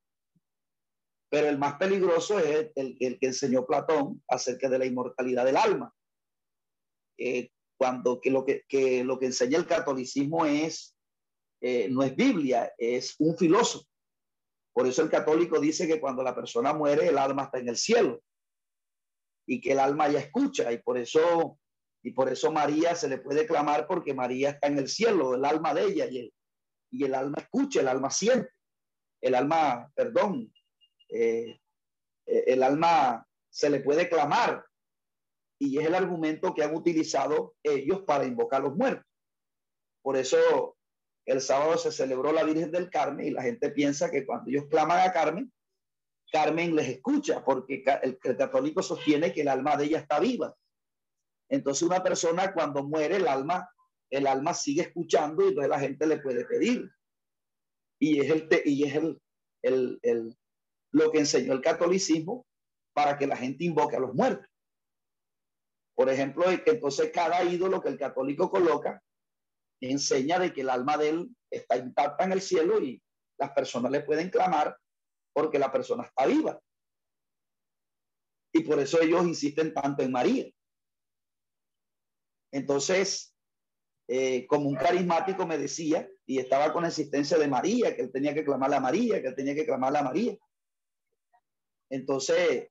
Pero 1.29 1.49
el 1.49 1.57
más 1.57 1.75
peligroso 1.75 2.37
es 2.39 2.71
el, 2.75 2.95
el 2.99 3.19
que 3.19 3.27
enseñó 3.27 3.65
Platón 3.65 4.23
acerca 4.27 4.69
de 4.69 4.79
la 4.79 4.85
inmortalidad 4.85 5.45
del 5.45 5.57
alma. 5.57 5.93
Eh, 7.17 7.49
cuando 7.77 8.21
que 8.21 8.31
lo 8.31 8.45
que, 8.45 8.63
que, 8.67 9.03
lo 9.03 9.19
que 9.19 9.25
enseña 9.25 9.57
el 9.57 9.65
catolicismo 9.65 10.45
es, 10.45 10.95
eh, 11.61 11.89
no 11.89 12.03
es 12.03 12.15
Biblia, 12.15 12.71
es 12.77 13.15
un 13.19 13.37
filósofo. 13.37 13.87
Por 14.73 14.87
eso 14.87 15.03
el 15.03 15.09
católico 15.09 15.59
dice 15.59 15.87
que 15.87 15.99
cuando 15.99 16.23
la 16.23 16.35
persona 16.35 16.73
muere, 16.73 17.07
el 17.07 17.17
alma 17.17 17.43
está 17.43 17.59
en 17.59 17.69
el 17.69 17.77
cielo 17.77 18.21
y 19.45 19.61
que 19.61 19.73
el 19.73 19.79
alma 19.79 20.09
ya 20.09 20.19
escucha 20.19 20.71
y 20.71 20.79
por 20.79 20.97
eso 20.97 21.59
y 22.03 22.11
por 22.11 22.29
eso 22.29 22.51
María 22.51 22.95
se 22.95 23.07
le 23.07 23.17
puede 23.17 23.47
clamar 23.47 23.87
porque 23.87 24.13
María 24.13 24.49
está 24.49 24.67
en 24.67 24.77
el 24.77 24.89
cielo, 24.89 25.35
el 25.35 25.45
alma 25.45 25.73
de 25.73 25.85
ella 25.85 26.05
y 26.91 27.03
el, 27.03 27.15
alma 27.15 27.37
escucha, 27.37 27.79
el 27.79 27.87
alma 27.87 28.11
siente, 28.11 28.49
el 29.21 29.35
alma, 29.35 29.89
perdón, 29.95 30.53
eh, 31.07 31.61
eh, 32.25 32.43
el 32.47 32.61
alma 32.61 33.25
se 33.49 33.69
le 33.69 33.79
puede 33.79 34.09
clamar. 34.09 34.65
Y 35.57 35.79
es 35.79 35.85
el 35.85 35.95
argumento 35.95 36.53
que 36.53 36.61
han 36.61 36.75
utilizado 36.75 37.55
ellos 37.63 38.01
para 38.05 38.25
invocar 38.25 38.59
a 38.59 38.65
los 38.65 38.75
muertos. 38.75 39.05
Por 40.01 40.17
eso 40.17 40.75
el 41.25 41.41
sábado 41.41 41.77
se 41.77 41.91
celebró 41.91 42.31
la 42.31 42.43
Virgen 42.43 42.71
del 42.71 42.89
Carmen 42.89 43.27
y 43.27 43.31
la 43.31 43.43
gente 43.43 43.69
piensa 43.71 44.11
que 44.11 44.25
cuando 44.25 44.49
ellos 44.49 44.65
claman 44.69 44.99
a 44.99 45.11
Carmen, 45.11 45.51
Carmen 46.31 46.75
les 46.75 46.87
escucha, 46.89 47.43
porque 47.45 47.83
el, 48.01 48.17
católico 48.17 48.81
sostiene 48.81 49.31
que 49.31 49.41
el 49.41 49.47
alma 49.47 49.77
de 49.77 49.85
ella 49.85 49.99
está 49.99 50.19
viva. 50.19 50.55
Entonces 51.49 51.83
una 51.83 52.01
persona 52.03 52.53
cuando 52.53 52.83
muere, 52.83 53.17
el 53.17 53.27
alma 53.27 53.69
el 54.13 54.27
alma 54.27 54.53
sigue 54.53 54.83
escuchando 54.83 55.43
y 55.43 55.49
entonces 55.49 55.69
la 55.69 55.79
gente 55.79 56.05
le 56.05 56.19
puede 56.19 56.45
pedir. 56.45 56.87
Y 57.99 58.19
es, 58.19 58.29
el, 58.29 58.47
y 58.65 58.83
es 58.83 58.95
el, 58.95 59.19
el, 59.63 59.99
el, 60.03 60.37
lo 60.91 61.11
que 61.11 61.19
enseñó 61.19 61.53
el 61.53 61.61
catolicismo 61.61 62.45
para 62.93 63.17
que 63.17 63.25
la 63.25 63.35
gente 63.35 63.63
invoque 63.63 63.95
a 63.95 63.99
los 63.99 64.13
muertos. 64.13 64.47
Por 65.95 66.09
ejemplo, 66.09 66.45
entonces 66.47 67.11
cada 67.11 67.43
ídolo 67.43 67.81
que 67.81 67.89
el 67.89 67.97
católico 67.97 68.51
coloca 68.51 69.01
enseña 69.91 70.39
de 70.39 70.53
que 70.53 70.61
el 70.61 70.69
alma 70.69 70.97
de 70.97 71.09
él 71.09 71.35
está 71.49 71.77
intacta 71.77 72.23
en 72.23 72.31
el 72.31 72.41
cielo 72.41 72.81
y 72.81 73.01
las 73.37 73.51
personas 73.51 73.91
le 73.91 74.01
pueden 74.01 74.29
clamar 74.29 74.77
porque 75.33 75.59
la 75.59 75.71
persona 75.71 76.03
está 76.03 76.25
viva. 76.25 76.59
Y 78.53 78.61
por 78.61 78.79
eso 78.79 79.01
ellos 79.01 79.25
insisten 79.25 79.73
tanto 79.73 80.03
en 80.03 80.11
María. 80.11 80.45
Entonces, 82.51 83.35
eh, 84.07 84.45
como 84.47 84.69
un 84.69 84.75
carismático 84.75 85.47
me 85.47 85.57
decía, 85.57 86.07
y 86.25 86.37
estaba 86.37 86.71
con 86.71 86.83
la 86.83 86.89
existencia 86.89 87.37
de 87.37 87.47
María, 87.47 87.95
que 87.95 88.03
él 88.03 88.11
tenía 88.11 88.33
que 88.33 88.45
clamarle 88.45 88.75
a 88.75 88.81
María, 88.81 89.21
que 89.21 89.29
él 89.29 89.35
tenía 89.35 89.55
que 89.55 89.65
clamarle 89.65 89.99
a 89.99 90.03
María. 90.03 90.37
Entonces, 91.89 92.69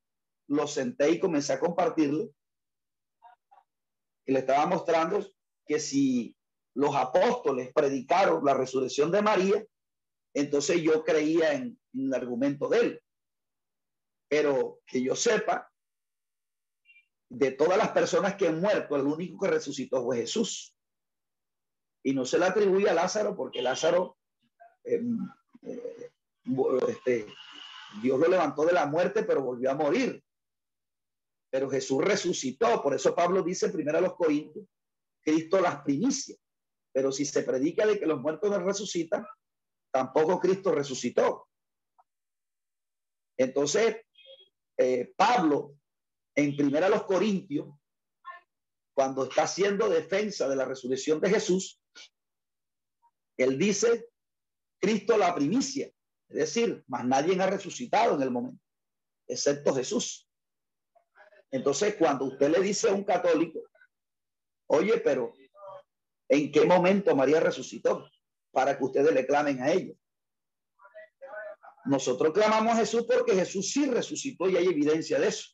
lo 0.48 0.66
senté 0.66 1.10
y 1.10 1.20
comencé 1.20 1.52
a 1.52 1.60
compartirlo. 1.60 2.30
Y 4.24 4.32
le 4.32 4.38
estaba 4.38 4.66
mostrando 4.66 5.26
que 5.66 5.80
si 5.80 6.36
los 6.74 6.94
apóstoles 6.94 7.72
predicaron 7.74 8.44
la 8.44 8.54
resurrección 8.54 9.10
de 9.10 9.22
María, 9.22 9.64
entonces 10.34 10.80
yo 10.80 11.04
creía 11.04 11.52
en, 11.52 11.78
el 11.94 12.14
argumento 12.14 12.68
de 12.68 12.78
él. 12.78 13.02
Pero 14.28 14.80
que 14.86 15.02
yo 15.02 15.14
sepa, 15.14 15.70
de 17.28 17.50
todas 17.52 17.78
las 17.78 17.90
personas 17.90 18.34
que 18.36 18.48
han 18.48 18.60
muerto, 18.60 18.94
el 18.96 19.06
único 19.06 19.38
que 19.38 19.50
resucitó 19.50 20.02
fue 20.04 20.18
Jesús. 20.18 20.74
Y 22.02 22.12
no 22.12 22.24
se 22.24 22.38
le 22.38 22.46
atribuye 22.46 22.88
a 22.88 22.94
Lázaro 22.94 23.36
porque 23.36 23.62
Lázaro, 23.62 24.18
em, 24.84 25.18
eh, 25.62 26.10
este, 26.88 27.26
Dios 28.02 28.18
lo 28.18 28.28
levantó 28.28 28.64
de 28.64 28.72
la 28.72 28.86
muerte, 28.86 29.22
pero 29.22 29.42
volvió 29.42 29.70
a 29.70 29.74
morir. 29.74 30.22
Pero 31.50 31.70
Jesús 31.70 32.02
resucitó. 32.02 32.82
Por 32.82 32.94
eso 32.94 33.14
Pablo 33.14 33.42
dice 33.42 33.70
primero 33.70 33.98
a 33.98 34.02
los 34.02 34.14
Corintios, 34.14 34.66
Cristo 35.22 35.60
las 35.60 35.82
primicias. 35.82 36.38
Pero 36.92 37.10
si 37.10 37.24
se 37.24 37.42
predica 37.42 37.86
de 37.86 37.98
que 37.98 38.06
los 38.06 38.20
muertos 38.20 38.50
no 38.50 38.58
resucitan, 38.58 39.26
tampoco 39.92 40.40
Cristo 40.40 40.72
resucitó. 40.72 41.48
Entonces, 43.36 43.96
eh, 44.78 45.12
Pablo 45.16 45.76
en 46.34 46.56
primera 46.56 46.88
los 46.88 47.04
Corintios, 47.04 47.68
cuando 48.94 49.24
está 49.24 49.44
haciendo 49.44 49.88
defensa 49.88 50.48
de 50.48 50.56
la 50.56 50.64
resurrección 50.64 51.20
de 51.20 51.30
Jesús, 51.30 51.80
él 53.38 53.58
dice, 53.58 54.08
Cristo 54.80 55.16
la 55.16 55.34
primicia, 55.34 55.86
es 56.28 56.36
decir, 56.36 56.84
más 56.88 57.04
nadie 57.04 57.40
ha 57.40 57.46
resucitado 57.46 58.14
en 58.16 58.22
el 58.22 58.30
momento, 58.30 58.62
excepto 59.26 59.74
Jesús. 59.74 60.28
Entonces, 61.50 61.96
cuando 61.96 62.26
usted 62.26 62.50
le 62.50 62.60
dice 62.60 62.88
a 62.88 62.94
un 62.94 63.04
católico, 63.04 63.60
oye, 64.68 64.98
pero 64.98 65.34
¿en 66.32 66.50
qué 66.50 66.64
momento 66.64 67.14
María 67.14 67.40
resucitó? 67.40 68.08
Para 68.52 68.78
que 68.78 68.84
ustedes 68.84 69.12
le 69.12 69.26
clamen 69.26 69.62
a 69.62 69.70
ella. 69.70 69.94
Nosotros 71.84 72.32
clamamos 72.32 72.72
a 72.72 72.76
Jesús 72.76 73.04
porque 73.06 73.34
Jesús 73.34 73.70
sí 73.70 73.84
resucitó 73.86 74.48
y 74.48 74.56
hay 74.56 74.66
evidencia 74.66 75.18
de 75.18 75.28
eso. 75.28 75.50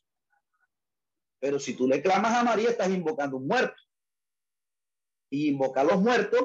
Pero 1.39 1.59
si 1.59 1.73
tú 1.73 1.85
le 1.85 2.01
clamas 2.01 2.33
a 2.33 2.43
María, 2.43 2.69
estás 2.69 2.89
invocando 2.89 3.37
un 3.37 3.47
muerto. 3.47 3.81
Y 5.31 5.49
invocar 5.49 5.85
a 5.85 5.93
los 5.93 6.01
muertos, 6.01 6.41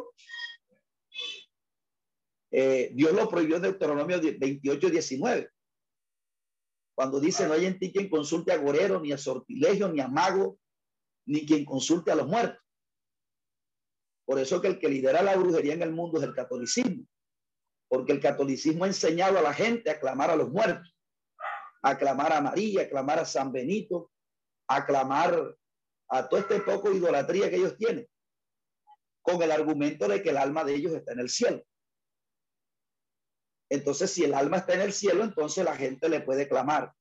eh, 2.51 2.91
Dios 2.93 3.13
lo 3.13 3.29
prohibió 3.29 3.57
en 3.57 3.63
Deuteronomio 3.63 4.21
28, 4.21 4.91
19. 4.91 5.51
Cuando 6.97 7.21
dice, 7.21 7.47
no 7.47 7.55
hay 7.55 7.67
en 7.67 7.79
ti 7.79 7.93
quien 7.93 8.09
consulte 8.09 8.53
a 8.53 8.57
gorero, 8.57 9.01
ni 9.01 9.13
a 9.13 9.19
sortilegio, 9.19 9.89
ni 9.89 10.01
a 10.01 10.09
mago, 10.09 10.59
ni 11.27 11.47
quien 11.47 11.65
consulte 11.65 12.11
a 12.11 12.17
los 12.17 12.27
muertos. 12.27 12.64
Por 14.25 14.39
eso 14.39 14.61
que 14.61 14.69
el 14.69 14.79
que 14.79 14.89
lidera 14.89 15.23
la 15.23 15.37
brujería 15.37 15.75
en 15.75 15.83
el 15.83 15.93
mundo 15.93 16.19
es 16.19 16.25
el 16.25 16.35
catolicismo. 16.35 17.05
Porque 17.89 18.13
el 18.13 18.21
catolicismo 18.21 18.85
ha 18.85 18.89
enseñado 18.89 19.39
a 19.39 19.43
la 19.43 19.53
gente 19.53 19.91
a 19.91 20.01
clamar 20.01 20.31
a 20.31 20.37
los 20.37 20.51
muertos, 20.51 20.95
a 21.83 21.99
clamar 21.99 22.33
a 22.33 22.41
María, 22.41 22.83
a 22.83 22.89
clamar 22.89 23.19
a 23.19 23.25
San 23.25 23.53
Benito, 23.53 24.11
aclamar 24.69 25.57
a 26.09 26.29
todo 26.29 26.41
este 26.41 26.61
poco 26.61 26.93
idolatría 26.93 27.51
que 27.51 27.57
ellos 27.57 27.77
tienen, 27.77 28.09
con 29.23 29.43
el 29.43 29.53
argumento 29.53 30.09
de 30.09 30.23
que 30.23 30.31
el 30.31 30.39
alma 30.39 30.65
de 30.65 30.75
ellos 30.75 30.95
está 30.95 31.13
en 31.13 31.21
el 31.21 31.29
cielo. 31.29 31.63
Entonces, 33.71 34.11
si 34.11 34.25
el 34.25 34.35
alma 34.35 34.59
está 34.59 34.75
en 34.75 34.83
el 34.83 34.93
cielo, 34.93 35.25
entonces 35.25 35.65
la 35.65 35.77
gente 35.77 36.09
le 36.09 36.21
puede 36.21 36.49
clamar. 36.49 36.93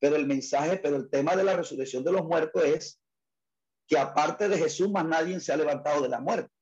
Pero 0.00 0.16
el 0.16 0.26
mensaje, 0.26 0.78
pero 0.78 0.96
el 0.96 1.10
tema 1.10 1.34
de 1.36 1.44
la 1.44 1.56
resurrección 1.56 2.04
de 2.04 2.12
los 2.12 2.24
muertos 2.24 2.62
es 2.64 3.00
que 3.86 3.98
aparte 3.98 4.48
de 4.48 4.58
Jesús, 4.58 4.90
más 4.90 5.04
nadie 5.04 5.40
se 5.40 5.52
ha 5.52 5.56
levantado 5.56 6.02
de 6.02 6.08
la 6.08 6.20
muerte. 6.20 6.52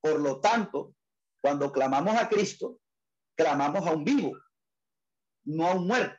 Por 0.00 0.20
lo 0.20 0.40
tanto, 0.40 0.94
cuando 1.40 1.70
clamamos 1.70 2.16
a 2.16 2.28
Cristo, 2.28 2.80
clamamos 3.36 3.86
a 3.86 3.92
un 3.92 4.04
vivo, 4.04 4.36
no 5.44 5.68
a 5.68 5.74
un 5.74 5.86
muerto. 5.86 6.16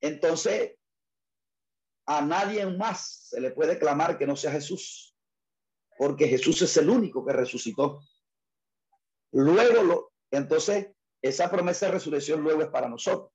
Entonces, 0.00 0.76
a 2.06 2.22
nadie 2.22 2.64
más 2.66 3.28
se 3.28 3.40
le 3.40 3.50
puede 3.50 3.78
clamar 3.78 4.16
que 4.16 4.26
no 4.26 4.36
sea 4.36 4.52
Jesús, 4.52 5.14
porque 5.98 6.28
Jesús 6.28 6.62
es 6.62 6.76
el 6.76 6.88
único 6.88 7.24
que 7.24 7.32
resucitó. 7.32 8.00
Luego, 9.32 9.82
lo, 9.82 10.12
entonces, 10.30 10.92
esa 11.20 11.50
promesa 11.50 11.86
de 11.86 11.92
resurrección 11.92 12.42
luego 12.42 12.62
es 12.62 12.68
para 12.68 12.88
nosotros. 12.88 13.32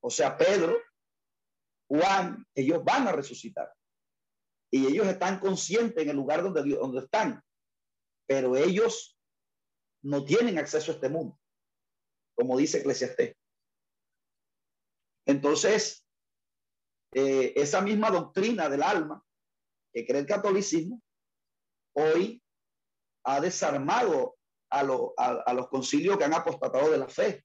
O 0.00 0.10
sea, 0.10 0.36
Pedro, 0.36 0.76
Juan, 1.92 2.46
ellos 2.54 2.82
van 2.82 3.06
a 3.06 3.12
resucitar. 3.12 3.70
Y 4.72 4.86
ellos 4.86 5.06
están 5.06 5.38
conscientes 5.38 6.02
en 6.02 6.08
el 6.08 6.16
lugar 6.16 6.42
donde, 6.42 6.62
donde 6.74 7.00
están. 7.00 7.44
Pero 8.26 8.56
ellos 8.56 9.18
no 10.02 10.24
tienen 10.24 10.58
acceso 10.58 10.90
a 10.90 10.94
este 10.94 11.10
mundo, 11.10 11.38
como 12.34 12.56
dice 12.56 12.78
Eclesiastés. 12.78 13.36
Entonces, 15.26 16.06
eh, 17.12 17.52
esa 17.56 17.82
misma 17.82 18.10
doctrina 18.10 18.70
del 18.70 18.82
alma 18.82 19.22
que 19.92 20.06
cree 20.06 20.20
el 20.20 20.26
catolicismo, 20.26 21.02
hoy 21.94 22.42
ha 23.24 23.38
desarmado 23.38 24.38
a, 24.70 24.80
a, 24.80 25.52
los 25.52 25.68
concilios 25.68 26.16
que 26.16 26.24
han 26.24 26.32
apostatado 26.32 26.90
de 26.90 26.96
la 26.96 27.08
fe 27.08 27.44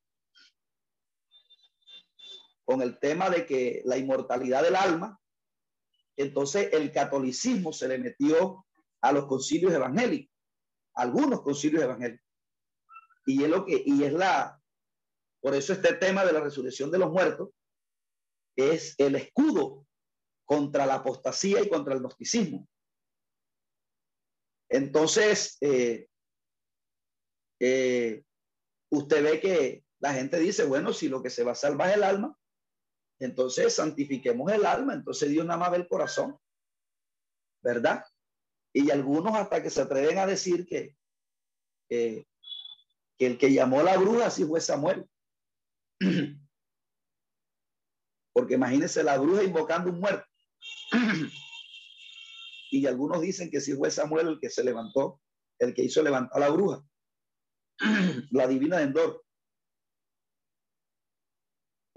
con 2.67 2.81
el 2.81 2.99
tema 2.99 3.29
de 3.29 3.45
que 3.45 3.81
la 3.85 3.97
inmortalidad 3.97 4.61
del 4.61 4.75
alma, 4.75 5.17
entonces 6.17 6.67
el 6.73 6.91
catolicismo 6.91 7.71
se 7.71 7.87
le 7.87 7.97
metió 7.97 8.65
a 8.99 9.13
los 9.13 9.25
concilios 9.25 9.71
evangélicos, 9.71 10.35
algunos 10.93 11.43
concilios 11.43 11.81
evangélicos. 11.81 12.27
Y 13.25 13.41
es 13.41 13.49
lo 13.49 13.63
que, 13.63 13.81
y 13.85 14.03
es 14.03 14.11
la, 14.11 14.61
por 15.39 15.55
eso 15.55 15.71
este 15.71 15.93
tema 15.93 16.25
de 16.25 16.33
la 16.33 16.41
resurrección 16.41 16.91
de 16.91 16.97
los 16.97 17.09
muertos 17.09 17.51
es 18.57 18.95
el 18.97 19.15
escudo 19.15 19.87
contra 20.43 20.85
la 20.85 20.95
apostasía 20.95 21.61
y 21.63 21.69
contra 21.69 21.93
el 21.93 22.01
gnosticismo. 22.01 22.67
Entonces, 24.69 25.57
eh, 25.61 26.09
eh, 27.61 28.25
usted 28.91 29.23
ve 29.23 29.39
que 29.39 29.85
la 29.99 30.13
gente 30.13 30.37
dice, 30.37 30.65
bueno, 30.65 30.91
si 30.91 31.07
lo 31.07 31.23
que 31.23 31.29
se 31.29 31.45
va 31.45 31.53
a 31.53 31.55
salvar 31.55 31.91
es 31.91 31.95
el 31.95 32.03
alma, 32.03 32.36
entonces 33.19 33.75
santifiquemos 33.75 34.51
el 34.51 34.65
alma, 34.65 34.93
entonces 34.93 35.29
Dios 35.29 35.45
nada 35.45 35.59
más 35.59 35.71
ve 35.71 35.77
el 35.77 35.87
corazón, 35.87 36.37
¿verdad? 37.63 38.03
Y 38.73 38.91
algunos 38.91 39.33
hasta 39.35 39.63
que 39.63 39.69
se 39.69 39.81
atreven 39.81 40.17
a 40.19 40.25
decir 40.25 40.67
que, 40.67 40.95
que 41.89 42.27
el 43.19 43.37
que 43.37 43.51
llamó 43.51 43.79
a 43.79 43.83
la 43.83 43.97
bruja 43.97 44.29
sí 44.29 44.45
fue 44.45 44.61
Samuel. 44.61 45.09
Porque 48.33 48.53
imagínense 48.53 49.03
la 49.03 49.17
bruja 49.17 49.43
invocando 49.43 49.89
un 49.89 49.99
muerto. 49.99 50.27
y 52.71 52.85
algunos 52.85 53.21
dicen 53.21 53.49
que 53.49 53.61
si 53.61 53.73
fue 53.73 53.89
Samuel 53.89 54.27
el 54.27 54.39
que 54.39 54.51
se 54.51 54.63
levantó, 54.63 55.19
el 55.59 55.73
que 55.73 55.83
hizo 55.83 56.03
levantar 56.03 56.37
a 56.37 56.47
la 56.47 56.51
bruja, 56.51 56.85
la 58.31 58.47
divina 58.47 58.77
de 58.77 58.83
Endor. 58.83 59.25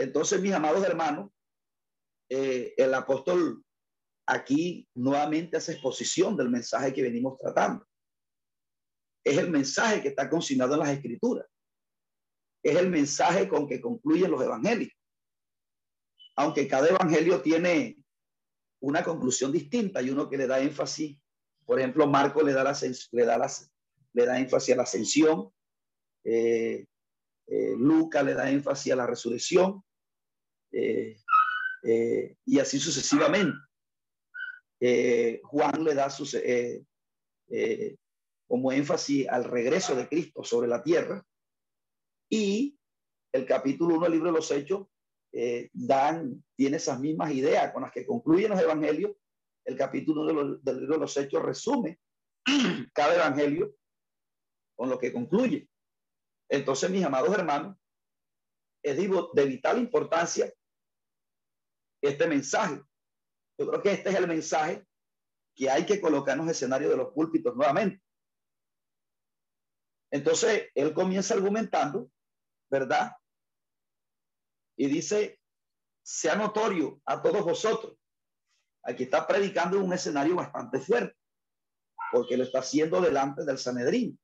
Entonces, 0.00 0.40
mis 0.40 0.52
amados 0.52 0.84
hermanos, 0.84 1.30
eh, 2.28 2.74
el 2.76 2.94
apóstol 2.94 3.64
aquí 4.26 4.88
nuevamente 4.94 5.56
hace 5.56 5.72
exposición 5.72 6.36
del 6.36 6.48
mensaje 6.48 6.92
que 6.92 7.02
venimos 7.02 7.36
tratando. 7.38 7.86
Es 9.24 9.36
el 9.36 9.50
mensaje 9.50 10.00
que 10.00 10.08
está 10.08 10.30
consignado 10.30 10.74
en 10.74 10.80
las 10.80 10.90
escrituras. 10.90 11.46
Es 12.62 12.76
el 12.76 12.88
mensaje 12.88 13.48
con 13.48 13.66
que 13.66 13.80
concluyen 13.80 14.30
los 14.30 14.42
evangelios 14.42 14.92
aunque 16.40 16.66
cada 16.66 16.88
evangelio 16.88 17.42
tiene 17.42 18.02
una 18.80 19.04
conclusión 19.04 19.52
distinta. 19.52 20.00
y 20.00 20.08
uno 20.08 20.28
que 20.28 20.38
le 20.38 20.46
da 20.46 20.60
énfasis. 20.60 21.18
Por 21.66 21.78
ejemplo, 21.78 22.06
Marco 22.06 22.42
le 22.42 22.54
da, 22.54 22.64
la, 22.64 22.76
le 23.12 23.24
da, 23.24 23.50
le 24.14 24.26
da 24.26 24.38
énfasis 24.38 24.72
a 24.72 24.76
la 24.76 24.82
ascensión. 24.84 25.52
Eh, 26.24 26.86
eh, 27.46 27.74
Luca 27.76 28.22
le 28.22 28.34
da 28.34 28.50
énfasis 28.50 28.92
a 28.92 28.96
la 28.96 29.06
resurrección. 29.06 29.84
Eh, 30.72 31.16
y 32.44 32.58
así 32.58 32.78
sucesivamente. 32.78 33.58
Juan 35.42 35.84
le 35.84 35.94
da 35.94 36.08
sus, 36.08 36.36
como 38.48 38.72
énfasis 38.72 39.28
al 39.28 39.44
regreso 39.44 39.94
de 39.94 40.08
Cristo 40.08 40.42
sobre 40.42 40.68
la 40.68 40.82
tierra. 40.82 41.24
Y 42.28 42.78
el 43.32 43.46
capítulo 43.46 43.96
1 43.96 44.04
del 44.04 44.12
libro 44.12 44.26
de 44.28 44.36
los 44.36 44.50
Hechos 44.50 44.86
eh, 45.32 45.70
dan, 45.72 46.42
tiene 46.56 46.78
esas 46.78 46.98
mismas 46.98 47.32
ideas 47.32 47.72
con 47.72 47.82
las 47.82 47.92
que 47.92 48.06
concluyen 48.06 48.50
los 48.50 48.60
evangelios. 48.60 49.12
El 49.64 49.76
capítulo 49.76 50.26
del 50.26 50.80
libro 50.80 50.94
de 50.94 50.98
los 50.98 51.16
Hechos 51.16 51.42
resume 51.42 52.00
cada 52.92 53.14
evangelio 53.14 53.74
con 54.76 54.90
lo 54.90 54.98
que 54.98 55.12
concluye. 55.12 55.68
Entonces, 56.48 56.90
mis 56.90 57.04
amados 57.04 57.32
hermanos, 57.36 57.76
es 58.82 58.96
de 58.96 59.44
vital 59.44 59.78
importancia 59.78 60.52
este 62.02 62.26
mensaje. 62.26 62.82
Yo 63.58 63.68
creo 63.68 63.82
que 63.82 63.92
este 63.92 64.10
es 64.10 64.16
el 64.16 64.26
mensaje 64.26 64.86
que 65.54 65.68
hay 65.68 65.84
que 65.84 66.00
colocar 66.00 66.38
en 66.38 66.46
los 66.46 66.56
escenarios 66.56 66.90
de 66.90 66.96
los 66.96 67.12
púlpitos 67.12 67.54
nuevamente. 67.54 68.02
Entonces, 70.10 70.70
él 70.74 70.92
comienza 70.92 71.34
argumentando, 71.34 72.10
¿verdad? 72.70 73.12
Y 74.76 74.86
dice, 74.86 75.38
sea 76.02 76.34
notorio 76.34 77.00
a 77.04 77.22
todos 77.22 77.44
vosotros. 77.44 77.96
Aquí 78.82 79.04
está 79.04 79.26
predicando 79.26 79.76
en 79.76 79.84
un 79.84 79.92
escenario 79.92 80.34
bastante 80.34 80.80
fuerte, 80.80 81.16
porque 82.10 82.36
lo 82.36 82.44
está 82.44 82.60
haciendo 82.60 83.00
delante 83.00 83.44
del 83.44 83.58
Sanedrín. 83.58 84.18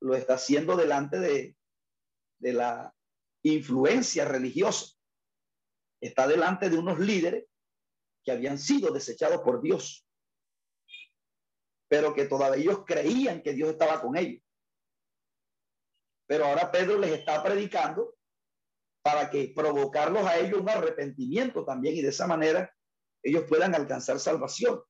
Lo 0.00 0.14
está 0.14 0.34
haciendo 0.34 0.76
delante 0.76 1.18
de, 1.18 1.56
de 2.40 2.52
la 2.52 2.94
influencia 3.42 4.24
religiosa. 4.24 4.94
Está 6.00 6.26
delante 6.26 6.68
de 6.68 6.78
unos 6.78 6.98
líderes 6.98 7.46
que 8.24 8.32
habían 8.32 8.58
sido 8.58 8.92
desechados 8.92 9.40
por 9.42 9.60
Dios, 9.60 10.06
pero 11.88 12.14
que 12.14 12.24
todavía 12.24 12.62
ellos 12.62 12.84
creían 12.86 13.42
que 13.42 13.52
Dios 13.52 13.70
estaba 13.70 14.00
con 14.00 14.16
ellos. 14.16 14.42
Pero 16.26 16.46
ahora 16.46 16.70
Pedro 16.70 16.98
les 16.98 17.12
está 17.12 17.42
predicando 17.42 18.16
para 19.02 19.28
que 19.28 19.52
provocarlos 19.54 20.24
a 20.26 20.38
ellos 20.38 20.60
un 20.60 20.70
arrepentimiento 20.70 21.64
también 21.64 21.96
y 21.96 22.02
de 22.02 22.08
esa 22.08 22.26
manera 22.26 22.74
ellos 23.22 23.44
puedan 23.46 23.74
alcanzar 23.74 24.18
salvación. 24.18 24.82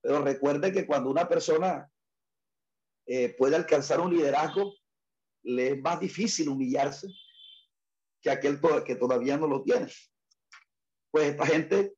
Pero 0.00 0.22
recuerde 0.22 0.72
que 0.72 0.86
cuando 0.86 1.10
una 1.10 1.28
persona 1.28 1.90
eh, 3.06 3.34
puede 3.36 3.56
alcanzar 3.56 4.00
un 4.00 4.14
liderazgo, 4.16 4.74
le 5.42 5.72
es 5.72 5.80
más 5.82 6.00
difícil 6.00 6.48
humillarse 6.48 7.08
que 8.26 8.32
aquel 8.32 8.60
que 8.84 8.96
todavía 8.96 9.36
no 9.36 9.46
lo 9.46 9.62
tiene. 9.62 9.86
Pues 11.12 11.28
esta 11.28 11.46
gente 11.46 11.94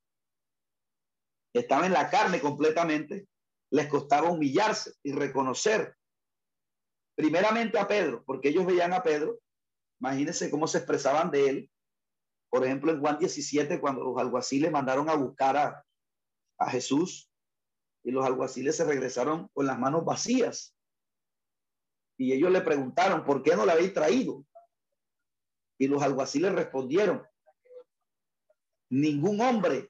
estaba 1.55 1.87
en 1.87 1.93
la 1.93 2.11
carne 2.11 2.39
completamente, 2.39 3.27
les 3.71 3.87
costaba 3.87 4.29
humillarse 4.29 4.93
y 5.01 5.11
reconocer 5.11 5.95
primeramente 7.15 7.79
a 7.79 7.87
Pedro, 7.87 8.23
porque 8.25 8.49
ellos 8.49 8.67
veían 8.67 8.93
a 8.93 9.01
Pedro, 9.01 9.39
imagínense 9.99 10.51
cómo 10.51 10.67
se 10.67 10.77
expresaban 10.77 11.31
de 11.31 11.49
él. 11.49 11.71
Por 12.51 12.63
ejemplo, 12.63 12.91
en 12.91 13.01
Juan 13.01 13.17
17, 13.17 13.81
cuando 13.81 14.03
los 14.03 14.17
alguaciles 14.19 14.71
mandaron 14.71 15.09
a 15.09 15.15
buscar 15.15 15.57
a, 15.57 15.83
a 16.59 16.69
Jesús 16.69 17.31
y 18.03 18.11
los 18.11 18.23
alguaciles 18.23 18.77
se 18.77 18.85
regresaron 18.85 19.49
con 19.53 19.65
las 19.65 19.79
manos 19.79 20.05
vacías. 20.05 20.75
Y 22.19 22.33
ellos 22.33 22.51
le 22.51 22.61
preguntaron, 22.61 23.25
¿por 23.25 23.41
qué 23.41 23.55
no 23.55 23.65
la 23.65 23.73
habéis 23.73 23.93
traído? 23.93 24.45
Y 25.79 25.87
los 25.87 26.03
alguaciles 26.03 26.51
respondieron, 26.53 27.25
ningún 28.89 29.39
hombre 29.39 29.89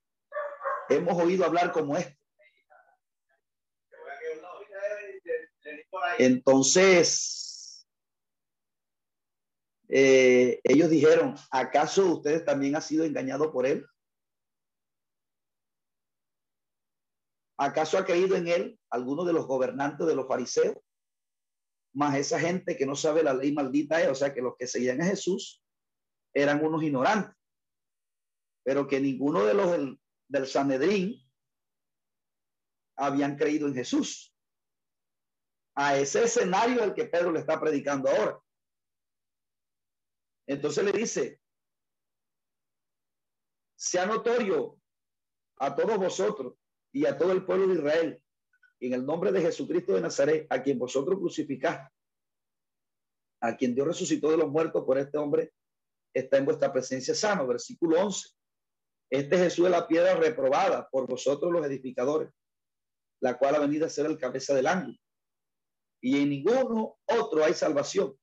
hemos 0.88 1.20
oído 1.20 1.46
hablar 1.46 1.72
como 1.72 1.98
este. 1.98 2.18
Entonces, 6.20 7.88
eh, 9.88 10.60
ellos 10.64 10.90
dijeron, 10.92 11.36
¿acaso 11.50 12.06
ustedes 12.06 12.46
también 12.46 12.76
han 12.76 12.84
sido 12.84 13.04
engañados 13.04 13.48
por 13.48 13.66
él? 13.66 13.86
¿Acaso 17.58 17.98
ha 17.98 18.06
creído 18.06 18.36
en 18.36 18.48
él 18.48 18.80
alguno 18.92 19.26
de 19.26 19.34
los 19.34 19.48
gobernantes 19.48 20.06
de 20.06 20.16
los 20.16 20.28
fariseos? 20.28 20.78
Más 21.94 22.16
esa 22.16 22.40
gente 22.40 22.78
que 22.78 22.86
no 22.86 22.96
sabe 22.96 23.24
la 23.24 23.34
ley 23.34 23.52
maldita, 23.52 24.00
es, 24.02 24.08
o 24.08 24.16
sea, 24.16 24.34
que 24.34 24.42
los 24.42 24.56
que 24.56 24.68
seguían 24.68 25.02
a 25.02 25.06
Jesús 25.06 25.64
eran 26.34 26.64
unos 26.64 26.84
ignorantes, 26.84 27.36
pero 28.64 28.88
que 28.88 29.00
ninguno 29.00 29.46
de 29.46 29.54
los 29.54 29.72
del, 29.72 30.00
del 30.28 30.48
Sanedrín 30.48 31.22
habían 32.96 33.38
creído 33.38 33.68
en 33.68 33.76
Jesús 33.76 34.36
a 35.76 35.98
ese 35.98 36.26
escenario 36.26 36.84
al 36.84 36.94
que 36.94 37.06
Pedro 37.06 37.32
le 37.32 37.40
está 37.40 37.60
predicando 37.60 38.10
ahora. 38.10 38.38
Entonces 40.46 40.84
le 40.84 40.92
dice, 40.92 41.40
sea 43.78 44.06
notorio 44.06 44.78
a 45.58 45.74
todos 45.74 45.98
vosotros 45.98 46.56
y 46.92 47.06
a 47.06 47.18
todo 47.18 47.32
el 47.32 47.46
pueblo 47.46 47.68
de 47.68 47.76
Israel, 47.76 48.24
en 48.82 48.94
el 48.94 49.06
nombre 49.06 49.32
de 49.32 49.42
Jesucristo 49.42 49.94
de 49.94 50.02
Nazaret, 50.02 50.48
a 50.50 50.62
quien 50.62 50.78
vosotros 50.78 51.18
crucificaste, 51.18 51.94
a 53.42 53.56
quien 53.56 53.74
Dios 53.74 53.88
resucitó 53.88 54.32
de 54.32 54.38
los 54.38 54.50
muertos 54.50 54.84
por 54.84 54.98
este 54.98 55.18
hombre, 55.18 55.54
está 56.14 56.38
en 56.38 56.46
vuestra 56.46 56.72
presencia 56.72 57.14
sano. 57.14 57.48
Versículo 57.48 58.00
11. 58.02 58.30
Este 59.12 59.38
Jesús 59.38 59.66
es 59.66 59.72
la 59.72 59.88
piedra 59.88 60.16
reprobada 60.16 60.88
por 60.90 61.08
vosotros 61.08 61.52
los 61.52 61.66
edificadores, 61.66 62.30
la 63.22 63.38
cual 63.38 63.56
ha 63.56 63.60
venido 63.60 63.86
a 63.86 63.90
ser 63.90 64.06
el 64.06 64.18
cabeza 64.18 64.54
del 64.54 64.68
ángulo 64.68 65.00
y 66.02 66.22
en 66.22 66.30
ninguno 66.30 66.98
otro 67.06 67.44
hay 67.44 67.54
salvación, 67.54 68.18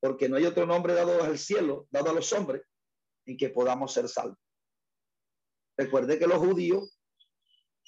porque 0.00 0.28
no 0.28 0.36
hay 0.36 0.46
otro 0.46 0.66
nombre 0.66 0.94
dado 0.94 1.22
al 1.22 1.38
cielo, 1.38 1.86
dado 1.90 2.10
a 2.10 2.14
los 2.14 2.32
hombres, 2.32 2.62
en 3.26 3.36
que 3.36 3.50
podamos 3.50 3.92
ser 3.92 4.08
salvos. 4.08 4.38
Recuerde 5.76 6.18
que 6.18 6.26
los 6.26 6.38
judíos, 6.38 6.98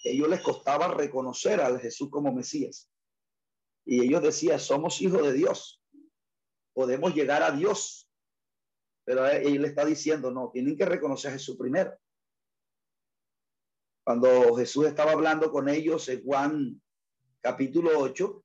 ellos 0.04 0.28
les 0.28 0.42
costaba 0.42 0.88
reconocer 0.88 1.60
al 1.60 1.80
Jesús 1.80 2.10
como 2.10 2.32
Mesías. 2.32 2.90
Y 3.84 4.02
ellos 4.02 4.22
decían, 4.22 4.60
somos 4.60 5.00
hijos 5.00 5.22
de 5.22 5.32
Dios, 5.32 5.82
podemos 6.74 7.14
llegar 7.14 7.42
a 7.42 7.50
Dios. 7.50 8.08
Pero 9.04 9.26
él 9.26 9.60
le 9.60 9.68
está 9.68 9.84
diciendo, 9.84 10.30
no, 10.30 10.50
tienen 10.52 10.76
que 10.76 10.84
reconocer 10.84 11.30
a 11.30 11.34
Jesús 11.34 11.56
primero. 11.56 11.96
Cuando 14.04 14.54
Jesús 14.56 14.86
estaba 14.86 15.12
hablando 15.12 15.50
con 15.50 15.68
ellos 15.68 16.08
en 16.08 16.24
Juan 16.24 16.82
capítulo 17.40 17.98
8, 17.98 18.44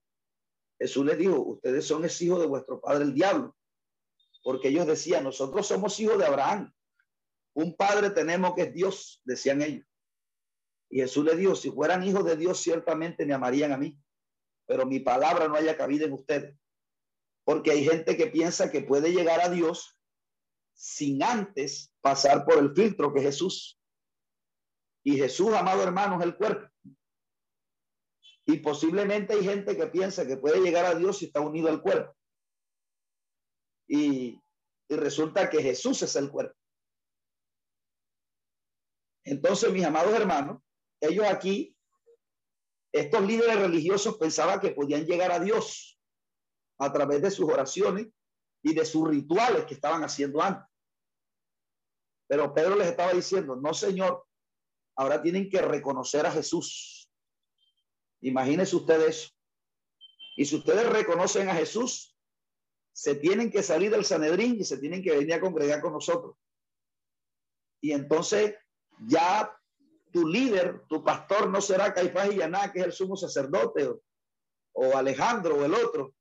Jesús 0.79 1.05
les 1.05 1.17
dijo, 1.17 1.39
ustedes 1.39 1.85
son 1.85 2.05
es 2.05 2.21
hijo 2.21 2.39
de 2.39 2.45
vuestro 2.45 2.79
padre 2.79 3.03
el 3.03 3.13
diablo, 3.13 3.55
porque 4.43 4.67
ellos 4.69 4.85
decían, 4.85 5.23
nosotros 5.23 5.67
somos 5.67 5.99
hijos 5.99 6.17
de 6.19 6.25
Abraham, 6.25 6.71
un 7.53 7.75
padre 7.75 8.11
tenemos 8.11 8.53
que 8.53 8.63
es 8.63 8.73
Dios, 8.73 9.21
decían 9.25 9.61
ellos. 9.61 9.85
Y 10.89 10.99
Jesús 10.99 11.25
les 11.25 11.38
dijo, 11.38 11.55
si 11.55 11.71
fueran 11.71 12.03
hijos 12.03 12.23
de 12.23 12.38
Dios, 12.38 12.61
ciertamente 12.61 13.25
me 13.25 13.34
amarían 13.34 13.71
a 13.71 13.77
mí, 13.77 13.99
pero 14.67 14.85
mi 14.85 14.99
palabra 14.99 15.47
no 15.47 15.55
haya 15.55 15.75
cabida 15.75 16.05
en 16.05 16.13
ustedes, 16.13 16.55
porque 17.43 17.71
hay 17.71 17.84
gente 17.84 18.15
que 18.15 18.27
piensa 18.27 18.71
que 18.71 18.81
puede 18.81 19.11
llegar 19.11 19.41
a 19.41 19.49
Dios 19.49 19.96
sin 20.77 21.23
antes 21.23 21.91
pasar 22.01 22.45
por 22.45 22.59
el 22.59 22.73
filtro 22.73 23.11
que 23.11 23.21
Jesús. 23.21 23.79
Y 25.03 25.17
Jesús, 25.17 25.53
amado 25.53 25.81
hermano, 25.81 26.19
es 26.19 26.25
el 26.25 26.37
cuerpo. 26.37 26.69
Y 28.45 28.57
posiblemente 28.59 29.33
hay 29.33 29.43
gente 29.43 29.75
que 29.75 29.87
piensa 29.87 30.25
que 30.25 30.37
puede 30.37 30.61
llegar 30.61 30.85
a 30.85 30.95
Dios 30.95 31.17
si 31.17 31.25
está 31.25 31.41
unido 31.41 31.67
al 31.67 31.81
cuerpo. 31.81 32.15
Y, 33.89 34.39
resulta 34.89 35.49
que 35.49 35.61
Jesús 35.61 36.01
es 36.03 36.15
el 36.15 36.29
cuerpo. 36.29 36.55
Entonces, 39.25 39.73
mis 39.73 39.83
amados 39.83 40.13
hermanos, 40.13 40.61
ellos 41.01 41.25
aquí, 41.25 41.75
estos 42.93 43.21
líderes 43.25 43.59
religiosos 43.59 44.17
pensaban 44.17 44.61
que 44.61 44.71
podían 44.71 45.05
llegar 45.05 45.31
a 45.31 45.41
Dios 45.41 45.99
a 46.79 46.93
través 46.93 47.21
de 47.21 47.31
sus 47.31 47.49
oraciones 47.49 48.07
y 48.68 48.73
de 48.73 48.85
sus 48.85 49.07
rituales 49.07 49.65
que 49.65 49.76
estaban 49.76 50.03
haciendo 50.03 50.41
antes. 50.41 50.68
Pero 52.27 52.53
Pedro 52.53 52.76
les 52.76 52.88
estaba 52.88 53.14
diciendo, 53.14 53.56
no, 53.56 53.73
Señor, 53.73 54.26
ahora 54.98 55.22
tienen 55.22 55.49
que 55.49 55.61
reconocer 55.61 56.26
a 56.26 56.31
Jesús 56.31 56.98
Imagínense 58.22 58.76
ustedes 58.76 59.34
Y 60.35 60.45
si 60.45 60.56
ustedes 60.56 60.88
reconocen 60.89 61.49
a 61.49 61.56
Jesús, 61.56 62.15
se 62.91 63.15
tienen 63.15 63.52
que 63.52 63.64
salir 63.64 63.91
del 63.91 64.06
Sanedrín 64.06 64.60
y 64.60 64.64
se 64.64 64.77
tienen 64.77 65.02
que 65.02 65.15
venir 65.15 65.35
a 65.35 65.39
congregar 65.39 65.81
con 65.81 65.94
nosotros. 65.94 66.35
Y 67.81 67.91
entonces 67.91 68.56
ya 69.07 69.56
tu 70.11 70.27
líder, 70.27 70.84
tu 70.89 71.03
pastor 71.03 71.49
no 71.49 71.61
será 71.61 71.94
Caifás 71.94 72.31
y 72.31 72.38
Yaná, 72.38 72.72
que 72.72 72.80
es 72.80 72.85
el 72.85 72.91
sumo 72.91 73.15
sacerdote, 73.15 73.88
o, 73.88 74.02
o 74.73 74.98
Alejandro 74.98 75.57
o 75.57 75.65
el 75.65 75.73
otro, 75.73 76.15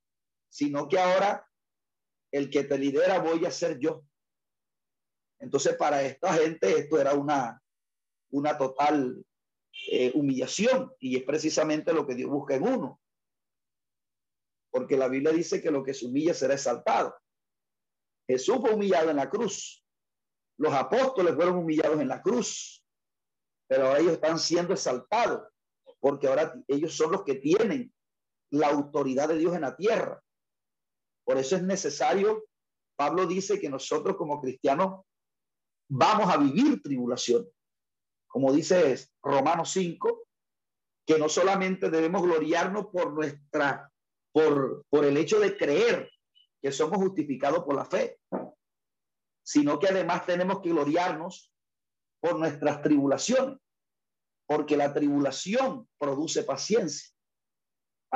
sino 0.48 0.86
que 0.86 0.98
ahora 0.98 1.45
el 2.32 2.50
que 2.50 2.64
te 2.64 2.78
lidera 2.78 3.18
voy 3.18 3.44
a 3.44 3.50
ser 3.50 3.78
yo. 3.78 4.04
Entonces, 5.38 5.76
para 5.76 6.02
esta 6.02 6.32
gente 6.34 6.78
esto 6.78 7.00
era 7.00 7.14
una, 7.14 7.62
una 8.30 8.56
total 8.56 9.24
eh, 9.90 10.12
humillación 10.14 10.92
y 10.98 11.16
es 11.16 11.24
precisamente 11.24 11.92
lo 11.92 12.06
que 12.06 12.14
Dios 12.14 12.30
busca 12.30 12.54
en 12.54 12.62
uno. 12.62 13.00
Porque 14.70 14.96
la 14.96 15.08
Biblia 15.08 15.32
dice 15.32 15.62
que 15.62 15.70
lo 15.70 15.82
que 15.82 15.94
se 15.94 16.06
humilla 16.06 16.34
será 16.34 16.54
exaltado. 16.54 17.14
Jesús 18.28 18.58
fue 18.60 18.74
humillado 18.74 19.10
en 19.10 19.16
la 19.16 19.30
cruz. 19.30 19.84
Los 20.58 20.72
apóstoles 20.72 21.34
fueron 21.34 21.56
humillados 21.56 22.00
en 22.00 22.08
la 22.08 22.20
cruz. 22.20 22.84
Pero 23.68 23.86
ahora 23.86 24.00
ellos 24.00 24.12
están 24.12 24.38
siendo 24.38 24.74
exaltados 24.74 25.48
porque 26.00 26.28
ahora 26.28 26.54
ellos 26.68 26.94
son 26.94 27.12
los 27.12 27.24
que 27.24 27.36
tienen 27.36 27.92
la 28.50 28.68
autoridad 28.68 29.28
de 29.28 29.38
Dios 29.38 29.54
en 29.54 29.62
la 29.62 29.76
tierra. 29.76 30.22
Por 31.26 31.38
eso 31.38 31.56
es 31.56 31.62
necesario, 31.64 32.44
Pablo 32.96 33.26
dice 33.26 33.60
que 33.60 33.68
nosotros 33.68 34.16
como 34.16 34.40
cristianos 34.40 35.04
vamos 35.90 36.32
a 36.32 36.36
vivir 36.36 36.80
tribulación. 36.80 37.48
Como 38.28 38.52
dice 38.52 38.96
Romanos 39.22 39.70
5, 39.72 40.28
que 41.04 41.18
no 41.18 41.28
solamente 41.28 41.90
debemos 41.90 42.22
gloriarnos 42.22 42.86
por 42.86 43.12
nuestra, 43.12 43.90
por, 44.32 44.84
por 44.88 45.04
el 45.04 45.16
hecho 45.16 45.40
de 45.40 45.56
creer 45.56 46.10
que 46.62 46.70
somos 46.70 46.98
justificados 46.98 47.64
por 47.64 47.74
la 47.74 47.84
fe, 47.84 48.20
sino 49.44 49.80
que 49.80 49.88
además 49.88 50.26
tenemos 50.26 50.60
que 50.60 50.70
gloriarnos 50.70 51.52
por 52.20 52.38
nuestras 52.38 52.82
tribulaciones, 52.82 53.58
porque 54.46 54.76
la 54.76 54.94
tribulación 54.94 55.88
produce 55.98 56.44
paciencia. 56.44 57.15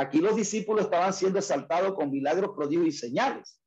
Aquí 0.00 0.18
los 0.18 0.34
discípulos 0.34 0.84
estaban 0.84 1.12
siendo 1.12 1.38
exaltados 1.38 1.94
con 1.94 2.10
milagros, 2.10 2.52
prodigios 2.56 2.86
y 2.86 2.92
señales 2.92 3.60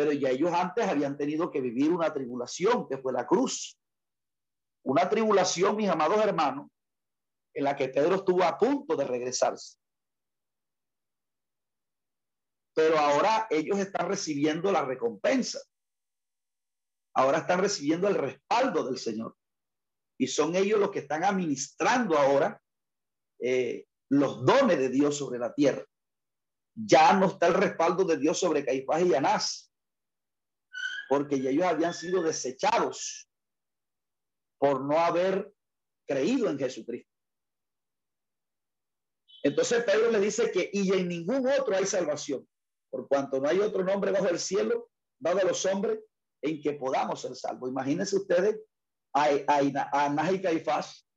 pero 0.00 0.12
ya 0.12 0.30
ellos 0.30 0.50
antes 0.52 0.88
habían 0.88 1.14
tenido 1.18 1.50
que 1.50 1.60
vivir 1.60 1.92
una 1.92 2.10
tribulación, 2.10 2.88
que 2.88 2.96
fue 2.96 3.12
la 3.12 3.26
cruz. 3.26 3.78
Una 4.82 5.06
tribulación, 5.10 5.76
mis 5.76 5.90
amados 5.90 6.24
hermanos, 6.24 6.70
en 7.52 7.64
la 7.64 7.76
que 7.76 7.90
Pedro 7.90 8.14
estuvo 8.14 8.42
a 8.44 8.56
punto 8.56 8.96
de 8.96 9.04
regresarse. 9.04 9.76
Pero 12.74 12.98
ahora 12.98 13.46
ellos 13.50 13.78
están 13.78 14.08
recibiendo 14.08 14.72
la 14.72 14.86
recompensa. 14.86 15.60
Ahora 17.14 17.38
están 17.38 17.60
recibiendo 17.60 18.08
el 18.08 18.14
respaldo 18.14 18.84
del 18.84 18.96
Señor. 18.96 19.36
Y 20.18 20.28
son 20.28 20.56
ellos 20.56 20.80
los 20.80 20.90
que 20.90 21.00
están 21.00 21.24
administrando 21.24 22.16
ahora 22.16 22.58
eh, 23.38 23.86
los 24.10 24.44
dones 24.44 24.78
de 24.78 24.88
Dios 24.88 25.16
sobre 25.16 25.38
la 25.38 25.54
tierra. 25.54 25.84
Ya 26.74 27.12
no 27.14 27.26
está 27.26 27.48
el 27.48 27.54
respaldo 27.54 28.04
de 28.04 28.16
Dios 28.16 28.38
sobre 28.38 28.64
Caifás 28.64 29.02
y 29.02 29.14
Anás 29.14 29.70
porque 31.10 31.34
ellos 31.34 31.64
habían 31.64 31.92
sido 31.92 32.22
desechados 32.22 33.28
por 34.60 34.84
no 34.84 34.96
haber 34.96 35.52
creído 36.06 36.48
en 36.48 36.56
Jesucristo. 36.56 37.10
Entonces 39.42 39.82
Pedro 39.82 40.12
le 40.12 40.20
dice 40.20 40.52
que 40.52 40.70
y 40.72 40.92
en 40.92 41.08
ningún 41.08 41.48
otro 41.48 41.74
hay 41.74 41.84
salvación, 41.84 42.48
por 42.90 43.08
cuanto 43.08 43.40
no 43.40 43.48
hay 43.48 43.58
otro 43.58 43.82
nombre 43.82 44.12
bajo 44.12 44.28
el 44.28 44.38
cielo 44.38 44.88
dado 45.18 45.40
a 45.40 45.44
los 45.44 45.66
hombres 45.66 45.98
en 46.42 46.62
que 46.62 46.74
podamos 46.74 47.22
ser 47.22 47.34
salvos. 47.34 47.70
Imagínense 47.70 48.16
ustedes 48.16 48.60
a, 49.12 49.30
a, 49.48 50.24
a 50.26 50.32
y 50.32 50.40
Caifás 50.40 51.09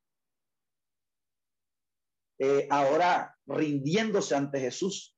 eh, 2.38 2.66
ahora 2.70 3.36
rindiéndose 3.46 4.34
ante 4.34 4.60
Jesús, 4.60 5.16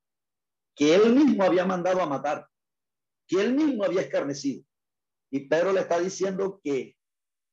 que 0.74 0.94
él 0.94 1.14
mismo 1.14 1.44
había 1.44 1.64
mandado 1.64 2.01
a 2.02 2.06
matar 2.06 2.48
que 3.26 3.40
él 3.40 3.55
mismo 3.55 3.84
había 3.84 4.02
escarnecido. 4.02 4.64
Y 5.30 5.48
Pedro 5.48 5.72
le 5.72 5.80
está 5.80 5.98
diciendo 5.98 6.60
que 6.62 6.97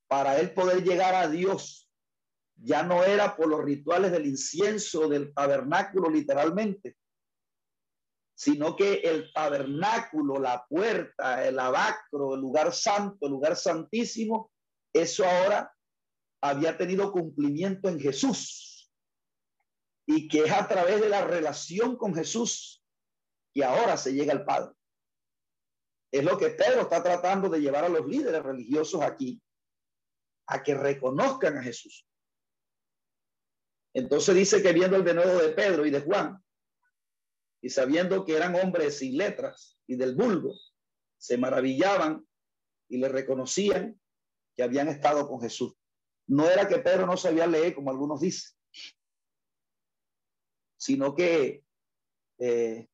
para 0.08 0.40
él 0.40 0.54
poder 0.54 0.84
llegar 0.84 1.16
a 1.16 1.28
Dios 1.28 1.90
ya 2.56 2.84
no 2.84 3.04
era 3.04 3.36
por 3.36 3.48
los 3.48 3.64
rituales 3.64 4.12
del 4.12 4.28
incienso 4.28 5.08
del 5.10 5.34
tabernáculo 5.34 6.10
literalmente, 6.10 6.98
sino 8.36 8.76
que 8.76 8.96
el 8.96 9.32
tabernáculo, 9.34 10.40
la 10.40 10.66
puerta, 10.68 11.46
el 11.46 11.58
abacro, 11.58 12.36
el 12.36 12.42
lugar 12.42 12.74
santo, 12.74 13.26
el 13.26 13.32
lugar 13.32 13.56
santísimo, 13.56 14.52
eso 14.94 15.26
ahora 15.26 15.74
había 16.42 16.78
tenido 16.78 17.12
cumplimiento 17.12 17.90
en 17.90 18.00
Jesús. 18.00 18.73
Y 20.06 20.28
que 20.28 20.44
es 20.44 20.52
a 20.52 20.68
través 20.68 21.02
de 21.02 21.10
la 21.10 21.26
relación 21.26 21.98
con 21.98 22.14
Jesús 22.14 22.84
que 23.54 23.64
ahora 23.64 23.98
se 23.98 24.14
llega 24.14 24.34
al 24.34 24.44
Padre. 24.44 24.74
Es 26.12 26.24
lo 26.24 26.38
que 26.38 26.50
Pedro 26.50 26.82
está 26.82 27.02
tratando 27.02 27.50
de 27.50 27.62
llevar 27.62 27.86
a 27.86 27.90
los 27.90 28.06
líderes 28.06 28.44
religiosos 28.44 29.02
aquí, 29.02 29.42
a 30.48 30.62
que 30.62 30.76
reconozcan 30.76 31.58
a 31.58 31.64
Jesús. 31.64 32.08
Entonces 33.94 34.36
dice 34.36 34.62
que 34.62 34.74
viendo 34.74 34.98
el 34.98 35.04
denuedo 35.04 35.40
de 35.40 35.50
Pedro 35.50 35.86
y 35.86 35.92
de 35.92 36.02
Juan, 36.02 36.44
y 37.62 37.70
sabiendo 37.70 38.26
que 38.26 38.36
eran 38.36 38.56
hombres 38.56 38.98
sin 38.98 39.18
letras 39.18 39.80
y 39.88 39.96
del 39.96 40.16
vulgo, 40.16 40.54
se 41.18 41.38
maravillaban 41.38 42.28
y 42.90 42.98
le 42.98 43.08
reconocían 43.08 44.00
que 44.56 44.64
habían 44.64 44.90
estado 44.90 45.28
con 45.28 45.40
Jesús. 45.40 45.74
No 46.28 46.50
era 46.50 46.68
que 46.68 46.80
Pedro 46.80 47.06
no 47.06 47.18
sabía 47.18 47.48
leer, 47.48 47.74
como 47.74 47.90
algunos 47.90 48.20
dicen, 48.20 48.52
sino 50.84 51.16
que 51.16 51.64
eh, 52.40 52.90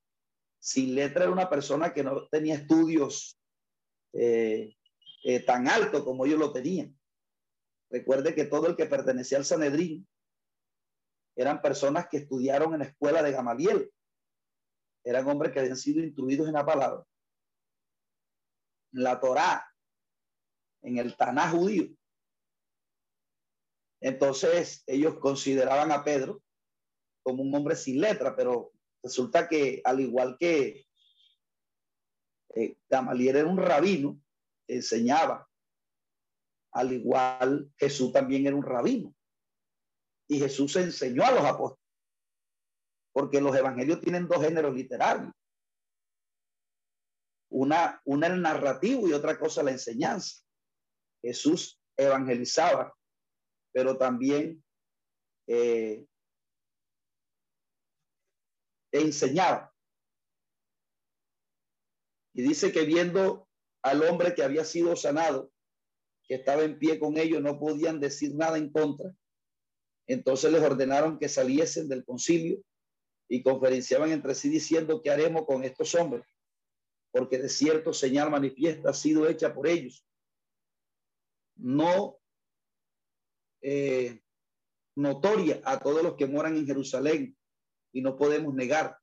sin 0.60 0.94
letra 0.94 1.24
era 1.24 1.34
una 1.34 1.50
persona 1.50 1.92
que 1.92 2.04
no 2.04 2.28
tenía 2.28 2.54
estudios 2.54 3.40
eh, 4.14 4.76
eh, 5.24 5.40
tan 5.40 5.68
altos 5.68 6.04
como 6.04 6.24
ellos 6.24 6.38
lo 6.38 6.54
tenían. 6.54 6.96
Recuerde 7.90 8.36
que 8.36 8.46
todo 8.46 8.68
el 8.68 8.76
que 8.76 8.86
pertenecía 8.86 9.40
al 9.40 9.46
Sanedrín 9.46 10.08
eran 11.36 11.64
personas 11.64 12.08
que 12.10 12.18
estudiaron 12.18 12.74
en 12.74 12.82
la 12.82 12.86
escuela 12.86 13.24
de 13.24 13.32
Gamaliel. 13.32 13.92
Eran 15.04 15.28
hombres 15.28 15.52
que 15.52 15.62
habían 15.62 15.78
sido 15.78 16.04
instruidos 16.04 16.48
en 16.48 16.54
la 16.54 16.66
palabra, 16.68 17.04
en 18.94 19.04
la 19.04 19.20
Torá, 19.20 19.68
en 20.84 20.98
el 20.98 21.18
Taná 21.18 21.50
judío. 21.50 21.90
Entonces 24.00 24.84
ellos 24.86 25.18
consideraban 25.18 25.92
a 25.92 26.04
Pedro 26.04 26.44
como 27.24 27.44
un 27.44 27.54
hombre 27.54 27.76
sin 27.76 28.02
letra, 28.02 28.36
pero 28.36 28.72
Resulta 29.02 29.48
que 29.48 29.82
al 29.84 30.00
igual 30.02 30.38
que 30.38 30.86
eh, 32.56 32.78
Gamaliel 32.90 33.38
era 33.38 33.48
un 33.48 33.58
rabino, 33.58 34.22
enseñaba, 34.68 35.50
al 36.72 36.92
igual 36.94 37.72
Jesús 37.78 38.12
también 38.12 38.46
era 38.46 38.56
un 38.56 38.64
rabino. 38.64 39.16
Y 40.28 40.40
Jesús 40.40 40.76
enseñó 40.76 41.24
a 41.26 41.32
los 41.32 41.44
apóstoles, 41.44 41.84
porque 43.14 43.42
los 43.42 43.56
evangelios 43.56 44.02
tienen 44.02 44.28
dos 44.28 44.44
géneros 44.44 44.76
literarios. 44.76 45.34
Una, 47.52 48.00
una 48.06 48.28
el 48.28 48.42
narrativo 48.42 49.08
y 49.08 49.14
otra 49.14 49.40
cosa 49.40 49.64
la 49.64 49.72
enseñanza. 49.72 50.44
Jesús 51.24 51.82
evangelizaba, 51.98 52.96
pero 53.72 53.98
también 53.98 54.64
eh, 55.48 56.06
enseñaba. 58.92 59.74
Y 62.34 62.42
dice 62.42 62.72
que 62.72 62.86
viendo 62.86 63.48
al 63.82 64.04
hombre 64.04 64.34
que 64.34 64.44
había 64.44 64.64
sido 64.66 64.96
sanado, 64.96 65.52
que 66.24 66.36
estaba 66.36 66.64
en 66.64 66.78
pie 66.78 67.00
con 67.00 67.18
ellos, 67.18 67.42
no 67.42 67.60
podían 67.60 68.00
decir 68.00 68.36
nada 68.36 68.58
en 68.58 68.72
contra. 68.72 69.16
Entonces 70.08 70.52
les 70.52 70.62
ordenaron 70.62 71.18
que 71.18 71.28
saliesen 71.28 71.88
del 71.88 72.06
concilio 72.06 72.62
y 73.28 73.44
conferenciaban 73.44 74.12
entre 74.12 74.36
sí 74.36 74.50
diciendo, 74.50 75.02
¿qué 75.02 75.12
haremos 75.12 75.46
con 75.46 75.64
estos 75.64 75.94
hombres? 75.96 76.26
Porque 77.12 77.38
de 77.38 77.50
cierto 77.50 77.94
señal 77.94 78.30
manifiesta 78.30 78.90
ha 78.90 78.94
sido 78.94 79.28
hecha 79.28 79.54
por 79.54 79.68
ellos. 79.68 80.06
No 81.56 82.20
eh, 83.62 84.22
notoria 84.96 85.62
a 85.64 85.80
todos 85.80 86.04
los 86.04 86.16
que 86.16 86.28
moran 86.28 86.56
en 86.56 86.66
Jerusalén 86.66 87.39
y 87.92 88.02
no 88.02 88.16
podemos 88.16 88.54
negar. 88.54 88.98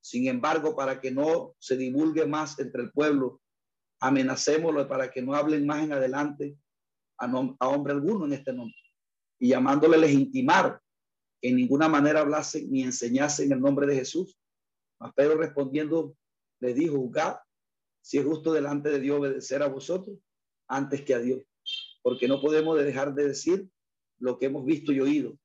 Sin 0.00 0.28
embargo, 0.28 0.74
para 0.74 1.00
que 1.00 1.10
no 1.10 1.54
se 1.58 1.76
divulgue 1.76 2.26
más 2.26 2.58
entre 2.58 2.82
el 2.82 2.92
pueblo, 2.92 3.40
amenacémoslo 4.00 4.88
para 4.88 5.10
que 5.10 5.22
no 5.22 5.34
hablen 5.34 5.66
más 5.66 5.84
en 5.84 5.92
adelante 5.92 6.56
a, 7.18 7.26
a 7.26 7.68
hombre 7.68 7.92
alguno 7.92 8.24
en 8.24 8.32
este 8.32 8.52
nombre. 8.52 8.76
Y 9.38 9.48
llamándole 9.48 9.98
les 9.98 10.12
intimar 10.12 10.80
que 11.40 11.48
en 11.50 11.56
ninguna 11.56 11.88
manera 11.88 12.20
hablasen 12.20 12.70
ni 12.70 12.82
enseñasen 12.82 13.52
el 13.52 13.60
nombre 13.60 13.86
de 13.86 13.96
Jesús. 13.96 14.38
Mas 14.98 15.12
Pedro 15.14 15.36
respondiendo 15.36 16.16
le 16.60 16.74
dijo, 16.74 16.96
juzgad 16.96 17.36
si 18.02 18.18
es 18.18 18.24
justo 18.24 18.52
delante 18.52 18.90
de 18.90 19.00
Dios 19.00 19.18
obedecer 19.18 19.62
a 19.62 19.68
vosotros 19.68 20.18
antes 20.68 21.02
que 21.02 21.14
a 21.14 21.18
Dios, 21.18 21.42
porque 22.02 22.28
no 22.28 22.40
podemos 22.40 22.78
dejar 22.78 23.14
de 23.14 23.28
decir 23.28 23.68
lo 24.18 24.38
que 24.38 24.46
hemos 24.46 24.64
visto 24.64 24.92
y 24.92 25.00
oído. 25.00 25.38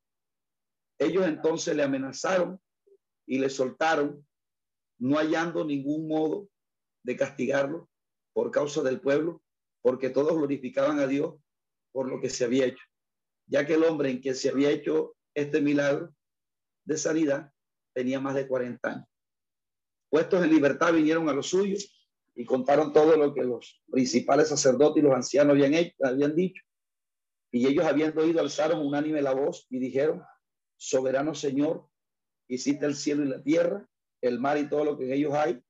Ellos 0.98 1.26
entonces 1.26 1.76
le 1.76 1.84
amenazaron 1.84 2.60
y 3.26 3.40
le 3.40 3.50
soltaron, 3.50 4.26
no 4.98 5.18
hallando 5.18 5.66
ningún 5.66 6.08
modo 6.08 6.50
de 7.04 7.16
castigarlo 7.16 7.90
por 8.34 8.52
causa 8.52 8.82
del 8.82 9.00
pueblo, 9.00 9.42
porque 9.82 10.10
todos 10.10 10.36
glorificaban 10.36 11.00
a 11.00 11.08
Dios 11.08 11.36
por 11.92 12.10
lo 12.10 12.20
que 12.20 12.30
se 12.30 12.46
había 12.46 12.66
hecho, 12.66 12.84
ya 13.48 13.66
que 13.66 13.76
el 13.76 13.84
hombre 13.84 14.10
en 14.10 14.22
que 14.22 14.34
se 14.34 14.50
había 14.50 14.72
hecho 14.72 15.16
este 15.34 15.62
milagro 15.62 16.14
de 16.86 16.98
sanidad 16.98 17.52
tenía 17.94 18.20
más 18.20 18.36
de 18.36 18.48
40 18.48 18.90
años. 18.90 19.08
Puestos 20.10 20.44
en 20.44 20.50
libertad 20.50 20.94
vinieron 20.94 21.30
a 21.30 21.34
los 21.34 21.48
suyos 21.48 22.10
y 22.36 22.46
contaron 22.46 22.92
todo 22.92 23.16
lo 23.16 23.34
que 23.34 23.44
los 23.44 23.82
principales 23.90 24.50
sacerdotes 24.50 25.02
y 25.02 25.06
los 25.06 25.16
ancianos 25.16 25.54
habían, 25.54 25.74
habían 26.04 26.36
dicho. 26.36 26.62
Y 27.52 27.66
ellos 27.68 27.86
habiendo 27.86 28.22
oído 28.22 28.42
alzaron 28.42 28.86
unánime 28.86 29.22
la 29.22 29.34
voz 29.34 29.66
y 29.70 29.80
dijeron, 29.80 30.22
soberano 30.76 31.34
Señor, 31.34 31.88
hiciste 32.48 32.86
el 32.86 32.96
cielo 32.96 33.24
y 33.24 33.28
la 33.28 33.42
tierra, 33.42 33.88
el 34.22 34.40
mar 34.40 34.58
y 34.58 34.70
todo 34.70 34.86
lo 34.86 34.98
que 34.98 35.06
en 35.06 35.14
ellos 35.14 35.34
hay, 35.34 35.62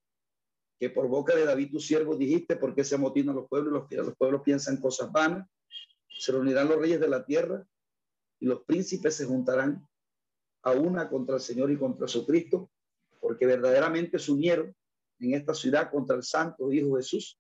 que 0.80 0.90
por 0.90 1.08
boca 1.08 1.36
de 1.36 1.46
David 1.46 1.72
tu 1.72 1.80
siervo 1.80 2.16
dijiste, 2.16 2.56
porque 2.58 2.84
se 2.84 2.96
amotinan 2.96 3.36
los 3.36 3.48
pueblos 3.48 3.74
los, 3.74 4.06
los 4.06 4.16
pueblos 4.16 4.42
piensan 4.44 4.78
cosas 4.78 5.12
vanas, 5.12 5.48
se 6.10 6.32
reunirán 6.32 6.68
los 6.68 6.80
reyes 6.80 7.00
de 7.00 7.08
la 7.08 7.26
tierra 7.26 7.66
y 8.40 8.46
los 8.46 8.64
príncipes 8.64 9.16
se 9.16 9.26
juntarán 9.26 9.88
a 10.64 10.72
una 10.72 11.10
contra 11.10 11.36
el 11.36 11.42
Señor 11.42 11.72
y 11.72 11.78
contra 11.78 12.08
su 12.08 12.26
Cristo, 12.26 12.70
porque 13.20 13.46
verdaderamente 13.46 14.20
se 14.20 14.32
unieron 14.32 14.76
en 15.20 15.34
esta 15.34 15.54
ciudad 15.54 15.90
contra 15.92 16.16
el 16.16 16.24
santo 16.24 16.72
Hijo 16.72 16.98
Jesús, 16.98 17.38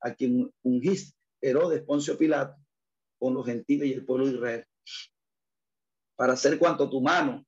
a 0.00 0.14
quien 0.14 0.52
ungiste 0.62 1.16
Herodes 1.40 1.82
Poncio 1.82 2.16
Pilato 2.16 2.56
con 3.18 3.34
los 3.34 3.46
gentiles 3.46 3.88
y 3.88 3.92
el 3.94 4.04
pueblo 4.04 4.26
de 4.26 4.34
Israel, 4.34 4.64
para 6.16 6.34
hacer 6.34 6.58
cuanto 6.58 6.88
tu 6.88 7.00
mano 7.00 7.44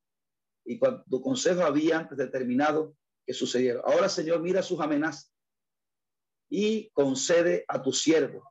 y 0.68 0.78
cuanto 0.78 1.02
tu 1.08 1.22
consejo 1.22 1.62
había 1.62 1.98
antes 1.98 2.18
determinado 2.18 2.94
que 3.26 3.32
sucediera. 3.32 3.80
Ahora, 3.86 4.06
Señor, 4.10 4.42
mira 4.42 4.62
sus 4.62 4.78
amenazas 4.80 5.34
y 6.50 6.90
concede 6.90 7.64
a 7.68 7.82
tu 7.82 7.90
siervo 7.90 8.42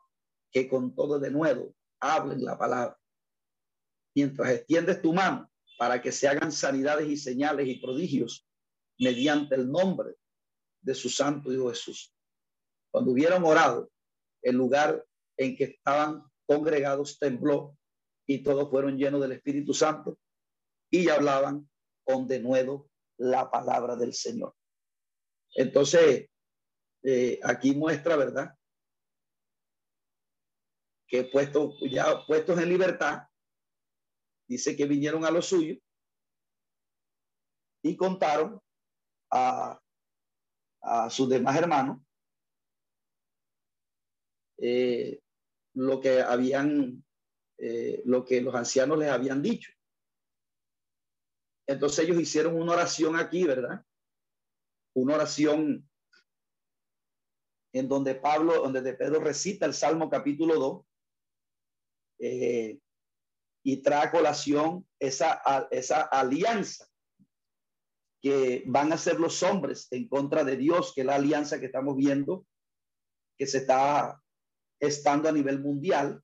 que 0.52 0.68
con 0.68 0.96
todo 0.96 1.20
de 1.20 1.30
nuevo 1.30 1.76
hablen 2.00 2.44
la 2.44 2.58
palabra. 2.58 2.98
Mientras 4.16 4.50
extiendes 4.50 5.00
tu 5.00 5.14
mano 5.14 5.48
para 5.78 6.02
que 6.02 6.12
se 6.12 6.28
hagan 6.28 6.52
sanidades 6.52 7.08
y 7.08 7.18
señales 7.18 7.68
y 7.68 7.76
prodigios 7.76 8.48
mediante 8.98 9.54
el 9.54 9.72
nombre 9.72 10.16
de 10.82 10.96
su 10.96 11.10
santo 11.10 11.54
Hijo 11.54 11.70
Jesús. 11.70 12.16
Cuando 12.90 13.12
hubieron 13.12 13.44
orado, 13.46 13.92
el 14.42 14.56
lugar 14.56 15.06
en 15.38 15.56
que 15.56 15.66
estaban 15.66 16.24
congregados 16.48 17.20
tembló 17.20 17.78
y 18.26 18.42
todos 18.42 18.72
fueron 18.72 18.98
llenos 18.98 19.22
del 19.22 19.34
Espíritu 19.34 19.76
Santo 19.76 20.18
y 20.90 21.10
hablaban 21.10 21.70
con 22.08 22.26
denuedo 22.26 22.90
la 23.18 23.52
palabra 23.52 23.98
del 23.98 24.14
Señor. 24.14 24.56
Entonces, 25.56 26.30
eh, 27.04 27.40
aquí 27.44 27.76
muestra, 27.76 28.16
¿verdad? 28.16 28.58
Que 31.06 31.26
puestos 31.26 31.76
ya 31.92 32.26
puestos 32.26 32.58
en 32.60 32.70
libertad, 32.70 33.24
dice 34.48 34.78
que 34.78 34.86
vinieron 34.86 35.26
a 35.26 35.32
lo 35.32 35.42
suyo 35.42 35.76
y 37.84 37.98
contaron 37.98 38.62
a, 39.30 39.78
a 40.82 41.10
sus 41.10 41.28
demás 41.28 41.58
hermanos 41.58 42.02
eh, 44.60 45.20
lo 45.74 46.00
que 46.00 46.22
habían, 46.22 47.04
eh, 47.58 48.02
lo 48.06 48.24
que 48.24 48.42
los 48.42 48.56
ancianos 48.56 48.98
les 48.98 49.10
habían 49.10 49.42
dicho. 49.42 49.77
Entonces 51.68 52.06
ellos 52.06 52.20
hicieron 52.20 52.60
una 52.60 52.74
oración 52.74 53.18
aquí, 53.18 53.44
¿verdad? 53.44 53.84
Una 54.96 55.16
oración 55.16 55.88
en 57.74 57.88
donde 57.88 58.16
Pablo, 58.16 58.62
donde 58.62 58.82
de 58.82 58.94
Pedro 58.94 59.20
recita 59.20 59.66
el 59.66 59.74
Salmo 59.74 60.10
capítulo 60.10 60.56
2 60.56 60.86
eh, 62.20 62.80
y 63.64 63.78
trae 63.78 64.08
a 64.08 64.12
colación 64.12 64.88
esa, 64.98 65.68
esa 65.70 66.02
alianza 66.04 66.88
que 68.22 68.64
van 68.66 68.92
a 68.94 68.98
ser 68.98 69.20
los 69.20 69.44
hombres 69.44 69.88
en 69.92 70.08
contra 70.08 70.44
de 70.44 70.58
Dios, 70.58 70.94
que 70.94 71.02
es 71.02 71.08
la 71.08 71.16
alianza 71.16 71.60
que 71.60 71.68
estamos 71.68 71.96
viendo, 71.96 72.48
que 73.38 73.46
se 73.46 73.60
está 73.60 74.22
estando 74.80 75.30
a 75.30 75.34
nivel 75.34 75.60
mundial. 75.60 76.24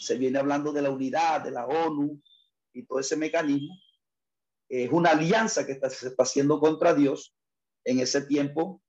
Se 0.00 0.16
viene 0.16 0.38
hablando 0.38 0.72
de 0.72 0.82
la 0.82 0.90
unidad, 0.90 1.42
de 1.42 1.50
la 1.50 1.66
ONU 1.66 2.20
y 2.72 2.84
todo 2.84 2.98
ese 2.98 3.16
mecanismo. 3.16 3.74
Es 4.70 4.90
una 4.90 5.10
alianza 5.10 5.66
que 5.66 5.72
está, 5.72 5.90
se 5.90 6.08
está 6.08 6.22
haciendo 6.22 6.60
contra 6.60 6.94
Dios. 6.94 7.34
En 7.84 7.98
ese 8.00 8.22
tiempo, 8.22 8.82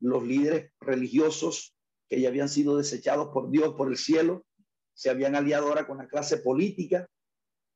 los 0.00 0.22
líderes 0.22 0.72
religiosos 0.80 1.76
que 2.08 2.20
ya 2.20 2.28
habían 2.28 2.48
sido 2.48 2.76
desechados 2.76 3.28
por 3.32 3.50
Dios, 3.50 3.74
por 3.74 3.88
el 3.88 3.96
cielo, 3.96 4.46
se 4.94 5.10
habían 5.10 5.34
aliado 5.34 5.68
ahora 5.68 5.86
con 5.86 5.98
la 5.98 6.08
clase 6.08 6.38
política 6.38 7.08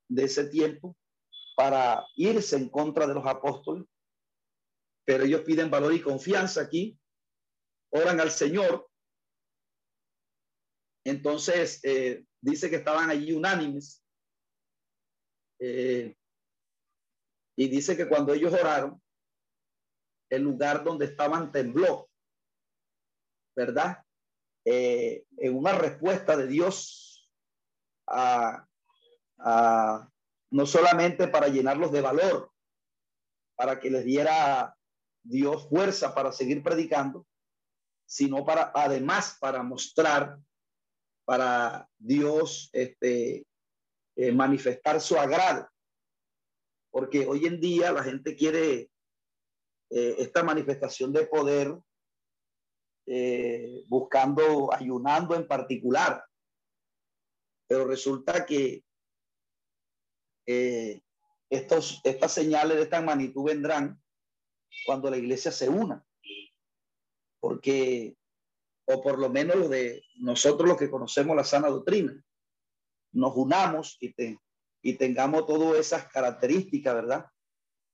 de 0.08 0.24
ese 0.24 0.44
tiempo 0.48 0.96
para 1.56 2.06
irse 2.14 2.56
en 2.56 2.68
contra 2.68 3.06
de 3.06 3.14
los 3.14 3.26
apóstoles. 3.26 3.84
Pero 5.04 5.24
ellos 5.24 5.40
piden 5.42 5.70
valor 5.70 5.92
y 5.92 6.00
confianza 6.00 6.62
aquí, 6.62 6.98
oran 7.90 8.20
al 8.20 8.30
Señor 8.30 8.88
entonces, 11.08 11.80
eh, 11.84 12.24
dice 12.40 12.68
que 12.68 12.76
estaban 12.76 13.08
allí 13.08 13.32
unánimes. 13.32 14.04
Eh, 15.58 16.14
y 17.58 17.66
dice 17.66 17.96
que 17.96 18.06
cuando 18.06 18.32
ellos 18.32 18.54
oraron, 18.54 19.02
el 20.30 20.42
lugar 20.42 20.84
donde 20.84 21.06
estaban 21.06 21.50
tembló, 21.50 22.08
¿verdad? 23.56 24.04
Eh, 24.64 25.24
en 25.38 25.56
una 25.56 25.72
respuesta 25.72 26.36
de 26.36 26.46
Dios 26.46 27.28
a, 28.06 28.64
no 30.50 30.66
solamente 30.66 31.26
para 31.26 31.48
llenarlos 31.48 31.90
de 31.90 32.00
valor, 32.00 32.52
para 33.56 33.80
que 33.80 33.90
les 33.90 34.04
diera 34.04 34.76
Dios 35.24 35.68
fuerza 35.68 36.14
para 36.14 36.30
seguir 36.30 36.62
predicando, 36.62 37.26
sino 38.06 38.44
para 38.44 38.70
además 38.72 39.36
para 39.40 39.64
mostrar 39.64 40.38
para 41.24 41.88
Dios 41.98 42.70
este, 42.72 43.44
eh, 44.14 44.32
manifestar 44.32 45.00
su 45.00 45.18
agrado. 45.18 45.68
Porque 46.90 47.26
hoy 47.26 47.46
en 47.46 47.60
día 47.60 47.92
la 47.92 48.02
gente 48.02 48.34
quiere 48.34 48.90
eh, 49.90 50.16
esta 50.18 50.42
manifestación 50.42 51.12
de 51.12 51.26
poder 51.26 51.76
eh, 53.06 53.84
buscando, 53.88 54.72
ayunando 54.72 55.34
en 55.34 55.46
particular. 55.46 56.24
Pero 57.66 57.86
resulta 57.86 58.46
que 58.46 58.82
estos, 61.50 62.00
estas 62.04 62.32
señales 62.32 62.78
de 62.78 62.84
esta 62.84 63.02
magnitud 63.02 63.44
vendrán 63.44 64.02
cuando 64.86 65.10
la 65.10 65.18
iglesia 65.18 65.52
se 65.52 65.68
una. 65.68 66.02
Porque 67.40 68.18
o 68.90 69.02
por 69.02 69.18
lo 69.18 69.28
menos 69.28 69.56
los 69.56 69.68
de 69.68 70.02
nosotros 70.16 70.66
los 70.66 70.78
que 70.78 70.90
conocemos 70.90 71.36
la 71.36 71.44
sana 71.44 71.68
doctrina, 71.68 72.24
nos 73.12 73.36
unamos 73.36 73.98
y, 74.00 74.14
y 74.88 74.94
tengamos 74.94 75.46
todas 75.46 75.78
esas 75.78 76.08
características, 76.08 76.94
¿verdad? 76.94 77.26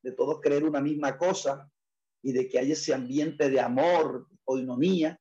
De 0.01 0.13
todos 0.13 0.41
creer 0.41 0.63
una 0.63 0.81
misma 0.81 1.19
cosa 1.19 1.69
y 2.23 2.33
de 2.33 2.49
que 2.49 2.61
haya 2.61 2.75
ese 2.75 2.95
ambiente 2.95 3.51
de 3.51 3.59
amor, 3.59 4.29
oinomía, 4.45 5.21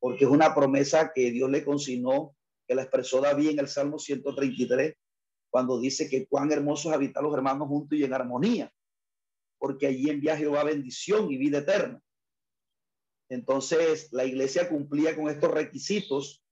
porque 0.00 0.24
es 0.24 0.30
una 0.30 0.52
promesa 0.52 1.12
que 1.14 1.30
Dios 1.30 1.48
le 1.48 1.64
consignó, 1.64 2.36
que 2.66 2.74
la 2.74 2.82
expresó 2.82 3.20
David 3.20 3.50
en 3.50 3.60
el 3.60 3.68
Salmo 3.68 4.00
133, 4.00 4.94
cuando 5.48 5.78
dice 5.78 6.08
que 6.08 6.26
cuán 6.26 6.50
hermosos 6.50 6.92
habitar 6.92 7.22
los 7.22 7.32
hermanos 7.34 7.68
juntos 7.68 7.96
y 7.96 8.02
en 8.02 8.12
armonía, 8.12 8.72
porque 9.58 9.86
allí 9.86 10.10
en 10.10 10.20
viaje 10.20 10.46
va 10.46 10.64
bendición 10.64 11.30
y 11.30 11.36
vida 11.36 11.58
eterna. 11.58 12.02
Entonces, 13.28 14.08
la 14.10 14.24
iglesia 14.24 14.68
cumplía 14.68 15.14
con 15.14 15.28
estos 15.28 15.52
requisitos 15.52 16.42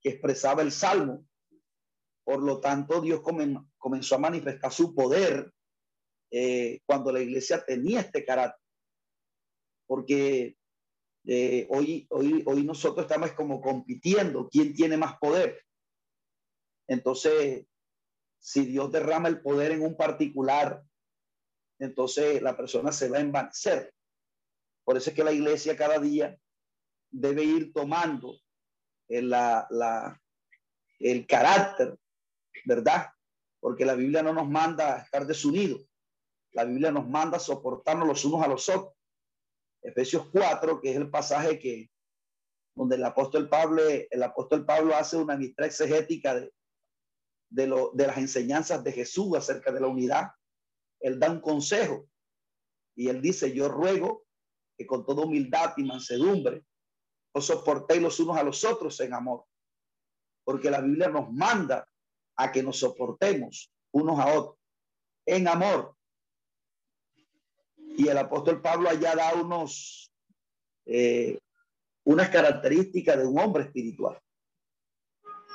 que 0.00 0.08
expresaba 0.08 0.62
el 0.62 0.72
Salmo. 0.72 1.26
Por 2.26 2.42
lo 2.42 2.58
tanto, 2.58 3.00
Dios 3.00 3.20
comenzó 3.78 4.16
a 4.16 4.18
manifestar 4.18 4.72
su 4.72 4.92
poder 4.96 5.54
eh, 6.32 6.80
cuando 6.84 7.12
la 7.12 7.20
iglesia 7.20 7.64
tenía 7.64 8.00
este 8.00 8.24
carácter. 8.24 8.60
Porque 9.86 10.56
eh, 11.24 11.68
hoy, 11.70 12.04
hoy, 12.10 12.42
hoy 12.44 12.64
nosotros 12.64 13.06
estamos 13.06 13.30
como 13.34 13.60
compitiendo 13.60 14.48
quién 14.50 14.74
tiene 14.74 14.96
más 14.96 15.16
poder. 15.18 15.64
Entonces, 16.88 17.64
si 18.40 18.66
Dios 18.66 18.90
derrama 18.90 19.28
el 19.28 19.40
poder 19.40 19.70
en 19.70 19.82
un 19.82 19.96
particular, 19.96 20.82
entonces 21.78 22.42
la 22.42 22.56
persona 22.56 22.90
se 22.90 23.08
va 23.08 23.18
a 23.18 23.20
envanecer. 23.20 23.94
Por 24.82 24.96
eso 24.96 25.10
es 25.10 25.16
que 25.16 25.22
la 25.22 25.32
iglesia 25.32 25.76
cada 25.76 26.00
día 26.00 26.36
debe 27.08 27.44
ir 27.44 27.72
tomando 27.72 28.40
el, 29.06 29.30
la, 29.30 30.20
el 30.98 31.24
carácter, 31.24 31.96
¿verdad? 32.64 33.06
porque 33.66 33.84
la 33.84 33.96
Biblia 33.96 34.22
no 34.22 34.32
nos 34.32 34.48
manda 34.48 34.94
a 34.94 34.98
estar 34.98 35.26
desunidos. 35.26 35.84
La 36.52 36.64
Biblia 36.64 36.92
nos 36.92 37.08
manda 37.08 37.36
a 37.36 37.40
soportarnos 37.40 38.06
los 38.06 38.24
unos 38.24 38.40
a 38.44 38.46
los 38.46 38.68
otros. 38.68 38.94
Efesios 39.82 40.28
4, 40.30 40.80
que 40.80 40.90
es 40.90 40.96
el 40.96 41.10
pasaje 41.10 41.58
que 41.58 41.90
donde 42.76 42.94
el 42.94 43.04
apóstol 43.04 43.48
Pablo, 43.48 43.82
el 43.88 44.22
apóstol 44.22 44.64
Pablo 44.64 44.94
hace 44.94 45.16
una 45.16 45.34
amistad 45.34 45.66
exegética 45.66 46.36
de, 46.36 46.52
de, 47.50 47.66
lo, 47.66 47.90
de 47.92 48.06
las 48.06 48.18
enseñanzas 48.18 48.84
de 48.84 48.92
Jesús 48.92 49.36
acerca 49.36 49.72
de 49.72 49.80
la 49.80 49.88
unidad. 49.88 50.30
Él 51.00 51.18
da 51.18 51.28
un 51.28 51.40
consejo 51.40 52.06
y 52.94 53.08
él 53.08 53.20
dice, 53.20 53.52
yo 53.52 53.68
ruego 53.68 54.26
que 54.78 54.86
con 54.86 55.04
toda 55.04 55.24
humildad 55.24 55.72
y 55.76 55.82
mansedumbre 55.82 56.64
os 57.32 57.46
soportéis 57.46 58.00
los 58.00 58.20
unos 58.20 58.36
a 58.36 58.44
los 58.44 58.62
otros 58.62 59.00
en 59.00 59.12
amor, 59.12 59.44
porque 60.44 60.70
la 60.70 60.80
Biblia 60.80 61.08
nos 61.08 61.32
manda 61.32 61.84
a 62.36 62.52
que 62.52 62.62
nos 62.62 62.78
soportemos 62.78 63.72
unos 63.92 64.18
a 64.18 64.34
otros 64.34 64.58
en 65.26 65.48
amor. 65.48 65.94
Y 67.76 68.08
el 68.08 68.18
apóstol 68.18 68.60
Pablo 68.60 68.88
allá 68.88 69.14
da 69.14 69.34
unos, 69.34 70.12
eh, 70.84 71.38
unas 72.04 72.28
características 72.28 73.18
de 73.18 73.26
un 73.26 73.38
hombre 73.38 73.64
espiritual. 73.64 74.20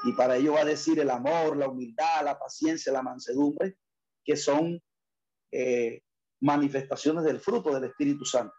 Y 0.03 0.13
para 0.13 0.37
ello 0.37 0.53
va 0.53 0.61
a 0.61 0.65
decir 0.65 0.99
el 0.99 1.09
amor, 1.11 1.55
la 1.55 1.67
humildad, 1.67 2.23
la 2.23 2.39
paciencia, 2.39 2.91
la 2.91 3.03
mansedumbre, 3.03 3.77
que 4.23 4.35
son 4.35 4.81
eh, 5.51 6.01
manifestaciones 6.39 7.23
del 7.23 7.39
fruto 7.39 7.73
del 7.73 7.83
Espíritu 7.83 8.25
Santo. 8.25 8.55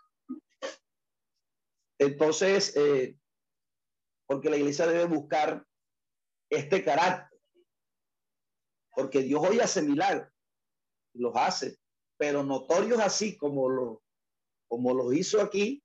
Entonces, 1.98 2.76
eh, 2.76 3.16
porque 4.26 4.50
la 4.50 4.56
iglesia 4.56 4.86
debe 4.86 5.04
buscar 5.04 5.64
este 6.48 6.84
carácter, 6.84 7.31
porque 8.94 9.22
Dios 9.22 9.42
hoy 9.46 9.60
hace 9.60 9.82
milagros, 9.82 10.28
los 11.14 11.34
hace, 11.36 11.78
pero 12.16 12.42
notorios 12.42 13.00
así 13.00 13.36
como 13.36 13.68
lo, 13.68 14.02
como 14.68 14.94
los 14.94 15.14
hizo 15.14 15.40
aquí, 15.40 15.82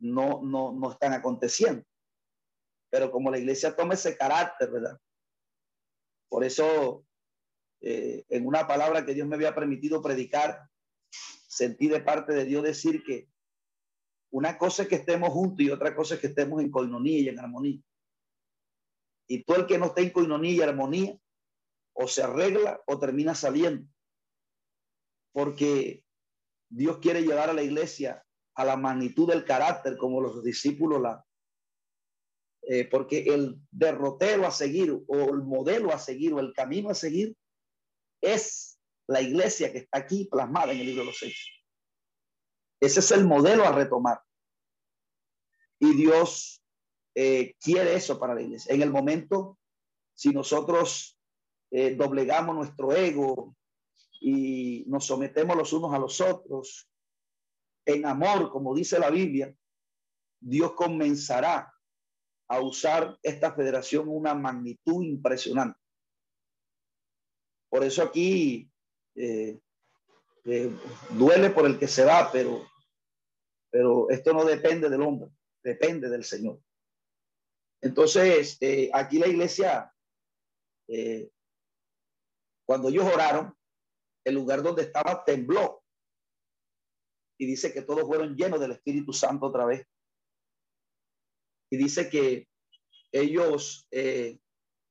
no, 0.00 0.42
no, 0.42 0.72
no 0.72 0.92
están 0.92 1.12
aconteciendo. 1.12 1.84
Pero 2.90 3.10
como 3.10 3.30
la 3.30 3.38
iglesia 3.38 3.76
toma 3.76 3.94
ese 3.94 4.16
carácter, 4.16 4.70
¿verdad? 4.70 4.98
Por 6.28 6.44
eso, 6.44 7.04
eh, 7.80 8.24
en 8.28 8.46
una 8.46 8.66
palabra 8.66 9.04
que 9.04 9.14
Dios 9.14 9.28
me 9.28 9.36
había 9.36 9.54
permitido 9.54 10.02
predicar, 10.02 10.68
sentí 11.10 11.88
de 11.88 12.00
parte 12.00 12.32
de 12.32 12.44
Dios 12.44 12.62
decir 12.62 13.02
que 13.04 13.28
una 14.32 14.56
cosa 14.56 14.82
es 14.82 14.88
que 14.88 14.96
estemos 14.96 15.30
juntos 15.30 15.60
y 15.60 15.70
otra 15.70 15.94
cosa 15.94 16.14
es 16.14 16.20
que 16.20 16.28
estemos 16.28 16.60
en 16.62 16.70
coinonía 16.70 17.18
y 17.18 17.28
en 17.28 17.38
armonía. 17.38 17.80
Y 19.28 19.44
todo 19.44 19.58
el 19.58 19.66
que 19.66 19.78
no 19.78 19.86
esté 19.86 20.02
en 20.02 20.10
coinonía 20.10 20.52
y 20.52 20.60
armonía, 20.62 21.18
o 21.92 22.08
se 22.08 22.22
arregla 22.22 22.82
o 22.86 22.98
termina 22.98 23.34
saliendo. 23.34 23.88
Porque 25.32 26.04
Dios 26.68 26.98
quiere 26.98 27.22
llevar 27.22 27.50
a 27.50 27.54
la 27.54 27.62
iglesia 27.62 28.24
a 28.54 28.64
la 28.64 28.76
magnitud 28.76 29.28
del 29.28 29.44
carácter 29.44 29.96
como 29.96 30.20
los 30.20 30.42
discípulos 30.42 31.00
la... 31.00 31.24
Eh, 32.62 32.84
porque 32.84 33.24
el 33.24 33.58
derrotero 33.70 34.46
a 34.46 34.50
seguir 34.50 34.92
o 35.06 35.16
el 35.16 35.42
modelo 35.42 35.92
a 35.92 35.98
seguir 35.98 36.34
o 36.34 36.40
el 36.40 36.52
camino 36.52 36.90
a 36.90 36.94
seguir 36.94 37.34
es 38.20 38.78
la 39.08 39.22
iglesia 39.22 39.72
que 39.72 39.78
está 39.78 39.98
aquí 39.98 40.26
plasmada 40.26 40.72
en 40.72 40.80
el 40.80 40.86
libro 40.86 41.02
de 41.02 41.06
los 41.06 41.22
Hechos. 41.22 41.64
Ese 42.80 43.00
es 43.00 43.10
el 43.12 43.26
modelo 43.26 43.64
a 43.64 43.72
retomar. 43.72 44.20
Y 45.78 45.94
Dios 45.96 46.62
eh, 47.14 47.54
quiere 47.60 47.94
eso 47.94 48.20
para 48.20 48.34
la 48.34 48.42
iglesia. 48.42 48.74
En 48.74 48.82
el 48.82 48.90
momento, 48.90 49.58
si 50.14 50.30
nosotros 50.30 51.18
eh, 51.70 51.94
doblegamos 51.94 52.54
nuestro 52.54 52.92
ego 52.92 53.56
y 54.20 54.84
nos 54.86 55.06
sometemos 55.06 55.56
los 55.56 55.72
unos 55.72 55.94
a 55.94 55.98
los 55.98 56.20
otros 56.20 56.88
en 57.86 58.06
amor, 58.06 58.50
como 58.50 58.74
dice 58.74 58.98
la 58.98 59.10
Biblia, 59.10 59.54
Dios 60.40 60.72
comenzará 60.72 61.72
a 62.48 62.60
usar 62.60 63.18
esta 63.22 63.52
federación 63.52 64.08
una 64.08 64.34
magnitud 64.34 65.02
impresionante. 65.02 65.78
Por 67.68 67.84
eso 67.84 68.02
aquí 68.02 68.70
eh, 69.14 69.60
duele 71.10 71.50
por 71.50 71.66
el 71.66 71.78
que 71.78 71.88
se 71.88 72.04
va, 72.04 72.30
pero 72.32 72.70
pero 73.70 74.10
esto 74.10 74.32
no 74.32 74.44
depende 74.44 74.90
del 74.90 75.02
hombre, 75.02 75.30
depende 75.62 76.10
del 76.10 76.24
Señor. 76.24 76.60
Entonces, 77.80 78.58
eh, 78.60 78.90
aquí 78.92 79.18
la 79.18 79.28
iglesia, 79.28 79.94
eh, 80.88 81.30
cuando 82.70 82.88
ellos 82.88 83.04
oraron, 83.04 83.52
el 84.24 84.36
lugar 84.36 84.62
donde 84.62 84.82
estaba 84.82 85.24
tembló. 85.24 85.82
Y 87.36 87.44
dice 87.44 87.72
que 87.72 87.82
todos 87.82 88.04
fueron 88.04 88.36
llenos 88.36 88.60
del 88.60 88.70
Espíritu 88.70 89.12
Santo 89.12 89.46
otra 89.46 89.64
vez. 89.66 89.84
Y 91.68 91.76
dice 91.76 92.08
que 92.08 92.46
ellos 93.10 93.88
eh, 93.90 94.38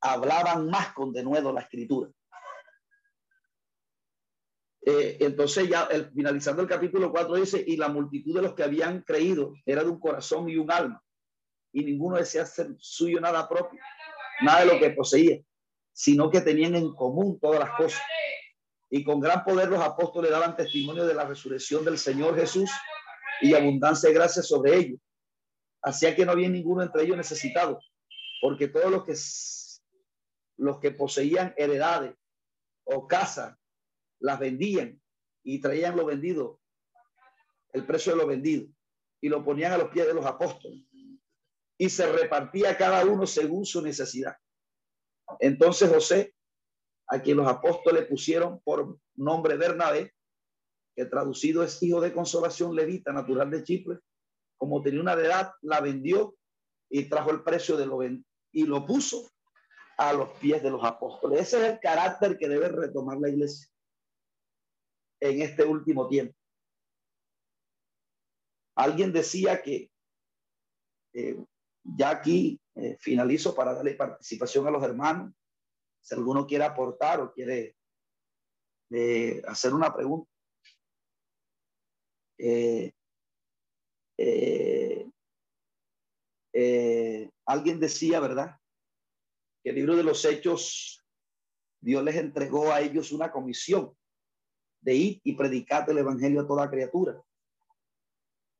hablaban 0.01 0.69
más 0.69 0.91
con 0.91 1.13
denuedo 1.13 1.53
la 1.53 1.61
escritura. 1.61 2.11
Eh, 4.81 5.15
entonces 5.21 5.69
ya 5.69 5.83
el, 5.83 6.11
finalizando 6.11 6.61
el 6.61 6.67
capítulo 6.67 7.13
4 7.13 7.35
dice, 7.35 7.63
y 7.65 7.77
la 7.77 7.87
multitud 7.87 8.35
de 8.35 8.41
los 8.41 8.55
que 8.55 8.63
habían 8.63 9.03
creído 9.03 9.53
era 9.65 9.85
de 9.85 9.89
un 9.89 10.01
corazón 10.01 10.49
y 10.49 10.57
un 10.57 10.69
alma, 10.69 11.01
y 11.71 11.85
ninguno 11.85 12.17
decía 12.17 12.45
ser 12.45 12.75
suyo 12.77 13.21
nada 13.21 13.47
propio, 13.47 13.79
nada 14.41 14.65
de 14.65 14.65
lo 14.65 14.79
que 14.79 14.89
poseía, 14.89 15.41
sino 15.93 16.29
que 16.29 16.41
tenían 16.41 16.75
en 16.75 16.93
común 16.93 17.39
todas 17.39 17.59
las 17.59 17.71
cosas. 17.71 18.01
Y 18.89 19.03
con 19.03 19.19
gran 19.19 19.43
poder 19.43 19.69
los 19.69 19.83
apóstoles 19.83 20.31
daban 20.31 20.55
testimonio 20.55 21.05
de 21.05 21.13
la 21.13 21.25
resurrección 21.25 21.85
del 21.85 21.97
Señor 21.97 22.35
Jesús 22.35 22.69
y 23.41 23.53
abundancia 23.53 24.09
de 24.09 24.15
gracia 24.15 24.41
sobre 24.41 24.75
ellos. 24.75 24.99
Hacía 25.81 26.15
que 26.15 26.25
no 26.25 26.31
había 26.31 26.49
ninguno 26.49 26.81
entre 26.81 27.03
ellos 27.03 27.17
necesitado, 27.17 27.79
porque 28.41 28.67
todos 28.67 28.91
los 28.91 29.05
que, 29.05 29.13
los 30.57 30.79
que 30.79 30.91
poseían 30.91 31.53
heredades 31.57 32.15
o 32.83 33.07
casas 33.07 33.55
las 34.19 34.39
vendían 34.39 35.01
y 35.43 35.61
traían 35.61 35.95
lo 35.95 36.05
vendido, 36.05 36.59
el 37.71 37.85
precio 37.85 38.13
de 38.13 38.17
lo 38.17 38.27
vendido, 38.27 38.67
y 39.21 39.29
lo 39.29 39.43
ponían 39.43 39.71
a 39.73 39.77
los 39.77 39.89
pies 39.89 40.07
de 40.07 40.13
los 40.13 40.25
apóstoles. 40.25 40.83
Y 41.77 41.89
se 41.89 42.11
repartía 42.11 42.77
cada 42.77 43.05
uno 43.05 43.25
según 43.25 43.65
su 43.65 43.81
necesidad. 43.81 44.35
Entonces 45.39 45.89
José, 45.89 46.33
a 47.07 47.21
quien 47.21 47.37
los 47.37 47.47
apóstoles 47.47 48.07
pusieron 48.07 48.59
por 48.61 48.97
nombre 49.15 49.57
Bernabé, 49.57 50.13
que 50.95 51.05
traducido 51.05 51.63
es 51.63 51.81
hijo 51.81 52.01
de 52.01 52.13
consolación 52.13 52.75
levita, 52.75 53.11
natural 53.11 53.49
de 53.49 53.63
Chipre, 53.63 53.99
como 54.57 54.81
tenía 54.81 55.01
una 55.01 55.13
edad, 55.13 55.53
la 55.61 55.79
vendió 55.79 56.35
y 56.89 57.07
trajo 57.07 57.31
el 57.31 57.43
precio 57.43 57.77
de 57.77 57.85
lo 57.85 57.99
y 58.03 58.65
lo 58.65 58.85
puso 58.85 59.29
a 59.97 60.13
los 60.13 60.29
pies 60.39 60.61
de 60.63 60.71
los 60.71 60.83
apóstoles. 60.83 61.41
Ese 61.41 61.57
es 61.57 61.73
el 61.73 61.79
carácter 61.79 62.37
que 62.37 62.47
debe 62.47 62.69
retomar 62.69 63.17
la 63.19 63.29
iglesia 63.29 63.69
en 65.21 65.41
este 65.41 65.63
último 65.63 66.07
tiempo. 66.07 66.35
Alguien 68.75 69.11
decía 69.11 69.61
que 69.61 69.91
eh, 71.13 71.37
ya 71.83 72.09
aquí 72.09 72.59
eh, 72.75 72.97
finalizo 72.99 73.55
para 73.55 73.73
darle 73.73 73.95
participación 73.95 74.67
a 74.67 74.71
los 74.71 74.83
hermanos. 74.83 75.33
Si 76.01 76.15
alguno 76.15 76.45
quiere 76.45 76.63
aportar 76.63 77.19
o 77.19 77.33
quiere 77.33 77.75
eh, 78.91 79.41
hacer 79.47 79.73
una 79.73 79.93
pregunta. 79.93 80.29
alguien 87.45 87.79
decía, 87.79 88.19
¿verdad? 88.19 88.55
Que 89.63 89.71
el 89.71 89.75
libro 89.75 89.95
de 89.95 90.03
los 90.03 90.23
hechos, 90.23 91.03
Dios 91.81 92.03
les 92.03 92.15
entregó 92.15 92.71
a 92.71 92.79
ellos 92.79 93.11
una 93.11 93.31
comisión 93.31 93.95
de 94.81 94.93
ir 94.93 95.21
y 95.23 95.35
predicar 95.35 95.89
el 95.89 95.97
evangelio 95.97 96.41
a 96.41 96.47
toda 96.47 96.69
criatura. 96.69 97.21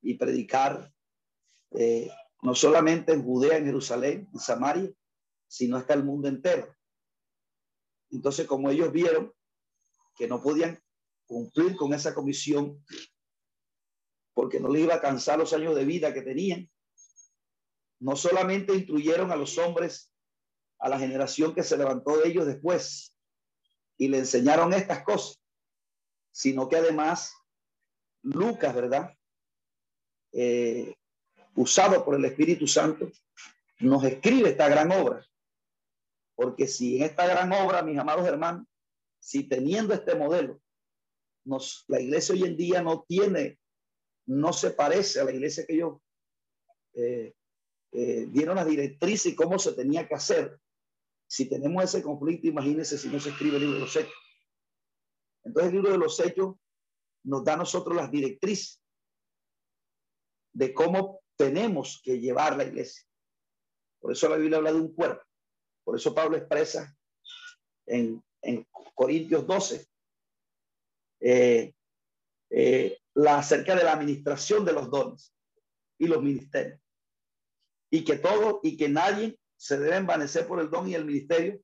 Y 0.01 0.15
predicar 0.15 0.91
eh, 1.71 2.09
no 2.41 2.55
solamente 2.55 3.13
en 3.13 3.23
Judea, 3.23 3.57
en 3.57 3.65
Jerusalén, 3.65 4.29
en 4.33 4.39
Samaria, 4.39 4.91
sino 5.47 5.77
hasta 5.77 5.93
el 5.93 6.03
mundo 6.03 6.27
entero. 6.27 6.75
Entonces, 8.11 8.47
como 8.47 8.69
ellos 8.69 8.91
vieron 8.91 9.33
que 10.15 10.27
no 10.27 10.41
podían 10.41 10.81
cumplir 11.25 11.75
con 11.75 11.93
esa 11.93 12.13
comisión, 12.13 12.83
porque 14.33 14.59
no 14.59 14.69
les 14.69 14.83
iba 14.83 14.95
a 14.95 15.01
cansar 15.01 15.37
los 15.37 15.53
años 15.53 15.75
de 15.75 15.85
vida 15.85 16.13
que 16.13 16.21
tenían, 16.21 16.69
no 17.99 18.15
solamente 18.15 18.73
instruyeron 18.73 19.31
a 19.31 19.35
los 19.35 19.57
hombres, 19.57 20.11
a 20.79 20.87
la 20.87 20.97
generación 20.97 21.53
que 21.53 21.63
se 21.63 21.77
levantó 21.77 22.17
de 22.17 22.29
ellos 22.29 22.45
después, 22.45 23.15
y 23.97 24.07
le 24.07 24.19
enseñaron 24.19 24.73
estas 24.73 25.03
cosas, 25.03 25.41
sino 26.31 26.69
que 26.69 26.77
además 26.77 27.33
Lucas, 28.21 28.73
¿verdad? 28.73 29.13
Eh, 30.31 30.95
usado 31.59 32.05
por 32.05 32.15
el 32.15 32.23
Espíritu 32.23 32.65
Santo, 32.67 33.11
nos 33.79 34.03
escribe 34.05 34.49
esta 34.49 34.69
gran 34.69 34.91
obra. 34.93 35.25
Porque 36.33 36.67
si 36.67 36.97
en 36.97 37.03
esta 37.03 37.27
gran 37.27 37.51
obra, 37.51 37.83
mis 37.83 37.99
amados 37.99 38.25
hermanos, 38.25 38.65
si 39.19 39.43
teniendo 39.43 39.93
este 39.93 40.15
modelo, 40.15 40.61
nos, 41.43 41.83
la 41.89 41.99
iglesia 41.99 42.33
hoy 42.33 42.43
en 42.43 42.55
día 42.55 42.81
no 42.81 43.03
tiene, 43.05 43.59
no 44.25 44.53
se 44.53 44.71
parece 44.71 45.19
a 45.19 45.25
la 45.25 45.33
iglesia 45.33 45.65
que 45.65 45.75
yo 45.75 46.01
eh, 46.93 47.33
eh, 47.91 48.27
dieron 48.29 48.55
las 48.55 48.65
directrices 48.65 49.33
y 49.33 49.35
cómo 49.35 49.59
se 49.59 49.73
tenía 49.73 50.07
que 50.07 50.15
hacer. 50.15 50.57
Si 51.27 51.49
tenemos 51.49 51.83
ese 51.83 52.01
conflicto, 52.01 52.47
imagínense 52.47 52.97
si 52.97 53.09
no 53.09 53.19
se 53.19 53.31
escribe 53.31 53.57
el 53.57 53.63
libro 53.63 53.75
de 53.75 53.81
los 53.81 53.95
hechos. 53.97 54.13
Entonces 55.43 55.69
el 55.69 55.75
libro 55.75 55.91
de 55.91 55.97
los 55.97 56.17
hechos 56.21 56.55
nos 57.25 57.43
da 57.43 57.55
a 57.55 57.57
nosotros 57.57 57.97
las 57.97 58.09
directrices 58.09 58.81
de 60.53 60.73
cómo 60.73 61.18
tenemos 61.39 62.01
que 62.03 62.19
llevar 62.19 62.57
la 62.57 62.65
iglesia. 62.65 63.07
Por 64.01 64.11
eso 64.11 64.27
la 64.27 64.35
Biblia 64.35 64.57
habla 64.57 64.73
de 64.73 64.81
un 64.81 64.93
cuerpo. 64.93 65.23
Por 65.85 65.95
eso 65.95 66.13
Pablo 66.13 66.35
expresa 66.35 66.93
en, 67.85 68.21
en 68.41 68.67
Corintios 68.93 69.47
12 69.47 69.87
eh, 71.21 71.73
eh, 72.49 72.97
la 73.13 73.39
acerca 73.39 73.73
de 73.73 73.85
la 73.85 73.93
administración 73.93 74.65
de 74.65 74.73
los 74.73 74.91
dones 74.91 75.33
y 75.97 76.07
los 76.07 76.21
ministerios. 76.21 76.81
Y 77.89 78.03
que 78.03 78.17
todo 78.17 78.59
y 78.61 78.75
que 78.75 78.89
nadie 78.89 79.39
se 79.55 79.79
debe 79.79 79.95
envanecer 79.95 80.45
por 80.45 80.59
el 80.59 80.69
don 80.69 80.89
y 80.89 80.93
el 80.93 81.05
ministerio, 81.05 81.61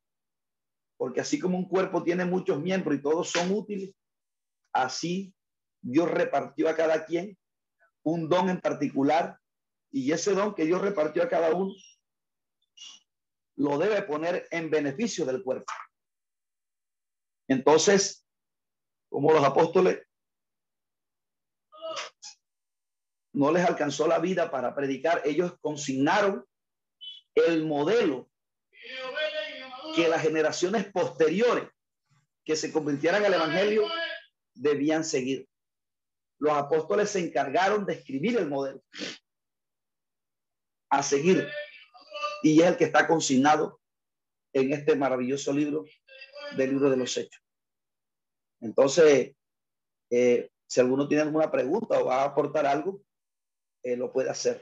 porque 0.98 1.20
así 1.20 1.38
como 1.38 1.58
un 1.58 1.68
cuerpo 1.68 2.02
tiene 2.02 2.24
muchos 2.24 2.62
miembros 2.62 2.98
y 2.98 3.02
todos 3.02 3.30
son 3.30 3.52
útiles, 3.52 3.94
así 4.74 5.34
Dios 5.82 6.10
repartió 6.10 6.70
a 6.70 6.76
cada 6.76 7.06
quien 7.06 7.38
un 8.04 8.30
don 8.30 8.50
en 8.50 8.62
particular 8.62 9.38
y 9.96 10.12
ese 10.12 10.34
don 10.34 10.54
que 10.54 10.66
Dios 10.66 10.82
repartió 10.82 11.24
a 11.24 11.30
cada 11.30 11.54
uno 11.56 11.74
lo 13.56 13.78
debe 13.78 14.02
poner 14.02 14.46
en 14.52 14.70
beneficio 14.70 15.24
del 15.26 15.42
cuerpo. 15.42 15.72
Entonces, 17.48 18.28
como 19.08 19.32
los 19.32 19.42
apóstoles 19.42 20.06
no 23.32 23.54
les 23.54 23.66
alcanzó 23.66 24.06
la 24.06 24.20
vida 24.20 24.52
para 24.52 24.76
predicar, 24.76 25.22
ellos 25.24 25.54
consignaron 25.62 26.46
el 27.34 27.66
modelo 27.66 28.30
que 29.96 30.10
las 30.10 30.22
generaciones 30.22 30.92
posteriores 30.92 31.70
que 32.44 32.58
se 32.58 32.74
convirtieran 32.74 33.24
al 33.24 33.34
Evangelio 33.34 33.88
debían 34.54 35.06
seguir. 35.06 35.48
Los 36.38 36.52
apóstoles 36.52 37.12
se 37.12 37.20
encargaron 37.20 37.86
de 37.86 37.94
escribir 37.94 38.36
el 38.36 38.50
modelo 38.50 38.84
a 40.98 41.04
seguir 41.04 41.48
y 42.44 42.62
es 42.62 42.68
el 42.68 42.78
que 42.78 42.86
está 42.86 43.08
consignado 43.08 43.80
en 44.54 44.72
este 44.72 44.96
maravilloso 44.96 45.52
libro 45.52 45.86
del 46.56 46.72
libro 46.72 46.90
de 46.90 46.98
los 46.98 47.16
hechos. 47.18 47.42
Entonces, 48.62 49.36
eh, 50.10 50.50
si 50.68 50.80
alguno 50.80 51.08
tiene 51.08 51.24
alguna 51.24 51.52
pregunta 51.52 52.00
o 52.00 52.06
va 52.06 52.22
a 52.22 52.26
aportar 52.26 52.66
algo, 52.66 53.02
eh, 53.84 53.96
lo 53.96 54.12
puede 54.12 54.30
hacer. 54.30 54.62